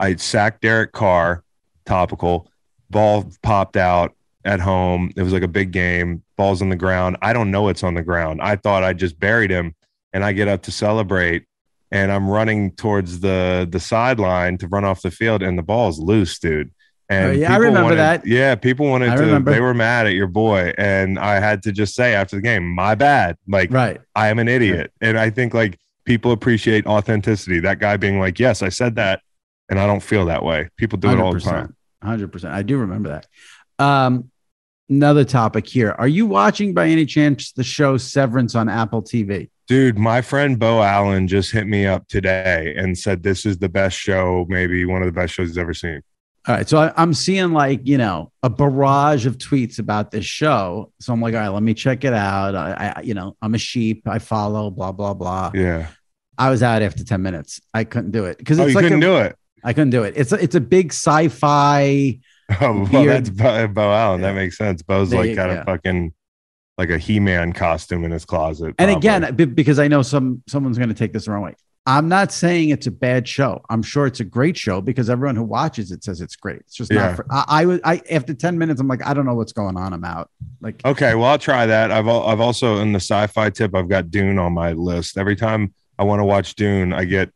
I 0.00 0.16
sacked 0.16 0.62
Derek 0.62 0.90
Carr, 0.90 1.44
topical. 1.84 2.50
Ball 2.90 3.30
popped 3.44 3.76
out 3.76 4.16
at 4.44 4.58
home. 4.58 5.12
It 5.16 5.22
was 5.22 5.32
like 5.32 5.44
a 5.44 5.48
big 5.48 5.70
game. 5.70 6.24
Ball's 6.36 6.62
on 6.62 6.68
the 6.68 6.74
ground. 6.74 7.16
I 7.22 7.32
don't 7.32 7.52
know 7.52 7.68
it's 7.68 7.84
on 7.84 7.94
the 7.94 8.02
ground. 8.02 8.40
I 8.42 8.56
thought 8.56 8.82
I 8.82 8.92
just 8.92 9.20
buried 9.20 9.52
him, 9.52 9.76
and 10.12 10.24
I 10.24 10.32
get 10.32 10.48
up 10.48 10.62
to 10.62 10.72
celebrate, 10.72 11.44
and 11.90 12.10
I'm 12.12 12.28
running 12.28 12.72
towards 12.72 13.20
the 13.20 13.66
the 13.70 13.80
sideline 13.80 14.58
to 14.58 14.68
run 14.68 14.84
off 14.84 15.02
the 15.02 15.10
field, 15.10 15.42
and 15.42 15.58
the 15.58 15.62
ball's 15.62 15.98
loose, 15.98 16.38
dude. 16.38 16.70
And 17.08 17.28
Oh, 17.28 17.32
yeah, 17.32 17.52
I 17.52 17.56
remember 17.58 17.82
wanted- 17.84 17.96
that. 17.96 18.26
Yeah, 18.26 18.56
people 18.56 18.86
wanted 18.88 19.10
I 19.10 19.16
to. 19.16 19.22
remember. 19.22 19.52
They 19.52 19.60
were 19.60 19.74
mad 19.74 20.06
at 20.08 20.14
your 20.14 20.26
boy, 20.26 20.72
and 20.76 21.18
I 21.20 21.38
had 21.38 21.62
to 21.64 21.72
just 21.72 21.94
say 21.94 22.14
after 22.14 22.34
the 22.36 22.42
game, 22.42 22.66
"My 22.68 22.94
bad." 22.96 23.36
Like 23.46 23.70
Right. 23.72 24.00
I 24.16 24.28
am 24.28 24.38
an 24.40 24.48
idiot, 24.48 24.90
and 25.00 25.16
I 25.18 25.30
think 25.30 25.54
like 25.54 25.78
people 26.04 26.32
appreciate 26.32 26.84
authenticity. 26.86 27.60
That 27.60 27.78
guy 27.78 27.96
being 27.96 28.18
like, 28.18 28.40
"Yes, 28.40 28.60
I 28.62 28.70
said 28.70 28.96
that," 28.96 29.20
and 29.68 29.78
I 29.78 29.86
don't 29.86 30.02
feel 30.02 30.26
that 30.26 30.42
way. 30.44 30.68
People 30.76 30.98
do 30.98 31.10
it 31.10 31.20
all 31.20 31.32
the 31.32 31.40
time. 31.40 31.76
Hundred 32.02 32.32
percent. 32.32 32.52
I 32.54 32.62
do 32.62 32.76
remember 32.78 33.08
that. 33.10 33.26
Um, 33.84 34.30
another 34.90 35.24
topic 35.24 35.66
here. 35.68 35.94
Are 35.98 36.08
you 36.08 36.26
watching 36.26 36.74
by 36.74 36.88
any 36.88 37.06
chance 37.06 37.52
the 37.52 37.62
show 37.64 37.96
Severance 37.98 38.54
on 38.56 38.68
Apple 38.68 39.02
TV? 39.02 39.50
Dude, 39.68 39.98
my 39.98 40.22
friend 40.22 40.58
Bo 40.58 40.82
Allen 40.82 41.26
just 41.26 41.50
hit 41.52 41.66
me 41.66 41.86
up 41.86 42.06
today 42.08 42.74
and 42.76 42.96
said 42.96 43.22
this 43.22 43.44
is 43.44 43.58
the 43.58 43.68
best 43.68 43.98
show, 43.98 44.46
maybe 44.48 44.84
one 44.84 45.02
of 45.02 45.06
the 45.06 45.12
best 45.12 45.34
shows 45.34 45.48
he's 45.48 45.58
ever 45.58 45.74
seen. 45.74 46.02
All 46.46 46.54
right, 46.54 46.68
so 46.68 46.78
I, 46.78 46.92
I'm 46.96 47.12
seeing 47.12 47.50
like 47.52 47.80
you 47.88 47.98
know 47.98 48.30
a 48.44 48.48
barrage 48.48 49.26
of 49.26 49.38
tweets 49.38 49.80
about 49.80 50.12
this 50.12 50.24
show. 50.24 50.92
So 51.00 51.12
I'm 51.12 51.20
like, 51.20 51.34
all 51.34 51.40
right, 51.40 51.48
let 51.48 51.64
me 51.64 51.74
check 51.74 52.04
it 52.04 52.12
out. 52.12 52.54
I, 52.54 52.94
I 52.96 53.00
you 53.00 53.14
know, 53.14 53.36
I'm 53.42 53.54
a 53.54 53.58
sheep. 53.58 54.06
I 54.06 54.20
follow. 54.20 54.70
Blah 54.70 54.92
blah 54.92 55.14
blah. 55.14 55.50
Yeah. 55.54 55.88
I 56.38 56.50
was 56.50 56.62
out 56.62 56.82
after 56.82 57.02
ten 57.02 57.22
minutes. 57.22 57.60
I 57.74 57.82
couldn't 57.82 58.12
do 58.12 58.26
it 58.26 58.38
because 58.38 58.60
Oh, 58.60 58.64
it's 58.64 58.70
you 58.70 58.76
like 58.76 58.84
couldn't 58.84 59.02
a, 59.02 59.06
do 59.06 59.16
it. 59.16 59.36
I 59.64 59.72
couldn't 59.72 59.90
do 59.90 60.04
it. 60.04 60.14
It's 60.16 60.30
a, 60.30 60.36
it's 60.36 60.54
a 60.54 60.60
big 60.60 60.92
sci-fi. 60.92 62.20
Oh, 62.60 62.86
well, 62.92 63.02
Weird. 63.02 63.08
that's 63.26 63.30
Bo, 63.30 63.66
Bo 63.66 63.90
Allen. 63.92 64.20
Yeah. 64.20 64.28
That 64.28 64.34
makes 64.36 64.56
sense. 64.56 64.80
Bo's 64.80 65.10
There 65.10 65.18
like 65.24 65.34
got 65.34 65.48
go. 65.48 65.60
a 65.62 65.64
fucking 65.64 66.14
like 66.78 66.90
a 66.90 66.98
He-Man 66.98 67.52
costume 67.52 68.04
in 68.04 68.10
his 68.10 68.24
closet. 68.24 68.74
And 68.78 68.90
again, 68.90 69.34
because 69.34 69.78
I 69.78 69.88
know 69.88 70.02
some 70.02 70.42
someone's 70.46 70.78
going 70.78 70.88
to 70.90 70.94
take 70.94 71.12
this 71.12 71.24
the 71.24 71.32
wrong 71.32 71.42
way. 71.42 71.54
I'm 71.88 72.08
not 72.08 72.32
saying 72.32 72.70
it's 72.70 72.88
a 72.88 72.90
bad 72.90 73.28
show. 73.28 73.62
I'm 73.70 73.80
sure 73.80 74.06
it's 74.06 74.18
a 74.18 74.24
great 74.24 74.56
show 74.56 74.80
because 74.80 75.08
everyone 75.08 75.36
who 75.36 75.44
watches 75.44 75.92
it 75.92 76.02
says 76.02 76.20
it's 76.20 76.34
great. 76.34 76.58
It's 76.62 76.74
just 76.74 76.92
Yeah. 76.92 77.06
not 77.06 77.16
for 77.16 77.26
I, 77.30 77.44
I 77.48 77.64
was 77.66 77.80
I 77.84 78.02
after 78.10 78.34
10 78.34 78.58
minutes, 78.58 78.80
I'm 78.80 78.88
like, 78.88 79.06
I 79.06 79.14
don't 79.14 79.24
know 79.24 79.36
what's 79.36 79.52
going 79.52 79.76
on. 79.76 79.92
I'm 79.92 80.04
out. 80.04 80.28
Like 80.60 80.84
Okay, 80.84 81.14
well, 81.14 81.26
I'll 81.30 81.38
try 81.38 81.64
that. 81.66 81.92
I've 81.92 82.08
I've 82.08 82.40
also 82.40 82.78
in 82.78 82.92
the 82.92 82.98
sci-fi 82.98 83.50
tip, 83.50 83.74
I've 83.76 83.88
got 83.88 84.10
Dune 84.10 84.36
on 84.38 84.52
my 84.52 84.72
list. 84.72 85.16
Every 85.16 85.36
time 85.36 85.72
I 85.96 86.02
want 86.02 86.18
to 86.20 86.24
watch 86.24 86.56
Dune, 86.56 86.92
I 86.92 87.04
get 87.04 87.30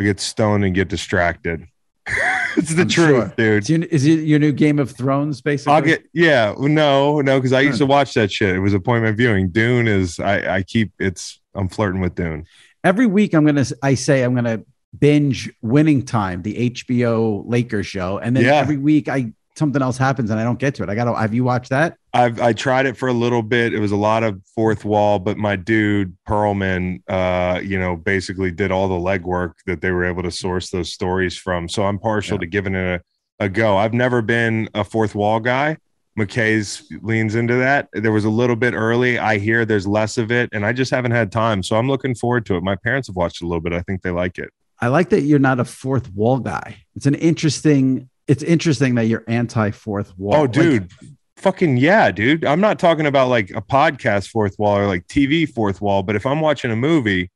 I 0.00 0.04
get 0.04 0.18
stoned 0.18 0.64
and 0.64 0.74
get 0.74 0.88
distracted. 0.88 1.66
it's 2.56 2.74
the 2.74 2.82
I'm 2.82 2.88
truth, 2.88 3.34
sure. 3.38 3.60
dude. 3.60 3.84
Is, 3.86 4.06
it 4.06 4.20
your 4.20 4.38
new 4.38 4.52
Game 4.52 4.78
of 4.78 4.90
Thrones, 4.90 5.40
basically? 5.40 5.72
I'll 5.72 5.82
get 5.82 6.04
yeah, 6.12 6.54
no, 6.58 7.20
no, 7.20 7.38
because 7.38 7.52
I 7.52 7.60
used 7.60 7.78
hmm. 7.78 7.84
to 7.84 7.86
watch 7.86 8.14
that 8.14 8.30
shit. 8.32 8.56
It 8.56 8.60
was 8.60 8.74
appointment 8.74 9.16
viewing. 9.16 9.50
Dune 9.50 9.88
is 9.88 10.18
I 10.18 10.56
I 10.56 10.62
keep 10.62 10.92
it's 10.98 11.40
I'm 11.54 11.68
flirting 11.68 12.00
with 12.00 12.14
Dune. 12.14 12.46
every 12.84 13.06
week 13.06 13.34
I'm 13.34 13.44
gonna 13.44 13.64
I 13.82 13.94
say 13.94 14.22
I'm 14.22 14.34
gonna 14.34 14.62
binge 14.98 15.50
winning 15.60 16.04
time, 16.04 16.42
the 16.42 16.70
HBO 16.70 17.44
Lakers 17.46 17.86
show. 17.86 18.18
And 18.18 18.36
then 18.36 18.44
Yeah. 18.44 18.56
every 18.56 18.76
week 18.76 19.08
I 19.08 19.32
something 19.58 19.82
else 19.82 19.98
happens 19.98 20.30
and 20.30 20.38
I 20.40 20.44
don't 20.44 20.58
get 20.58 20.74
to 20.76 20.82
it. 20.82 20.88
I 20.88 20.94
gotta 20.94 21.14
have 21.18 21.34
you 21.34 21.44
watched 21.44 21.70
that? 21.70 21.96
I've 22.14 22.40
I 22.40 22.52
tried 22.52 22.86
it 22.86 22.96
for 22.96 23.08
a 23.08 23.12
little 23.12 23.42
bit. 23.42 23.74
It 23.74 23.80
was 23.80 23.92
a 23.92 23.96
lot 23.96 24.22
of 24.22 24.40
fourth 24.54 24.84
wall, 24.84 25.18
but 25.18 25.36
my 25.36 25.56
dude 25.56 26.16
Pearlman, 26.26 27.02
uh, 27.08 27.60
you 27.60 27.78
know, 27.78 27.96
basically 27.96 28.50
did 28.50 28.70
all 28.70 28.88
the 28.88 28.94
legwork 28.94 29.52
that 29.66 29.80
they 29.80 29.90
were 29.90 30.04
able 30.04 30.22
to 30.22 30.30
source 30.30 30.70
those 30.70 30.92
stories 30.92 31.36
from. 31.36 31.68
So 31.68 31.84
I'm 31.84 31.98
partial 31.98 32.36
Yeah. 32.36 32.40
to 32.40 32.46
giving 32.46 32.74
it 32.74 33.02
a, 33.40 33.44
a 33.44 33.48
go. 33.48 33.76
I've 33.76 33.92
never 33.94 34.22
been 34.22 34.68
a 34.74 34.84
fourth 34.84 35.14
wall 35.14 35.40
guy. 35.40 35.76
McKay's 36.18 36.82
leans 37.02 37.36
into 37.36 37.54
that. 37.54 37.88
There 37.92 38.10
was 38.10 38.24
a 38.24 38.30
little 38.30 38.56
bit 38.56 38.74
early. 38.74 39.18
I 39.20 39.38
hear 39.38 39.64
there's 39.64 39.86
less 39.86 40.18
of 40.18 40.32
it, 40.32 40.48
and 40.52 40.66
I 40.66 40.72
just 40.72 40.90
haven't 40.90 41.12
had 41.12 41.30
time. 41.30 41.62
So 41.62 41.76
I'm 41.76 41.86
looking 41.88 42.14
forward 42.16 42.44
to 42.46 42.56
it. 42.56 42.62
My 42.64 42.74
parents 42.74 43.06
have 43.06 43.14
watched 43.14 43.40
a 43.40 43.46
little 43.46 43.60
bit. 43.60 43.72
I 43.72 43.82
think 43.82 44.02
they 44.02 44.10
like 44.10 44.36
it. 44.38 44.50
I 44.80 44.88
like 44.88 45.10
that 45.10 45.20
you're 45.22 45.38
not 45.38 45.60
a 45.60 45.64
fourth 45.64 46.12
wall 46.12 46.38
guy. 46.40 46.78
It's 46.96 47.06
an 47.06 47.14
interesting. 47.14 48.08
It's 48.28 48.42
interesting 48.42 48.94
that 48.96 49.06
you're 49.06 49.24
anti 49.26 49.70
fourth 49.72 50.16
wall. 50.18 50.34
Oh, 50.36 50.40
Like, 50.42 50.52
dude. 50.52 50.90
Fucking 51.36 51.76
yeah, 51.76 52.10
dude. 52.10 52.44
I'm 52.44 52.60
not 52.60 52.78
talking 52.80 53.06
about 53.06 53.28
like 53.28 53.50
a 53.50 53.62
podcast 53.62 54.28
fourth 54.28 54.56
wall 54.58 54.76
or 54.76 54.86
like 54.86 55.06
TV 55.06 55.48
fourth 55.48 55.80
wall, 55.80 56.02
but 56.02 56.16
if 56.16 56.26
I'm 56.26 56.40
watching 56.40 56.70
a 56.72 56.76
movie, 56.76 57.30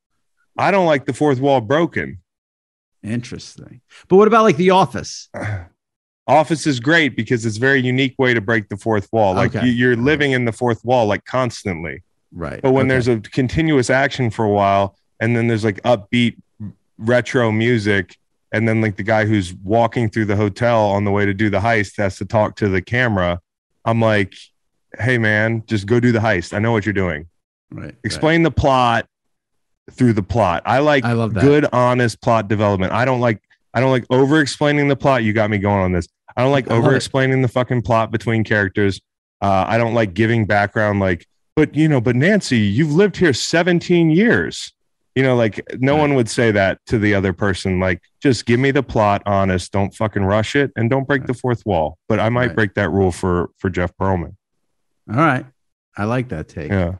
I 0.58 0.70
don't 0.72 0.86
like 0.86 1.04
the 1.06 1.12
fourth 1.12 1.38
wall 1.40 1.60
broken. 1.60 2.18
interesting. 3.02 3.80
But 4.08 4.16
what 4.16 4.26
about 4.28 4.42
like 4.42 4.56
The 4.56 4.70
Office? 4.70 5.28
Office 6.26 6.66
is 6.66 6.78
great 6.80 7.16
because 7.16 7.44
it's 7.46 7.56
a 7.56 7.60
very 7.60 7.80
unique 7.80 8.14
way 8.18 8.32
to 8.34 8.40
break 8.40 8.68
the 8.68 8.76
fourth 8.76 9.08
wall. 9.12 9.34
Like 9.34 9.54
Okay. 9.56 9.66
you, 9.66 9.72
you're 9.72 9.96
living 9.96 10.32
in 10.32 10.44
the 10.44 10.52
fourth 10.52 10.84
wall 10.84 11.06
like 11.06 11.24
constantly. 11.24 12.02
Right. 12.32 12.60
But 12.62 12.72
when 12.72 12.86
Okay. 12.86 12.88
there's 12.90 13.08
a 13.08 13.20
continuous 13.20 13.90
action 13.90 14.30
for 14.30 14.44
a 14.44 14.50
while, 14.50 14.96
and 15.20 15.36
then 15.36 15.46
there's 15.48 15.64
like 15.64 15.80
upbeat 15.82 16.36
retro 16.98 17.50
music, 17.52 18.16
and 18.52 18.68
then 18.68 18.80
like 18.80 18.96
the 18.96 19.02
guy 19.02 19.24
who's 19.24 19.54
walking 19.54 20.10
through 20.10 20.26
the 20.26 20.36
hotel 20.36 20.86
on 20.90 21.04
the 21.04 21.10
way 21.10 21.24
to 21.26 21.34
do 21.34 21.50
the 21.50 21.60
heist 21.60 21.96
has 21.96 22.16
to 22.18 22.24
talk 22.24 22.56
to 22.56 22.68
the 22.68 22.82
camera, 22.82 23.40
I'm 23.84 24.00
like, 24.00 24.34
hey 24.98 25.18
man, 25.18 25.64
just 25.66 25.86
go 25.86 26.00
do 26.00 26.12
the 26.12 26.18
heist. 26.18 26.54
I 26.54 26.58
know 26.58 26.72
what 26.72 26.84
you're 26.84 26.92
doing. 26.92 27.28
right, 27.70 27.84
right. 27.84 27.94
Explain 28.04 28.42
the 28.42 28.50
plot 28.50 29.06
through 29.90 30.12
the 30.12 30.22
plot. 30.22 30.62
I 30.66 30.78
like 30.78 31.04
I 31.04 31.12
love 31.12 31.34
that. 31.34 31.40
good, 31.40 31.66
honest 31.72 32.20
plot 32.20 32.48
development. 32.48 32.92
I 32.92 33.04
don't 33.04 33.20
like 33.20 33.42
I 33.74 33.80
don't 33.80 33.90
like 33.90 34.04
over 34.10 34.40
explaining 34.40 34.88
the 34.88 34.96
plot. 34.96 35.24
You 35.24 35.32
got 35.32 35.50
me 35.50 35.58
going 35.58 35.80
on 35.80 35.92
this. 35.92 36.06
I 36.36 36.42
don't 36.42 36.52
like 36.52 36.70
over 36.70 36.94
explaining 36.94 37.42
the 37.42 37.48
fucking 37.48 37.82
plot 37.82 38.10
between 38.10 38.44
characters. 38.44 39.00
Uh, 39.40 39.64
I 39.66 39.76
don't 39.76 39.94
like 39.94 40.14
giving 40.14 40.46
background 40.46 41.00
like, 41.00 41.26
but 41.56 41.74
you 41.74 41.88
know, 41.88 42.00
but 42.00 42.16
Nancy, 42.16 42.58
you've 42.58 42.92
lived 42.92 43.16
here 43.16 43.32
17 43.32 44.10
years. 44.10 44.72
You 45.14 45.22
know, 45.22 45.36
like 45.36 45.62
no 45.78 45.96
one 45.96 46.14
would 46.14 46.28
say 46.30 46.50
that 46.52 46.78
to 46.86 46.98
the 46.98 47.14
other 47.14 47.32
person. 47.34 47.78
Like, 47.80 48.00
just 48.22 48.46
give 48.46 48.58
me 48.58 48.70
the 48.70 48.82
plot, 48.82 49.22
honest. 49.26 49.70
Don't 49.72 49.94
fucking 49.94 50.24
rush 50.24 50.56
it, 50.56 50.70
and 50.74 50.88
don't 50.88 51.06
break 51.06 51.26
the 51.26 51.34
fourth 51.34 51.64
wall. 51.66 51.98
But 52.08 52.18
I 52.18 52.28
might 52.30 52.46
Right. 52.48 52.54
break 52.56 52.74
that 52.74 52.90
rule 52.90 53.12
for 53.12 53.50
for 53.58 53.68
Jeff 53.68 53.94
Pearlman. 54.00 54.36
All 55.10 55.16
right. 55.16 55.44
I 55.96 56.04
like 56.04 56.30
that 56.30 56.48
take. 56.48 56.70
Yeah. 56.70 56.94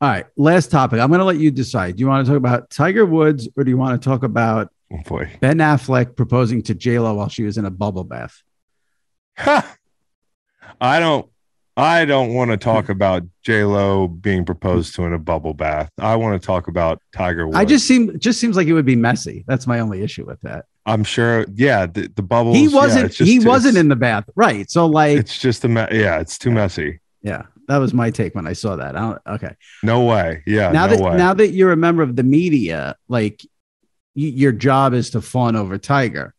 All 0.00 0.08
right. 0.08 0.26
Last 0.36 0.70
topic. 0.72 0.98
I'm 1.00 1.08
going 1.08 1.20
to 1.20 1.24
let 1.24 1.36
you 1.38 1.50
decide. 1.52 1.96
Do 1.96 2.00
you 2.00 2.08
want 2.08 2.26
to 2.26 2.30
talk 2.32 2.36
about 2.36 2.68
Tiger 2.70 3.06
Woods 3.06 3.48
or 3.56 3.62
do 3.64 3.70
you 3.70 3.76
want 3.78 4.00
to 4.02 4.04
talk 4.08 4.24
about 4.24 4.70
Oh 4.92 4.98
boy. 5.06 5.30
Ben 5.40 5.58
Affleck 5.58 6.16
proposing 6.16 6.62
to 6.62 6.74
J-Lo 6.74 7.14
while 7.14 7.28
she 7.28 7.44
was 7.44 7.56
in 7.58 7.64
a 7.64 7.70
bubble 7.70 8.04
bath? 8.04 8.42
Ha! 9.38 9.76
I 10.80 10.98
don't 11.00 11.28
I 11.78 12.06
don't 12.06 12.32
want 12.32 12.50
to 12.52 12.56
talk 12.56 12.88
about 12.88 13.22
J 13.42 13.64
Lo 13.64 14.08
being 14.08 14.44
proposed 14.46 14.94
to 14.94 15.04
in 15.04 15.12
a 15.12 15.18
bubble 15.18 15.52
bath. 15.52 15.90
I 15.98 16.16
want 16.16 16.40
to 16.40 16.46
talk 16.46 16.68
about 16.68 17.02
Tiger 17.14 17.46
Woods. 17.46 17.58
I 17.58 17.64
just 17.66 17.86
seem 17.86 18.18
just 18.18 18.40
seems 18.40 18.56
like 18.56 18.66
it 18.66 18.72
would 18.72 18.86
be 18.86 18.96
messy. 18.96 19.44
That's 19.46 19.66
my 19.66 19.80
only 19.80 20.02
issue 20.02 20.24
with 20.24 20.40
that. 20.40 20.64
I'm 20.86 21.04
sure. 21.04 21.44
Yeah, 21.54 21.86
the, 21.86 22.08
the 22.14 22.22
bubbles. 22.22 22.56
he 22.56 22.68
wasn't 22.68 23.06
it's 23.06 23.16
just- 23.16 23.28
he 23.30 23.40
wasn't 23.40 23.76
in 23.76 23.88
the 23.88 23.96
bath. 23.96 24.24
Right. 24.36 24.70
So 24.70 24.86
like 24.86 25.18
It's 25.18 25.38
just 25.38 25.64
a 25.64 25.68
me- 25.68 25.86
yeah. 25.90 26.18
It's 26.20 26.38
too 26.38 26.50
messy. 26.50 27.00
yeah, 27.22 27.42
that 27.68 27.76
was 27.78 27.92
my 27.92 28.10
take 28.10 28.34
when 28.34 28.46
I 28.46 28.54
saw 28.54 28.76
that. 28.76 28.96
I 28.96 29.00
don't, 29.00 29.22
okay. 29.34 29.54
No 29.82 30.04
way. 30.04 30.44
Yeah. 30.46 30.70
now 30.72 30.86
no 30.86 30.96
that 30.96 31.02
way. 31.02 31.16
now 31.16 31.34
that 31.34 31.50
you're 31.50 31.72
a 31.72 31.76
member 31.76 32.02
of 32.02 32.16
the 32.16 32.22
media, 32.22 32.96
like 33.08 33.42
y- 34.14 34.32
your 34.34 34.52
job 34.52 34.94
is 34.94 35.10
to 35.10 35.20
fawn 35.20 35.56
over 35.56 35.76
Tiger. 35.76 36.32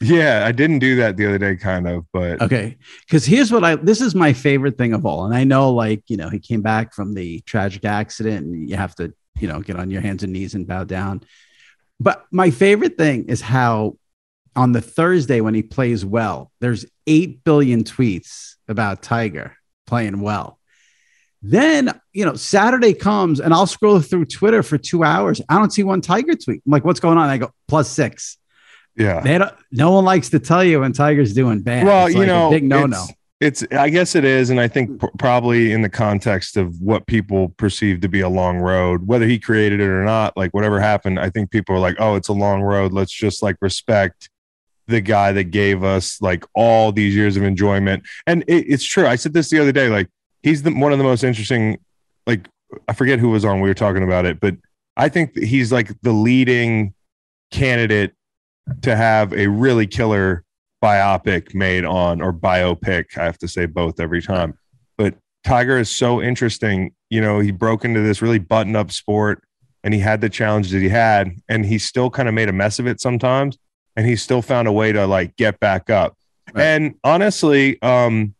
Yeah, 0.00 0.44
I 0.46 0.52
didn't 0.52 0.80
do 0.80 0.96
that 0.96 1.16
the 1.16 1.26
other 1.26 1.38
day, 1.38 1.56
kind 1.56 1.88
of, 1.88 2.04
but 2.12 2.42
Okay. 2.42 2.76
Because 3.06 3.24
here's 3.24 3.50
what 3.50 3.64
I 3.64 3.76
this 3.76 4.00
is 4.00 4.14
my 4.14 4.32
favorite 4.32 4.76
thing 4.76 4.92
of 4.92 5.06
all. 5.06 5.24
And 5.24 5.34
I 5.34 5.44
know, 5.44 5.72
like, 5.72 6.02
you 6.08 6.16
know, 6.16 6.28
he 6.28 6.38
came 6.38 6.62
back 6.62 6.94
from 6.94 7.14
the 7.14 7.40
tragic 7.40 7.84
accident 7.84 8.46
and 8.46 8.68
you 8.68 8.76
have 8.76 8.94
to, 8.96 9.12
you 9.38 9.48
know, 9.48 9.60
get 9.60 9.76
on 9.76 9.90
your 9.90 10.02
hands 10.02 10.22
and 10.22 10.32
knees 10.32 10.54
and 10.54 10.66
bow 10.66 10.84
down. 10.84 11.22
But 11.98 12.26
my 12.30 12.50
favorite 12.50 12.98
thing 12.98 13.26
is 13.28 13.40
how 13.40 13.96
on 14.54 14.72
the 14.72 14.80
Thursday 14.80 15.40
when 15.40 15.54
he 15.54 15.62
plays 15.62 16.04
well, 16.04 16.50
there's 16.60 16.84
8 17.06 17.44
billion 17.44 17.84
tweets 17.84 18.54
about 18.68 19.02
Tiger 19.02 19.56
playing 19.86 20.20
well. 20.20 20.58
Then, 21.42 22.00
you 22.12 22.24
know, 22.24 22.34
Saturday 22.34 22.92
comes 22.92 23.40
and 23.40 23.54
I'll 23.54 23.66
scroll 23.66 24.00
through 24.00 24.24
Twitter 24.26 24.62
for 24.62 24.78
two 24.78 25.04
hours. 25.04 25.40
I 25.48 25.58
don't 25.58 25.72
see 25.72 25.84
one 25.84 26.00
Tiger 26.00 26.34
tweet. 26.34 26.62
I'm 26.66 26.72
like, 26.72 26.84
what's 26.84 27.00
going 27.00 27.18
on? 27.18 27.28
I 27.28 27.38
go, 27.38 27.50
plus 27.68 27.88
six. 27.88 28.36
Yeah. 28.96 29.20
They 29.20 29.38
don't, 29.38 29.52
no 29.70 29.92
one 29.92 30.04
likes 30.04 30.30
to 30.30 30.38
tell 30.38 30.64
you 30.64 30.80
when 30.80 30.92
Tiger's 30.92 31.34
doing 31.34 31.60
bad. 31.60 31.84
well, 31.86 32.06
It's 32.06 32.14
you 32.14 32.20
like 32.20 32.28
know, 32.28 32.50
big 32.50 32.64
no 32.64 32.86
no. 32.86 33.06
It's, 33.38 33.62
I 33.70 33.90
guess 33.90 34.14
it 34.14 34.24
is, 34.24 34.48
and 34.48 34.58
I 34.58 34.66
think 34.66 34.98
pr- 34.98 35.08
probably 35.18 35.72
in 35.72 35.82
the 35.82 35.90
context 35.90 36.56
of 36.56 36.80
what 36.80 37.06
people 37.06 37.50
perceive 37.58 38.00
to 38.00 38.08
be 38.08 38.20
a 38.20 38.30
long 38.30 38.56
road, 38.56 39.06
whether 39.06 39.26
he 39.26 39.38
created 39.38 39.78
it 39.78 39.88
or 39.88 40.04
not, 40.04 40.34
like 40.38 40.54
whatever 40.54 40.80
happened, 40.80 41.20
I 41.20 41.28
think 41.28 41.50
people 41.50 41.74
are 41.74 41.78
like, 41.78 41.96
"Oh, 41.98 42.14
it's 42.14 42.28
a 42.28 42.32
long 42.32 42.62
road. 42.62 42.94
Let's 42.94 43.12
just 43.12 43.42
like 43.42 43.56
respect 43.60 44.30
the 44.86 45.02
guy 45.02 45.32
that 45.32 45.44
gave 45.50 45.84
us 45.84 46.22
like 46.22 46.44
all 46.54 46.92
these 46.92 47.14
years 47.14 47.36
of 47.36 47.42
enjoyment." 47.42 48.04
And 48.26 48.42
it, 48.46 48.64
it's 48.68 48.84
true. 48.84 49.06
I 49.06 49.16
said 49.16 49.34
this 49.34 49.50
the 49.50 49.58
other 49.58 49.72
day. 49.72 49.90
Like 49.90 50.08
he's 50.42 50.62
the 50.62 50.70
one 50.70 50.92
of 50.92 50.98
the 50.98 51.04
most 51.04 51.22
interesting. 51.22 51.76
Like 52.26 52.48
I 52.88 52.94
forget 52.94 53.18
who 53.18 53.28
was 53.28 53.44
on. 53.44 53.60
We 53.60 53.68
were 53.68 53.74
talking 53.74 54.02
about 54.02 54.24
it, 54.24 54.40
but 54.40 54.56
I 54.96 55.10
think 55.10 55.36
he's 55.36 55.70
like 55.70 55.92
the 56.00 56.12
leading 56.12 56.94
candidate 57.50 58.14
to 58.82 58.96
have 58.96 59.32
a 59.32 59.46
really 59.48 59.86
killer 59.86 60.44
biopic 60.82 61.54
made 61.54 61.84
on 61.84 62.20
or 62.20 62.32
biopic. 62.32 63.16
I 63.16 63.24
have 63.24 63.38
to 63.38 63.48
say 63.48 63.66
both 63.66 64.00
every 64.00 64.22
time. 64.22 64.58
But 64.98 65.14
Tiger 65.44 65.78
is 65.78 65.90
so 65.90 66.20
interesting. 66.22 66.92
You 67.10 67.20
know, 67.20 67.40
he 67.40 67.50
broke 67.50 67.84
into 67.84 68.00
this 68.00 68.20
really 68.22 68.38
button 68.38 68.76
up 68.76 68.90
sport 68.90 69.42
and 69.84 69.94
he 69.94 70.00
had 70.00 70.20
the 70.20 70.28
challenge 70.28 70.70
that 70.72 70.80
he 70.80 70.88
had, 70.88 71.30
and 71.48 71.64
he 71.64 71.78
still 71.78 72.10
kind 72.10 72.28
of 72.28 72.34
made 72.34 72.48
a 72.48 72.52
mess 72.52 72.80
of 72.80 72.88
it 72.88 73.00
sometimes. 73.00 73.56
And 73.94 74.04
he 74.04 74.16
still 74.16 74.42
found 74.42 74.66
a 74.66 74.72
way 74.72 74.90
to 74.92 75.06
like 75.06 75.36
get 75.36 75.60
back 75.60 75.88
up. 75.90 76.16
Right. 76.52 76.62
And 76.64 76.94
honestly, 77.04 77.80
um, 77.82 78.34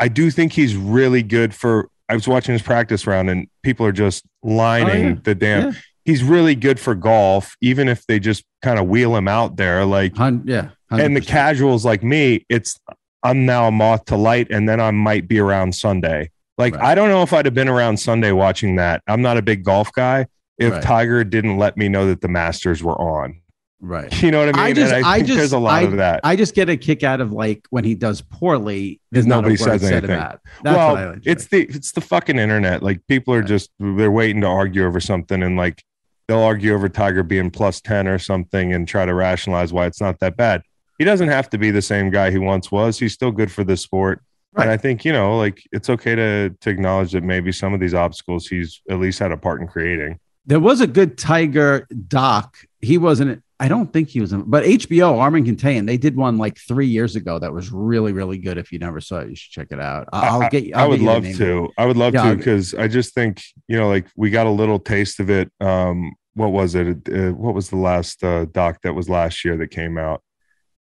I 0.00 0.08
do 0.08 0.30
think 0.30 0.52
he's 0.52 0.74
really 0.76 1.22
good 1.22 1.54
for. 1.54 1.88
I 2.08 2.14
was 2.14 2.26
watching 2.26 2.52
his 2.52 2.62
practice 2.62 3.06
round, 3.06 3.30
and 3.30 3.46
people 3.62 3.86
are 3.86 3.92
just 3.92 4.24
lining 4.42 5.04
Oh, 5.04 5.08
yeah. 5.10 5.14
the 5.22 5.34
damn. 5.34 5.62
Yeah. 5.72 5.78
He's 6.08 6.24
really 6.24 6.54
good 6.54 6.80
for 6.80 6.94
golf, 6.94 7.54
even 7.60 7.86
if 7.86 8.06
they 8.06 8.18
just 8.18 8.42
kind 8.62 8.78
of 8.78 8.86
wheel 8.86 9.14
him 9.14 9.28
out 9.28 9.56
there. 9.56 9.84
Like 9.84 10.16
Hun- 10.16 10.42
yeah. 10.46 10.70
and 10.90 11.14
the 11.14 11.20
casuals 11.20 11.84
like 11.84 12.02
me, 12.02 12.46
it's 12.48 12.80
I'm 13.22 13.44
now 13.44 13.68
a 13.68 13.70
moth 13.70 14.06
to 14.06 14.16
light, 14.16 14.46
and 14.50 14.66
then 14.66 14.80
I 14.80 14.90
might 14.90 15.28
be 15.28 15.38
around 15.38 15.74
Sunday. 15.74 16.30
Like 16.56 16.74
Right. 16.76 16.84
I 16.84 16.94
don't 16.94 17.10
know 17.10 17.22
if 17.22 17.34
I'd 17.34 17.44
have 17.44 17.52
been 17.52 17.68
around 17.68 17.98
Sunday 17.98 18.32
watching 18.32 18.76
that. 18.76 19.02
I'm 19.06 19.20
not 19.20 19.36
a 19.36 19.42
big 19.42 19.64
golf 19.64 19.92
guy. 19.92 20.26
If 20.56 20.72
Right. 20.72 20.82
Tiger 20.82 21.24
didn't 21.24 21.58
let 21.58 21.76
me 21.76 21.90
know 21.90 22.06
that 22.06 22.22
the 22.22 22.28
Masters 22.28 22.82
were 22.82 22.98
on, 22.98 23.42
Right. 23.80 24.10
you 24.22 24.30
know 24.30 24.40
what 24.40 24.48
I 24.48 24.52
mean? 24.52 24.60
I 24.66 24.72
just, 24.72 24.92
and 24.94 25.04
I, 25.04 25.10
I 25.10 25.14
think 25.16 25.26
just, 25.26 25.36
there's 25.38 25.52
a 25.52 25.58
lot 25.58 25.82
I, 25.82 25.86
of 25.86 25.96
that. 25.98 26.20
I 26.24 26.36
just 26.36 26.54
get 26.54 26.70
a 26.70 26.76
kick 26.78 27.04
out 27.04 27.20
of 27.20 27.32
like 27.32 27.66
when 27.70 27.84
he 27.84 27.94
does 27.94 28.22
poorly. 28.22 28.98
There's 29.12 29.26
not 29.26 29.42
Nobody 29.42 29.62
a 29.62 29.64
word 29.66 29.72
says 29.72 29.82
said 29.82 29.92
anything. 30.04 30.16
about. 30.16 30.40
That's 30.62 30.74
well, 30.76 30.94
what 30.94 30.98
I 30.98 31.16
it's 31.24 31.46
the 31.48 31.62
it's 31.64 31.92
the 31.92 32.00
fucking 32.00 32.38
internet. 32.38 32.82
Like 32.82 33.06
people 33.08 33.34
are 33.34 33.40
Right. 33.40 33.46
just 33.48 33.70
they're 33.78 34.10
waiting 34.10 34.40
to 34.40 34.46
argue 34.48 34.86
over 34.86 35.00
something, 35.00 35.42
and 35.42 35.56
like 35.58 35.84
they'll 36.28 36.38
argue 36.38 36.74
over 36.74 36.88
Tiger 36.88 37.22
being 37.22 37.50
plus 37.50 37.80
ten 37.80 38.06
or 38.06 38.18
something, 38.18 38.72
and 38.72 38.86
try 38.86 39.04
to 39.04 39.14
rationalize 39.14 39.72
why 39.72 39.86
it's 39.86 40.00
not 40.00 40.20
that 40.20 40.36
bad. 40.36 40.62
He 40.98 41.04
doesn't 41.04 41.28
have 41.28 41.50
to 41.50 41.58
be 41.58 41.70
the 41.70 41.82
same 41.82 42.10
guy 42.10 42.30
he 42.30 42.38
once 42.38 42.70
was. 42.70 42.98
He's 42.98 43.14
still 43.14 43.32
good 43.32 43.50
for 43.50 43.64
the 43.64 43.76
sport. 43.76 44.22
Right. 44.52 44.64
And 44.64 44.70
I 44.70 44.76
think, 44.76 45.04
you 45.04 45.12
know, 45.12 45.36
like 45.36 45.62
it's 45.72 45.90
okay 45.90 46.14
to 46.14 46.50
to 46.50 46.70
acknowledge 46.70 47.12
that 47.12 47.22
maybe 47.22 47.52
some 47.52 47.74
of 47.74 47.80
these 47.80 47.94
obstacles 47.94 48.46
he's 48.46 48.80
at 48.90 48.98
least 48.98 49.18
had 49.18 49.32
a 49.32 49.36
part 49.36 49.60
in 49.60 49.68
creating. 49.68 50.18
There 50.46 50.60
was 50.60 50.80
a 50.80 50.86
good 50.86 51.18
Tiger 51.18 51.86
doc. 52.08 52.56
He 52.80 52.98
wasn't. 52.98 53.42
I 53.60 53.66
don't 53.68 53.92
think 53.92 54.08
he 54.08 54.20
was, 54.20 54.32
in, 54.32 54.42
but 54.42 54.64
HBO 54.64 55.18
Armin 55.18 55.44
Contain. 55.44 55.84
They 55.84 55.96
did 55.96 56.16
one 56.16 56.38
like 56.38 56.58
three 56.58 56.86
years 56.86 57.16
ago 57.16 57.38
that 57.40 57.52
was 57.52 57.72
really, 57.72 58.12
really 58.12 58.38
good. 58.38 58.56
If 58.56 58.70
you 58.70 58.78
never 58.78 59.00
saw 59.00 59.18
it, 59.18 59.30
you 59.30 59.34
should 59.34 59.50
check 59.50 59.68
it 59.72 59.80
out. 59.80 60.08
I'll 60.12 60.42
I, 60.42 60.48
get. 60.48 60.64
you. 60.64 60.74
I 60.76 60.82
I'll 60.82 60.90
would 60.90 61.00
love 61.00 61.24
to. 61.24 61.68
I 61.76 61.84
would 61.86 61.96
love 61.96 62.14
Yeah, 62.14 62.30
to 62.30 62.36
because 62.36 62.72
I 62.74 62.86
just 62.86 63.14
think 63.14 63.42
you 63.66 63.76
know, 63.76 63.88
like 63.88 64.06
we 64.16 64.30
got 64.30 64.46
a 64.46 64.50
little 64.50 64.78
taste 64.78 65.18
of 65.18 65.28
it. 65.28 65.50
Um, 65.60 66.12
what 66.34 66.52
was 66.52 66.76
it? 66.76 67.08
Uh, 67.12 67.32
what 67.32 67.54
was 67.54 67.68
the 67.70 67.76
last 67.76 68.22
uh, 68.22 68.44
doc 68.52 68.78
that 68.82 68.94
was 68.94 69.08
last 69.08 69.44
year 69.44 69.56
that 69.56 69.68
came 69.72 69.98
out? 69.98 70.22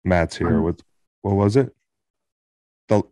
Matt's 0.04 0.36
here 0.36 0.58
Um, 0.58 0.62
with 0.62 0.82
what 1.22 1.36
was 1.36 1.56
it? 1.56 1.74
The 2.88 3.02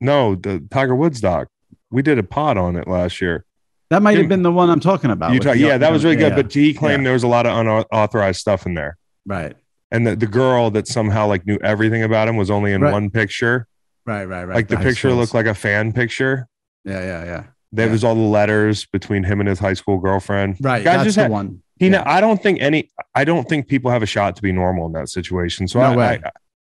no, 0.00 0.34
the 0.34 0.66
Tiger 0.70 0.94
Woods 0.94 1.20
doc. 1.20 1.48
We 1.90 2.00
did 2.02 2.18
a 2.18 2.22
pod 2.22 2.56
on 2.56 2.76
it 2.76 2.88
last 2.88 3.20
year. 3.20 3.44
That 3.90 4.02
might 4.02 4.16
have 4.18 4.28
been 4.28 4.42
the 4.42 4.50
one 4.52 4.70
I'm 4.70 4.80
talking 4.80 5.10
about. 5.10 5.40
Talk- 5.42 5.56
yeah, 5.56 5.76
that 5.78 5.92
was 5.92 6.04
really 6.04 6.16
good. 6.16 6.30
yeah, 6.32 6.42
But 6.42 6.52
he 6.52 6.72
claimed 6.74 7.02
yeah. 7.02 7.04
there 7.04 7.12
was 7.12 7.22
a 7.22 7.28
lot 7.28 7.46
of 7.46 7.56
unauthorized 7.56 8.40
stuff 8.40 8.66
in 8.66 8.74
there. 8.74 8.96
right, 9.26 9.54
And 9.90 10.06
the, 10.06 10.16
the 10.16 10.26
girl 10.26 10.70
that 10.72 10.88
somehow 10.88 11.26
like 11.26 11.46
knew 11.46 11.58
everything 11.62 12.02
about 12.02 12.26
him 12.28 12.36
was 12.36 12.50
only 12.50 12.72
in 12.72 12.80
Right. 12.80 12.92
one 12.92 13.10
picture. 13.10 13.66
right, 14.06 14.24
right, 14.24 14.44
right. 14.44 14.54
like 14.54 14.68
the 14.68 14.76
high 14.76 14.82
picture 14.84 15.08
schools. 15.10 15.18
looked 15.18 15.34
like 15.34 15.46
a 15.46 15.54
fan 15.54 15.92
picture. 15.92 16.48
Yeah, 16.84 17.00
yeah, 17.00 17.24
yeah. 17.24 17.44
There 17.72 17.86
Yeah. 17.86 17.92
was 17.92 18.04
all 18.04 18.14
the 18.14 18.20
letters 18.20 18.86
between 18.86 19.22
him 19.24 19.40
and 19.40 19.48
his 19.48 19.58
high 19.58 19.74
school 19.74 19.98
girlfriend. 19.98 20.56
Right, 20.60 20.82
Guy 20.84 20.92
that's 20.94 21.04
just 21.04 21.16
the 21.16 21.22
had- 21.22 21.30
one. 21.30 21.62
He, 21.78 21.86
Yeah. 21.86 21.98
know, 21.98 22.02
I 22.06 22.20
don't 22.20 22.40
think 22.42 22.60
any. 22.62 22.90
I 23.16 23.24
don't 23.24 23.48
think 23.48 23.66
people 23.66 23.90
have 23.90 24.02
a 24.02 24.06
shot 24.06 24.36
to 24.36 24.42
be 24.42 24.52
normal 24.52 24.86
in 24.86 24.92
that 24.92 25.08
situation. 25.08 25.66
So 25.68 25.80
No 25.80 25.98
I. 26.00 26.12
I, 26.14 26.20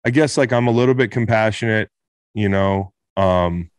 I 0.07 0.11
guess 0.11 0.39
like 0.39 0.53
I'm 0.53 0.67
a 0.69 0.71
little 0.71 0.95
bit 0.95 1.11
compassionate, 1.11 1.91
you 2.33 2.49
know. 2.49 2.93
Um, 3.17 3.71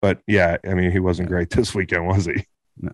but 0.00 0.20
yeah, 0.28 0.58
I 0.64 0.74
mean, 0.74 0.92
he 0.92 1.00
wasn't 1.00 1.28
great 1.28 1.50
this 1.56 1.74
weekend, 1.74 2.06
was 2.06 2.26
he? 2.26 2.44
No, 2.80 2.92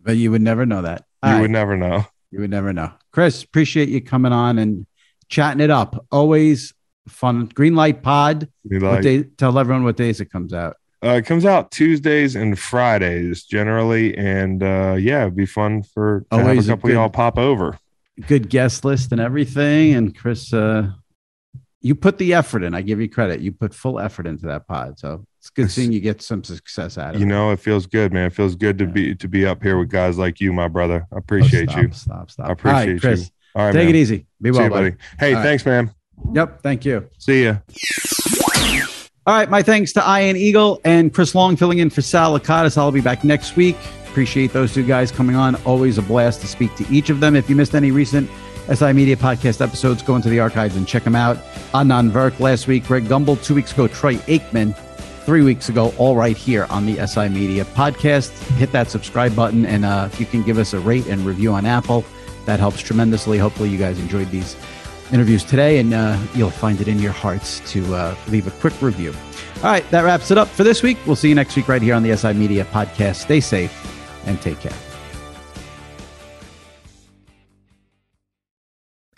but 0.00 0.16
you 0.16 0.30
would 0.30 0.42
never 0.42 0.66
know 0.66 0.82
that. 0.82 1.04
You 1.24 1.30
All 1.32 1.40
would 1.42 1.50
never 1.50 1.76
know. 1.76 2.06
You 2.30 2.40
would 2.40 2.50
never 2.50 2.72
know. 2.72 2.92
Chris, 3.12 3.42
appreciate 3.42 3.88
you 3.88 4.00
coming 4.00 4.32
on 4.32 4.58
and 4.58 4.86
chatting 5.28 5.60
it 5.60 5.70
up. 5.70 6.06
Always 6.10 6.72
fun. 7.08 7.46
Green 7.46 7.74
Light 7.74 8.02
Pod. 8.02 8.48
Be 8.68 8.78
What 8.78 9.02
day, 9.02 9.22
tell 9.24 9.58
everyone 9.58 9.84
what 9.84 9.96
days 9.96 10.20
it 10.20 10.30
comes 10.30 10.52
out. 10.54 10.76
uh, 11.04 11.10
it 11.10 11.26
comes 11.26 11.44
out 11.44 11.70
Tuesdays 11.70 12.36
and 12.36 12.58
Fridays 12.58 13.44
generally, 13.44 14.16
and 14.16 14.62
uh, 14.62 14.96
yeah, 14.98 15.22
it'd 15.22 15.36
be 15.36 15.46
fun 15.46 15.82
for 15.82 16.24
to 16.30 16.36
have 16.38 16.46
Always 16.46 16.68
a 16.68 16.72
a 16.72 16.76
couple 16.76 16.88
of 16.88 16.92
good- 16.92 16.98
y'all 17.00 17.10
pop 17.10 17.38
over. 17.38 17.78
Good 18.28 18.50
guest 18.50 18.84
list 18.84 19.10
and 19.12 19.20
everything. 19.20 19.94
And 19.94 20.16
Chris, 20.16 20.52
uh, 20.52 20.90
you 21.80 21.94
put 21.94 22.18
the 22.18 22.34
effort 22.34 22.62
in. 22.62 22.74
I 22.74 22.82
give 22.82 23.00
you 23.00 23.08
credit. 23.08 23.40
You 23.40 23.52
put 23.52 23.74
full 23.74 23.98
effort 23.98 24.26
into 24.26 24.46
that 24.46 24.66
pod. 24.68 24.98
So 24.98 25.24
it's 25.42 25.50
good 25.50 25.62
It's- 25.62 25.74
seeing 25.74 25.90
you 25.92 25.98
get 25.98 26.22
some 26.22 26.44
success 26.44 26.96
out 26.98 27.14
of 27.16 27.20
You 27.20 27.26
it. 27.26 27.28
You 27.28 27.34
know, 27.34 27.50
it 27.50 27.58
feels 27.58 27.86
good, 27.86 28.12
man. 28.12 28.26
It 28.26 28.32
feels 28.32 28.54
good 28.54 28.78
to 28.78 28.84
Yeah. 28.84 28.90
be 28.92 29.14
to 29.16 29.26
be 29.28 29.44
up 29.44 29.60
here 29.60 29.76
with 29.76 29.88
guys 29.90 30.16
like 30.16 30.40
you, 30.40 30.52
my 30.52 30.68
brother. 30.68 31.04
I 31.10 31.16
Oh, 31.16 31.18
appreciate 31.18 31.68
stop, 31.70 31.82
you. 31.82 31.90
Stop, 31.92 32.30
stop. 32.30 32.48
I 32.48 32.52
appreciate 32.52 32.80
All 32.86 32.86
right, 32.92 33.00
Chris, 33.00 33.20
you. 33.20 33.26
All 33.56 33.64
right, 33.66 33.72
Take 33.72 33.86
man. 33.88 33.94
it 33.96 33.98
easy. 33.98 34.26
Be 34.40 34.50
well, 34.52 34.62
you, 34.62 34.70
buddy. 34.70 34.90
buddy. 34.90 34.96
Hey, 35.18 35.30
All 35.34 35.40
right. 35.40 35.42
thanks, 35.44 35.66
man. 35.66 35.90
Yep. 36.32 36.62
Thank 36.62 36.84
you. 36.84 37.04
See 37.18 37.44
ya. 37.44 37.56
All 39.26 39.34
right. 39.34 39.50
My 39.50 39.62
thanks 39.62 39.92
to 39.94 40.00
Ian 40.00 40.36
Eagle 40.36 40.80
and 40.84 41.12
Chris 41.12 41.34
Long 41.34 41.56
filling 41.56 41.78
in 41.78 41.90
for 41.90 42.02
Sal 42.02 42.38
Lakatos. 42.38 42.76
I'll 42.78 42.90
be 42.92 43.00
back 43.00 43.24
next 43.24 43.56
week. 43.56 43.76
Appreciate 44.08 44.52
those 44.52 44.72
two 44.74 44.84
guys 44.86 45.10
coming 45.10 45.36
on. 45.36 45.54
Always 45.64 45.96
a 45.98 46.02
blast 46.02 46.40
to 46.42 46.46
speak 46.46 46.74
to 46.76 46.86
each 46.90 47.08
of 47.10 47.20
them. 47.20 47.34
If 47.36 47.48
you 47.50 47.56
missed 47.56 47.74
any 47.74 47.90
recent 47.90 48.28
SI 48.68 48.92
Media 48.92 49.16
podcast 49.16 49.60
episodes, 49.60 50.02
go 50.02 50.16
into 50.16 50.28
the 50.28 50.38
archives 50.40 50.76
and 50.76 50.86
check 50.86 51.02
them 51.04 51.14
out. 51.16 51.36
Anand 51.72 52.10
Verk 52.10 52.38
last 52.40 52.66
week, 52.68 52.86
Greg 52.86 53.04
Gumbel, 53.04 53.42
two 53.42 53.54
weeks 53.54 53.72
ago, 53.72 53.86
Troy 53.88 54.14
Aikman, 54.26 54.76
three 55.24 55.42
weeks 55.42 55.68
ago, 55.68 55.94
all 55.98 56.16
right 56.16 56.36
here 56.36 56.66
on 56.70 56.86
the 56.86 57.06
SI 57.06 57.28
Media 57.28 57.64
podcast. 57.64 58.30
Hit 58.56 58.72
that 58.72 58.90
subscribe 58.90 59.34
button, 59.34 59.64
and 59.66 59.84
uh, 59.84 60.08
if 60.12 60.20
you 60.20 60.26
can 60.26 60.42
give 60.42 60.58
us 60.58 60.72
a 60.72 60.80
rate 60.80 61.06
and 61.06 61.24
review 61.24 61.52
on 61.52 61.66
Apple, 61.66 62.04
that 62.44 62.60
helps 62.60 62.80
tremendously. 62.80 63.38
Hopefully, 63.38 63.68
you 63.68 63.78
guys 63.78 63.98
enjoyed 63.98 64.30
these 64.30 64.56
interviews 65.12 65.44
today, 65.44 65.78
and 65.78 65.94
uh, 65.94 66.18
you'll 66.34 66.50
find 66.50 66.80
it 66.80 66.88
in 66.88 66.98
your 66.98 67.12
hearts 67.12 67.60
to 67.72 67.94
uh, 67.94 68.14
leave 68.28 68.46
a 68.46 68.50
quick 68.52 68.80
review. 68.82 69.14
All 69.56 69.70
right, 69.70 69.88
that 69.90 70.02
wraps 70.02 70.30
it 70.30 70.38
up 70.38 70.48
for 70.48 70.64
this 70.64 70.82
week. 70.82 70.98
We'll 71.06 71.16
see 71.16 71.28
you 71.28 71.34
next 71.34 71.54
week 71.54 71.68
right 71.68 71.82
here 71.82 71.94
on 71.94 72.02
the 72.02 72.16
SI 72.16 72.32
Media 72.32 72.64
podcast. 72.64 73.16
Stay 73.16 73.40
safe 73.40 73.72
and 74.26 74.40
take 74.40 74.60
care. 74.60 74.91